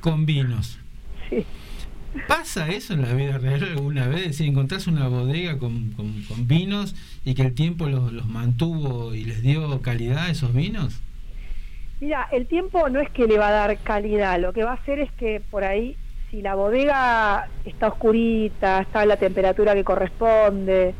con 0.00 0.26
vinos. 0.26 0.78
Sí. 1.28 1.44
¿Pasa 2.26 2.68
eso 2.68 2.94
en 2.94 3.02
la 3.02 3.12
vida 3.14 3.38
real 3.38 3.62
alguna 3.62 4.08
vez? 4.08 4.24
Decir, 4.26 4.48
encontrás 4.48 4.86
una 4.86 5.06
bodega 5.08 5.58
con, 5.58 5.90
con- 5.92 6.22
con 6.24 6.46
vinos 6.48 6.94
y 7.24 7.34
que 7.34 7.42
el 7.42 7.54
tiempo 7.54 7.86
los, 7.88 8.12
los 8.12 8.26
mantuvo 8.26 9.14
y 9.14 9.24
les 9.24 9.42
dio 9.42 9.80
calidad 9.80 10.26
a 10.26 10.30
esos 10.30 10.52
vinos. 10.52 11.00
Mira, 12.00 12.26
el 12.32 12.46
tiempo 12.46 12.88
no 12.88 13.00
es 13.00 13.10
que 13.10 13.26
le 13.26 13.38
va 13.38 13.48
a 13.48 13.52
dar 13.52 13.78
calidad, 13.78 14.40
lo 14.40 14.52
que 14.52 14.64
va 14.64 14.72
a 14.72 14.74
hacer 14.74 14.98
es 15.00 15.12
que 15.12 15.40
por 15.50 15.64
ahí, 15.64 15.96
si 16.30 16.40
la 16.42 16.54
bodega 16.54 17.48
está 17.64 17.88
oscurita, 17.88 18.80
está 18.80 19.00
a 19.02 19.06
la 19.06 19.16
temperatura 19.16 19.74
que 19.74 19.84
corresponde 19.84 20.94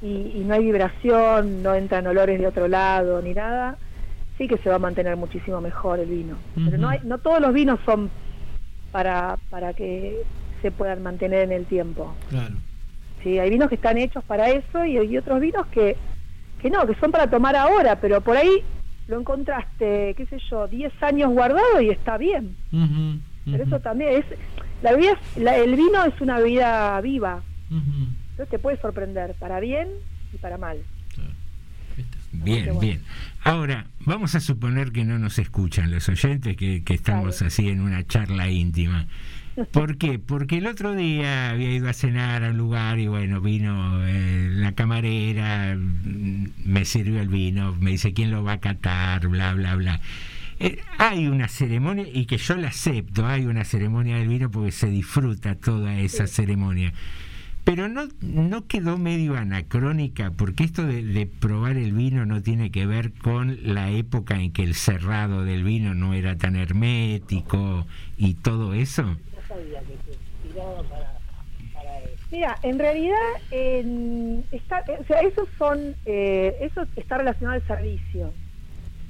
y, 0.00 0.06
y 0.06 0.44
no 0.46 0.54
hay 0.54 0.64
vibración, 0.64 1.62
no 1.62 1.74
entran 1.74 2.06
olores 2.06 2.38
de 2.40 2.46
otro 2.46 2.68
lado 2.68 3.20
ni 3.20 3.34
nada, 3.34 3.76
sí 4.38 4.46
que 4.48 4.58
se 4.58 4.68
va 4.70 4.76
a 4.76 4.78
mantener 4.78 5.16
muchísimo 5.16 5.60
mejor 5.60 5.98
el 6.00 6.08
vino. 6.08 6.36
Pero 6.54 6.78
no, 6.78 6.88
hay, 6.88 7.00
no 7.04 7.18
todos 7.18 7.40
los 7.40 7.52
vinos 7.52 7.80
son 7.84 8.10
para, 8.92 9.38
para 9.50 9.72
que 9.72 10.22
se 10.60 10.70
puedan 10.70 11.02
mantener 11.02 11.42
en 11.42 11.52
el 11.52 11.66
tiempo. 11.66 12.14
Claro. 12.28 12.54
Sí, 13.22 13.38
hay 13.38 13.50
vinos 13.50 13.68
que 13.68 13.74
están 13.76 13.98
hechos 13.98 14.22
para 14.24 14.50
eso 14.50 14.84
y 14.84 14.98
hay 14.98 15.16
otros 15.16 15.40
vinos 15.40 15.66
que, 15.68 15.96
que 16.60 16.70
no, 16.70 16.86
que 16.86 16.94
son 16.96 17.10
para 17.10 17.28
tomar 17.28 17.56
ahora, 17.56 17.96
pero 18.00 18.20
por 18.20 18.36
ahí 18.36 18.62
lo 19.08 19.18
encontraste, 19.18 20.14
qué 20.16 20.26
sé 20.26 20.38
yo, 20.50 20.68
10 20.68 20.92
años 21.02 21.30
guardado 21.30 21.80
y 21.80 21.90
está 21.90 22.16
bien. 22.18 22.56
Pero 23.44 23.64
eso 23.64 23.80
también 23.80 24.14
es, 24.22 24.24
la 24.82 24.92
bebida, 24.92 25.12
es- 25.12 25.42
la- 25.42 25.56
el 25.56 25.74
vino 25.74 26.04
es 26.04 26.20
una 26.20 26.38
bebida 26.38 27.00
viva, 27.00 27.42
entonces 28.30 28.48
te 28.50 28.58
puede 28.58 28.76
sorprender 28.80 29.34
para 29.34 29.58
bien 29.60 29.88
y 30.32 30.36
para 30.38 30.58
mal. 30.58 30.78
Bien, 32.32 32.64
bien. 32.80 33.02
Ahora, 33.44 33.86
vamos 34.00 34.34
a 34.34 34.40
suponer 34.40 34.92
que 34.92 35.04
no 35.04 35.18
nos 35.18 35.38
escuchan 35.38 35.90
los 35.90 36.08
oyentes, 36.08 36.56
que, 36.56 36.84
que 36.84 36.94
estamos 36.94 37.42
así 37.42 37.68
en 37.68 37.80
una 37.80 38.06
charla 38.06 38.48
íntima. 38.48 39.08
¿Por 39.70 39.98
qué? 39.98 40.18
Porque 40.18 40.58
el 40.58 40.66
otro 40.66 40.94
día 40.94 41.50
había 41.50 41.72
ido 41.72 41.88
a 41.88 41.92
cenar 41.92 42.42
a 42.42 42.50
un 42.50 42.56
lugar 42.56 42.98
y 42.98 43.06
bueno, 43.06 43.40
vino 43.40 44.00
eh, 44.06 44.48
la 44.50 44.72
camarera, 44.72 45.76
mm, 45.76 46.46
me 46.64 46.84
sirvió 46.86 47.20
el 47.20 47.28
vino, 47.28 47.76
me 47.78 47.90
dice 47.90 48.14
quién 48.14 48.30
lo 48.30 48.42
va 48.42 48.52
a 48.52 48.60
catar, 48.60 49.28
bla, 49.28 49.52
bla, 49.52 49.74
bla. 49.74 50.00
Eh, 50.58 50.78
hay 50.96 51.26
una 51.26 51.48
ceremonia, 51.48 52.06
y 52.10 52.24
que 52.24 52.38
yo 52.38 52.56
la 52.56 52.68
acepto, 52.68 53.26
hay 53.26 53.44
una 53.44 53.64
ceremonia 53.64 54.16
del 54.16 54.28
vino 54.28 54.50
porque 54.50 54.72
se 54.72 54.88
disfruta 54.88 55.54
toda 55.54 55.98
esa 55.98 56.26
ceremonia. 56.26 56.92
Pero 57.64 57.88
no, 57.88 58.08
no 58.20 58.66
quedó 58.66 58.98
medio 58.98 59.36
anacrónica, 59.36 60.32
porque 60.36 60.64
esto 60.64 60.84
de, 60.84 61.04
de, 61.04 61.26
probar 61.26 61.76
el 61.76 61.92
vino 61.92 62.26
no 62.26 62.42
tiene 62.42 62.70
que 62.70 62.86
ver 62.86 63.12
con 63.12 63.58
la 63.74 63.90
época 63.90 64.34
en 64.34 64.52
que 64.52 64.64
el 64.64 64.74
cerrado 64.74 65.44
del 65.44 65.62
vino 65.62 65.94
no 65.94 66.12
era 66.12 66.36
tan 66.36 66.56
hermético 66.56 67.86
y 68.18 68.34
todo 68.34 68.74
eso. 68.74 69.16
Mira, 72.32 72.56
en 72.62 72.78
realidad 72.78 73.18
está, 74.52 74.82
o 74.98 75.04
sea, 75.04 75.20
esos 75.20 75.46
son, 75.58 75.94
eh, 76.06 76.56
eso 76.62 76.86
está 76.96 77.18
relacionado 77.18 77.60
al 77.60 77.66
servicio, 77.66 78.32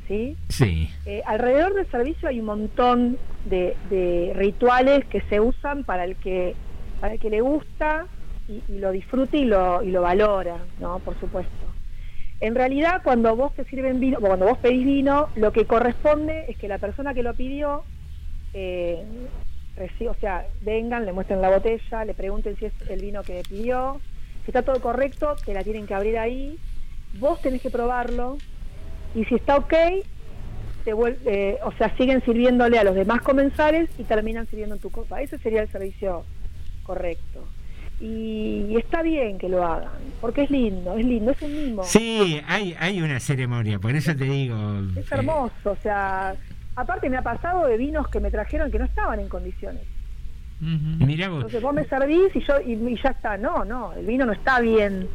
¿sí? 0.09 0.37
Sí. 0.49 0.91
Eh, 1.07 1.23
alrededor 1.24 1.73
del 1.74 1.89
servicio 1.89 2.29
hay 2.29 2.41
un 2.41 2.47
montón 2.47 3.19
de, 3.45 3.77
de, 3.91 4.33
rituales 4.35 5.05
que 5.05 5.20
se 5.23 5.39
usan 5.39 5.85
para 5.85 6.05
el 6.05 6.16
que, 6.16 6.57
para 7.01 7.15
el 7.15 7.20
que 7.20 7.31
le 7.31 7.43
gusta 7.43 8.09
y, 8.69 8.79
lo 8.79 8.91
disfruta 8.91 9.37
y 9.37 9.45
lo, 9.45 9.83
y 9.83 9.91
lo 9.91 10.03
valora, 10.03 10.59
¿no? 10.79 10.99
Por 10.99 11.19
supuesto. 11.19 11.53
En 12.41 12.55
realidad, 12.55 13.03
cuando 13.05 13.37
vos 13.37 13.55
te 13.55 13.65
sirven 13.65 14.01
vino, 14.01 14.19
cuando 14.19 14.47
vos 14.47 14.59
pedís 14.59 14.85
vino, 14.85 15.29
lo 15.37 15.53
que 15.53 15.65
corresponde 15.65 16.47
es 16.49 16.57
que 16.57 16.66
la 16.69 16.79
persona 16.79 17.15
que 17.15 17.23
lo 17.23 17.35
pidió 17.35 17.85
eh, 18.55 19.05
o 20.09 20.15
sea, 20.20 20.47
vengan, 20.61 21.07
le 21.07 21.12
muestren 21.12 21.41
la 21.41 21.51
botella, 21.51 22.05
le 22.05 22.15
pregunten 22.15 22.57
si 22.57 22.66
es 22.66 22.73
el 22.89 23.01
vino 23.01 23.23
que 23.23 23.43
pidió, 23.49 24.01
si 24.45 24.51
está 24.51 24.62
todo 24.62 24.81
correcto, 24.81 25.35
te 25.45 25.55
la 25.55 25.62
tienen 25.62 25.87
que 25.87 25.95
abrir 25.95 26.19
ahí, 26.19 26.59
vos 27.19 27.41
tenés 27.41 27.62
que 27.62 27.70
probarlo 27.70 28.37
y 29.15 29.24
si 29.24 29.37
está 29.37 29.57
ok, 29.57 29.74
te 30.85 30.93
eh, 31.27 31.59
o 31.65 31.73
sea, 31.73 31.97
siguen 31.97 32.23
sirviéndole 32.24 32.79
a 32.79 32.85
los 32.85 32.95
demás 32.95 33.23
comensales 33.23 33.89
y 33.99 34.05
terminan 34.05 34.47
sirviendo 34.49 34.74
en 34.74 34.81
tu 34.81 34.91
copa. 34.91 35.23
Ese 35.23 35.39
sería 35.39 35.62
el 35.62 35.70
servicio 35.70 36.24
correcto. 36.83 37.47
Y, 38.03 38.77
está 38.77 39.03
bien 39.03 39.39
que 39.39 39.49
lo 39.49 39.65
hagan, 39.65 39.93
porque 40.20 40.43
es 40.43 40.51
lindo, 40.51 40.97
es 40.97 41.07
lindo, 41.07 41.31
es 41.31 41.41
un 41.41 41.55
mimo. 41.55 41.85
Sí, 41.85 42.41
hay, 42.49 42.74
hay 42.81 43.01
una 43.01 43.20
ceremonia, 43.20 43.79
por 43.79 43.95
eso 43.95 44.15
te 44.16 44.24
digo. 44.24 44.57
Es 44.97 45.11
hermoso, 45.12 45.70
o 45.70 45.77
sea, 45.77 46.35
Aparte 46.74 47.11
me 47.11 47.19
ha 47.19 47.23
pasado 47.23 47.66
de 47.66 47.77
vinos 47.77 48.09
que 48.09 48.20
me 48.20 48.31
trajeron 48.31 48.70
que 48.70 48.79
no 48.79 48.87
estaban 48.87 49.20
en 49.20 49.29
condiciones. 49.29 49.83
Mira 50.61 51.29
vos. 51.29 51.39
Entonces 51.39 51.61
vos 51.61 51.74
me 51.74 51.85
servís 51.85 52.35
y 52.35 52.41
yo 52.41 52.61
y, 52.61 52.97
ya 53.03 53.11
está. 53.11 53.37
No, 53.37 53.65
no, 53.65 53.93
el 53.93 54.07
vino 54.07 54.24
no 54.24 54.33
está 54.33 54.61
bien. 54.61 55.09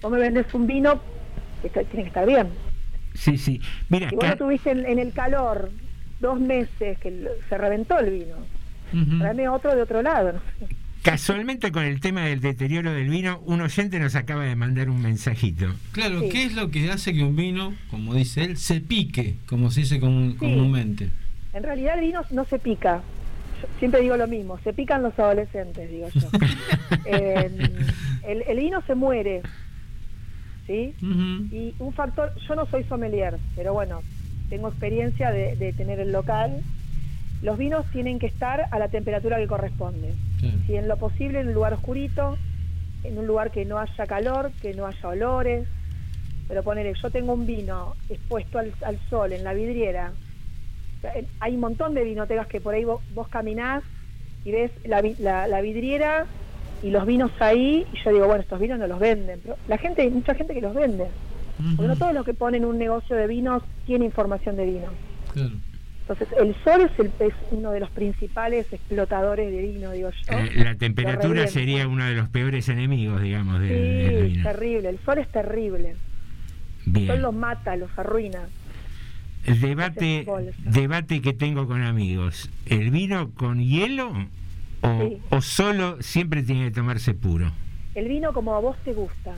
Vos 0.00 0.10
me 0.10 0.18
vendés 0.18 0.52
un 0.54 0.66
vino 0.66 1.00
que 1.62 1.68
tiene 1.68 2.02
que 2.02 2.08
estar 2.08 2.26
bien. 2.26 2.48
Sí, 3.14 3.38
sí. 3.38 3.60
Mira, 3.90 4.08
si 4.08 4.16
vos 4.16 4.28
lo 4.28 4.36
tuviste 4.36 4.70
en, 4.70 4.98
el 4.98 5.12
calor 5.12 5.70
dos 6.20 6.40
meses 6.40 6.98
que 6.98 7.28
se 7.48 7.58
reventó 7.58 7.98
el 7.98 8.10
vino, 8.10 8.36
uh 8.92 9.52
otro 9.52 9.74
de 9.74 9.82
otro 9.82 10.02
lado. 10.02 10.32
No 10.32 10.40
sé. 10.58 10.74
Casualmente 11.04 11.70
con 11.70 11.84
el 11.84 12.00
tema 12.00 12.22
del 12.22 12.40
deterioro 12.40 12.90
del 12.90 13.10
vino, 13.10 13.38
un 13.44 13.60
oyente 13.60 13.98
nos 13.98 14.16
acaba 14.16 14.44
de 14.44 14.56
mandar 14.56 14.88
un 14.88 15.02
mensajito. 15.02 15.66
Claro, 15.92 16.22
¿qué 16.32 16.44
es 16.44 16.54
lo 16.54 16.70
que 16.70 16.90
hace 16.90 17.12
que 17.12 17.22
un 17.22 17.36
vino, 17.36 17.74
como 17.90 18.14
dice 18.14 18.42
él, 18.42 18.56
se 18.56 18.80
pique, 18.80 19.34
como 19.46 19.70
se 19.70 19.80
dice 19.80 20.00
comúnmente? 20.00 21.10
En 21.52 21.62
realidad 21.62 21.98
el 21.98 22.06
vino 22.06 22.22
no 22.30 22.46
se 22.46 22.58
pica. 22.58 23.02
siempre 23.78 24.00
digo 24.00 24.16
lo 24.16 24.26
mismo, 24.26 24.58
se 24.64 24.72
pican 24.72 25.02
los 25.02 25.18
adolescentes, 25.18 25.90
digo 25.90 26.08
yo. 26.08 26.26
el, 27.04 28.56
vino 28.56 28.82
se 28.86 28.94
muere, 28.94 29.42
¿sí? 30.66 30.94
Y 31.02 31.74
un 31.80 31.92
factor, 31.92 32.32
yo 32.48 32.54
no 32.54 32.64
soy 32.70 32.82
sommelier, 32.84 33.36
pero 33.54 33.74
bueno, 33.74 34.00
tengo 34.48 34.68
experiencia 34.68 35.30
de, 35.32 35.54
de 35.56 35.74
tener 35.74 36.00
el 36.00 36.12
local 36.12 36.62
los 37.44 37.58
vinos 37.58 37.84
tienen 37.92 38.18
que 38.18 38.26
estar 38.26 38.68
a 38.70 38.78
la 38.78 38.88
temperatura 38.88 39.36
que 39.36 39.46
corresponde. 39.46 40.14
Si 40.66 40.76
en 40.76 40.88
lo 40.88 40.96
posible 40.96 41.40
en 41.40 41.48
un 41.48 41.54
lugar 41.54 41.74
oscurito, 41.74 42.38
en 43.02 43.18
un 43.18 43.26
lugar 43.26 43.50
que 43.50 43.66
no 43.66 43.78
haya 43.78 44.06
calor, 44.06 44.50
que 44.62 44.72
no 44.72 44.86
haya 44.86 45.08
olores. 45.08 45.68
Pero 46.48 46.62
ponerle, 46.62 46.94
yo 47.00 47.10
tengo 47.10 47.34
un 47.34 47.44
vino 47.44 47.96
expuesto 48.08 48.58
al, 48.58 48.98
sol 49.10 49.34
en 49.34 49.44
la 49.44 49.52
vidriera. 49.52 50.12
hay 51.38 51.54
un 51.54 51.60
montón 51.60 51.92
de 51.92 52.04
vinotecas 52.04 52.46
que 52.46 52.62
por 52.62 52.74
ahí 52.74 52.84
vos, 52.84 53.02
caminás 53.28 53.82
y 54.46 54.50
ves 54.50 54.70
la, 54.84 55.02
la, 55.46 55.60
vidriera 55.60 56.24
y 56.82 56.90
los 56.90 57.04
vinos 57.04 57.30
ahí, 57.40 57.86
y 57.92 58.04
yo 58.04 58.10
digo, 58.10 58.26
bueno, 58.26 58.40
estos 58.40 58.58
vinos 58.58 58.78
no 58.78 58.86
los 58.86 58.98
venden. 58.98 59.40
Pero 59.42 59.56
la 59.68 59.76
gente, 59.76 60.00
hay 60.00 60.10
mucha 60.10 60.34
gente 60.34 60.54
que 60.54 60.62
los 60.62 60.74
vende. 60.74 61.08
Porque 61.76 61.88
no 61.88 61.96
todos 61.96 62.14
los 62.14 62.24
que 62.24 62.32
ponen 62.32 62.64
un 62.64 62.78
negocio 62.78 63.16
de 63.16 63.26
vinos 63.26 63.62
tienen 63.84 64.06
información 64.06 64.56
de 64.56 64.64
vino. 64.64 64.88
Claro. 65.34 65.73
Entonces, 66.06 66.28
el 66.38 66.54
sol 66.62 66.82
es, 66.82 66.98
el, 67.00 67.12
es, 67.26 67.32
uno 67.50 67.70
de 67.70 67.80
los 67.80 67.90
principales 67.90 68.70
explotadores 68.70 69.50
de 69.50 69.62
vino, 69.62 69.90
digo 69.92 70.10
yo. 70.10 70.38
Eh, 70.38 70.52
la 70.56 70.74
temperatura 70.74 71.46
sería 71.46 71.88
uno 71.88 72.04
de 72.04 72.14
los 72.14 72.28
peores 72.28 72.68
enemigos, 72.68 73.22
digamos, 73.22 73.58
del, 73.60 73.68
sí, 73.70 74.14
del 74.14 74.26
vino. 74.28 74.42
terrible. 74.42 74.88
El 74.90 74.98
sol 74.98 75.18
es 75.18 75.28
terrible. 75.28 75.96
El 76.94 77.06
sol 77.06 77.22
los 77.22 77.34
mata, 77.34 77.74
los 77.76 77.90
arruina. 77.96 78.40
El 79.46 79.60
debate, 79.62 80.26
debate 80.58 81.22
que 81.22 81.32
tengo 81.32 81.66
con 81.66 81.80
amigos. 81.80 82.50
¿El 82.66 82.90
vino 82.90 83.30
con 83.30 83.60
hielo 83.60 84.12
o, 84.82 85.18
o 85.30 85.40
solo 85.40 86.02
siempre 86.02 86.42
tiene 86.42 86.66
que 86.66 86.70
tomarse 86.72 87.14
puro? 87.14 87.50
El 87.94 88.08
vino 88.08 88.34
como 88.34 88.54
a 88.54 88.60
vos 88.60 88.76
te 88.84 88.92
gusta. 88.92 89.32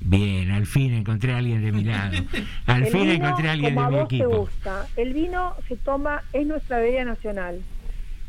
Bien, 0.00 0.50
al 0.50 0.66
fin 0.66 0.94
encontré 0.94 1.32
a 1.32 1.38
alguien 1.38 1.62
de 1.62 1.72
mi 1.72 1.84
lado. 1.84 2.16
Al 2.66 2.86
fin 2.86 3.10
encontré 3.10 3.48
a 3.48 3.52
alguien 3.52 3.74
de 3.74 3.86
mi 3.86 3.98
equipo. 3.98 4.28
Te 4.28 4.36
gusta. 4.36 4.86
El 4.96 5.12
vino 5.12 5.54
se 5.68 5.76
toma, 5.76 6.22
es 6.32 6.46
nuestra 6.46 6.78
bebida 6.78 7.04
nacional. 7.04 7.60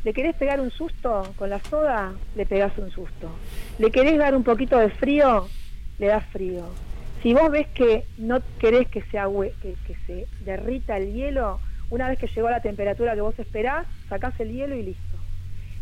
¿Le 0.04 0.14
querés 0.14 0.36
pegar 0.36 0.60
un 0.60 0.72
susto 0.72 1.34
con 1.38 1.50
la 1.50 1.60
soda? 1.60 2.14
Le 2.36 2.46
pegás 2.46 2.78
un 2.78 2.92
susto. 2.92 3.30
¿Le 3.80 3.90
querés 3.92 4.18
dar 4.18 4.36
un 4.36 4.44
poquito 4.44 4.78
de 4.78 4.90
frío? 4.90 5.48
Le 5.98 6.08
das 6.08 6.26
frío. 6.26 6.66
Si 7.24 7.34
vos 7.34 7.50
ves 7.50 7.68
que 7.68 8.04
no 8.18 8.42
querés 8.60 8.88
que 8.90 9.02
se, 9.04 9.20
que, 9.62 9.76
que 9.88 9.96
se 10.08 10.28
derrita 10.44 10.98
el 10.98 11.14
hielo, 11.14 11.60
una 11.90 12.10
vez 12.10 12.20
que 12.20 12.28
llegó 12.28 12.48
a 12.48 12.52
la 12.52 12.62
temperatura 12.62 13.16
que 13.16 13.22
vos 13.22 13.38
esperás, 13.40 13.88
sacás 14.10 14.38
el 14.40 14.52
hielo 14.52 14.76
y 14.76 14.84
listo. 14.84 15.18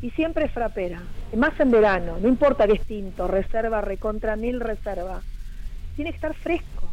Y 0.01 0.11
siempre 0.11 0.45
es 0.45 0.51
frapera. 0.51 1.01
Más 1.35 1.57
en 1.59 1.71
verano, 1.71 2.17
no 2.21 2.27
importa 2.27 2.67
que 2.67 2.73
es 2.73 2.85
tinto, 2.85 3.27
reserva, 3.27 3.81
recontra 3.81 4.35
mil 4.35 4.59
reserva 4.59 5.21
tiene 5.99 6.11
que 6.11 6.15
estar 6.15 6.33
fresco. 6.33 6.89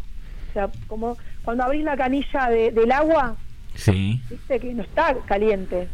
O 0.51 0.53
sea, 0.53 0.69
como 0.89 1.17
cuando 1.45 1.63
abrís 1.63 1.85
la 1.85 1.97
canilla 1.97 2.49
del 2.49 2.91
agua, 2.91 3.37
sí. 3.77 4.21
viste 4.29 4.59
que 4.59 4.75
no 4.75 4.83
está 4.83 5.15
caliente. 5.27 5.87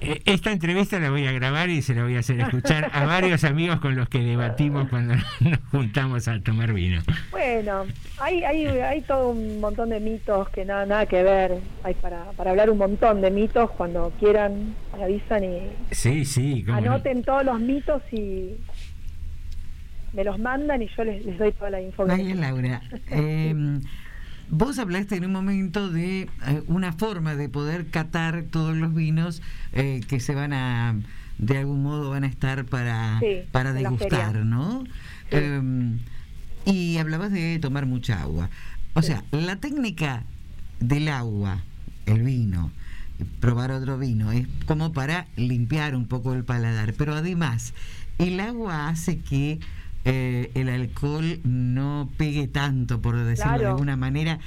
Eh, 0.00 0.20
esta 0.24 0.50
entrevista 0.50 0.98
la 0.98 1.10
voy 1.10 1.28
a 1.28 1.32
grabar 1.32 1.70
y 1.70 1.80
se 1.80 1.94
la 1.94 2.02
voy 2.02 2.16
a 2.16 2.20
hacer 2.20 2.40
escuchar 2.40 2.90
a 2.92 3.04
varios 3.04 3.44
amigos 3.44 3.78
con 3.78 3.94
los 3.94 4.08
que 4.08 4.18
debatimos 4.18 4.88
cuando 4.88 5.14
nos 5.40 5.60
juntamos 5.70 6.26
a 6.26 6.40
tomar 6.40 6.72
vino. 6.72 7.02
Bueno, 7.30 7.84
hay, 8.18 8.42
hay, 8.42 8.66
hay 8.66 9.02
todo 9.02 9.28
un 9.28 9.60
montón 9.60 9.90
de 9.90 10.00
mitos 10.00 10.48
que 10.48 10.64
nada, 10.64 10.86
nada 10.86 11.06
que 11.06 11.22
ver. 11.22 11.58
Hay 11.84 11.94
para, 11.94 12.32
para 12.32 12.50
hablar 12.50 12.68
un 12.70 12.78
montón 12.78 13.20
de 13.20 13.30
mitos 13.30 13.70
cuando 13.72 14.12
quieran, 14.18 14.74
avisan 15.00 15.44
y 15.44 15.70
sí, 15.92 16.24
sí, 16.24 16.64
anoten 16.68 17.22
todos 17.22 17.44
los 17.44 17.60
mitos 17.60 18.02
y, 18.10 18.56
me 20.12 20.24
los 20.24 20.38
mandan 20.38 20.82
y 20.82 20.88
yo 20.96 21.04
les, 21.04 21.38
doy 21.38 21.52
toda 21.52 21.70
la 21.70 21.80
información. 21.80 22.40
Laura, 22.40 22.82
em, 23.10 23.80
vos 24.48 24.78
hablaste 24.78 25.16
en 25.16 25.24
un 25.24 25.32
momento 25.32 25.90
de 25.90 26.22
eh, 26.22 26.62
una 26.66 26.92
forma 26.92 27.34
de 27.36 27.48
poder 27.48 27.86
catar 27.86 28.44
todos 28.50 28.76
los 28.76 28.94
vinos 28.94 29.42
eh, 29.72 30.00
que 30.08 30.20
se 30.20 30.34
van 30.34 30.52
a, 30.52 30.96
de 31.38 31.58
algún 31.58 31.82
modo 31.82 32.10
van 32.10 32.24
a 32.24 32.26
estar 32.26 32.64
para, 32.64 33.20
para 33.52 33.72
degustar, 33.72 34.36
¿no? 34.44 34.84
Em, 35.30 35.98
y 36.64 36.98
hablabas 36.98 37.32
de 37.32 37.58
tomar 37.58 37.86
mucha 37.86 38.20
agua. 38.20 38.50
O 38.94 39.02
sea, 39.02 39.24
la 39.30 39.56
técnica 39.56 40.24
del 40.80 41.08
agua, 41.08 41.62
el 42.06 42.22
vino, 42.22 42.72
probar 43.38 43.70
otro 43.70 43.98
vino, 43.98 44.32
es 44.32 44.46
como 44.66 44.92
para 44.92 45.26
limpiar 45.36 45.94
un 45.94 46.06
poco 46.06 46.34
el 46.34 46.44
paladar, 46.44 46.94
pero 46.94 47.14
además 47.14 47.72
el 48.18 48.40
agua 48.40 48.88
hace 48.88 49.18
que 49.18 49.60
eh, 50.04 50.50
el 50.54 50.68
alcohol 50.70 51.40
no 51.44 52.08
pegue 52.16 52.48
tanto, 52.48 53.02
por 53.02 53.16
decirlo 53.16 53.58
de 53.58 53.66
alguna 53.66 53.96
manera, 53.96 54.38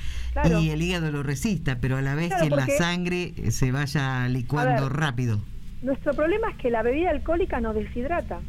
y 0.60 0.70
el 0.70 0.82
hígado 0.82 1.12
lo 1.12 1.22
resista, 1.22 1.78
pero 1.80 1.98
a 1.98 2.02
la 2.02 2.16
vez 2.16 2.34
que 2.42 2.50
la 2.50 2.66
sangre 2.68 3.34
se 3.52 3.72
vaya 3.72 4.28
licuando 4.30 4.90
rápido. 4.90 5.40
Nuestro 5.84 6.14
problema 6.14 6.50
es 6.50 6.58
que 6.58 6.72
la 6.72 6.82
bebida 6.82 7.12
alcohólica 7.12 7.60
nos 7.60 7.76
deshidrata. 7.76 8.40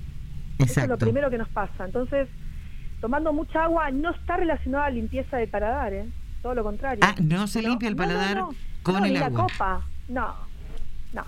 Eso 0.59 0.81
es 0.81 0.89
lo 0.89 0.97
primero 0.97 1.31
que 1.31 1.39
nos 1.39 1.49
pasa. 1.49 1.85
Entonces, 1.85 2.29
tomando 3.01 3.33
mucha 3.33 3.65
agua 3.65 3.91
no 3.91 4.11
está 4.11 4.37
relacionado 4.37 4.85
a 4.85 4.89
la 4.89 4.95
limpieza 4.95 5.37
del 5.37 5.49
paladar, 5.49 5.93
¿eh? 5.93 6.07
todo 6.43 6.55
lo 6.55 6.63
contrario. 6.63 7.01
Ah, 7.03 7.15
no 7.21 7.47
se 7.49 7.61
limpia 7.61 7.89
el 7.89 7.97
paladar 7.97 8.45
con 8.83 9.05
el 9.05 9.17
agua. 9.17 9.29
la 9.29 9.35
copa, 9.35 9.85
no, 10.09 10.35
no. 11.13 11.25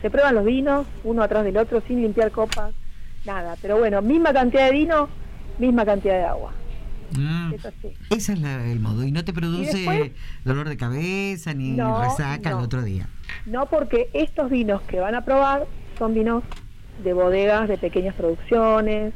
Se 0.00 0.08
prueban 0.08 0.34
los 0.34 0.44
vinos 0.44 0.86
uno 1.04 1.22
atrás 1.22 1.44
del 1.44 1.56
otro 1.58 1.82
sin 1.86 2.00
limpiar 2.00 2.30
copas 2.30 2.72
nada. 3.24 3.56
Pero 3.60 3.78
bueno, 3.78 4.02
misma 4.02 4.32
cantidad 4.32 4.66
de 4.66 4.72
vino, 4.72 5.08
misma 5.58 5.84
cantidad 5.84 6.14
de 6.14 6.24
agua. 6.24 6.52
Ah. 7.18 7.50
Ese 8.10 8.32
es 8.32 8.38
el 8.38 8.80
modo. 8.80 9.04
Y 9.04 9.12
no 9.12 9.24
te 9.24 9.32
produce 9.32 10.12
dolor 10.44 10.68
de 10.68 10.76
cabeza 10.76 11.54
ni 11.54 11.76
resaca 11.76 12.50
el 12.50 12.56
otro 12.56 12.82
día. 12.82 13.08
No, 13.46 13.66
porque 13.66 14.10
estos 14.12 14.50
vinos 14.50 14.82
que 14.82 15.00
van 15.00 15.14
a 15.14 15.24
probar 15.24 15.66
son 15.98 16.14
vinos 16.14 16.44
de 17.02 17.12
bodegas, 17.12 17.68
de 17.68 17.78
pequeñas 17.78 18.14
producciones. 18.14 19.12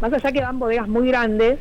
Más 0.00 0.12
allá 0.12 0.30
que 0.32 0.40
van 0.40 0.58
bodegas 0.58 0.88
muy 0.88 1.08
grandes, 1.08 1.58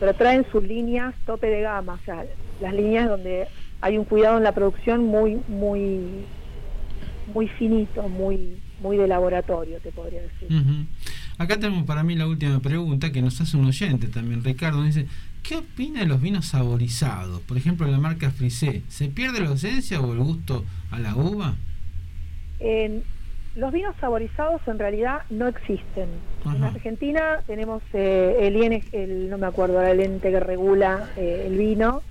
pero 0.00 0.14
traen 0.14 0.46
sus 0.50 0.62
líneas 0.62 1.14
tope 1.26 1.48
de 1.48 1.60
gama, 1.60 1.94
o 1.94 2.04
sea, 2.04 2.24
las 2.60 2.72
líneas 2.72 3.08
donde 3.08 3.46
hay 3.80 3.98
un 3.98 4.04
cuidado 4.04 4.38
en 4.38 4.44
la 4.44 4.52
producción 4.52 5.04
muy, 5.04 5.40
muy, 5.48 6.24
muy 7.34 7.48
finito, 7.48 8.08
muy, 8.08 8.62
muy 8.80 8.96
de 8.96 9.06
laboratorio, 9.06 9.78
te 9.80 9.92
podría 9.92 10.22
decir. 10.22 10.48
Ujú. 10.50 10.86
Acá 11.38 11.56
tenemos 11.56 11.84
para 11.84 12.02
mí 12.04 12.14
la 12.14 12.26
última 12.26 12.60
pregunta 12.60 13.10
que 13.12 13.20
nos 13.22 13.40
hace 13.40 13.56
un 13.56 13.66
oyente 13.66 14.06
también, 14.08 14.44
Ricardo. 14.44 14.82
Dice, 14.82 15.06
¿qué 15.42 15.56
opina 15.56 16.00
de 16.00 16.06
los 16.06 16.20
vinos 16.20 16.46
saborizados? 16.46 17.40
Por 17.42 17.56
ejemplo, 17.56 17.86
la 17.88 17.98
marca 17.98 18.30
Frisé. 18.30 18.82
¿Se 18.88 19.08
pierde 19.08 19.40
la 19.40 19.52
esencia 19.52 20.00
o 20.00 20.12
el 20.12 20.20
gusto 20.20 20.64
a 20.90 20.98
la 20.98 21.16
uva? 21.16 21.54
En- 22.60 23.02
los 23.56 23.72
vinos 23.72 23.94
saborizados 24.00 24.60
en 24.66 24.80
realidad 24.80 25.22
no 25.30 25.46
existen. 25.46 26.08
En. 26.44 26.64
Argentina 26.64 27.38
tenemos 27.46 27.82
eh, 27.92 28.36
el, 28.40 28.56
IN 28.56 28.82
el, 28.90 29.30
no 29.30 29.38
me 29.38 29.46
acuerdo 29.46 29.80
el 29.80 30.00
ente 30.00 30.32
que 30.32 30.40
regula 30.40 31.10
eh, 31.16 31.44
el 31.46 31.56
vino, 31.56 32.02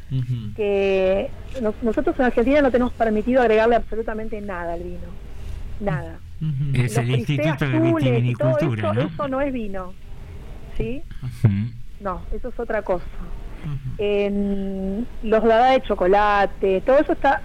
que 0.56 1.30
nos- 1.62 1.76
nosotros 1.84 2.16
en 2.18 2.26
Argentina 2.26 2.62
no 2.62 2.72
tenemos 2.72 2.94
permitido 2.94 3.42
agregarle 3.42 3.76
absolutamente 3.76 4.40
nada 4.40 4.74
al 4.74 4.84
vino. 4.84 5.00
Nada. 5.82 6.20
Es 6.74 6.96
Los 6.96 7.04
el 7.04 7.12
Instituto 7.12 7.44
de 7.44 7.50
azules 7.78 8.24
y 8.24 8.36
todo 8.36 8.56
Vitivinicultura, 8.56 8.90
eso, 8.90 8.94
¿no? 8.94 9.02
eso 9.02 9.28
no 9.28 9.42
es 9.42 9.54
vino. 9.54 9.94
¿Sí? 10.78 11.02
Ujú. 11.22 11.54
No, 12.00 12.22
eso 12.34 12.50
es 12.50 12.60
otra 12.60 12.82
cosa. 12.82 13.06
En 13.98 15.08
los 15.24 15.44
dada 15.44 15.72
de 15.72 15.82
chocolate, 15.82 16.82
todo 16.82 16.98
eso 17.00 17.14
está 17.14 17.42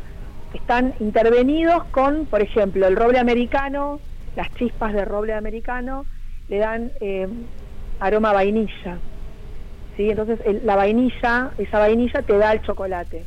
están 0.55 0.95
intervenidos 0.99 1.85
con, 1.91 2.25
por 2.25 2.41
ejemplo, 2.41 2.87
el 2.87 2.97
roble 2.97 3.19
americano, 3.19 4.01
las 4.35 4.53
chispas 4.55 4.95
de 4.95 5.05
roble 5.05 5.35
americano 5.35 6.07
le 6.49 6.57
dan 6.59 6.91
eh, 7.03 7.29
aroma 8.01 8.31
a 8.31 8.33
vainilla. 8.33 8.97
¿Sí? 9.97 10.09
Entonces 10.09 10.41
el- 10.47 10.65
la 10.65 10.75
vainilla, 10.77 11.51
esa 11.59 11.79
vainilla 11.79 12.23
te 12.23 12.39
da 12.39 12.53
el 12.53 12.63
chocolate. 12.63 13.25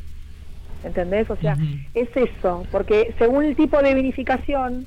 ¿Entendés? 0.84 1.30
O 1.30 1.36
sea, 1.36 1.54
es 1.94 2.08
eso, 2.16 2.66
porque 2.72 3.14
según 3.18 3.44
el 3.44 3.54
tipo 3.54 3.80
de 3.80 3.94
vinificación, 3.94 4.84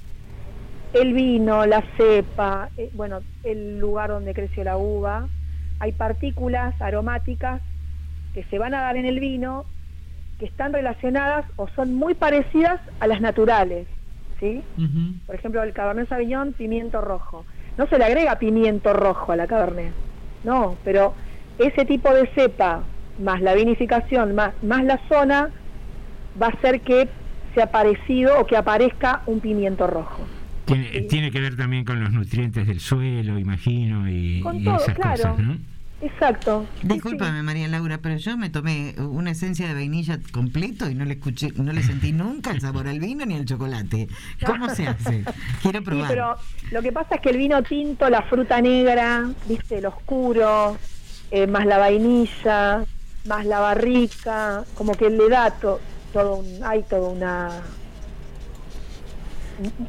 el 0.95 1.13
vino, 1.13 1.65
la 1.65 1.83
cepa, 1.97 2.69
eh, 2.77 2.89
bueno, 2.93 3.19
el 3.43 3.79
lugar 3.79 4.09
donde 4.09 4.33
creció 4.33 4.63
la 4.63 4.77
uva, 4.77 5.27
hay 5.79 5.91
partículas 5.91 6.73
aromáticas 6.81 7.61
que 8.33 8.43
se 8.45 8.57
van 8.57 8.73
a 8.73 8.81
dar 8.81 8.95
en 8.95 9.05
el 9.05 9.19
vino 9.19 9.65
que 10.39 10.45
están 10.45 10.71
relacionadas 10.71 11.45
o 11.57 11.67
son 11.75 11.95
muy 11.95 12.13
parecidas 12.13 12.79
a 13.01 13.07
las 13.07 13.19
naturales, 13.19 13.87
¿sí? 14.39 14.63
Por 15.25 15.35
ejemplo, 15.35 15.63
el 15.63 15.73
Cabernet 15.73 16.07
Sauvignon, 16.07 16.53
pimiento 16.53 17.01
rojo. 17.01 17.45
No 17.77 17.87
se 17.87 17.97
le 17.97 18.05
agrega 18.05 18.39
pimiento 18.39 18.93
rojo 18.93 19.33
a 19.33 19.35
la 19.35 19.47
Cabernet, 19.47 19.93
no, 20.45 20.77
pero 20.85 21.13
ese 21.57 21.85
tipo 21.85 22.13
de 22.13 22.27
cepa, 22.35 22.83
más 23.19 23.41
la 23.41 23.53
vinificación, 23.53 24.33
más, 24.33 24.53
más 24.63 24.83
la 24.85 24.99
zona, 25.09 25.49
va 26.41 26.47
a 26.47 26.51
hacer 26.51 26.81
que 26.81 27.09
sea 27.53 27.67
parecido 27.67 28.39
o 28.39 28.45
que 28.45 28.55
aparezca 28.55 29.23
un 29.25 29.41
pimiento 29.41 29.87
rojo. 29.87 30.25
Tiene, 30.65 31.01
tiene 31.03 31.31
que 31.31 31.39
ver 31.39 31.55
también 31.55 31.85
con 31.85 32.03
los 32.03 32.11
nutrientes 32.11 32.65
del 32.67 32.79
suelo, 32.79 33.37
imagino, 33.37 34.09
y, 34.09 34.41
Con 34.41 34.59
y 34.59 34.63
todo, 34.63 34.75
esas 34.77 34.95
claro. 34.95 35.31
cosas, 35.31 35.39
¿no? 35.39 35.57
Exacto. 36.01 36.65
Discúlpame, 36.83 37.41
María 37.41 37.67
Laura, 37.67 37.99
pero 37.99 38.17
yo 38.17 38.37
me 38.37 38.49
tomé 38.49 38.93
una 38.99 39.31
esencia 39.31 39.67
de 39.67 39.73
vainilla 39.73 40.19
completo 40.31 40.89
y 40.89 40.93
no 40.95 41.05
le 41.05 41.13
escuché, 41.13 41.51
no 41.55 41.71
le 41.71 41.81
sentí 41.83 42.11
nunca 42.11 42.51
el 42.51 42.61
sabor 42.61 42.87
al 42.87 42.99
vino 42.99 43.25
ni 43.25 43.33
al 43.35 43.45
chocolate. 43.45 44.07
¿Cómo 44.45 44.69
se 44.69 44.87
hace? 44.87 45.23
Quiero 45.61 45.79
Sí, 45.79 45.85
probar. 45.85 46.07
pero 46.09 46.35
lo 46.71 46.81
que 46.81 46.91
pasa 46.91 47.15
es 47.15 47.21
que 47.21 47.29
el 47.29 47.37
vino 47.37 47.63
tinto, 47.63 48.09
la 48.09 48.21
fruta 48.23 48.61
negra, 48.61 49.29
viste, 49.47 49.77
el 49.77 49.85
oscuro, 49.85 50.77
eh, 51.31 51.47
más 51.47 51.65
la 51.65 51.77
vainilla, 51.77 52.83
más 53.27 53.45
la 53.45 53.59
barrica, 53.59 54.63
como 54.75 54.93
que 54.93 55.09
le 55.09 55.29
da 55.29 55.49
to- 55.51 55.79
todo 56.13 56.35
un, 56.35 56.63
hay 56.63 56.83
todo 56.83 57.09
una 57.09 57.49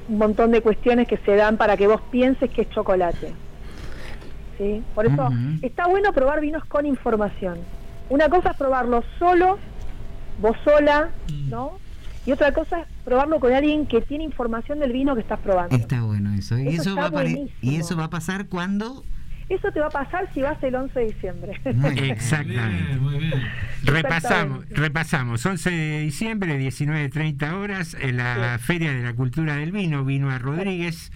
un- 0.09 0.19
montón 0.19 0.51
de 0.53 0.61
cuestiones 0.61 1.09
que 1.09 1.17
se 1.19 1.37
dan 1.37 1.57
para 1.57 1.77
que 1.77 1.87
vos 1.87 2.01
pienses 2.11 2.51
que 2.51 2.63
es 2.63 2.71
chocolate. 2.71 3.33
¿Sí? 4.59 4.83
Por 4.95 5.07
eso 5.07 5.29
está 5.63 5.87
bueno 5.87 6.13
probar 6.13 6.41
vinos 6.41 6.65
con 6.65 6.87
información. 6.87 7.59
Una 8.09 8.29
cosa 8.29 8.51
es 8.53 8.57
probarlo 8.57 9.03
solo, 9.19 9.59
vos 10.41 10.57
sola, 10.65 11.11
¿no? 11.51 11.79
Y 12.25 12.33
otra 12.33 12.53
cosa 12.53 12.81
es 12.81 12.87
probarlo 13.05 13.39
con 13.39 13.53
alguien 13.53 13.87
que 13.87 14.01
tiene 14.01 14.25
información 14.25 14.81
del 14.81 14.93
vino 14.93 15.15
que 15.15 15.21
estás 15.21 15.39
probando. 15.41 15.77
Está 15.77 16.03
bueno 16.03 16.33
eso. 16.35 16.59
¿Y 16.59 16.69
Eso 16.69 16.83
eso, 16.83 16.97
va 16.97 17.11
buenísimo. 17.11 17.51
¿Y 17.61 17.77
eso 17.77 17.97
va 17.97 18.05
a 18.05 18.11
pasar 18.11 18.47
cuando? 18.49 19.05
Eso 19.48 19.70
te 19.70 19.78
va 19.81 19.86
a 19.86 19.90
pasar 19.90 20.28
si 20.35 20.43
vas 20.43 20.60
el 20.62 20.74
11 20.74 20.98
de 20.98 21.06
diciembre. 21.06 21.60
Exactamente. 22.10 22.98
Repasamos, 23.85 24.68
repasamos. 24.70 25.47
11 25.47 25.70
de 25.70 26.01
diciembre, 26.01 26.59
19.30 26.59 27.52
horas, 27.52 27.97
en 28.01 28.16
la 28.16 28.59
Feria 28.60 28.93
de 28.93 29.02
la 29.02 29.14
Cultura 29.14 29.56
del 29.56 29.70
Vino, 29.73 30.05
vino 30.05 30.31
a 30.31 30.39
Rodríguez. 30.39 31.12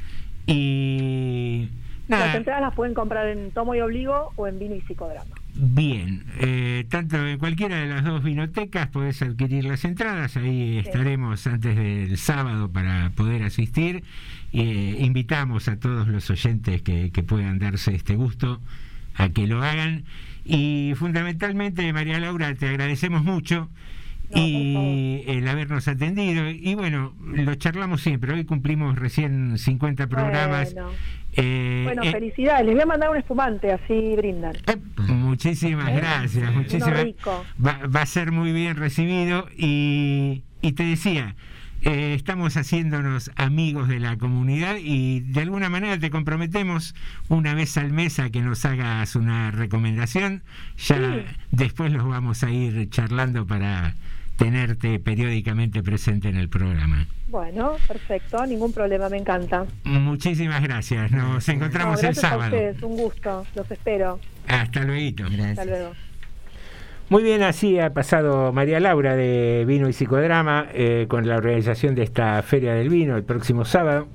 Y 0.47 1.69
Las 2.09 2.21
nada, 2.21 2.37
entradas 2.37 2.63
las 2.63 2.75
pueden 2.75 2.95
comprar 2.95 3.27
en 3.29 3.51
Tomo 3.53 3.75
y 3.75 3.81
Obligo 3.81 4.33
o 4.37 4.47
en 4.47 4.59
Vino 4.59 4.75
y 4.75 4.81
Psicodrama. 4.83 5.35
bien. 5.55 6.25
eh, 6.41 6.85
tanto 6.89 7.17
en 7.27 7.39
cualquiera 7.39 7.77
de 7.79 7.87
las 7.87 8.05
dos 8.05 8.23
vinotecas 8.23 8.89
podés 8.89 9.23
adquirir 9.23 9.65
las 9.65 9.85
entradas. 9.85 10.37
Ahí 10.37 10.79
estaremos 10.79 11.47
antes 11.47 11.77
del 11.77 12.17
sábado 12.17 12.71
para 12.71 13.11
poder 13.11 13.43
asistir. 13.43 14.05
Eh, 14.53 14.97
invitamos 15.01 15.69
a 15.69 15.79
todos 15.79 16.09
los 16.09 16.29
oyentes 16.31 16.83
que, 16.83 17.11
que 17.13 17.23
puedan 17.23 17.59
darse 17.59 17.95
este 17.95 18.17
gusto 18.17 18.61
a 19.15 19.29
que 19.29 19.47
lo 19.47 19.63
hagan. 19.63 20.05
Y 20.45 20.93
fundamentalmente, 20.97 21.93
María 21.93 22.19
Laura, 22.19 22.55
te 22.55 22.69
agradecemos 22.69 23.23
mucho 23.23 23.69
y 24.35 25.23
el 25.27 25.47
habernos 25.49 25.89
atendido. 25.89 26.49
Y 26.49 26.75
bueno, 26.75 27.15
lo 27.21 27.55
charlamos 27.57 28.01
siempre. 28.01 28.33
Hoy 28.33 28.45
cumplimos 28.45 28.97
recién 28.97 29.59
50 29.59 30.07
programas. 30.07 30.73
Bueno, 30.75 30.91
Eh, 31.37 31.83
bueno 31.85 32.03
eh, 32.03 32.11
felicidades. 32.13 32.67
Les 32.67 32.75
voy 32.75 32.83
a 32.83 32.87
mandar 32.87 33.11
un 33.11 33.17
espumante, 33.17 33.73
así 33.73 34.15
brindan. 34.17 34.53
Muchísimas 35.09 35.95
gracias, 35.95 36.53
muchísimas 36.55 37.03
rico. 37.03 37.45
va, 37.65 37.81
va 37.87 38.03
a 38.03 38.07
ser 38.07 38.33
muy 38.33 38.53
bien 38.53 38.77
recibido 38.77 39.47
y, 39.57 40.43
y 40.61 40.73
te 40.73 40.83
decía, 40.85 41.35
eh, 41.83 42.15
estamos 42.15 42.57
haciéndonos 42.57 43.31
amigos 43.37 43.89
de 43.89 44.01
la 44.01 44.17
comunidad 44.17 44.77
y 44.81 45.21
de 45.21 45.41
alguna 45.41 45.69
manera 45.69 45.99
te 45.99 46.11
comprometemos 46.11 46.95
una 47.29 47.55
vez 47.55 47.77
al 47.79 47.93
mes 47.93 48.19
a 48.19 48.31
que 48.31 48.41
nos 48.43 48.65
hagas 48.65 49.17
una 49.17 49.51
recomendación. 49.51 50.43
Ya 50.79 51.25
después 51.51 51.93
los 51.93 52.07
vamos 52.07 52.43
a 52.45 52.51
ir 52.51 52.89
charlando 52.91 53.47
para 53.47 53.95
tenerte 54.37 54.99
periódicamente 54.99 55.83
presente 55.83 56.29
en 56.29 56.37
el 56.37 56.49
programa. 56.49 57.07
Bueno, 57.29 57.77
perfecto, 57.87 58.45
ningún 58.47 58.73
problema, 58.73 59.09
me 59.09 59.19
encanta. 59.19 59.67
Muchísimas 59.85 60.63
gracias, 60.63 61.13
nos 61.13 61.49
encontramos 61.49 62.03
No, 62.03 62.09
el 62.09 62.19
a 62.19 62.21
sábado. 62.21 62.55
ustedes, 62.57 62.83
un 62.83 62.97
gusto, 62.97 63.47
los 63.55 63.71
espero. 63.71 64.19
Hasta 64.49 64.83
luego. 64.85 65.25
Hasta 65.27 65.65
luego. 65.65 65.93
Muy 67.11 67.23
bien, 67.25 67.43
así 67.43 67.79
ha 67.81 67.93
pasado 67.93 68.53
María 68.53 68.79
Laura 68.79 69.17
de 69.17 69.65
Vino 69.67 69.89
y 69.89 69.93
Psicodrama 69.93 70.69
eh, 70.73 71.07
con 71.09 71.27
la 71.29 71.37
organización 71.37 71.95
de 71.97 72.05
esta 72.05 72.41
Feria 72.43 72.73
del 72.75 72.89
Vino 72.89 73.17
el 73.17 73.25
próximo 73.25 73.65
sábado. 73.65 74.07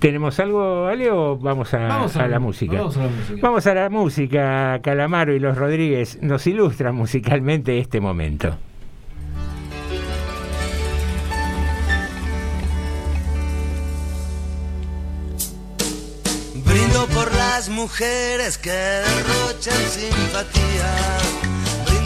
¿Tenemos 0.00 0.40
algo, 0.40 0.86
Ale, 0.86 1.10
o 1.10 1.36
vamos 1.36 1.72
a, 1.74 1.78
Vamos 1.88 2.16
a 2.16 2.20
a 2.20 2.22
la 2.22 2.28
la- 2.28 2.38
música? 2.38 2.78
vamos 2.78 2.96
a 2.96 3.00
la 3.02 3.08
música. 3.10 3.40
Vamos 3.42 3.66
a 3.66 3.74
la 3.74 3.90
música. 3.90 4.80
Calamaro 4.82 5.34
y 5.34 5.38
los 5.40 5.56
Rodríguez 5.58 6.18
nos 6.22 6.46
ilustran 6.46 6.94
musicalmente 6.94 7.78
este 7.78 8.00
momento. 8.00 8.56
Brindo 16.64 17.06
por 17.08 17.32
las 17.34 17.68
mujeres 17.68 18.58
que 18.58 18.70
derrochan 18.70 19.74
simpatía. 19.88 20.96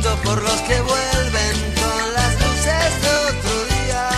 Brindo 0.00 0.16
por 0.22 0.42
los 0.42 0.60
que 0.62 0.80
vuelven 0.80 1.56
con 1.76 2.14
las 2.14 2.32
luces 2.40 2.90
de 3.02 3.10
otro 3.28 3.56
día. 3.68 4.08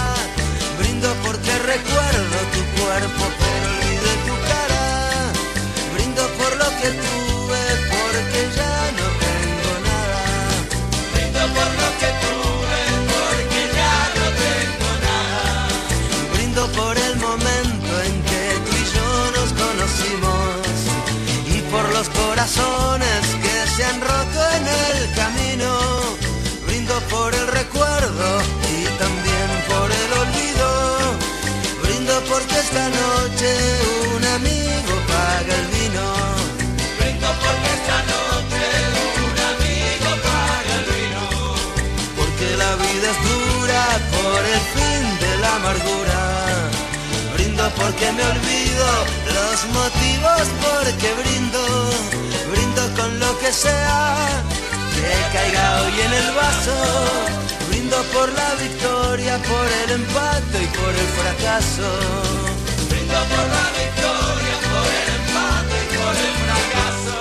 Brindo 0.78 1.12
porque 1.24 1.58
recuerdo 1.58 2.36
tu 2.54 2.62
cuerpo 2.80 3.24
pero 3.40 3.66
olvidé 3.74 4.14
tu 4.28 4.34
cara. 4.46 4.84
Brindo 5.92 6.22
por 6.38 6.52
lo 6.56 6.68
que 6.78 6.88
tuve 7.02 7.62
porque 7.90 8.40
ya 8.54 8.76
no 8.98 9.06
tengo 9.26 9.72
nada. 9.90 10.22
Brindo 11.14 11.42
por 11.56 11.70
lo 11.82 11.88
que 11.98 12.10
tuve 12.22 12.82
porque 13.10 13.60
ya 13.74 13.96
no 14.18 14.26
tengo 14.44 14.90
nada. 15.08 15.42
Brindo 16.32 16.62
por 16.78 16.96
el 16.96 17.16
momento 17.16 17.92
en 18.06 18.22
que 18.30 18.44
tú 18.64 18.70
y 18.70 18.84
yo 18.94 19.08
nos 19.34 19.50
conocimos 19.64 20.62
y 21.44 21.58
por 21.72 21.90
los 21.92 22.08
corazones 22.08 23.22
que 23.42 23.66
se 23.74 23.84
han 23.84 24.00
roto 24.00 24.11
porque 47.76 48.12
me 48.12 48.22
olvido 48.22 48.86
los 49.36 49.58
motivos 49.78 50.42
porque 50.66 51.08
brindo. 51.22 51.62
Brindo 52.50 52.82
con 52.96 53.18
lo 53.20 53.38
que 53.38 53.52
sea 53.52 54.42
que 54.94 55.36
caiga 55.36 55.82
hoy 55.82 56.00
en 56.06 56.12
el 56.12 56.34
vaso. 56.34 56.76
Brindo 57.68 57.96
por 58.14 58.28
la 58.32 58.54
victoria, 58.54 59.38
por 59.38 59.66
el 59.82 59.90
empate 60.00 60.56
y 60.62 60.68
por 60.78 60.92
el 61.02 61.08
fracaso. 61.20 61.88
Brindo 62.90 63.20
por 63.32 63.46
la 63.56 63.66
victoria, 63.80 64.54
por 64.72 64.88
el 65.00 65.08
empate 65.18 65.74
y 65.82 65.88
por 65.98 66.14
el 66.26 66.34
fracaso. 66.44 67.16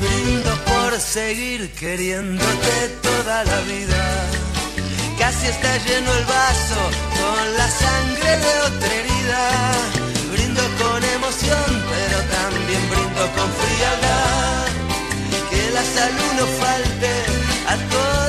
Brindo 0.00 0.52
por 0.70 1.00
seguir 1.00 1.70
queriéndote 1.72 2.74
toda 3.02 3.44
la 3.44 3.60
vida. 3.72 4.02
Casi 5.18 5.46
está 5.48 5.76
lleno 5.78 6.12
el 6.14 6.24
vaso 6.24 6.80
con 7.18 7.56
la 7.56 7.68
sangre 7.70 8.30
de 8.38 8.60
otra. 8.66 9.17
Brindo 9.28 10.62
con 10.80 11.04
emoción, 11.04 11.68
pero 11.92 12.18
también 12.36 12.82
brindo 12.88 13.22
con 13.36 13.48
frialdad. 13.60 14.66
Que 15.50 15.70
la 15.70 15.82
salud 15.82 16.32
no 16.38 16.46
falte 16.46 17.12
a 17.68 17.76
toda 17.90 18.27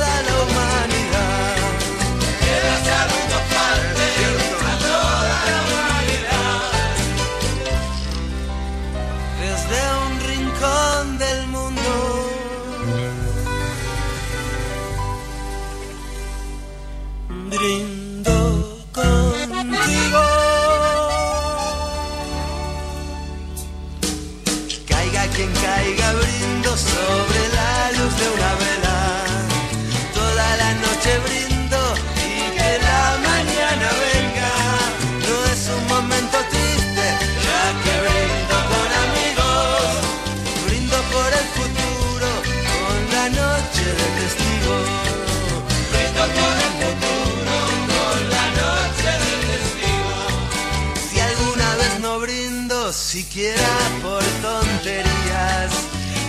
siquiera 53.10 53.72
por 54.03 54.23
tonterías, 54.45 55.72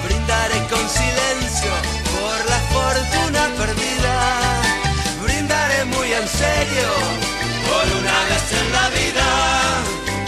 brindaré 0.06 0.58
con 0.72 0.84
silencio 0.88 1.72
por 2.16 2.38
la 2.52 2.60
fortuna 2.74 3.42
perdida. 3.58 4.16
Brindaré 5.22 5.84
muy 5.84 6.10
en 6.10 6.26
serio 6.26 6.88
por 7.68 7.84
una 8.00 8.18
vez 8.30 8.46
en 8.60 8.66
la 8.72 8.86
vida. 8.98 9.28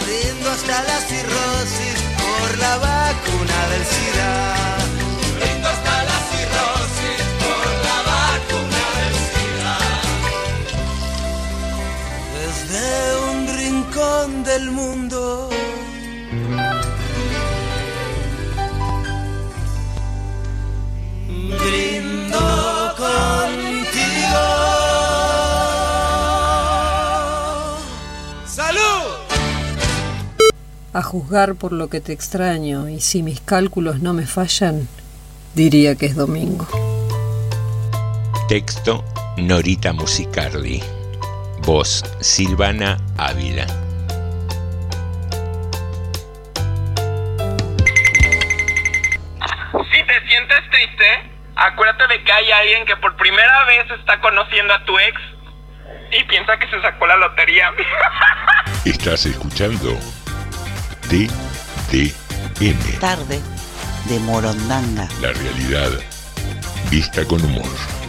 Brindo 0.03 0.51
hasta 0.51 0.83
la 0.89 0.97
cirrosis 1.09 1.97
por 2.21 2.57
la 2.59 2.77
vacuna 2.77 3.57
del 3.71 3.83
SIDA. 3.93 4.33
Brindo 5.37 5.67
hasta 5.69 6.03
la 6.09 6.17
cirrosis 6.31 7.21
por 7.43 7.65
la 7.87 7.97
vacuna 8.13 8.83
del 9.01 9.15
SIDA. 9.29 9.77
Desde 12.37 12.85
un 13.31 13.37
rincón 13.57 14.43
del 14.43 14.69
mundo. 14.69 15.52
A 30.93 31.01
juzgar 31.01 31.55
por 31.55 31.71
lo 31.71 31.89
que 31.89 32.01
te 32.01 32.13
extraño, 32.13 32.87
y 32.87 33.01
si 33.01 33.23
mis 33.23 33.41
cálculos 33.41 33.99
no 34.01 34.13
me 34.13 34.27
fallan, 34.27 34.87
diría 35.55 35.95
que 35.95 36.05
es 36.05 36.15
domingo. 36.15 36.67
Texto 38.47 39.03
Norita 39.37 39.91
Musicardi. 39.91 40.83
Voz 41.65 42.03
Silvana 42.19 42.99
Ávila. 43.17 43.65
Si 49.91 50.03
te 50.03 50.27
sientes 50.27 50.69
triste, 50.69 51.31
acuérdate 51.55 52.07
de 52.07 52.23
que 52.23 52.31
hay 52.31 52.51
alguien 52.51 52.85
que 52.85 52.95
por 52.97 53.15
primera 53.17 53.65
vez 53.65 53.89
está 53.99 54.21
conociendo 54.21 54.71
a 54.71 54.85
tu 54.85 54.99
ex 54.99 55.19
y 56.11 56.23
piensa 56.25 56.59
que 56.59 56.67
se 56.67 56.79
sacó 56.83 57.07
la 57.07 57.15
lotería. 57.17 57.71
Estás 58.85 59.25
escuchando 59.25 59.97
TDM. 61.09 62.99
Tarde 62.99 63.39
de 64.09 64.19
Morondanga. 64.19 65.07
La 65.21 65.31
realidad 65.33 65.91
vista 66.89 67.25
con 67.25 67.43
humor. 67.43 68.02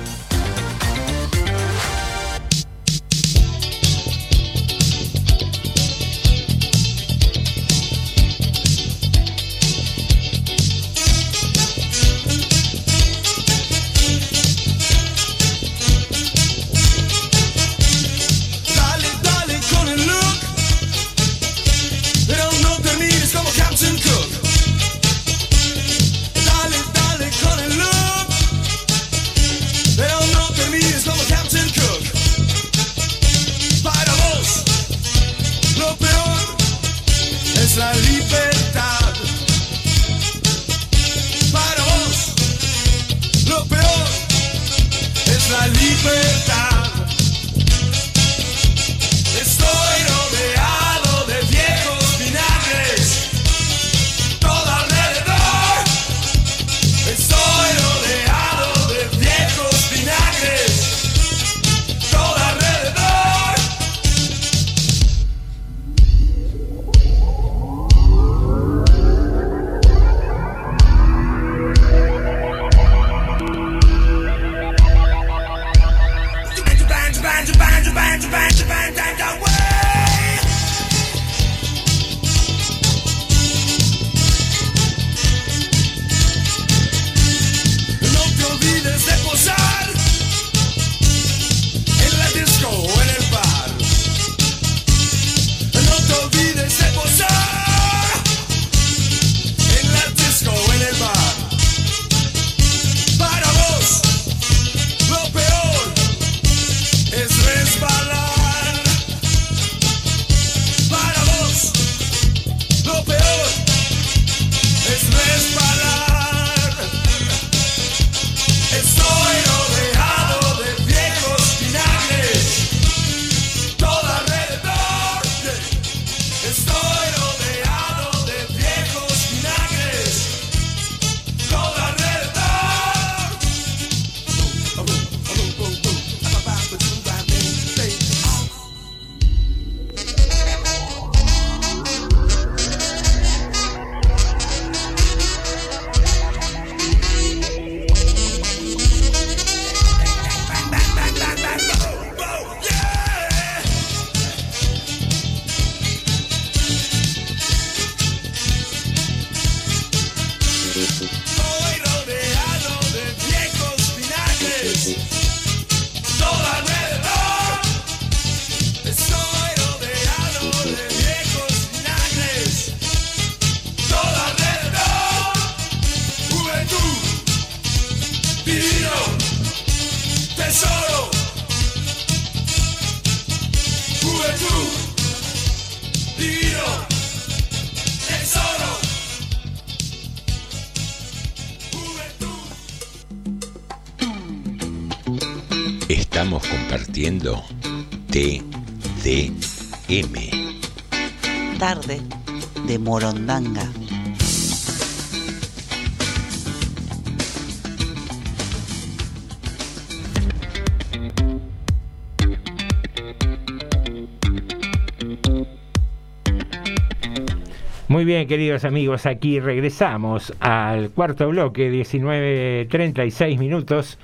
Queridos 218.27 218.65
amigos, 218.65 219.07
aquí 219.07 219.41
regresamos 219.41 220.33
al 220.41 220.91
cuarto 220.91 221.29
bloque, 221.29 221.71
19.36 221.71 223.39
minutos, 223.39 223.99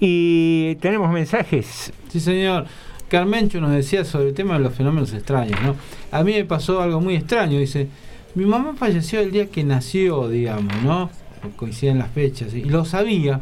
y 0.00 0.76
tenemos 0.76 1.10
mensajes. 1.12 1.92
Sí, 2.08 2.20
señor. 2.20 2.66
Carmencho 3.08 3.60
nos 3.60 3.72
decía 3.72 4.04
sobre 4.04 4.28
el 4.28 4.34
tema 4.34 4.54
de 4.54 4.60
los 4.60 4.74
fenómenos 4.74 5.12
extraños, 5.12 5.60
¿no? 5.62 5.76
A 6.10 6.24
mí 6.24 6.32
me 6.32 6.44
pasó 6.44 6.80
algo 6.80 7.00
muy 7.00 7.14
extraño, 7.14 7.58
dice, 7.58 7.88
mi 8.34 8.44
mamá 8.44 8.74
falleció 8.76 9.20
el 9.20 9.30
día 9.30 9.46
que 9.46 9.62
nació, 9.62 10.28
digamos, 10.28 10.82
¿no? 10.82 11.10
Coinciden 11.56 11.98
las 11.98 12.10
fechas, 12.10 12.54
y 12.54 12.64
lo 12.64 12.84
sabía, 12.84 13.40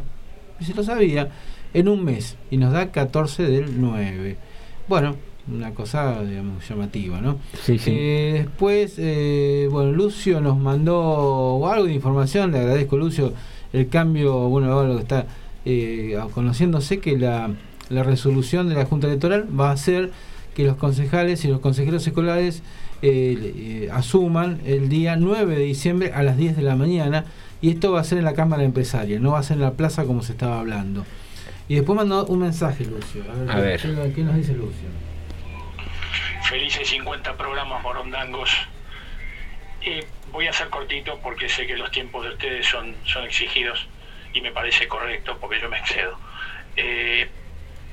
dice, 0.59 0.73
lo 0.73 0.83
sabía, 0.83 1.29
en 1.73 1.87
un 1.87 2.03
mes, 2.03 2.37
y 2.51 2.57
nos 2.57 2.73
da 2.73 2.91
14 2.91 3.43
del 3.43 3.81
9. 3.81 4.37
Bueno, 4.87 5.15
una 5.51 5.71
cosa, 5.71 6.23
digamos, 6.23 6.67
llamativa, 6.67 7.19
¿no? 7.19 7.37
Sí, 7.61 7.77
sí. 7.77 7.91
Eh, 7.93 8.33
después, 8.45 8.95
eh, 8.97 9.67
bueno, 9.69 9.91
Lucio 9.91 10.39
nos 10.39 10.57
mandó 10.57 11.67
algo 11.69 11.85
de 11.85 11.93
información, 11.93 12.51
le 12.51 12.59
agradezco, 12.59 12.97
Lucio, 12.97 13.33
el 13.73 13.89
cambio, 13.89 14.47
bueno, 14.49 14.71
ahora 14.71 14.89
lo 14.89 14.95
que 14.95 15.01
está 15.01 15.25
eh, 15.65 16.17
conociéndose 16.33 16.99
que 16.99 17.17
la, 17.17 17.49
la 17.89 18.03
resolución 18.03 18.69
de 18.69 18.75
la 18.75 18.85
Junta 18.85 19.07
Electoral 19.07 19.47
va 19.57 19.71
a 19.71 19.77
ser 19.77 20.11
que 20.55 20.63
los 20.65 20.77
concejales 20.77 21.43
y 21.45 21.47
los 21.47 21.59
consejeros 21.59 22.05
escolares 22.05 22.61
eh, 23.01 23.89
asuman 23.91 24.61
el 24.65 24.87
día 24.87 25.15
9 25.15 25.55
de 25.57 25.63
diciembre 25.63 26.13
a 26.13 26.23
las 26.23 26.37
10 26.37 26.55
de 26.55 26.61
la 26.61 26.75
mañana 26.75 27.25
y 27.61 27.69
esto 27.71 27.91
va 27.91 27.99
a 27.99 28.03
ser 28.03 28.19
en 28.19 28.23
la 28.23 28.33
Cámara 28.33 28.63
Empresaria, 28.63 29.19
no 29.19 29.31
va 29.31 29.39
a 29.39 29.43
ser 29.43 29.57
en 29.57 29.63
la 29.63 29.71
plaza 29.71 30.05
como 30.05 30.21
se 30.21 30.33
estaba 30.33 30.59
hablando. 30.59 31.05
Y 31.67 31.75
después 31.75 31.95
mandó 31.95 32.25
un 32.25 32.39
mensaje, 32.39 32.85
Lucio. 32.85 33.23
A 33.49 33.59
ver. 33.59 33.81
¿qué, 33.81 34.13
qué 34.13 34.23
nos 34.23 34.35
dice 34.35 34.53
Lucio? 34.53 35.02
Felices 36.43 36.89
50 36.89 37.35
programas 37.37 37.81
morondangos. 37.81 38.51
Eh, 39.81 40.05
voy 40.31 40.47
a 40.47 40.53
ser 40.53 40.69
cortito 40.69 41.19
porque 41.19 41.49
sé 41.49 41.67
que 41.67 41.75
los 41.75 41.91
tiempos 41.91 42.23
de 42.23 42.31
ustedes 42.31 42.67
son, 42.67 42.95
son 43.05 43.23
exigidos 43.23 43.87
y 44.33 44.41
me 44.41 44.51
parece 44.51 44.87
correcto 44.87 45.37
porque 45.39 45.59
yo 45.59 45.69
me 45.69 45.77
excedo. 45.77 46.17
Eh, 46.75 47.29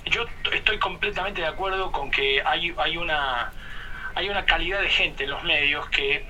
yo 0.07 0.27
estoy 0.53 0.79
completamente 0.79 1.41
de 1.43 1.47
acuerdo 1.47 1.93
con 1.93 2.11
que 2.11 2.43
hay, 2.45 2.75
hay, 2.77 2.97
una, 2.97 3.53
hay 4.15 4.29
una 4.29 4.45
calidad 4.45 4.81
de 4.81 4.89
gente 4.89 5.25
en 5.25 5.31
los 5.31 5.43
medios 5.45 5.89
que 5.91 6.25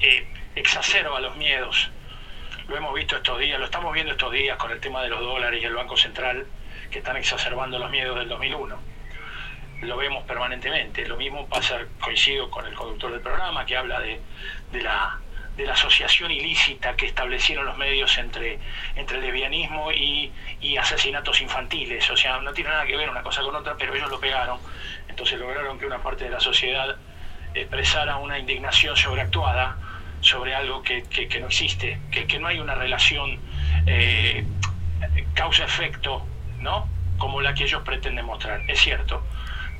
eh, 0.00 0.26
exacerba 0.54 1.20
los 1.20 1.36
miedos. 1.36 1.90
Lo 2.68 2.76
hemos 2.76 2.94
visto 2.94 3.16
estos 3.16 3.38
días, 3.38 3.58
lo 3.58 3.64
estamos 3.64 3.92
viendo 3.92 4.12
estos 4.12 4.32
días 4.32 4.56
con 4.56 4.70
el 4.70 4.80
tema 4.80 5.02
de 5.02 5.08
los 5.08 5.20
dólares 5.20 5.60
y 5.62 5.64
el 5.64 5.74
Banco 5.74 5.96
Central 5.96 6.46
que 6.90 6.98
están 6.98 7.16
exacerbando 7.16 7.78
los 7.78 7.90
miedos 7.90 8.18
del 8.18 8.28
2001 8.28 8.91
lo 9.82 9.96
vemos 9.96 10.24
permanentemente. 10.24 11.06
Lo 11.06 11.16
mismo 11.16 11.46
pasa, 11.48 11.78
coincido 12.00 12.50
con 12.50 12.66
el 12.66 12.74
conductor 12.74 13.10
del 13.12 13.20
programa, 13.20 13.64
que 13.66 13.76
habla 13.76 14.00
de, 14.00 14.20
de 14.70 14.82
la, 14.82 15.18
de 15.56 15.66
la 15.66 15.72
asociación 15.74 16.30
ilícita 16.30 16.94
que 16.96 17.06
establecieron 17.06 17.66
los 17.66 17.76
medios 17.76 18.16
entre, 18.18 18.58
entre 18.96 19.20
lesbianismo 19.20 19.92
y, 19.92 20.32
y 20.60 20.76
asesinatos 20.76 21.40
infantiles. 21.40 22.08
O 22.10 22.16
sea, 22.16 22.38
no 22.40 22.52
tiene 22.52 22.70
nada 22.70 22.86
que 22.86 22.96
ver 22.96 23.10
una 23.10 23.22
cosa 23.22 23.42
con 23.42 23.54
otra, 23.54 23.76
pero 23.76 23.94
ellos 23.94 24.10
lo 24.10 24.20
pegaron. 24.20 24.58
Entonces 25.08 25.38
lograron 25.38 25.78
que 25.78 25.86
una 25.86 26.02
parte 26.02 26.24
de 26.24 26.30
la 26.30 26.40
sociedad 26.40 26.96
expresara 27.54 28.16
una 28.16 28.38
indignación 28.38 28.96
sobreactuada 28.96 29.76
sobre 30.20 30.54
algo 30.54 30.82
que, 30.82 31.02
que- 31.08 31.26
que 31.28 31.40
no 31.40 31.48
existe, 31.48 31.98
que, 32.10 32.26
que 32.26 32.38
no 32.38 32.46
hay 32.46 32.60
una 32.60 32.74
relación 32.76 33.38
eh, 33.86 34.44
causa-efecto, 35.34 36.24
¿no? 36.60 36.86
Como 37.18 37.40
la 37.40 37.52
que 37.54 37.64
ellos 37.64 37.82
pretenden 37.82 38.24
mostrar. 38.24 38.62
Es 38.68 38.80
cierto. 38.80 39.26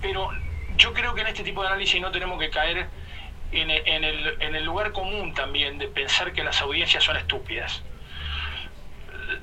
Pero 0.03 0.29
yo 0.77 0.93
creo 0.93 1.15
que 1.15 1.23
en 1.23 1.29
este 1.29 1.45
tipo 1.45 1.63
de 1.63 1.69
análisis 1.69 2.01
no 2.01 2.11
tenemos 2.11 2.39
que 2.39 2.51
caer 2.51 2.89
en 3.53 3.71
el, 3.71 3.83
en 3.87 4.05
el- 4.05 4.37
en 4.41 4.55
el 4.57 4.65
lugar 4.65 4.93
común 4.93 5.33
también 5.35 5.79
de 5.79 5.89
pensar 5.89 6.33
que 6.33 6.43
las 6.45 6.61
audiencias 6.61 7.05
son 7.05 7.17
estúpidas. 7.17 7.83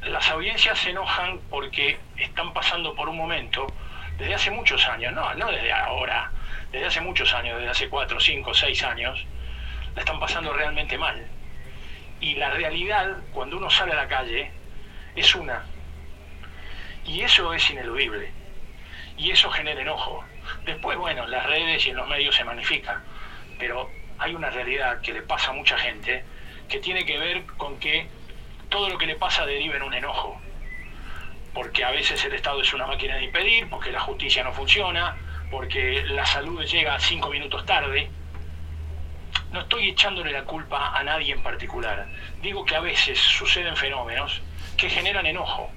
Las 0.04 0.30
audiencias 0.30 0.78
se 0.80 0.92
enojan 0.92 1.40
porque 1.50 2.00
están 2.18 2.54
pasando 2.54 2.96
por 2.96 3.10
un 3.10 3.18
momento 3.18 3.68
desde 4.18 4.36
hace 4.36 4.52
muchos 4.52 4.86
años, 4.88 5.14
no, 5.14 5.34
no 5.36 5.52
desde 5.52 5.72
ahora, 5.72 6.32
desde 6.72 6.88
hace 6.88 7.02
muchos 7.02 7.34
años, 7.34 7.58
desde 7.58 7.70
hace 7.72 7.90
cuatro, 7.90 8.20
cinco, 8.20 8.54
seis 8.54 8.84
años, 8.84 9.26
la 9.96 10.02
están 10.02 10.20
pasando 10.20 10.54
realmente 10.54 10.98
mal. 10.98 11.32
Y 12.20 12.36
la 12.36 12.50
realidad, 12.50 13.18
cuando 13.32 13.58
uno 13.58 13.70
sale 13.70 13.94
a 13.94 13.96
la 13.96 14.08
calle, 14.08 14.52
es 15.16 15.36
una. 15.36 15.64
Y 17.06 17.22
eso 17.22 17.54
es 17.54 17.70
ineludible. 17.70 18.34
Y 19.18 19.32
eso 19.32 19.50
genera 19.50 19.82
enojo. 19.82 20.29
Después, 20.66 20.98
bueno, 20.98 21.24
en 21.24 21.32
las 21.32 21.46
redes 21.46 21.86
y 21.86 21.90
en 21.90 21.98
los 21.98 22.08
medios 22.08 22.36
se 22.36 22.44
magnifica. 22.44 23.02
Pero 23.58 23.90
hay 24.18 24.36
una 24.36 24.50
realidad 24.50 25.02
que 25.02 25.14
le 25.14 25.22
pasa 25.22 25.52
a 25.52 25.54
mucha 25.54 25.78
gente 25.78 26.24
que 26.68 26.80
tiene 26.80 27.06
que 27.06 27.18
ver 27.18 27.46
con 27.58 27.80
que 27.80 28.08
todo 28.70 28.90
lo 28.90 28.98
que 28.98 29.08
le 29.08 29.16
pasa 29.16 29.46
deriva 29.46 29.76
en 29.76 29.84
un 29.84 29.94
enojo. 29.94 30.40
Porque 31.54 31.84
a 31.84 31.92
veces 31.92 32.24
el 32.26 32.34
Estado 32.34 32.62
es 32.62 32.74
una 32.74 32.86
máquina 32.86 33.16
de 33.16 33.24
impedir, 33.24 33.70
porque 33.70 33.92
la 33.92 34.00
justicia 34.00 34.44
no 34.44 34.54
funciona, 34.54 35.18
porque 35.50 36.04
la 36.06 36.26
salud 36.26 36.64
llega 36.64 37.00
cinco 37.00 37.30
minutos 37.30 37.66
tarde. 37.66 38.10
No 39.52 39.62
estoy 39.62 39.90
echándole 39.90 40.32
la 40.32 40.44
culpa 40.44 40.98
a 40.98 41.04
nadie 41.04 41.34
en 41.34 41.42
particular. 41.42 42.08
Digo 42.42 42.64
que 42.66 42.76
a 42.76 42.82
veces 42.82 43.18
suceden 43.18 43.76
fenómenos 43.76 44.42
que 44.78 44.90
generan 44.90 45.26
enojo. 45.26 45.72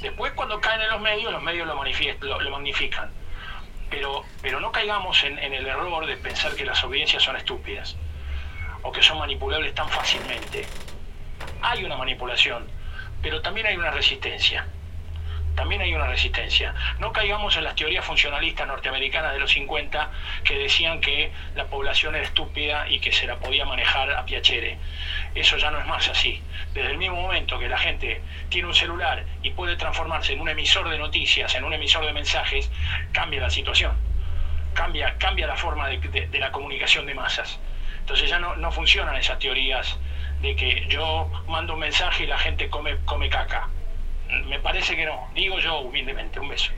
Después 0.00 0.32
cuando 0.32 0.60
caen 0.60 0.80
en 0.80 0.90
los 0.90 1.00
medios, 1.00 1.30
los 1.30 1.42
medios 1.42 1.66
lo, 1.66 1.74
lo, 1.74 2.40
lo 2.40 2.50
magnifican. 2.50 3.10
Pero, 3.90 4.24
pero 4.40 4.60
no 4.60 4.70
caigamos 4.72 5.22
en, 5.24 5.38
en 5.38 5.52
el 5.52 5.66
error 5.66 6.06
de 6.06 6.16
pensar 6.16 6.54
que 6.54 6.64
las 6.64 6.82
audiencias 6.84 7.22
son 7.22 7.36
estúpidas 7.36 7.96
o 8.82 8.92
que 8.92 9.02
son 9.02 9.18
manipulables 9.18 9.74
tan 9.74 9.88
fácilmente. 9.88 10.64
Hay 11.62 11.84
una 11.84 11.96
manipulación, 11.96 12.66
pero 13.22 13.42
también 13.42 13.66
hay 13.66 13.76
una 13.76 13.90
resistencia. 13.90 14.66
También 15.60 15.82
hay 15.82 15.92
una 15.92 16.06
resistencia. 16.06 16.74
No 17.00 17.12
caigamos 17.12 17.54
en 17.58 17.64
las 17.64 17.74
teorías 17.74 18.02
funcionalistas 18.02 18.66
norteamericanas 18.66 19.34
de 19.34 19.40
los 19.40 19.50
50 19.50 20.10
que 20.42 20.56
decían 20.56 21.02
que 21.02 21.30
la 21.54 21.66
población 21.66 22.14
era 22.14 22.24
estúpida 22.24 22.88
y 22.88 22.98
que 22.98 23.12
se 23.12 23.26
la 23.26 23.36
podía 23.38 23.66
manejar 23.66 24.10
a 24.10 24.24
piacere. 24.24 24.78
Eso 25.34 25.58
ya 25.58 25.70
no 25.70 25.78
es 25.78 25.86
más 25.86 26.08
así. 26.08 26.42
Desde 26.72 26.92
el 26.92 26.96
mismo 26.96 27.16
momento 27.20 27.58
que 27.58 27.68
la 27.68 27.76
gente 27.76 28.22
tiene 28.48 28.68
un 28.68 28.74
celular 28.74 29.26
y 29.42 29.50
puede 29.50 29.76
transformarse 29.76 30.32
en 30.32 30.40
un 30.40 30.48
emisor 30.48 30.88
de 30.88 30.96
noticias, 30.96 31.54
en 31.54 31.64
un 31.64 31.74
emisor 31.74 32.06
de 32.06 32.14
mensajes, 32.14 32.70
cambia 33.12 33.42
la 33.42 33.50
situación. 33.50 33.92
Cambia, 34.72 35.18
cambia 35.18 35.46
la 35.46 35.56
forma 35.56 35.88
de, 35.88 35.98
de- 35.98 36.38
la 36.38 36.50
comunicación 36.50 37.04
de 37.04 37.12
masas. 37.14 37.60
Entonces 37.98 38.30
ya 38.30 38.38
no, 38.38 38.56
no 38.56 38.72
funcionan 38.72 39.14
esas 39.16 39.38
teorías 39.38 39.98
de 40.40 40.56
que 40.56 40.86
yo 40.88 41.30
mando 41.48 41.74
un 41.74 41.80
mensaje 41.80 42.24
y 42.24 42.26
la 42.26 42.38
gente 42.38 42.70
come, 42.70 42.96
come 43.04 43.28
caca. 43.28 43.68
Me 44.48 44.58
parece 44.60 44.96
que 44.96 45.04
no. 45.06 45.12
Digo 45.34 45.58
yo 45.58 45.80
humildemente. 45.80 46.38
Un 46.40 46.48
beso. 46.48 46.70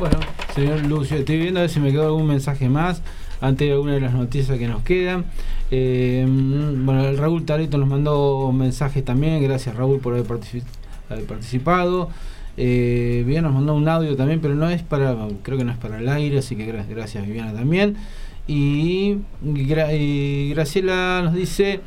Bueno, 0.00 0.18
señor 0.54 0.84
Lucio, 0.86 1.16
estoy 1.18 1.38
viendo 1.38 1.60
a 1.60 1.62
ver 1.62 1.70
si 1.70 1.80
me 1.80 1.90
quedó 1.92 2.06
algún 2.06 2.26
mensaje 2.26 2.68
más 2.68 3.02
antes 3.40 3.66
de 3.68 3.72
alguna 3.74 3.94
de 3.94 4.00
las 4.00 4.12
noticias 4.12 4.58
que 4.58 4.66
nos 4.66 4.82
quedan. 4.82 5.24
Eh, 5.70 6.24
bueno, 6.28 7.12
Raúl 7.12 7.44
Tareto 7.44 7.78
nos 7.78 7.88
mandó 7.88 8.50
mensajes 8.52 9.04
también, 9.04 9.42
gracias 9.42 9.76
Raúl 9.76 10.00
por 10.00 10.14
haber, 10.14 10.26
partici- 10.26 10.62
haber 11.08 11.24
participado. 11.26 12.10
Eh, 12.56 13.22
Viviana 13.24 13.48
nos 13.48 13.54
mandó 13.56 13.74
un 13.74 13.88
audio 13.88 14.16
también, 14.16 14.40
pero 14.40 14.54
no 14.56 14.68
es 14.68 14.82
para, 14.82 15.14
creo 15.42 15.56
que 15.58 15.64
no 15.64 15.70
es 15.70 15.78
para 15.78 15.98
el 15.98 16.08
aire, 16.08 16.38
así 16.38 16.56
que 16.56 16.66
gra- 16.72 16.86
gracias 16.88 17.24
Viviana 17.24 17.52
también. 17.52 17.96
Y, 18.48 19.18
y 19.44 20.48
Graciela 20.54 21.20
nos 21.22 21.34
dice, 21.34 21.80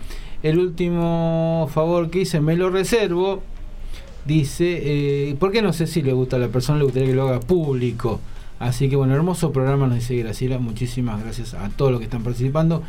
El 0.44 0.60
último 0.60 1.69
favor 1.73 2.10
que 2.10 2.19
hice 2.22 2.40
me 2.40 2.56
lo 2.56 2.69
reservo. 2.69 3.44
Dice, 4.26 5.30
eh, 5.30 5.35
¿por 5.35 5.52
qué 5.52 5.61
no 5.61 5.73
sé 5.73 5.88
si 5.88 6.02
le 6.02 6.14
gusta 6.14 6.35
a 6.35 6.39
la 6.39 6.48
persona? 6.49 6.77
Le 6.77 6.85
gustaría 6.85 7.10
que 7.10 7.15
lo 7.15 7.27
haga 7.27 7.39
público. 7.39 8.19
Así 8.60 8.89
que 8.89 8.95
bueno, 8.95 9.15
hermoso 9.15 9.52
programa 9.52 9.88
nos 9.88 9.95
dice 9.95 10.15
Graciela. 10.18 10.60
Muchísimas 10.60 11.23
gracias 11.23 11.56
a 11.56 11.69
todos 11.69 11.91
los 11.91 11.99
que 11.99 12.06
están 12.06 12.23
participando. 12.23 12.84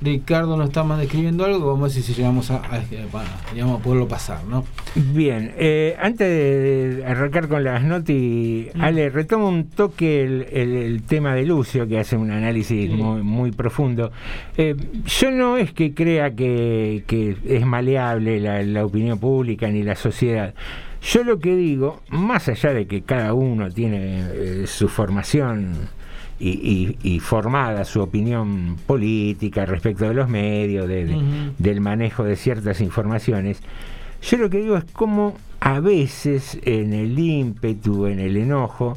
Ricardo 0.00 0.56
nos 0.56 0.68
está 0.68 0.84
más 0.84 1.00
describiendo 1.00 1.44
algo, 1.44 1.66
vamos 1.72 1.90
a 1.92 1.94
ver 1.96 2.02
si 2.04 2.14
llegamos 2.14 2.50
a, 2.52 2.56
a, 2.58 2.76
a- 2.76 3.52
digamos, 3.52 3.80
a 3.80 3.82
poderlo 3.82 4.06
pasar, 4.06 4.44
¿no? 4.44 4.64
Bien, 4.94 5.52
eh, 5.58 5.96
antes 6.00 6.28
de 6.28 7.04
arrancar 7.06 7.48
con 7.48 7.64
las 7.64 7.82
notis, 7.82 8.68
Mm. 8.74 8.80
Ale, 8.80 9.10
retomo 9.10 9.48
un 9.48 9.68
toque 9.70 10.22
el, 10.22 10.46
el- 10.52 10.76
el 10.76 11.02
tema 11.02 11.34
de 11.34 11.44
Lucio, 11.46 11.88
que 11.88 11.98
hace 11.98 12.16
un 12.16 12.30
análisis 12.30 12.90
muy, 12.90 13.22
muy 13.22 13.50
profundo. 13.50 14.12
Eh, 14.56 14.76
yo 15.06 15.30
no 15.30 15.56
es 15.56 15.72
que 15.72 15.94
crea 15.94 16.30
que, 16.34 17.02
que 17.06 17.36
es 17.48 17.66
maleable 17.66 18.40
la, 18.40 18.62
la 18.62 18.84
opinión 18.84 19.18
pública 19.18 19.68
ni 19.68 19.82
la 19.82 19.96
sociedad. 19.96 20.54
Yo 21.02 21.22
lo 21.24 21.38
que 21.38 21.54
digo, 21.56 22.00
más 22.10 22.48
allá 22.48 22.72
de 22.72 22.86
que 22.86 23.02
cada 23.02 23.32
uno 23.34 23.70
tiene 23.70 24.20
eh, 24.32 24.64
su 24.66 24.88
formación 24.88 25.74
y, 26.40 26.50
y- 27.02 27.14
y 27.14 27.20
formada 27.20 27.84
su 27.84 28.00
opinión 28.00 28.76
política 28.86 29.66
respecto 29.66 30.06
de 30.08 30.14
los 30.14 30.28
medios, 30.28 30.86
de- 30.88 31.04
de- 31.06 31.16
Ujú. 31.16 31.24
del 31.58 31.80
manejo 31.80 32.24
de 32.24 32.36
ciertas 32.36 32.80
informaciones, 32.80 33.60
yo 34.22 34.36
lo 34.38 34.48
que 34.50 34.58
digo 34.58 34.76
es 34.76 34.84
cómo 34.92 35.36
a 35.60 35.80
veces 35.80 36.58
en 36.64 36.92
el 36.92 37.18
ímpetu, 37.18 38.06
en 38.06 38.20
el 38.20 38.36
enojo, 38.36 38.96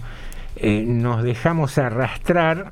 eh, 0.55 0.83
nos 0.87 1.23
dejamos 1.23 1.77
arrastrar 1.77 2.71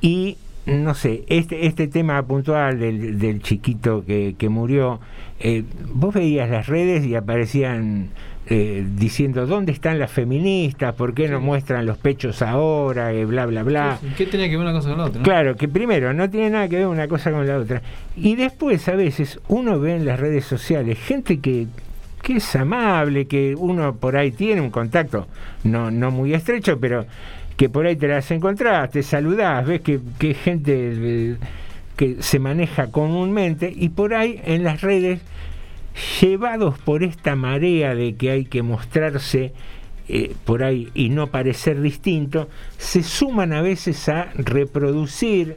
y 0.00 0.36
no 0.66 0.94
sé, 0.94 1.24
este, 1.28 1.66
este 1.66 1.88
tema 1.88 2.22
puntual 2.22 2.78
del, 2.78 3.18
del 3.18 3.42
chiquito 3.42 4.02
que, 4.06 4.34
que 4.38 4.48
murió, 4.48 4.98
eh, 5.38 5.62
vos 5.92 6.14
veías 6.14 6.48
las 6.50 6.66
redes 6.68 7.04
y 7.04 7.14
aparecían 7.14 8.08
eh, 8.46 8.84
diciendo 8.96 9.46
dónde 9.46 9.72
están 9.72 9.98
las 9.98 10.10
feministas, 10.10 10.94
por 10.94 11.14
qué 11.14 11.28
no 11.28 11.40
muestran 11.40 11.86
los 11.86 11.96
pechos 11.96 12.42
ahora, 12.42 13.12
eh, 13.12 13.24
bla, 13.24 13.46
bla, 13.46 13.62
bla. 13.62 13.98
Sí, 14.00 14.08
sí. 14.08 14.14
¿Qué 14.16 14.26
tenía 14.26 14.48
que 14.48 14.56
ver 14.56 14.66
una 14.66 14.72
cosa 14.72 14.90
con 14.90 14.98
la 14.98 15.04
otra? 15.04 15.18
no? 15.18 15.24
Claro, 15.24 15.56
que 15.56 15.68
primero 15.68 16.12
no 16.12 16.28
tiene 16.28 16.50
nada 16.50 16.68
que 16.68 16.76
ver 16.76 16.86
una 16.86 17.08
cosa 17.08 17.30
con 17.30 17.46
la 17.46 17.58
otra. 17.58 17.82
Y 18.16 18.36
después 18.36 18.86
a 18.88 18.96
veces 18.96 19.40
uno 19.48 19.80
ve 19.80 19.96
en 19.96 20.04
las 20.04 20.20
redes 20.20 20.44
sociales 20.44 20.98
gente 20.98 21.40
que, 21.40 21.66
que 22.22 22.36
es 22.36 22.56
amable, 22.56 23.26
que 23.26 23.54
uno 23.56 23.96
por 23.96 24.16
ahí 24.16 24.30
tiene 24.30 24.60
un 24.60 24.70
contacto, 24.70 25.26
no, 25.62 25.90
no 25.90 26.10
muy 26.10 26.34
estrecho, 26.34 26.78
pero 26.78 27.06
que 27.56 27.68
por 27.68 27.86
ahí 27.86 27.96
te 27.96 28.08
las 28.08 28.30
encontrás, 28.30 28.90
te 28.90 29.02
saludás, 29.02 29.66
ves 29.66 29.80
que, 29.80 30.00
que 30.18 30.32
es 30.32 30.38
gente 30.38 30.72
eh, 30.74 31.36
que 31.96 32.16
se 32.20 32.38
maneja 32.38 32.88
comúnmente 32.90 33.72
y 33.74 33.90
por 33.90 34.14
ahí 34.14 34.40
en 34.44 34.64
las 34.64 34.80
redes, 34.80 35.20
llevados 36.20 36.78
por 36.78 37.02
esta 37.02 37.36
marea 37.36 37.94
de 37.94 38.14
que 38.14 38.30
hay 38.30 38.44
que 38.44 38.62
mostrarse 38.62 39.52
eh, 40.08 40.34
por 40.44 40.62
ahí 40.62 40.90
y 40.94 41.08
no 41.08 41.28
parecer 41.28 41.80
distinto, 41.80 42.48
se 42.78 43.02
suman 43.02 43.52
a 43.52 43.62
veces 43.62 44.08
a 44.08 44.30
reproducir 44.34 45.56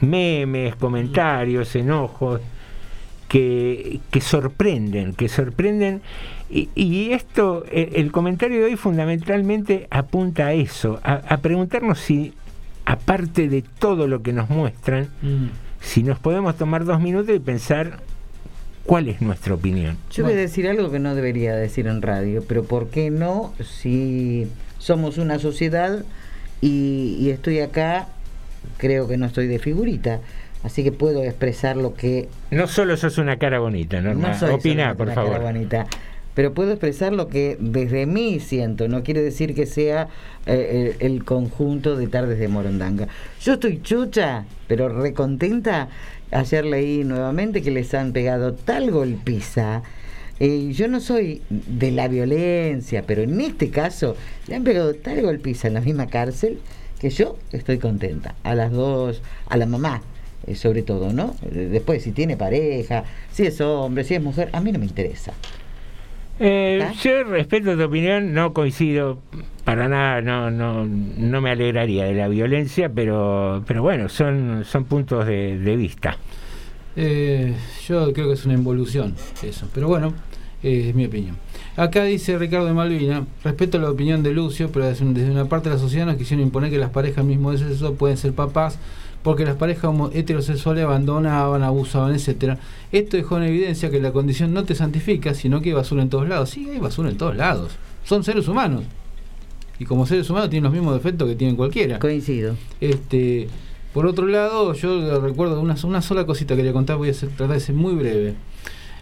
memes, 0.00 0.76
comentarios, 0.76 1.74
enojos, 1.74 2.40
que, 3.28 4.00
que 4.10 4.20
sorprenden, 4.20 5.14
que 5.14 5.28
sorprenden. 5.28 6.02
Y, 6.50 6.70
y 6.74 7.12
esto, 7.12 7.64
eh, 7.70 7.92
el 7.94 8.10
comentario 8.10 8.58
de 8.58 8.64
hoy 8.64 8.76
fundamentalmente 8.76 9.86
apunta 9.90 10.46
a 10.46 10.52
eso, 10.54 10.98
a, 11.02 11.14
a 11.14 11.36
preguntarnos 11.38 11.98
si, 11.98 12.32
aparte 12.84 13.48
de 13.48 13.62
todo 13.62 14.06
lo 14.06 14.22
que 14.22 14.32
nos 14.32 14.48
muestran, 14.50 15.08
Mm. 15.22 15.46
si 15.80 16.02
nos 16.02 16.18
podemos 16.18 16.56
tomar 16.56 16.84
dos 16.84 17.00
minutos 17.00 17.34
y 17.34 17.38
pensar 17.38 18.00
cuál 18.88 19.08
es 19.08 19.20
nuestra 19.20 19.52
opinión. 19.52 19.98
Yo 20.10 20.24
voy 20.24 20.32
a 20.32 20.36
decir 20.36 20.66
algo 20.66 20.90
que 20.90 20.98
no 20.98 21.14
debería 21.14 21.54
decir 21.54 21.86
en 21.86 22.00
radio, 22.00 22.42
pero 22.48 22.64
¿por 22.64 22.88
qué 22.88 23.10
no 23.10 23.52
si 23.62 24.46
somos 24.78 25.18
una 25.18 25.38
sociedad 25.38 26.04
y, 26.62 27.18
y 27.20 27.28
estoy 27.28 27.60
acá, 27.60 28.08
creo 28.78 29.06
que 29.06 29.18
no 29.18 29.26
estoy 29.26 29.46
de 29.46 29.58
figurita, 29.58 30.20
así 30.62 30.82
que 30.82 30.90
puedo 30.90 31.22
expresar 31.22 31.76
lo 31.76 31.92
que... 31.92 32.28
No 32.50 32.66
solo 32.66 32.96
sos 32.96 33.18
una 33.18 33.36
cara 33.36 33.58
bonita, 33.58 34.00
Norma. 34.00 34.28
No 34.30 34.38
soy 34.38 34.54
Opina, 34.54 34.94
por 34.94 35.08
una 35.08 35.14
cara 35.16 35.26
favor. 35.26 35.42
bonita, 35.42 35.86
pero 36.32 36.54
puedo 36.54 36.70
expresar 36.70 37.12
lo 37.12 37.28
que 37.28 37.58
desde 37.60 38.06
mí 38.06 38.40
siento, 38.40 38.88
no 38.88 39.02
quiere 39.02 39.20
decir 39.20 39.54
que 39.54 39.66
sea 39.66 40.08
eh, 40.46 40.96
el, 40.98 41.12
el 41.12 41.24
conjunto 41.24 41.94
de 41.94 42.06
tardes 42.06 42.38
de 42.38 42.48
Morondanga. 42.48 43.06
Yo 43.42 43.52
estoy 43.52 43.82
chucha, 43.82 44.46
pero 44.66 44.88
recontenta. 44.88 45.88
Ayer 46.30 46.64
leí 46.64 47.04
nuevamente 47.04 47.62
que 47.62 47.70
les 47.70 47.94
han 47.94 48.12
pegado 48.12 48.54
tal 48.54 48.90
golpiza. 48.90 49.82
Eh, 50.40 50.70
yo 50.72 50.86
no 50.86 51.00
soy 51.00 51.42
de 51.48 51.90
la 51.90 52.06
violencia, 52.06 53.02
pero 53.06 53.22
en 53.22 53.40
este 53.40 53.70
caso 53.70 54.14
le 54.46 54.54
han 54.54 54.64
pegado 54.64 54.94
tal 54.94 55.22
golpiza 55.22 55.68
en 55.68 55.74
la 55.74 55.80
misma 55.80 56.06
cárcel 56.06 56.58
que 57.00 57.10
yo 57.10 57.36
estoy 57.52 57.78
contenta. 57.78 58.34
A 58.42 58.54
las 58.54 58.72
dos, 58.72 59.22
a 59.48 59.56
la 59.56 59.66
mamá, 59.66 60.02
eh, 60.46 60.54
sobre 60.54 60.82
todo, 60.82 61.12
¿no? 61.12 61.34
Eh, 61.50 61.68
Después, 61.70 62.02
si 62.02 62.12
tiene 62.12 62.36
pareja, 62.36 63.04
si 63.32 63.46
es 63.46 63.60
hombre, 63.60 64.04
si 64.04 64.14
es 64.14 64.22
mujer, 64.22 64.50
a 64.52 64.60
mí 64.60 64.70
no 64.70 64.78
me 64.78 64.86
interesa. 64.86 65.32
Eh, 66.40 66.86
yo 67.02 67.24
respeto 67.24 67.76
tu 67.76 67.82
opinión, 67.82 68.32
no 68.32 68.52
coincido 68.52 69.18
para 69.64 69.88
nada, 69.88 70.20
no, 70.22 70.50
no, 70.50 70.86
no 70.86 71.40
me 71.40 71.50
alegraría 71.50 72.04
de 72.04 72.14
la 72.14 72.28
violencia, 72.28 72.88
pero, 72.94 73.62
pero 73.66 73.82
bueno, 73.82 74.08
son, 74.08 74.64
son 74.64 74.84
puntos 74.84 75.26
de, 75.26 75.58
de 75.58 75.76
vista. 75.76 76.16
Eh, 76.96 77.54
yo 77.86 78.12
creo 78.12 78.26
que 78.28 78.32
es 78.34 78.44
una 78.44 78.54
involución 78.54 79.14
eso, 79.42 79.68
pero 79.74 79.88
bueno, 79.88 80.14
eh, 80.62 80.86
es 80.88 80.94
mi 80.94 81.04
opinión. 81.06 81.36
Acá 81.76 82.04
dice 82.04 82.38
Ricardo 82.38 82.66
de 82.66 82.72
Malvina, 82.72 83.24
respeto 83.44 83.78
la 83.78 83.90
opinión 83.90 84.22
de 84.22 84.32
Lucio, 84.32 84.70
pero 84.72 84.86
desde 84.86 85.04
un- 85.04 85.14
desde 85.14 85.30
una 85.30 85.44
parte 85.44 85.68
de 85.68 85.76
la 85.76 85.80
sociedad 85.80 86.06
nos 86.06 86.16
quisieron 86.16 86.44
imponer 86.44 86.70
que 86.70 86.78
las 86.78 86.90
parejas 86.90 87.24
mismo 87.24 87.52
de 87.52 87.58
sexo 87.58 87.94
pueden 87.94 88.16
ser 88.16 88.32
papás, 88.32 88.78
porque 89.22 89.44
las 89.44 89.56
parejas 89.56 89.92
heterosexuales 90.12 90.84
abandonaban, 90.84 91.62
abusaban, 91.62 92.14
etcétera. 92.14 92.58
Esto 92.92 93.16
dejó 93.16 93.36
en 93.38 93.44
evidencia 93.44 93.90
que 93.90 94.00
la 94.00 94.12
condición 94.12 94.52
no 94.54 94.64
te 94.64 94.74
santifica, 94.74 95.34
sino 95.34 95.60
que 95.60 95.70
hay 95.70 95.74
basura 95.74 96.02
en 96.02 96.08
todos 96.08 96.28
lados. 96.28 96.50
Sí, 96.50 96.68
hay 96.70 96.78
basura 96.78 97.10
en 97.10 97.16
todos 97.18 97.36
lados. 97.36 97.72
Son 98.04 98.24
seres 98.24 98.48
humanos. 98.48 98.84
Y 99.78 99.84
como 99.84 100.06
seres 100.06 100.28
humanos 100.30 100.50
tienen 100.50 100.64
los 100.64 100.72
mismos 100.72 100.94
defectos 100.94 101.28
que 101.28 101.34
tienen 101.36 101.56
cualquiera. 101.56 101.98
Coincido. 101.98 102.54
Este, 102.80 103.48
por 103.92 104.06
otro 104.06 104.26
lado, 104.26 104.72
yo 104.74 105.20
recuerdo 105.20 105.60
una, 105.60 105.76
una 105.84 106.02
sola 106.02 106.24
cosita 106.26 106.54
que 106.54 106.58
quería 106.58 106.72
contar, 106.72 106.96
voy 106.96 107.10
a 107.10 107.14
ser- 107.14 107.28
tratar 107.30 107.54
de 107.54 107.60
ser 107.60 107.74
muy 107.74 107.94
breve. 107.94 108.34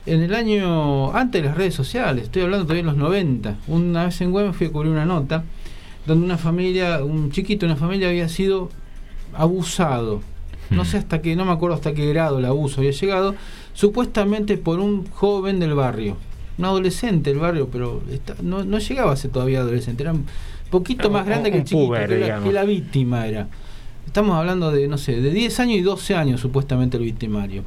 En 0.06 0.22
el 0.22 0.34
año 0.34 1.14
antes 1.16 1.42
de 1.42 1.48
las 1.48 1.56
redes 1.56 1.74
sociales, 1.74 2.24
estoy 2.24 2.42
hablando 2.42 2.64
todavía 2.64 2.80
en 2.82 2.86
los 2.86 2.96
90, 2.96 3.56
una 3.68 4.04
vez 4.04 4.20
en 4.20 4.30
Güemes 4.30 4.54
fui 4.54 4.68
a 4.68 4.70
cubrir 4.72 4.92
una 4.92 5.04
nota 5.04 5.44
donde 6.06 6.24
una 6.24 6.38
familia, 6.38 7.02
un 7.02 7.30
chiquito 7.32 7.66
de 7.66 7.72
una 7.72 7.80
familia 7.80 8.08
había 8.08 8.28
sido 8.28 8.70
abusado. 9.36 10.20
No 10.70 10.84
sé 10.84 10.96
hasta 10.96 11.22
qué, 11.22 11.36
no 11.36 11.44
me 11.44 11.52
acuerdo 11.52 11.76
hasta 11.76 11.94
qué 11.94 12.06
grado 12.08 12.38
el 12.40 12.44
abuso 12.44 12.80
había 12.80 12.90
llegado, 12.90 13.34
supuestamente 13.72 14.56
por 14.58 14.80
un 14.80 15.06
joven 15.10 15.60
del 15.60 15.74
barrio, 15.74 16.16
un 16.58 16.64
adolescente 16.64 17.30
del 17.30 17.38
barrio, 17.38 17.68
pero 17.70 18.02
está- 18.10 18.34
no, 18.42 18.64
no 18.64 18.78
llegaba 18.78 19.12
a 19.12 19.16
ser 19.16 19.30
todavía 19.30 19.60
adolescente, 19.60 20.02
era 20.02 20.12
un 20.12 20.24
poquito 20.70 21.08
más 21.10 21.22
Un- 21.22 21.28
grande 21.28 21.52
que 21.52 21.58
el 21.58 21.64
chiquito, 21.64 21.86
puber, 21.86 22.08
que 22.08 22.18
la, 22.18 22.40
que 22.40 22.52
la 22.52 22.64
víctima 22.64 23.26
era. 23.28 23.46
Estamos 24.06 24.36
hablando 24.36 24.70
de, 24.72 24.88
no 24.88 24.98
sé, 24.98 25.20
de 25.20 25.30
10 25.30 25.60
años 25.60 25.76
y 25.78 25.82
12 25.82 26.14
años 26.16 26.40
supuestamente 26.40 26.96
el 26.96 27.04
victimario. 27.04 27.62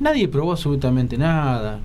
Nadie 0.00 0.28
probó 0.28 0.52
absolutamente 0.52 1.18
nada. 1.18 1.80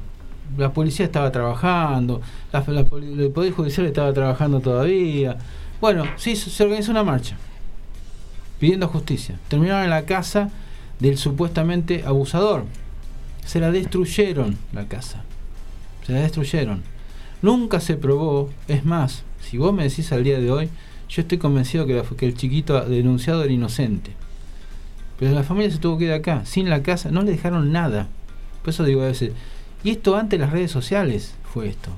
La 0.57 0.71
policía 0.71 1.05
estaba 1.05 1.31
trabajando, 1.31 2.21
la, 2.51 2.63
la 2.67 2.81
el 2.81 3.31
Poder 3.31 3.51
Judicial 3.53 3.85
estaba 3.88 4.11
trabajando 4.13 4.59
todavía. 4.59 5.38
Bueno, 5.79 6.03
sí, 6.15 6.35
se 6.35 6.49
se 6.49 6.63
organizó 6.63 6.91
una 6.91 7.03
marcha 7.03 7.38
pidiendo 8.61 8.88
justicia. 8.88 9.35
Terminaron 9.49 9.83
en 9.83 9.89
la 9.89 10.05
casa 10.05 10.49
del 11.01 11.17
supuestamente 11.17 12.03
abusador. 12.05 12.63
Se 13.45 13.59
la 13.59 13.71
destruyeron 13.71 14.57
la 14.71 14.88
casa. 14.88 15.23
Se 16.05 16.13
la 16.13 16.19
destruyeron. 16.21 16.83
Nunca 17.41 17.79
se 17.81 17.97
probó. 17.97 18.49
Es 18.69 18.85
más, 18.85 19.23
si 19.41 19.57
vos 19.57 19.73
me 19.73 19.83
decís 19.83 20.11
al 20.13 20.23
día 20.23 20.39
de 20.39 20.51
hoy, 20.51 20.69
yo 21.09 21.23
estoy 21.23 21.39
convencido 21.39 21.85
que, 21.88 21.95
la- 21.95 22.03
que 22.03 22.25
el 22.27 22.35
chiquito 22.38 22.79
denunciado 22.85 23.43
era 23.43 23.51
inocente. 23.51 24.11
Pero 25.19 25.33
la 25.33 25.43
familia 25.43 25.71
se 25.71 25.77
tuvo 25.79 25.97
que 25.97 26.05
ir 26.05 26.11
acá, 26.13 26.45
sin 26.45 26.69
la 26.69 26.81
casa, 26.83 27.11
no 27.11 27.21
le 27.23 27.31
dejaron 27.31 27.71
nada. 27.71 28.07
Por 28.61 28.69
eso 28.69 28.83
digo 28.83 29.01
a 29.01 29.07
veces, 29.07 29.31
y 29.83 29.89
esto 29.89 30.15
antes 30.15 30.39
de 30.39 30.45
las 30.45 30.53
redes 30.53 30.69
sociales 30.71 31.33
fue 31.51 31.67
esto. 31.67 31.89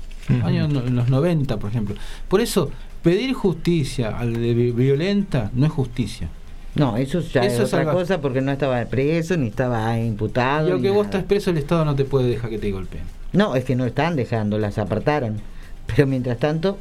Años 0.46 0.70
en 0.74 0.96
los 0.96 1.10
90, 1.10 1.60
por 1.60 1.70
ejemplo. 1.70 1.96
Por 2.30 2.40
eso, 2.40 2.72
pedir 3.02 3.34
justicia 3.34 4.18
al 4.18 4.34
de 4.34 4.54
vi- 4.54 4.72
violenta 4.72 5.52
no 5.54 5.66
es 5.66 5.72
justicia. 5.74 6.30
No, 6.76 6.98
eso 6.98 7.20
ya 7.20 7.42
Eso 7.44 7.56
es 7.56 7.60
es 7.62 7.66
otra 7.74 7.82
algo- 7.82 7.94
cosa 7.94 8.20
porque 8.20 8.42
no 8.42 8.52
estaba 8.52 8.84
preso 8.86 9.38
ni 9.38 9.48
estaba 9.48 10.00
imputado. 10.00 10.66
Ni 10.68 10.72
aunque 10.72 10.90
vos 10.90 11.06
nada. 11.06 11.20
estás 11.20 11.24
preso, 11.28 11.52
el 11.52 11.58
Estado 11.58 11.86
no 11.86 11.96
te 11.96 12.04
puede 12.06 12.30
dejar 12.30 12.50
que 12.50 12.58
te 12.58 12.72
golpeen. 12.72 13.04
No, 13.32 13.56
es 13.56 13.64
que 13.64 13.76
no 13.76 13.86
están 13.86 14.16
dejando, 14.16 14.58
las 14.58 14.78
apartaron. 14.78 15.40
Pero 15.88 16.08
mientras 16.08 16.40
tanto, 16.40 16.78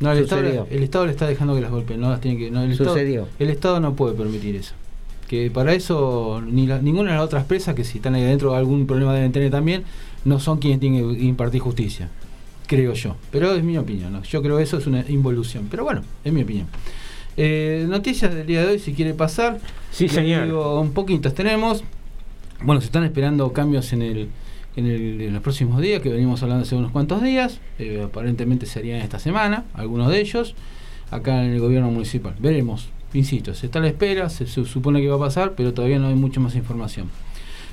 No, 0.00 0.12
el 0.12 0.18
Estado, 0.24 0.66
el 0.70 0.82
Estado 0.82 1.06
le 1.06 1.12
está 1.12 1.26
dejando 1.26 1.54
que 1.54 1.60
las 1.60 1.70
golpeen. 1.70 2.00
No 2.00 2.10
las 2.10 2.20
tiene 2.20 2.38
que, 2.38 2.50
no, 2.50 2.62
el 2.62 2.72
Estado- 2.72 2.90
Sucedió. 2.90 3.28
el 3.38 3.50
Estado 3.50 3.80
no 3.80 3.94
puede 3.94 4.14
permitir 4.14 4.56
eso. 4.56 4.74
Que 5.26 5.50
para 5.50 5.72
eso 5.74 6.40
ni 6.46 6.66
la- 6.66 6.80
ninguna 6.80 7.10
de 7.12 7.16
las 7.16 7.24
otras 7.24 7.44
presas, 7.44 7.74
que 7.74 7.84
si 7.84 7.98
están 7.98 8.14
ahí 8.14 8.22
adentro 8.22 8.54
algún 8.54 8.86
problema 8.86 9.14
deben 9.14 9.32
tener 9.32 9.50
también, 9.50 9.84
no 10.24 10.38
son 10.40 10.58
quienes 10.58 10.80
tienen 10.80 11.16
que 11.16 11.22
impartir 11.24 11.60
justicia. 11.60 12.08
Creo 12.66 12.92
yo. 12.94 13.16
Pero 13.30 13.52
es 13.54 13.62
mi 13.64 13.76
opinión. 13.78 14.12
¿no? 14.12 14.22
Yo 14.22 14.42
creo 14.42 14.58
que 14.58 14.62
eso 14.62 14.76
es 14.78 14.86
una 14.86 15.04
involución. 15.08 15.68
Pero 15.70 15.84
bueno, 15.84 16.02
es 16.24 16.32
mi 16.32 16.42
opinión. 16.42 16.66
Eh, 17.40 17.86
noticias 17.88 18.34
del 18.34 18.46
día 18.46 18.62
de 18.62 18.72
hoy, 18.72 18.78
si 18.80 18.92
quiere 18.94 19.14
pasar. 19.14 19.60
Sí, 19.92 20.08
señor. 20.08 20.44
digo 20.46 20.80
un 20.80 20.92
poquitos 20.92 21.34
tenemos. 21.34 21.84
Bueno, 22.62 22.80
se 22.80 22.86
están 22.86 23.04
esperando 23.04 23.52
cambios 23.52 23.92
en 23.92 24.02
el, 24.02 24.28
en, 24.74 24.86
el- 24.86 25.20
en 25.20 25.32
los 25.34 25.42
próximos 25.42 25.80
días, 25.80 26.02
que 26.02 26.08
venimos 26.08 26.42
hablando 26.42 26.64
hace 26.64 26.74
unos 26.74 26.90
cuantos 26.90 27.22
días. 27.22 27.60
Eh, 27.78 28.02
aparentemente 28.04 28.66
serían 28.66 29.00
esta 29.00 29.20
semana, 29.20 29.64
algunos 29.74 30.10
de 30.10 30.20
ellos, 30.20 30.56
acá 31.12 31.44
en 31.44 31.52
el 31.52 31.60
gobierno 31.60 31.90
municipal. 31.92 32.34
Veremos, 32.40 32.88
insisto, 33.14 33.54
se 33.54 33.66
está 33.66 33.78
a 33.78 33.82
la 33.82 33.88
espera, 33.88 34.28
se, 34.30 34.48
se 34.48 34.64
supone 34.64 35.00
que 35.00 35.08
va 35.08 35.14
a 35.14 35.20
pasar, 35.20 35.52
pero 35.56 35.72
todavía 35.72 36.00
no 36.00 36.08
hay 36.08 36.14
mucha 36.16 36.40
más 36.40 36.56
información. 36.56 37.08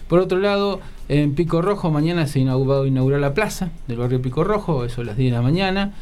Por 0.08 0.20
otro 0.20 0.38
lado, 0.38 0.82
en 1.10 1.34
Pico 1.34 1.64
Rojo 1.64 1.90
mañana 1.90 2.28
se 2.28 2.40
inaugura, 2.40 2.78
va 2.78 2.84
a 2.84 2.88
inaugurar 2.88 3.20
la 3.20 3.34
plaza 3.34 3.72
del 3.88 3.98
barrio 3.98 4.22
Pico 4.22 4.44
Rojo, 4.44 4.86
eso 4.86 5.02
a 5.02 5.04
las 5.06 5.18
10 5.18 5.32
de 5.32 5.38
la 5.38 5.42
mañana. 5.42 5.94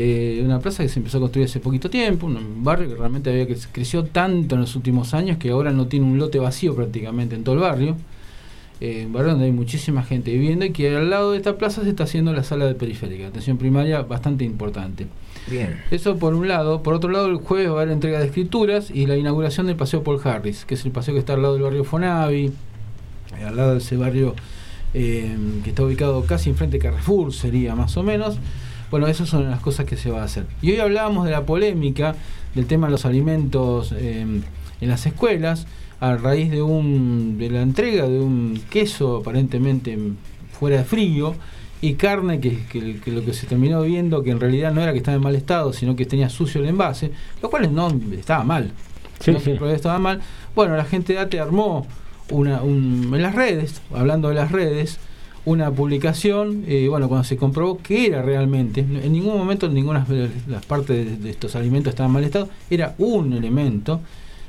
Eh, 0.00 0.40
una 0.44 0.60
plaza 0.60 0.84
que 0.84 0.88
se 0.88 1.00
empezó 1.00 1.18
a 1.18 1.22
construir 1.22 1.48
hace 1.48 1.58
poquito 1.58 1.90
tiempo, 1.90 2.26
un 2.26 2.62
barrio 2.62 2.88
que 2.88 2.94
realmente 2.94 3.30
había 3.30 3.48
que 3.48 3.56
creció 3.72 4.04
tanto 4.04 4.54
en 4.54 4.60
los 4.60 4.76
últimos 4.76 5.12
años 5.12 5.38
que 5.38 5.50
ahora 5.50 5.72
no 5.72 5.88
tiene 5.88 6.06
un 6.06 6.20
lote 6.20 6.38
vacío 6.38 6.76
prácticamente 6.76 7.34
en 7.34 7.42
todo 7.42 7.56
el 7.56 7.62
barrio. 7.62 7.96
Eh, 8.80 9.06
un 9.06 9.12
barrio 9.12 9.32
donde 9.32 9.46
hay 9.46 9.52
muchísima 9.52 10.04
gente 10.04 10.30
viviendo 10.30 10.64
y 10.64 10.70
que 10.70 10.94
al 10.94 11.10
lado 11.10 11.32
de 11.32 11.38
esta 11.38 11.58
plaza 11.58 11.82
se 11.82 11.88
está 11.88 12.04
haciendo 12.04 12.32
la 12.32 12.44
sala 12.44 12.66
de 12.66 12.76
periférica, 12.76 13.26
atención 13.26 13.58
primaria 13.58 14.02
bastante 14.02 14.44
importante. 14.44 15.08
Bien. 15.50 15.80
Eso 15.90 16.16
por 16.16 16.32
un 16.32 16.46
lado. 16.46 16.80
Por 16.84 16.94
otro 16.94 17.10
lado, 17.10 17.26
el 17.26 17.38
jueves 17.38 17.68
va 17.68 17.80
a 17.80 17.82
haber 17.82 17.90
entrega 17.90 18.20
de 18.20 18.26
escrituras 18.26 18.92
y 18.92 19.06
la 19.06 19.16
inauguración 19.16 19.66
del 19.66 19.74
Paseo 19.74 20.04
Paul 20.04 20.20
Harris, 20.22 20.64
que 20.64 20.74
es 20.74 20.84
el 20.84 20.92
paseo 20.92 21.14
que 21.14 21.18
está 21.18 21.32
al 21.32 21.42
lado 21.42 21.54
del 21.54 21.64
barrio 21.64 21.82
Fonavi, 21.82 22.52
eh, 23.36 23.44
al 23.44 23.56
lado 23.56 23.72
de 23.72 23.78
ese 23.78 23.96
barrio 23.96 24.36
eh, 24.94 25.36
que 25.64 25.70
está 25.70 25.82
ubicado 25.82 26.24
casi 26.24 26.50
enfrente 26.50 26.76
de 26.76 26.84
Carrefour, 26.84 27.34
sería 27.34 27.74
más 27.74 27.96
o 27.96 28.04
menos. 28.04 28.38
Bueno, 28.90 29.06
esas 29.06 29.28
son 29.28 29.50
las 29.50 29.60
cosas 29.60 29.86
que 29.86 29.96
se 29.96 30.10
va 30.10 30.22
a 30.22 30.24
hacer. 30.24 30.46
Y 30.62 30.70
hoy 30.70 30.78
hablábamos 30.80 31.24
de 31.26 31.30
la 31.32 31.44
polémica 31.44 32.14
del 32.54 32.66
tema 32.66 32.86
de 32.86 32.92
los 32.92 33.04
alimentos 33.04 33.92
eh, 33.96 34.20
en 34.80 34.88
las 34.88 35.04
escuelas, 35.06 35.66
a 36.00 36.16
raíz 36.16 36.50
de, 36.50 36.62
un, 36.62 37.36
de 37.38 37.50
la 37.50 37.60
entrega 37.62 38.06
de 38.08 38.18
un 38.20 38.60
queso 38.70 39.16
aparentemente 39.18 39.98
fuera 40.58 40.78
de 40.78 40.84
frío 40.84 41.34
y 41.80 41.94
carne 41.94 42.40
que, 42.40 42.64
que- 42.66 42.98
que 43.00 43.10
lo 43.12 43.24
que 43.24 43.32
se 43.34 43.46
terminó 43.46 43.82
viendo 43.82 44.22
que 44.22 44.30
en 44.30 44.40
realidad 44.40 44.72
no 44.72 44.80
era 44.80 44.92
que 44.92 44.98
estaba 44.98 45.16
en 45.16 45.22
mal 45.22 45.34
estado, 45.36 45.72
sino 45.72 45.94
que 45.94 46.06
tenía 46.06 46.28
sucio 46.28 46.60
el 46.60 46.68
envase, 46.68 47.10
lo 47.42 47.50
cual 47.50 47.72
no 47.74 47.88
estaba 48.12 48.42
mal. 48.44 48.70
Sí, 49.20 49.32
no 49.32 49.40
sí. 49.40 49.56
que 49.58 49.72
estaba 49.74 49.98
mal. 49.98 50.20
Bueno, 50.54 50.76
la 50.76 50.84
gente 50.84 51.12
de 51.12 51.18
ATE 51.18 51.40
armó 51.40 51.86
una, 52.30 52.62
un- 52.62 53.10
en 53.14 53.22
las 53.22 53.34
redes, 53.34 53.80
hablando 53.94 54.28
de 54.28 54.34
las 54.36 54.50
redes, 54.52 54.98
una 55.44 55.70
publicación, 55.70 56.64
eh, 56.66 56.88
bueno, 56.88 57.08
cuando 57.08 57.24
se 57.24 57.36
comprobó 57.36 57.78
que 57.78 58.06
era 58.06 58.22
realmente, 58.22 58.80
en 58.80 59.12
ningún 59.12 59.36
momento 59.36 59.68
ninguna 59.68 60.04
de 60.04 60.30
las 60.46 60.64
partes 60.66 61.06
de, 61.06 61.16
de 61.16 61.30
estos 61.30 61.56
alimentos 61.56 61.90
estaban 61.90 62.10
en 62.10 62.14
mal 62.14 62.24
estado, 62.24 62.48
era 62.70 62.94
un 62.98 63.32
elemento, 63.32 64.00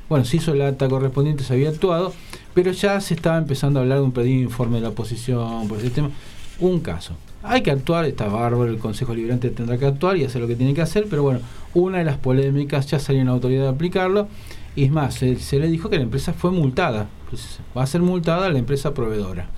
bueno, 0.08 0.24
se 0.24 0.38
hizo 0.38 0.52
el 0.52 0.62
acta 0.62 0.88
correspondiente, 0.88 1.44
se 1.44 1.54
había 1.54 1.70
actuado, 1.70 2.12
pero 2.52 2.72
ya 2.72 3.00
se 3.00 3.14
estaba 3.14 3.38
empezando 3.38 3.78
a 3.78 3.82
hablar 3.82 3.98
de 3.98 4.04
un 4.04 4.12
pedido 4.12 4.38
de 4.38 4.42
informe 4.42 4.76
de 4.76 4.82
la 4.82 4.88
oposición 4.88 5.68
por 5.68 5.78
ese 5.78 5.90
tema, 5.90 6.10
un 6.58 6.80
caso. 6.80 7.14
Hay 7.42 7.62
que 7.62 7.70
actuar, 7.70 8.04
está 8.04 8.26
bárbaro, 8.26 8.70
el 8.70 8.78
Consejo 8.78 9.14
Liberante 9.14 9.48
tendrá 9.50 9.78
que 9.78 9.86
actuar 9.86 10.16
y 10.16 10.24
hacer 10.24 10.42
lo 10.42 10.48
que 10.48 10.56
tiene 10.56 10.74
que 10.74 10.82
hacer, 10.82 11.06
pero 11.08 11.22
bueno, 11.22 11.40
una 11.72 11.98
de 11.98 12.04
las 12.04 12.18
polémicas, 12.18 12.86
ya 12.88 12.98
salió 12.98 13.22
una 13.22 13.30
autoridad 13.32 13.68
a 13.68 13.70
aplicarlo, 13.70 14.28
y 14.76 14.84
es 14.84 14.90
más, 14.90 15.14
se, 15.14 15.36
se 15.36 15.58
le 15.58 15.68
dijo 15.68 15.88
que 15.88 15.96
la 15.96 16.02
empresa 16.02 16.32
fue 16.32 16.50
multada, 16.50 17.08
pues 17.30 17.60
va 17.76 17.84
a 17.84 17.86
ser 17.86 18.02
multada 18.02 18.50
la 18.50 18.58
empresa 18.58 18.92
proveedora, 18.92 19.48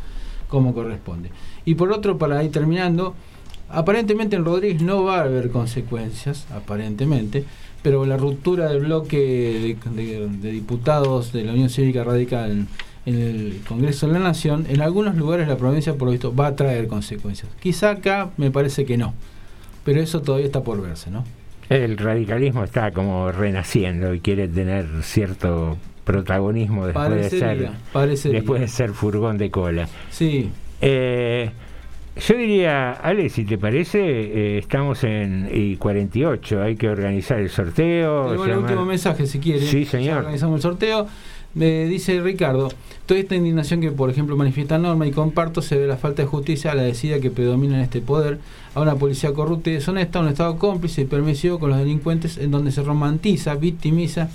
como 0.52 0.74
corresponde. 0.74 1.30
Y 1.64 1.76
por 1.76 1.90
otro, 1.92 2.18
para 2.18 2.44
ir 2.44 2.52
terminando, 2.52 3.14
aparentemente 3.70 4.36
en 4.36 4.44
Rodríguez 4.44 4.82
no 4.82 5.02
va 5.02 5.20
a 5.20 5.22
haber 5.22 5.50
consecuencias, 5.50 6.46
aparentemente, 6.54 7.46
pero 7.80 8.04
la 8.04 8.18
ruptura 8.18 8.68
del 8.68 8.80
bloque 8.80 9.78
de, 9.94 10.52
diputados 10.52 11.32
de 11.32 11.44
la 11.44 11.52
Unión 11.52 11.70
Cívica 11.70 12.04
Radical 12.04 12.50
en, 12.50 12.68
el 13.06 13.62
Congreso 13.66 14.06
de 14.06 14.12
la 14.12 14.18
Nación, 14.18 14.66
en 14.68 14.82
algunos 14.82 15.16
lugares 15.16 15.48
la 15.48 15.56
provincia, 15.56 15.94
por 15.94 16.08
lo 16.08 16.12
visto, 16.12 16.34
va 16.34 16.48
a 16.48 16.54
traer 16.54 16.86
consecuencias. 16.86 17.50
Quizá 17.58 17.92
acá 17.92 18.28
me 18.36 18.50
parece 18.50 18.84
que 18.84 18.98
no, 18.98 19.14
pero 19.86 20.02
eso 20.02 20.20
todavía 20.20 20.46
está 20.46 20.62
por 20.62 20.82
verse, 20.82 21.10
¿no? 21.10 21.24
El 21.70 21.96
radicalismo 21.96 22.62
está 22.62 22.90
como 22.90 23.32
renaciendo 23.32 24.12
y 24.12 24.20
quiere 24.20 24.48
tener 24.48 24.86
cierto 25.02 25.78
protagonismo 26.04 26.86
después 26.86 27.10
de 27.10 27.30
ser 27.30 27.70
después 28.32 28.60
de 28.60 28.68
ser 28.68 28.90
furgón 28.90 29.38
de 29.38 29.50
cola. 29.50 29.88
Sí. 30.10 30.50
Eh, 30.80 31.50
yo 32.16 32.36
diría, 32.36 32.92
Ale, 32.92 33.30
si 33.30 33.44
te 33.44 33.56
parece, 33.56 33.98
eh, 34.00 34.58
estamos 34.58 35.02
en 35.04 35.48
y 35.50 35.76
48, 35.76 36.62
hay 36.62 36.76
que 36.76 36.88
organizar 36.88 37.38
el 37.38 37.48
sorteo. 37.48 38.34
El 38.34 38.58
último 38.58 38.84
mensaje, 38.84 39.26
si 39.26 39.38
quiere. 39.38 39.60
Sí, 39.60 39.84
Ya 39.84 39.90
señor. 39.90 40.18
organizamos 40.18 40.56
el 40.56 40.62
sorteo. 40.62 41.06
Me 41.54 41.84
dice 41.84 42.20
Ricardo, 42.20 42.70
toda 43.04 43.20
esta 43.20 43.34
indignación 43.34 43.80
que, 43.82 43.90
por 43.90 44.08
ejemplo, 44.08 44.36
manifiesta 44.36 44.78
Norma 44.78 45.06
y 45.06 45.10
comparto 45.10 45.60
se 45.60 45.76
ve 45.76 45.86
la 45.86 45.98
falta 45.98 46.22
de 46.22 46.28
justicia 46.28 46.72
a 46.72 46.74
la 46.74 46.82
decida 46.82 47.20
que 47.20 47.30
predomina 47.30 47.76
en 47.76 47.82
este 47.82 48.00
poder, 48.00 48.38
a 48.74 48.80
una 48.80 48.94
policía 48.94 49.32
corrupta 49.34 49.68
y 49.68 49.74
deshonesta, 49.74 50.18
a 50.18 50.22
un 50.22 50.28
Estado 50.28 50.58
cómplice 50.58 51.02
y 51.02 51.04
permisivo 51.04 51.58
con 51.58 51.68
los 51.70 51.78
delincuentes 51.78 52.38
en 52.38 52.50
donde 52.50 52.72
se 52.72 52.82
romantiza, 52.82 53.54
victimiza 53.54 54.30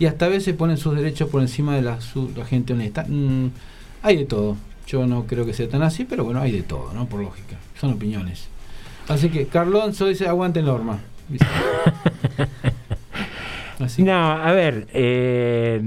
y 0.00 0.06
hasta 0.06 0.26
a 0.26 0.28
veces 0.28 0.56
ponen 0.56 0.76
sus 0.78 0.96
derechos 0.96 1.28
por 1.28 1.40
encima 1.42 1.76
de 1.76 1.82
la, 1.82 2.00
su- 2.00 2.32
la 2.36 2.44
gente 2.44 2.72
honesta. 2.72 3.04
Mm, 3.08 3.50
hay 4.02 4.16
de 4.16 4.24
todo. 4.24 4.56
Yo 4.88 5.06
no 5.06 5.26
creo 5.26 5.46
que 5.46 5.52
sea 5.54 5.68
tan 5.68 5.82
así, 5.82 6.04
pero 6.04 6.24
bueno, 6.24 6.40
hay 6.40 6.50
de 6.50 6.62
todo, 6.62 6.92
¿no? 6.92 7.06
Por 7.06 7.20
lógica. 7.20 7.56
Son 7.80 7.92
opiniones. 7.92 8.48
Así 9.06 9.28
que 9.28 9.46
Carlonso 9.46 10.06
dice, 10.08 10.26
aguante 10.26 10.62
Norma. 10.62 10.98
No, 13.98 14.12
a 14.32 14.52
ver, 14.52 14.88
eh, 14.92 15.80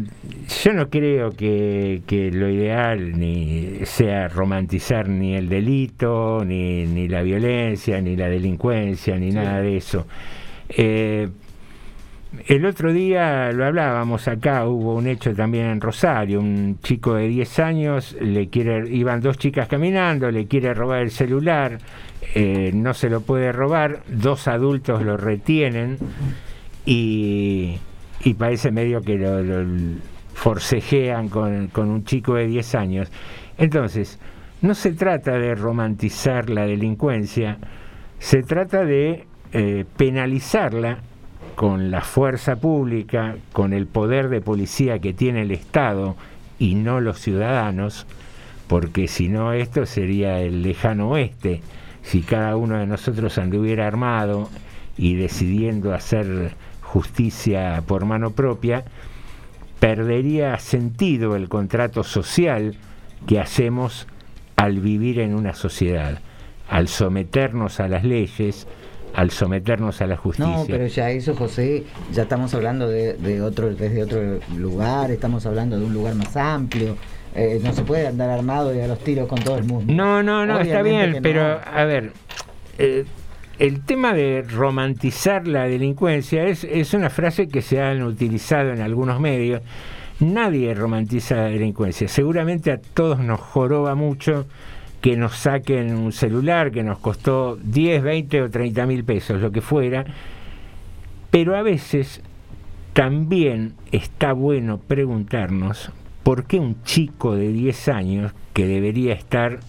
yo 0.63 0.73
no 0.73 0.89
creo 0.89 1.29
que, 1.29 2.01
que 2.07 2.31
lo 2.31 2.49
ideal 2.49 3.19
ni 3.19 3.85
sea 3.85 4.29
romantizar 4.29 5.07
ni 5.09 5.35
el 5.35 5.47
delito, 5.47 6.43
ni, 6.43 6.87
ni 6.87 7.07
la 7.07 7.21
violencia, 7.21 8.01
ni 8.01 8.15
la 8.15 8.29
delincuencia, 8.29 9.15
ni 9.17 9.29
nada 9.29 9.61
de 9.61 9.77
eso. 9.77 10.07
Eh, 10.69 11.29
el 12.47 12.65
otro 12.65 12.91
día 12.91 13.51
lo 13.51 13.65
hablábamos 13.65 14.27
acá, 14.27 14.65
hubo 14.67 14.95
un 14.95 15.07
hecho 15.07 15.33
también 15.35 15.67
en 15.67 15.79
Rosario, 15.81 16.39
un 16.39 16.79
chico 16.81 17.13
de 17.13 17.27
10 17.27 17.59
años, 17.59 18.17
le 18.19 18.49
quiere, 18.49 18.89
iban 18.89 19.21
dos 19.21 19.37
chicas 19.37 19.67
caminando, 19.67 20.31
le 20.31 20.47
quiere 20.47 20.73
robar 20.73 21.01
el 21.01 21.11
celular, 21.11 21.77
eh, 22.33 22.71
no 22.73 22.93
se 22.93 23.09
lo 23.09 23.21
puede 23.21 23.51
robar, 23.51 24.03
dos 24.07 24.47
adultos 24.47 25.03
lo 25.03 25.15
retienen 25.15 25.97
y, 26.85 27.77
parece 28.37 28.71
medio 28.71 29.01
que 29.01 29.15
lo, 29.17 29.65
forcejean 30.33 31.29
con, 31.29 31.67
con 31.67 31.89
un 31.89 32.03
chico 32.03 32.33
de 32.33 32.47
10 32.47 32.75
años. 32.75 33.11
Entonces, 33.59 34.19
no 34.61 34.73
se 34.73 34.93
trata 34.93 35.37
de 35.37 35.53
romantizar 35.53 36.49
la 36.49 36.65
delincuencia, 36.65 37.59
se 38.17 38.41
trata 38.41 38.85
de 38.85 39.27
eh, 39.51 39.85
penalizarla 39.97 40.97
con 41.55 41.91
la 41.91 42.01
fuerza 42.01 42.55
pública, 42.55 43.35
con 43.51 43.73
el 43.73 43.87
poder 43.87 44.29
de 44.29 44.41
policía 44.41 44.99
que 44.99 45.13
tiene 45.13 45.43
el 45.43 45.51
Estado 45.51 46.15
y 46.59 46.75
no 46.75 47.01
los 47.01 47.19
ciudadanos, 47.19 48.05
porque 48.67 49.07
si 49.07 49.29
no 49.29 49.53
esto 49.53 49.85
sería 49.85 50.39
el 50.39 50.61
lejano 50.63 51.09
oeste, 51.09 51.61
si 52.01 52.21
cada 52.21 52.55
uno 52.55 52.77
de 52.77 52.85
nosotros 52.85 53.37
anduviera 53.37 53.87
armado 53.87 54.49
y 54.97 55.15
decidiendo 55.15 55.93
hacer 55.93 56.55
justicia 56.81 57.81
por 57.87 58.05
mano 58.05 58.31
propia, 58.31 58.83
perdería 59.79 60.57
sentido 60.59 61.35
el 61.35 61.49
contrato 61.49 62.03
social 62.03 62.75
que 63.27 63.39
hacemos 63.39 64.07
al 64.55 64.79
vivir 64.79 65.19
en 65.19 65.33
una 65.33 65.53
sociedad, 65.53 66.19
al 66.69 66.87
someternos 66.87 67.79
a 67.79 67.87
las 67.87 68.03
leyes, 68.03 68.67
al 69.13 69.31
someternos 69.31 70.01
a 70.01 70.07
la 70.07 70.17
justicia. 70.17 70.51
No, 70.51 70.65
pero 70.67 70.87
ya 70.87 71.09
eso, 71.11 71.35
José, 71.35 71.83
ya 72.11 72.23
estamos 72.23 72.53
hablando 72.53 72.87
de, 72.87 73.13
de 73.13 73.41
otro, 73.41 73.73
desde 73.73 74.03
otro 74.03 74.39
lugar, 74.57 75.11
estamos 75.11 75.45
hablando 75.45 75.79
de 75.79 75.85
un 75.85 75.93
lugar 75.93 76.15
más 76.15 76.35
amplio. 76.35 76.97
Eh, 77.35 77.59
no 77.63 77.73
se 77.73 77.83
puede 77.83 78.07
andar 78.07 78.29
armado 78.29 78.75
y 78.75 78.79
a 78.79 78.87
los 78.87 78.99
tiros 78.99 79.27
con 79.27 79.39
todo 79.39 79.57
el 79.57 79.63
mundo. 79.63 79.91
No, 79.91 80.21
no, 80.21 80.45
no, 80.45 80.59
está 80.59 80.81
bien, 80.81 81.19
pero 81.23 81.59
a 81.65 81.83
ver, 81.85 82.11
eh, 82.77 83.05
el 83.59 83.83
tema 83.85 84.13
de 84.13 84.43
romantizar 84.43 85.47
la 85.47 85.63
delincuencia 85.63 86.45
es, 86.45 86.63
es 86.63 86.93
una 86.93 87.09
frase 87.09 87.47
que 87.47 87.61
se 87.61 87.81
han 87.81 88.03
utilizado 88.03 88.71
en 88.71 88.81
algunos 88.81 89.19
medios. 89.19 89.61
Nadie 90.19 90.73
romantiza 90.75 91.35
la 91.35 91.43
delincuencia. 91.45 92.07
Seguramente 92.07 92.71
a 92.71 92.77
todos 92.77 93.19
nos 93.19 93.39
joroba 93.39 93.95
mucho 93.95 94.45
que 95.03 95.17
nos 95.17 95.35
saquen 95.35 95.93
un 95.97 96.13
celular 96.13 96.71
que 96.71 96.81
nos 96.81 96.97
costó 96.97 97.57
10, 97.57 98.03
20 98.03 98.41
o 98.43 98.49
30 98.49 98.85
mil 98.85 99.03
pesos, 99.03 99.41
lo 99.41 99.51
que 99.51 99.59
fuera. 99.59 100.05
Pero 101.29 101.57
a 101.57 101.61
veces 101.61 102.21
también 102.93 103.73
está 103.91 104.31
bueno 104.31 104.77
preguntarnos 104.77 105.91
¿por 106.23 106.45
qué 106.45 106.57
un 106.57 106.81
chico 106.83 107.35
de 107.35 107.49
10 107.49 107.89
años 107.89 108.31
que 108.53 108.65
debería 108.65 109.13
estar 109.13 109.59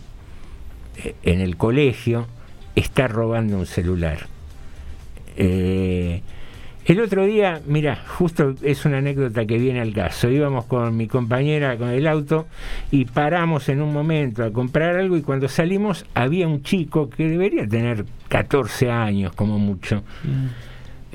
eh, 1.02 1.16
en 1.24 1.40
el 1.40 1.56
colegio 1.56 2.28
está 2.77 3.09
robando 3.09 3.59
un 3.59 3.66
celular? 3.66 4.28
Eh, 5.36 6.23
el 6.86 7.01
otro 7.01 7.24
día, 7.24 7.61
mira, 7.66 7.97
justo 8.19 8.55
es 8.62 8.85
una 8.85 8.98
anécdota 8.98 9.47
que 9.47 9.59
viene 9.59 9.81
al 9.81 9.93
caso. 9.94 10.28
Íbamos 10.28 10.66
con 10.66 10.97
mi 10.97 11.06
compañera 11.06 11.77
con 11.78 11.89
el 11.89 12.06
auto 12.06 12.47
y 12.90 13.06
paramos 13.06 13.69
en 13.69 13.81
un 13.81 13.93
momento 13.93 14.44
a 14.44 14.52
comprar 14.52 14.97
algo 14.97 15.16
y 15.16 15.23
cuando 15.23 15.48
salimos 15.48 16.05
había 16.15 16.47
un 16.47 16.62
chico 16.62 17.09
que 17.09 17.28
debería 17.28 17.66
tener 17.66 18.05
14 18.28 18.90
años 18.90 19.32
como 19.32 19.59
mucho. 19.59 20.02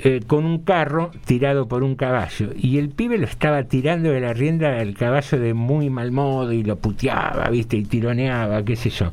eh, 0.02 0.22
con 0.26 0.46
un 0.46 0.60
carro 0.60 1.10
tirado 1.26 1.68
por 1.68 1.82
un 1.82 1.94
caballo 1.94 2.52
y 2.56 2.78
el 2.78 2.88
pibe 2.88 3.18
lo 3.18 3.26
estaba 3.26 3.64
tirando 3.64 4.10
de 4.10 4.20
la 4.20 4.32
rienda 4.32 4.78
al 4.78 4.94
caballo 4.94 5.38
de 5.38 5.52
muy 5.52 5.90
mal 5.90 6.10
modo 6.10 6.52
y 6.52 6.62
lo 6.62 6.76
puteaba, 6.76 7.50
viste, 7.50 7.76
y 7.76 7.84
tironeaba, 7.84 8.64
qué 8.64 8.76
sé 8.76 8.88
yo. 8.88 9.12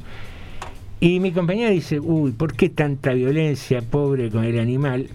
Y 1.02 1.20
mi 1.20 1.32
compañera 1.32 1.70
dice, 1.72 2.00
uy, 2.00 2.32
¿por 2.32 2.54
qué 2.56 2.70
tanta 2.70 3.12
violencia, 3.14 3.82
pobre, 3.82 4.30
con 4.32 4.46
el 4.46 4.58
animal? 4.60 5.10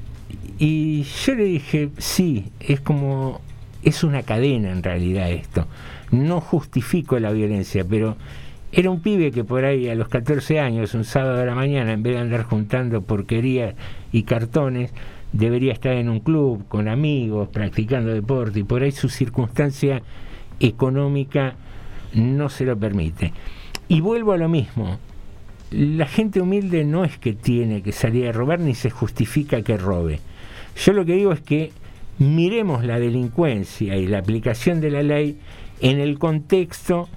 Y 0.65 1.03
yo 1.03 1.35
le 1.35 1.43
dije, 1.43 1.89
sí, 1.99 2.53
es 2.61 2.81
como, 2.81 3.41
es 3.83 4.05
una 4.05 4.23
cadena 4.23 4.71
en 4.71 4.85
realidad 4.85 5.29
esto. 5.29 5.67
No 6.13 6.41
justifico 6.41 7.19
la 7.19 7.33
violencia, 7.33 7.85
pero 7.85 8.17
era 8.71 8.89
un 8.89 9.01
pibe 9.01 9.33
que 9.33 9.43
por 9.43 9.65
ahí 9.65 9.89
a 9.89 9.97
los 9.97 10.07
14 10.07 10.61
años, 10.61 10.95
un 10.95 11.03
sábado 11.03 11.39
de 11.39 11.47
la 11.47 11.57
mañana, 11.57 11.93
en 11.93 12.05
vez 12.05 12.15
de 12.15 12.21
andar 12.21 12.45
juntando 12.45 13.03
porquerías 13.03 13.75
y 14.13 14.23
cartones, 14.23 14.93
debería 15.33 15.73
estar 15.73 15.95
en 15.95 16.09
un 16.09 16.21
club 16.21 16.65
con 16.69 16.87
amigos, 16.87 17.49
practicando 17.49 18.15
deporte, 18.15 18.61
y 18.61 18.63
por 18.63 18.85
ahí 18.85 18.93
su 18.93 19.09
circunstancia 19.09 20.01
económica 20.61 21.57
no 22.15 22.49
se 22.49 22.67
lo 22.67 22.79
permite. 22.79 23.33
Y 23.89 24.01
vuelvo 24.01 24.31
a 24.31 24.37
lo 24.37 24.49
mismo, 24.49 25.01
la 25.73 26.07
gente 26.07 26.41
humilde 26.41 26.85
no 26.85 27.05
es 27.05 27.19
que 27.19 27.33
tiene 27.33 27.83
que 27.83 27.91
salir 27.91 28.29
a 28.29 28.33
robar 28.33 28.61
ni 28.61 28.77
se 28.77 28.91
justifica 28.91 29.63
que 29.63 29.77
robe. 29.77 30.21
Yo 30.77 30.93
lo 30.93 31.05
que 31.05 31.15
digo 31.15 31.33
es 31.33 31.41
que 31.41 31.71
miremos 32.19 32.85
la 32.85 32.99
delincuencia 32.99 33.97
y 33.97 34.07
la 34.07 34.19
aplicación 34.19 34.81
de 34.81 34.91
la 34.91 35.03
ley 35.03 35.39
en 35.81 35.99
el 36.01 36.19
contexto 36.19 37.09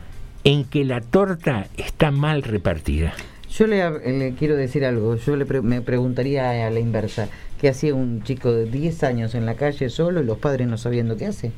en 0.44 0.64
que 0.66 0.84
la 0.86 1.02
torta 1.02 1.68
está 1.78 2.12
mal 2.12 2.44
repartida. 2.44 3.14
Yo 3.52 3.68
le, 3.68 3.90
le 4.18 4.34
quiero 4.34 4.56
decir 4.56 4.84
algo, 4.86 5.16
yo 5.16 5.36
le 5.36 5.46
pre- 5.46 5.62
me 5.62 5.82
preguntaría 5.82 6.68
a 6.68 6.70
la 6.70 6.80
inversa, 6.80 7.30
¿qué 7.60 7.70
hacía 7.70 7.96
un 7.96 8.22
chico 8.24 8.52
de 8.52 8.66
10 8.66 9.04
años 9.04 9.34
en 9.34 9.46
la 9.46 9.56
calle 9.56 9.90
solo 9.90 10.22
y 10.22 10.26
los 10.26 10.38
padres 10.38 10.68
no 10.68 10.78
sabiendo 10.78 11.16
qué 11.16 11.28
hace? 11.28 11.52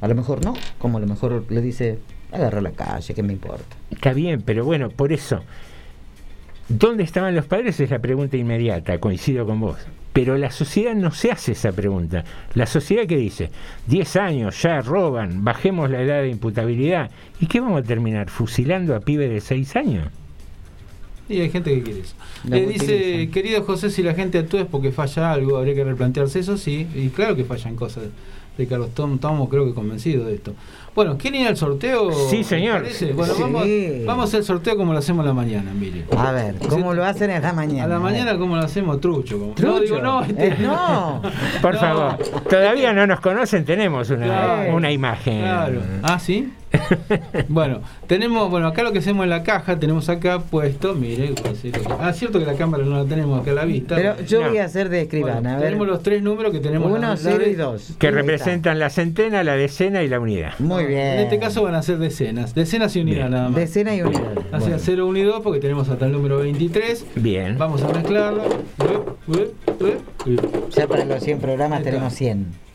A 0.00 0.08
lo 0.08 0.14
mejor 0.14 0.44
no, 0.44 0.54
como 0.78 0.98
a 0.98 1.00
lo 1.00 1.06
mejor 1.06 1.44
le 1.50 1.60
dice, 1.60 1.98
agarra 2.32 2.60
la 2.60 2.70
calle, 2.70 3.12
¿qué 3.14 3.22
me 3.22 3.32
importa? 3.34 3.76
Está 3.90 4.12
bien, 4.14 4.40
pero 4.42 4.64
bueno, 4.64 4.88
por 4.90 5.12
eso, 5.12 5.42
¿dónde 6.68 7.02
estaban 7.02 7.34
los 7.34 7.46
padres? 7.46 7.78
Es 7.80 7.90
la 7.90 7.98
pregunta 7.98 8.36
inmediata, 8.36 8.98
coincido 8.98 9.44
con 9.46 9.60
vos. 9.60 9.76
Pero 10.12 10.36
la 10.36 10.50
sociedad 10.50 10.94
no 10.94 11.12
se 11.12 11.30
hace 11.30 11.52
esa 11.52 11.72
pregunta. 11.72 12.24
La 12.54 12.66
sociedad 12.66 13.06
que 13.06 13.16
dice, 13.16 13.50
10 13.86 14.16
años 14.16 14.62
ya 14.62 14.80
roban, 14.80 15.44
bajemos 15.44 15.90
la 15.90 16.02
edad 16.02 16.22
de 16.22 16.30
imputabilidad. 16.30 17.10
¿Y 17.40 17.46
qué 17.46 17.60
vamos 17.60 17.80
a 17.80 17.84
terminar? 17.84 18.30
¿Fusilando 18.30 18.96
a 18.96 19.00
pibes 19.00 19.30
de 19.30 19.40
6 19.40 19.76
años? 19.76 20.08
Y 21.28 21.40
hay 21.40 21.50
gente 21.50 21.74
que 21.74 21.82
quiere 21.82 22.00
eso. 22.00 22.14
Le 22.48 22.66
dice, 22.66 22.84
utilizan. 22.84 23.30
querido 23.32 23.62
José, 23.64 23.90
si 23.90 24.02
la 24.02 24.14
gente 24.14 24.38
actúa 24.38 24.62
es 24.62 24.66
porque 24.66 24.92
falla 24.92 25.32
algo, 25.32 25.58
habría 25.58 25.74
que 25.74 25.84
replantearse 25.84 26.38
eso, 26.38 26.56
sí. 26.56 26.86
Y 26.94 27.10
claro 27.10 27.36
que 27.36 27.44
fallan 27.44 27.76
cosas, 27.76 28.04
Ricardo. 28.58 28.86
Estamos, 28.86 29.14
estamos 29.14 29.48
creo 29.48 29.64
que 29.64 29.72
convencidos 29.74 30.26
de 30.26 30.34
esto. 30.34 30.52
Bueno, 30.94 31.16
¿quieren 31.16 31.42
ir 31.42 31.46
al 31.46 31.56
sorteo? 31.56 32.10
Sí, 32.28 32.42
señor. 32.42 32.84
Bueno, 33.14 33.32
Sí. 33.34 33.42
vamos, 33.42 33.64
vamos 34.04 34.24
a 34.24 34.28
hacer 34.28 34.40
el 34.40 34.46
sorteo 34.46 34.76
como 34.76 34.92
lo 34.92 34.98
hacemos 34.98 35.24
a 35.24 35.28
la 35.28 35.34
mañana, 35.34 35.72
mire. 35.72 36.04
A 36.16 36.32
ver, 36.32 36.56
¿cómo 36.68 36.92
lo 36.92 37.04
hacen 37.04 37.30
en 37.30 37.40
la 37.40 37.52
mañana? 37.52 37.84
A 37.84 37.86
la 37.86 37.98
mañana, 38.00 38.36
¿cómo 38.36 38.56
lo 38.56 38.62
hacemos? 38.62 39.00
Trucho. 39.00 39.36
como- 39.38 39.50
No, 39.50 39.54
¿Trucho? 39.54 39.80
digo, 39.82 39.98
no, 40.00 40.22
este- 40.24 40.48
Eh, 40.48 40.56
no. 40.60 41.22
Por 41.62 41.74
No. 41.74 41.80
favor, 41.80 42.16
todavía 42.50 42.92
no 42.92 43.06
nos 43.06 43.20
conocen, 43.20 43.64
tenemos 43.64 44.10
una, 44.10 44.26
Claro. 44.26 44.74
una 44.76 44.90
imagen. 44.90 45.40
Claro. 45.40 45.80
Ah, 46.02 46.18
¿sí? 46.18 46.52
bueno, 47.48 47.80
tenemos, 48.06 48.50
bueno, 48.50 48.66
acá 48.68 48.82
lo 48.82 48.92
que 48.92 48.98
hacemos 48.98 49.24
en 49.24 49.30
la 49.30 49.42
caja, 49.42 49.78
tenemos 49.78 50.08
acá 50.08 50.40
puesto, 50.40 50.94
mire, 50.94 51.34
ah, 52.00 52.12
cierto 52.12 52.38
que 52.38 52.46
la 52.46 52.54
cámara 52.54 52.84
no 52.84 53.02
la 53.02 53.04
tenemos 53.08 53.40
acá 53.40 53.52
a 53.52 53.54
la 53.54 53.64
vista. 53.64 53.96
Pero 53.96 54.20
yo 54.22 54.42
No. 54.42 54.48
voy 54.48 54.58
a 54.58 54.64
hacer 54.64 54.88
de 54.88 55.02
escribana, 55.02 55.34
Bueno, 55.40 55.48
a 55.50 55.54
ver. 55.56 55.64
Tenemos 55.64 55.86
los 55.86 56.02
tres 56.02 56.22
números 56.22 56.52
que 56.52 56.60
tenemos. 56.60 56.90
Uno, 56.90 57.16
cero 57.16 57.38
de- 57.38 57.50
y 57.50 57.54
dos. 57.54 57.92
Que 57.98 58.10
representan 58.10 58.78
la 58.78 58.90
centena, 58.90 59.42
la 59.44 59.54
decena 59.56 60.02
y 60.02 60.08
la 60.08 60.20
unidad. 60.20 60.52
Muy 60.58 60.84
bien. 60.84 60.98
En 61.06 61.20
este 61.20 61.38
caso 61.38 61.62
van 61.62 61.74
a 61.74 61.82
ser 61.82 61.98
decenas, 61.98 62.54
decenas 62.54 62.94
y 62.96 63.00
unidades 63.00 63.30
nada 63.30 63.48
más. 63.48 63.56
Decena 63.56 63.94
y 63.94 64.02
unidad. 64.02 64.32
O 64.52 64.60
sea, 64.60 64.78
0, 64.78 65.06
1 65.06 65.18
y 65.18 65.22
2 65.22 65.40
porque 65.42 65.60
tenemos 65.60 65.88
hasta 65.88 66.06
el 66.06 66.12
número 66.12 66.38
23. 66.38 67.06
Bien. 67.16 67.56
Vamos 67.58 67.82
a 67.82 67.88
mezclarlo. 67.88 68.42
Ya 70.74 70.86
para 70.86 71.04
los 71.04 71.22
100 71.22 71.38
programas 71.40 71.82
tenemos 71.82 72.12
100. 72.14 72.67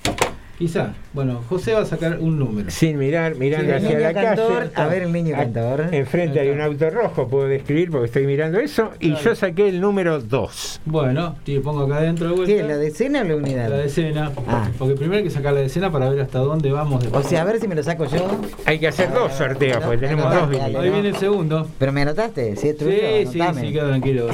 Quizá. 0.58 0.94
Bueno, 1.14 1.42
José 1.50 1.74
va 1.74 1.82
a 1.82 1.86
sacar 1.86 2.20
un 2.20 2.38
número. 2.38 2.70
Sin 2.70 2.98
mirar, 3.00 3.36
mirando 3.36 3.72
Sí, 3.80 3.86
hacia 3.86 4.00
la 4.00 4.14
cantor, 4.14 4.70
calle. 4.70 4.72
a 4.76 4.88
ver 4.88 5.02
el 5.04 5.12
niño 5.12 5.36
cantor. 5.36 5.88
Enfrente 5.92 6.40
hay 6.40 6.50
un 6.50 6.62
auto 6.62 6.90
rojo, 6.92 7.28
puedo 7.28 7.48
describir 7.48 7.90
porque 7.90 8.06
estoy 8.06 8.28
mirando 8.28 8.60
eso. 8.60 8.92
Y 9.00 9.16
yo 9.16 9.34
saqué 9.36 9.68
el 9.70 9.82
número 9.82 10.22
2. 10.22 10.82
Bueno, 10.86 11.36
te 11.44 11.60
pongo 11.60 11.82
acá 11.84 11.98
adentro 11.98 12.30
de 12.30 12.36
vuelta. 12.36 12.54
¿Qué? 12.56 12.64
¿La 12.64 12.78
decena 12.78 13.22
o 13.22 13.24
la 13.24 13.36
unidad? 13.36 13.70
La 13.70 13.78
decena. 13.78 14.32
Ah. 14.48 14.70
Porque 14.78 14.94
primero 14.96 15.18
hay 15.18 15.24
que 15.24 15.32
sacar 15.32 15.54
la 15.54 15.62
decena 15.62 15.92
para 15.92 16.08
ver 16.10 16.22
hasta 16.22 16.38
dónde 16.40 16.72
vamos. 16.72 17.04
O 17.12 17.24
sea, 17.24 17.42
a 17.42 17.46
ver 17.46 17.60
si 17.60 17.68
me 17.68 17.76
lo 17.76 17.82
saco 17.84 18.06
yo. 18.06 18.28
Hay 18.66 18.78
que 18.80 18.88
hacer 18.88 19.12
dos 19.12 19.34
sorteos 19.34 19.84
porque 19.84 19.98
tenemos 19.98 20.26
dos 20.26 20.50
dale, 20.50 20.58
vinilos. 20.60 20.84
Ahí 20.84 20.90
viene 20.92 21.10
el 21.10 21.18
segundo. 21.18 21.68
Pero 21.80 21.92
me 21.92 22.04
anotaste, 22.04 22.56
si 22.58 22.70
es 22.70 22.78
tuyo, 22.78 22.92
Sí, 22.92 23.26
sí, 23.34 23.42
anotame. 23.42 23.68
sí, 23.68 23.74
queda 23.74 23.88
tranquilo. 23.88 24.28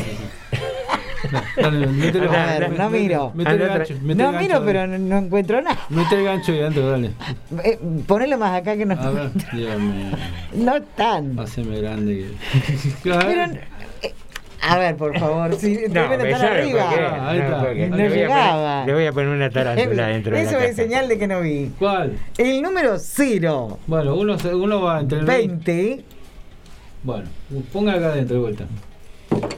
A 1.64 1.70
ver, 1.70 2.70
no 2.78 2.90
miro. 2.90 3.32
métele 3.36 3.56
el 3.56 3.62
Anda 3.64 3.78
gancho, 3.78 3.94
tra- 3.94 4.02
métele 4.02 4.16
No 4.16 4.30
el 4.30 4.32
gancho, 4.34 4.40
miro, 4.42 4.54
dale. 4.60 4.66
pero 4.66 4.88
no, 4.88 4.98
no 4.98 5.18
encuentro 5.18 5.62
nada. 5.62 5.80
Mete 5.90 6.16
el 6.16 6.24
gancho 6.24 6.52
ahí 6.52 6.60
adentro, 6.62 6.90
dale. 6.92 7.12
Eh, 7.64 7.80
ponelo 8.08 8.38
más 8.38 8.54
acá 8.62 8.78
que 8.78 8.86
no. 8.86 8.94
A 9.00 9.10
ver, 9.10 9.30
Dios 9.54 9.80
mío. 9.80 10.06
No 10.54 10.82
tan. 10.82 11.38
Haceme 11.40 11.82
grande. 11.82 12.28
que- 12.64 12.90
Pero, 13.04 13.20
eh, 14.02 14.14
a 14.62 14.78
ver, 14.78 14.96
por 14.98 15.18
favor, 15.20 15.56
si 15.56 15.74
No, 15.88 15.94
tremendo 15.94 16.26
me 16.26 16.32
tan 16.32 16.40
sabe 16.42 16.62
arriba. 16.62 16.90
Ah, 16.90 17.30
ahí 17.30 17.40
No, 17.40 17.44
está. 17.46 17.60
porque 17.60 17.88
No 17.88 17.96
le 17.98 18.04
voy 18.10 18.12
a 18.18 18.22
llegaba. 18.22 18.74
poner- 18.82 18.88
Le 18.88 18.94
voy 18.94 19.06
a 19.06 19.12
poner 19.14 19.30
una 19.30 19.50
tarántula 19.50 20.08
dentro 20.08 20.36
de 20.36 20.44
la 20.44 20.50
Eso 20.50 20.58
es 20.60 20.64
caja. 20.64 20.76
señal 20.76 21.08
de 21.08 21.18
que 21.20 21.28
no 21.28 21.42
vi. 21.42 21.72
¿Cuál? 21.80 22.14
El 22.38 22.62
número 22.62 22.98
0, 22.98 23.80
Bueno, 23.88 24.16
uno, 24.16 24.38
uno 24.54 24.82
va 24.82 25.00
entre 25.02 25.20
el 25.20 25.26
20. 25.26 25.72
20. 25.74 26.04
Bueno, 27.04 27.26
ponga 27.72 27.94
acá 27.94 28.08
adentro 28.08 28.36
de 28.36 28.42
vuelta. 28.42 28.66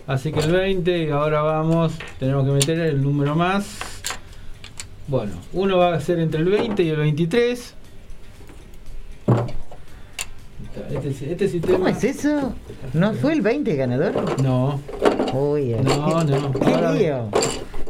Así 0.08 0.32
que 0.32 0.40
el 0.42 0.52
20 0.52 1.04
y 1.06 1.10
ahora 1.10 1.42
vamos, 1.42 1.94
tenemos 2.20 2.46
que 2.46 2.52
meter 2.52 2.80
el 2.80 3.02
número 3.02 3.36
más. 3.36 3.78
Bueno, 5.08 5.34
uno 5.54 5.78
va 5.78 5.94
a 5.94 6.00
ser 6.02 6.20
entre 6.20 6.40
el 6.42 6.50
20 6.50 6.84
y 6.84 6.90
el 6.90 6.98
23. 6.98 7.76
Este, 10.90 11.32
este 11.32 11.48
sistema. 11.48 11.78
¿Cómo 11.78 11.88
es 11.88 12.04
eso? 12.04 12.54
¿No 12.94 13.14
fue 13.14 13.34
el 13.34 13.42
20 13.42 13.76
ganador? 13.76 14.42
No, 14.42 14.80
Uy, 15.34 15.76
no, 15.84 16.24
no. 16.24 16.52
qué 16.54 16.66
Ahora- 16.74 16.92
lío. 16.94 17.30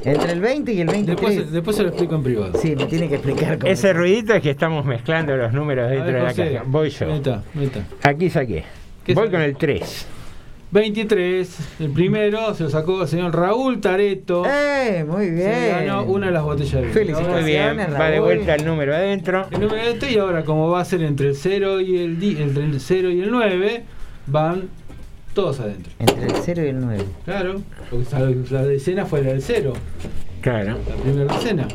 Entre 0.04 0.32
el 0.32 0.40
20 0.42 0.74
y 0.74 0.82
el 0.82 0.88
23. 0.88 1.06
después, 1.36 1.52
después 1.52 1.76
se 1.78 1.84
lo 1.84 1.90
explico 1.90 2.16
en 2.16 2.24
privado. 2.24 2.58
Sí, 2.60 2.76
me 2.76 2.86
tiene 2.86 3.08
que 3.08 3.16
explicar 3.16 3.60
cómo. 3.60 3.72
Ese 3.72 3.94
ruidito 3.94 4.34
es 4.34 4.42
que 4.42 4.50
estamos 4.50 4.84
mezclando 4.84 5.38
los 5.38 5.54
números 5.54 5.90
dentro 5.92 6.06
ver, 6.12 6.16
de 6.16 6.24
la 6.24 6.34
caja. 6.60 6.64
Voy 6.66 6.90
yo. 6.90 7.06
Meta, 7.06 7.44
meta. 7.54 7.86
Aquí 8.02 8.30
saqué. 8.32 8.64
¿Qué 9.06 9.14
Voy 9.14 9.30
con 9.30 9.42
el 9.42 9.56
3. 9.56 10.08
23, 10.72 11.58
el 11.82 11.90
primero 11.92 12.54
se 12.56 12.64
lo 12.64 12.70
sacó 12.70 13.02
el 13.02 13.08
señor 13.08 13.36
Raúl 13.36 13.82
Tareto. 13.82 14.44
¡Eh! 14.46 15.06
Muy 15.08 15.30
bien. 15.30 15.52
Se 15.54 15.68
ganó 15.70 16.04
una 16.04 16.28
de 16.28 16.32
las 16.32 16.44
botellas 16.44 16.72
de 16.74 16.82
vino. 16.82 16.94
Felicitaciones. 16.94 17.42
Muy 17.44 17.52
bien. 17.52 17.78
Va 18.00 18.10
de 18.10 18.20
vuelta 18.22 18.56
el 18.56 18.66
número 18.66 18.96
adentro. 18.96 19.48
El 19.52 19.60
número 19.62 19.84
de 19.84 19.92
este 19.92 20.12
y 20.12 20.18
ahora 20.18 20.46
como 20.46 20.70
va 20.70 20.80
a 20.82 20.86
ser 20.86 21.04
entre 21.04 21.28
el 21.30 21.36
0 21.36 21.82
y 21.82 21.98
el, 22.00 22.20
di- 22.20 22.42
entre 22.42 22.64
el 22.64 22.80
0 22.80 23.10
y 23.10 23.22
el 23.22 23.32
9, 23.32 23.84
van 24.28 24.70
todos 25.34 25.60
adentro. 25.60 25.92
Entre 26.00 26.26
el 26.26 26.34
0 26.42 26.64
y 26.64 26.68
el 26.70 26.80
9. 26.80 27.04
Claro, 27.26 27.62
porque 27.90 28.36
la 28.52 28.64
decena 28.64 29.06
fue 29.06 29.22
la 29.24 29.30
del 29.34 29.42
0, 29.42 29.74
Claro. 30.42 30.78
la 30.90 30.96
primera 31.04 31.34
decena. 31.36 31.68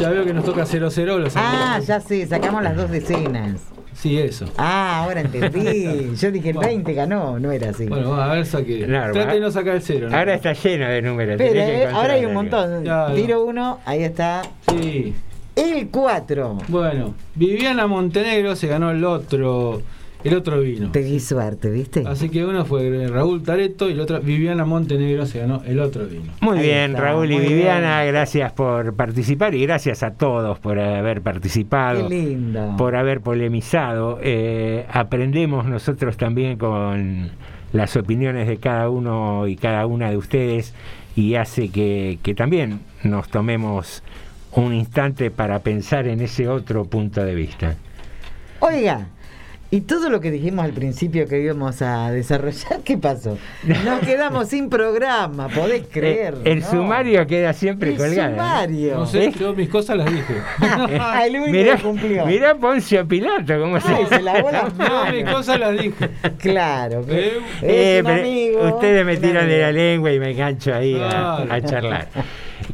Ya 0.00 0.10
veo 0.10 0.24
que 0.24 0.34
nos 0.34 0.44
toca 0.44 0.64
0-0. 0.66 1.16
Lo 1.18 1.30
sacamos. 1.30 1.60
Ah, 1.62 1.78
ya 1.80 2.00
sí, 2.00 2.26
sacamos 2.26 2.62
las 2.62 2.76
dos 2.76 2.90
decenas. 2.90 3.60
Sí, 3.96 4.18
eso. 4.18 4.44
Ah, 4.58 5.02
ahora 5.02 5.22
entendí. 5.22 6.14
Yo 6.20 6.30
dije 6.30 6.50
el 6.50 6.54
Bueno. 6.56 6.68
20 6.68 6.92
ganó, 6.92 7.38
no 7.38 7.50
era 7.50 7.70
así. 7.70 7.86
Bueno, 7.86 8.14
a 8.14 8.34
ver, 8.34 8.44
saque. 8.46 8.84
Claro, 8.84 9.12
Trate 9.14 9.34
de 9.34 9.40
no 9.40 9.50
sacar 9.50 9.76
el 9.76 9.82
0. 9.82 10.08
Ahora 10.12 10.34
está 10.34 10.52
lleno 10.52 10.88
de 10.88 11.02
números. 11.02 11.38
Que 11.38 11.82
eh, 11.82 11.86
ahora 11.86 12.14
hay 12.14 12.26
un 12.26 12.34
montón. 12.34 12.82
Claro. 12.82 13.14
Tiro 13.14 13.44
uno, 13.44 13.80
ahí 13.86 14.02
está. 14.04 14.42
Sí. 14.68 15.14
El 15.54 15.88
4. 15.88 16.58
Bueno, 16.68 17.14
Viviana 17.34 17.86
Montenegro 17.86 18.54
se 18.54 18.66
ganó 18.66 18.90
el 18.90 19.02
otro 19.04 19.80
el 20.24 20.34
otro 20.34 20.60
vino. 20.60 20.90
Te 20.90 21.02
di 21.02 21.20
suerte, 21.20 21.70
¿viste? 21.70 22.04
Así 22.06 22.28
que 22.28 22.44
uno 22.44 22.64
fue 22.64 23.06
Raúl 23.08 23.42
Tareto 23.42 23.88
y 23.88 23.92
el 23.92 24.00
otro 24.00 24.20
Viviana 24.20 24.64
Montenegro 24.64 25.24
se 25.26 25.38
ganó 25.40 25.62
el 25.66 25.78
otro 25.78 26.06
vino. 26.06 26.32
Muy 26.40 26.58
Ahí 26.58 26.64
bien, 26.66 26.90
está, 26.92 27.00
Raúl 27.02 27.30
y 27.30 27.36
muy 27.36 27.46
Viviana, 27.46 28.04
gracias 28.04 28.52
por 28.52 28.94
participar 28.94 29.54
y 29.54 29.62
gracias 29.62 30.02
a 30.02 30.12
todos 30.14 30.58
por 30.58 30.78
haber 30.80 31.22
participado, 31.22 32.08
Qué 32.08 32.14
lindo. 32.14 32.74
por 32.76 32.96
haber 32.96 33.20
polemizado. 33.20 34.18
Eh, 34.22 34.86
aprendemos 34.90 35.66
nosotros 35.66 36.16
también 36.16 36.58
con 36.58 37.30
las 37.72 37.96
opiniones 37.96 38.48
de 38.48 38.56
cada 38.56 38.88
uno 38.90 39.46
y 39.46 39.56
cada 39.56 39.86
una 39.86 40.10
de 40.10 40.16
ustedes 40.16 40.74
y 41.14 41.34
hace 41.34 41.68
que, 41.70 42.18
que 42.22 42.34
también 42.34 42.80
nos 43.04 43.28
tomemos 43.28 44.02
un 44.52 44.72
instante 44.74 45.30
para 45.30 45.58
pensar 45.60 46.06
en 46.08 46.20
ese 46.20 46.48
otro 46.48 46.84
punto 46.86 47.22
de 47.24 47.34
vista. 47.34 47.76
Oiga, 48.60 49.08
y 49.70 49.80
todo 49.80 50.10
lo 50.10 50.20
que 50.20 50.30
dijimos 50.30 50.64
al 50.64 50.72
principio 50.72 51.26
que 51.26 51.40
íbamos 51.40 51.82
a 51.82 52.10
desarrollar, 52.12 52.80
¿qué 52.84 52.96
pasó? 52.96 53.36
Nos 53.84 54.00
quedamos 54.00 54.48
sin 54.48 54.68
programa, 54.70 55.48
podés 55.48 55.84
creer. 55.90 56.34
Eh, 56.44 56.52
el 56.52 56.60
¿no? 56.60 56.70
sumario 56.70 57.26
queda 57.26 57.52
siempre 57.52 57.90
El 57.90 57.96
colgado. 57.96 58.30
¿eh? 58.30 58.36
sumario. 58.36 58.94
No 58.94 59.06
sé, 59.06 59.32
yo 59.32 59.54
mis 59.54 59.68
cosas 59.68 59.96
las 59.96 60.10
dije. 60.12 60.34
El 61.26 61.36
único 61.36 61.50
mirá, 61.50 61.76
que 61.76 61.82
cumplió. 61.82 62.26
mirá 62.26 62.54
Poncio 62.54 63.06
Pilato, 63.08 63.58
cómo 63.60 63.80
se, 63.80 63.92
Ay, 63.92 64.06
se 64.08 64.22
lavó 64.22 64.50
las 64.50 64.74
No, 64.78 65.10
mis 65.12 65.24
cosas 65.24 65.58
las 65.58 65.72
dije. 65.76 66.10
Claro. 66.38 67.04
que 67.04 67.26
Eh, 67.26 67.40
Eh, 67.62 68.02
un 68.04 68.10
amigo, 68.10 68.74
ustedes 68.76 69.04
me 69.04 69.16
tiran 69.16 69.48
de 69.48 69.58
la 69.60 69.72
lengua 69.72 70.12
y 70.12 70.20
me 70.20 70.30
engancho 70.30 70.74
ahí 70.74 70.94
a, 71.00 71.36
a 71.42 71.60
charlar. 71.62 72.08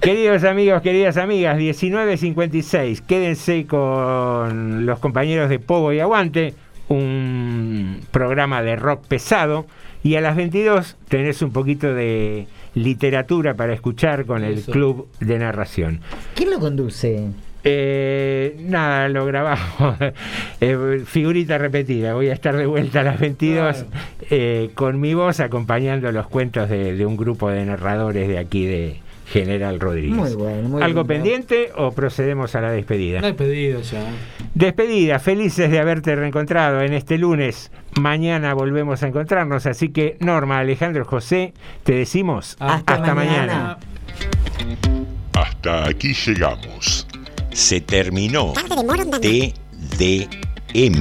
Queridos 0.00 0.44
amigos, 0.44 0.80
queridas 0.82 1.16
amigas, 1.16 1.56
19.56, 1.58 3.00
quédense 3.06 3.66
con 3.66 4.86
los 4.86 4.98
compañeros 4.98 5.48
de 5.48 5.58
Pogo 5.58 5.92
y 5.92 6.00
Aguante, 6.00 6.54
un 6.88 8.00
programa 8.10 8.62
de 8.62 8.76
rock 8.76 9.06
pesado, 9.06 9.66
y 10.02 10.16
a 10.16 10.20
las 10.20 10.36
22 10.36 10.96
tenés 11.08 11.42
un 11.42 11.52
poquito 11.52 11.94
de 11.94 12.46
literatura 12.74 13.54
para 13.54 13.72
escuchar 13.72 14.24
con 14.26 14.42
el 14.44 14.54
Eso. 14.58 14.72
Club 14.72 15.08
de 15.20 15.38
Narración. 15.38 16.00
¿Quién 16.34 16.50
lo 16.50 16.58
conduce? 16.58 17.28
Eh, 17.64 18.56
nada, 18.60 19.08
lo 19.08 19.24
grabamos. 19.26 19.60
Eh, 20.64 21.02
figurita 21.06 21.58
repetida. 21.58 22.14
Voy 22.14 22.28
a 22.28 22.32
estar 22.34 22.56
de 22.56 22.66
vuelta 22.66 23.00
a 23.00 23.02
las 23.02 23.18
22 23.18 23.76
Claro. 23.78 23.88
eh, 24.30 24.70
con 24.74 25.00
mi 25.00 25.12
voz 25.14 25.40
acompañando 25.40 26.12
los 26.12 26.28
cuentos 26.28 26.68
de, 26.70 26.94
de 26.94 27.04
un 27.04 27.16
grupo 27.16 27.50
de 27.50 27.64
narradores 27.64 28.28
de 28.28 28.38
aquí 28.38 28.64
de 28.64 29.00
General 29.32 29.80
Rodríguez. 29.80 30.14
Muy 30.16 30.34
bueno, 30.34 30.68
muy 30.68 30.82
¿Algo 30.82 31.00
lindo. 31.00 31.06
pendiente 31.06 31.70
o 31.76 31.92
procedemos 31.92 32.54
a 32.54 32.60
la 32.60 32.70
despedida? 32.70 33.20
Pedido 33.34 33.80
ya. 33.80 34.04
Despedida, 34.54 35.18
felices 35.18 35.70
de 35.70 35.78
haberte 35.78 36.14
reencontrado 36.14 36.82
en 36.82 36.92
este 36.92 37.16
lunes. 37.16 37.72
Mañana 37.98 38.52
volvemos 38.52 39.02
a 39.02 39.08
encontrarnos, 39.08 39.64
así 39.64 39.88
que 39.88 40.18
Norma, 40.20 40.58
Alejandro, 40.58 41.06
José, 41.06 41.54
te 41.82 41.94
decimos 41.94 42.56
Hasta 42.58 42.98
mañana. 42.98 43.14
mañana. 43.14 43.78
Hasta 45.32 45.88
aquí 45.88 46.12
llegamos. 46.12 47.06
Se 47.52 47.80
terminó 47.80 48.52
TDM. 49.22 51.00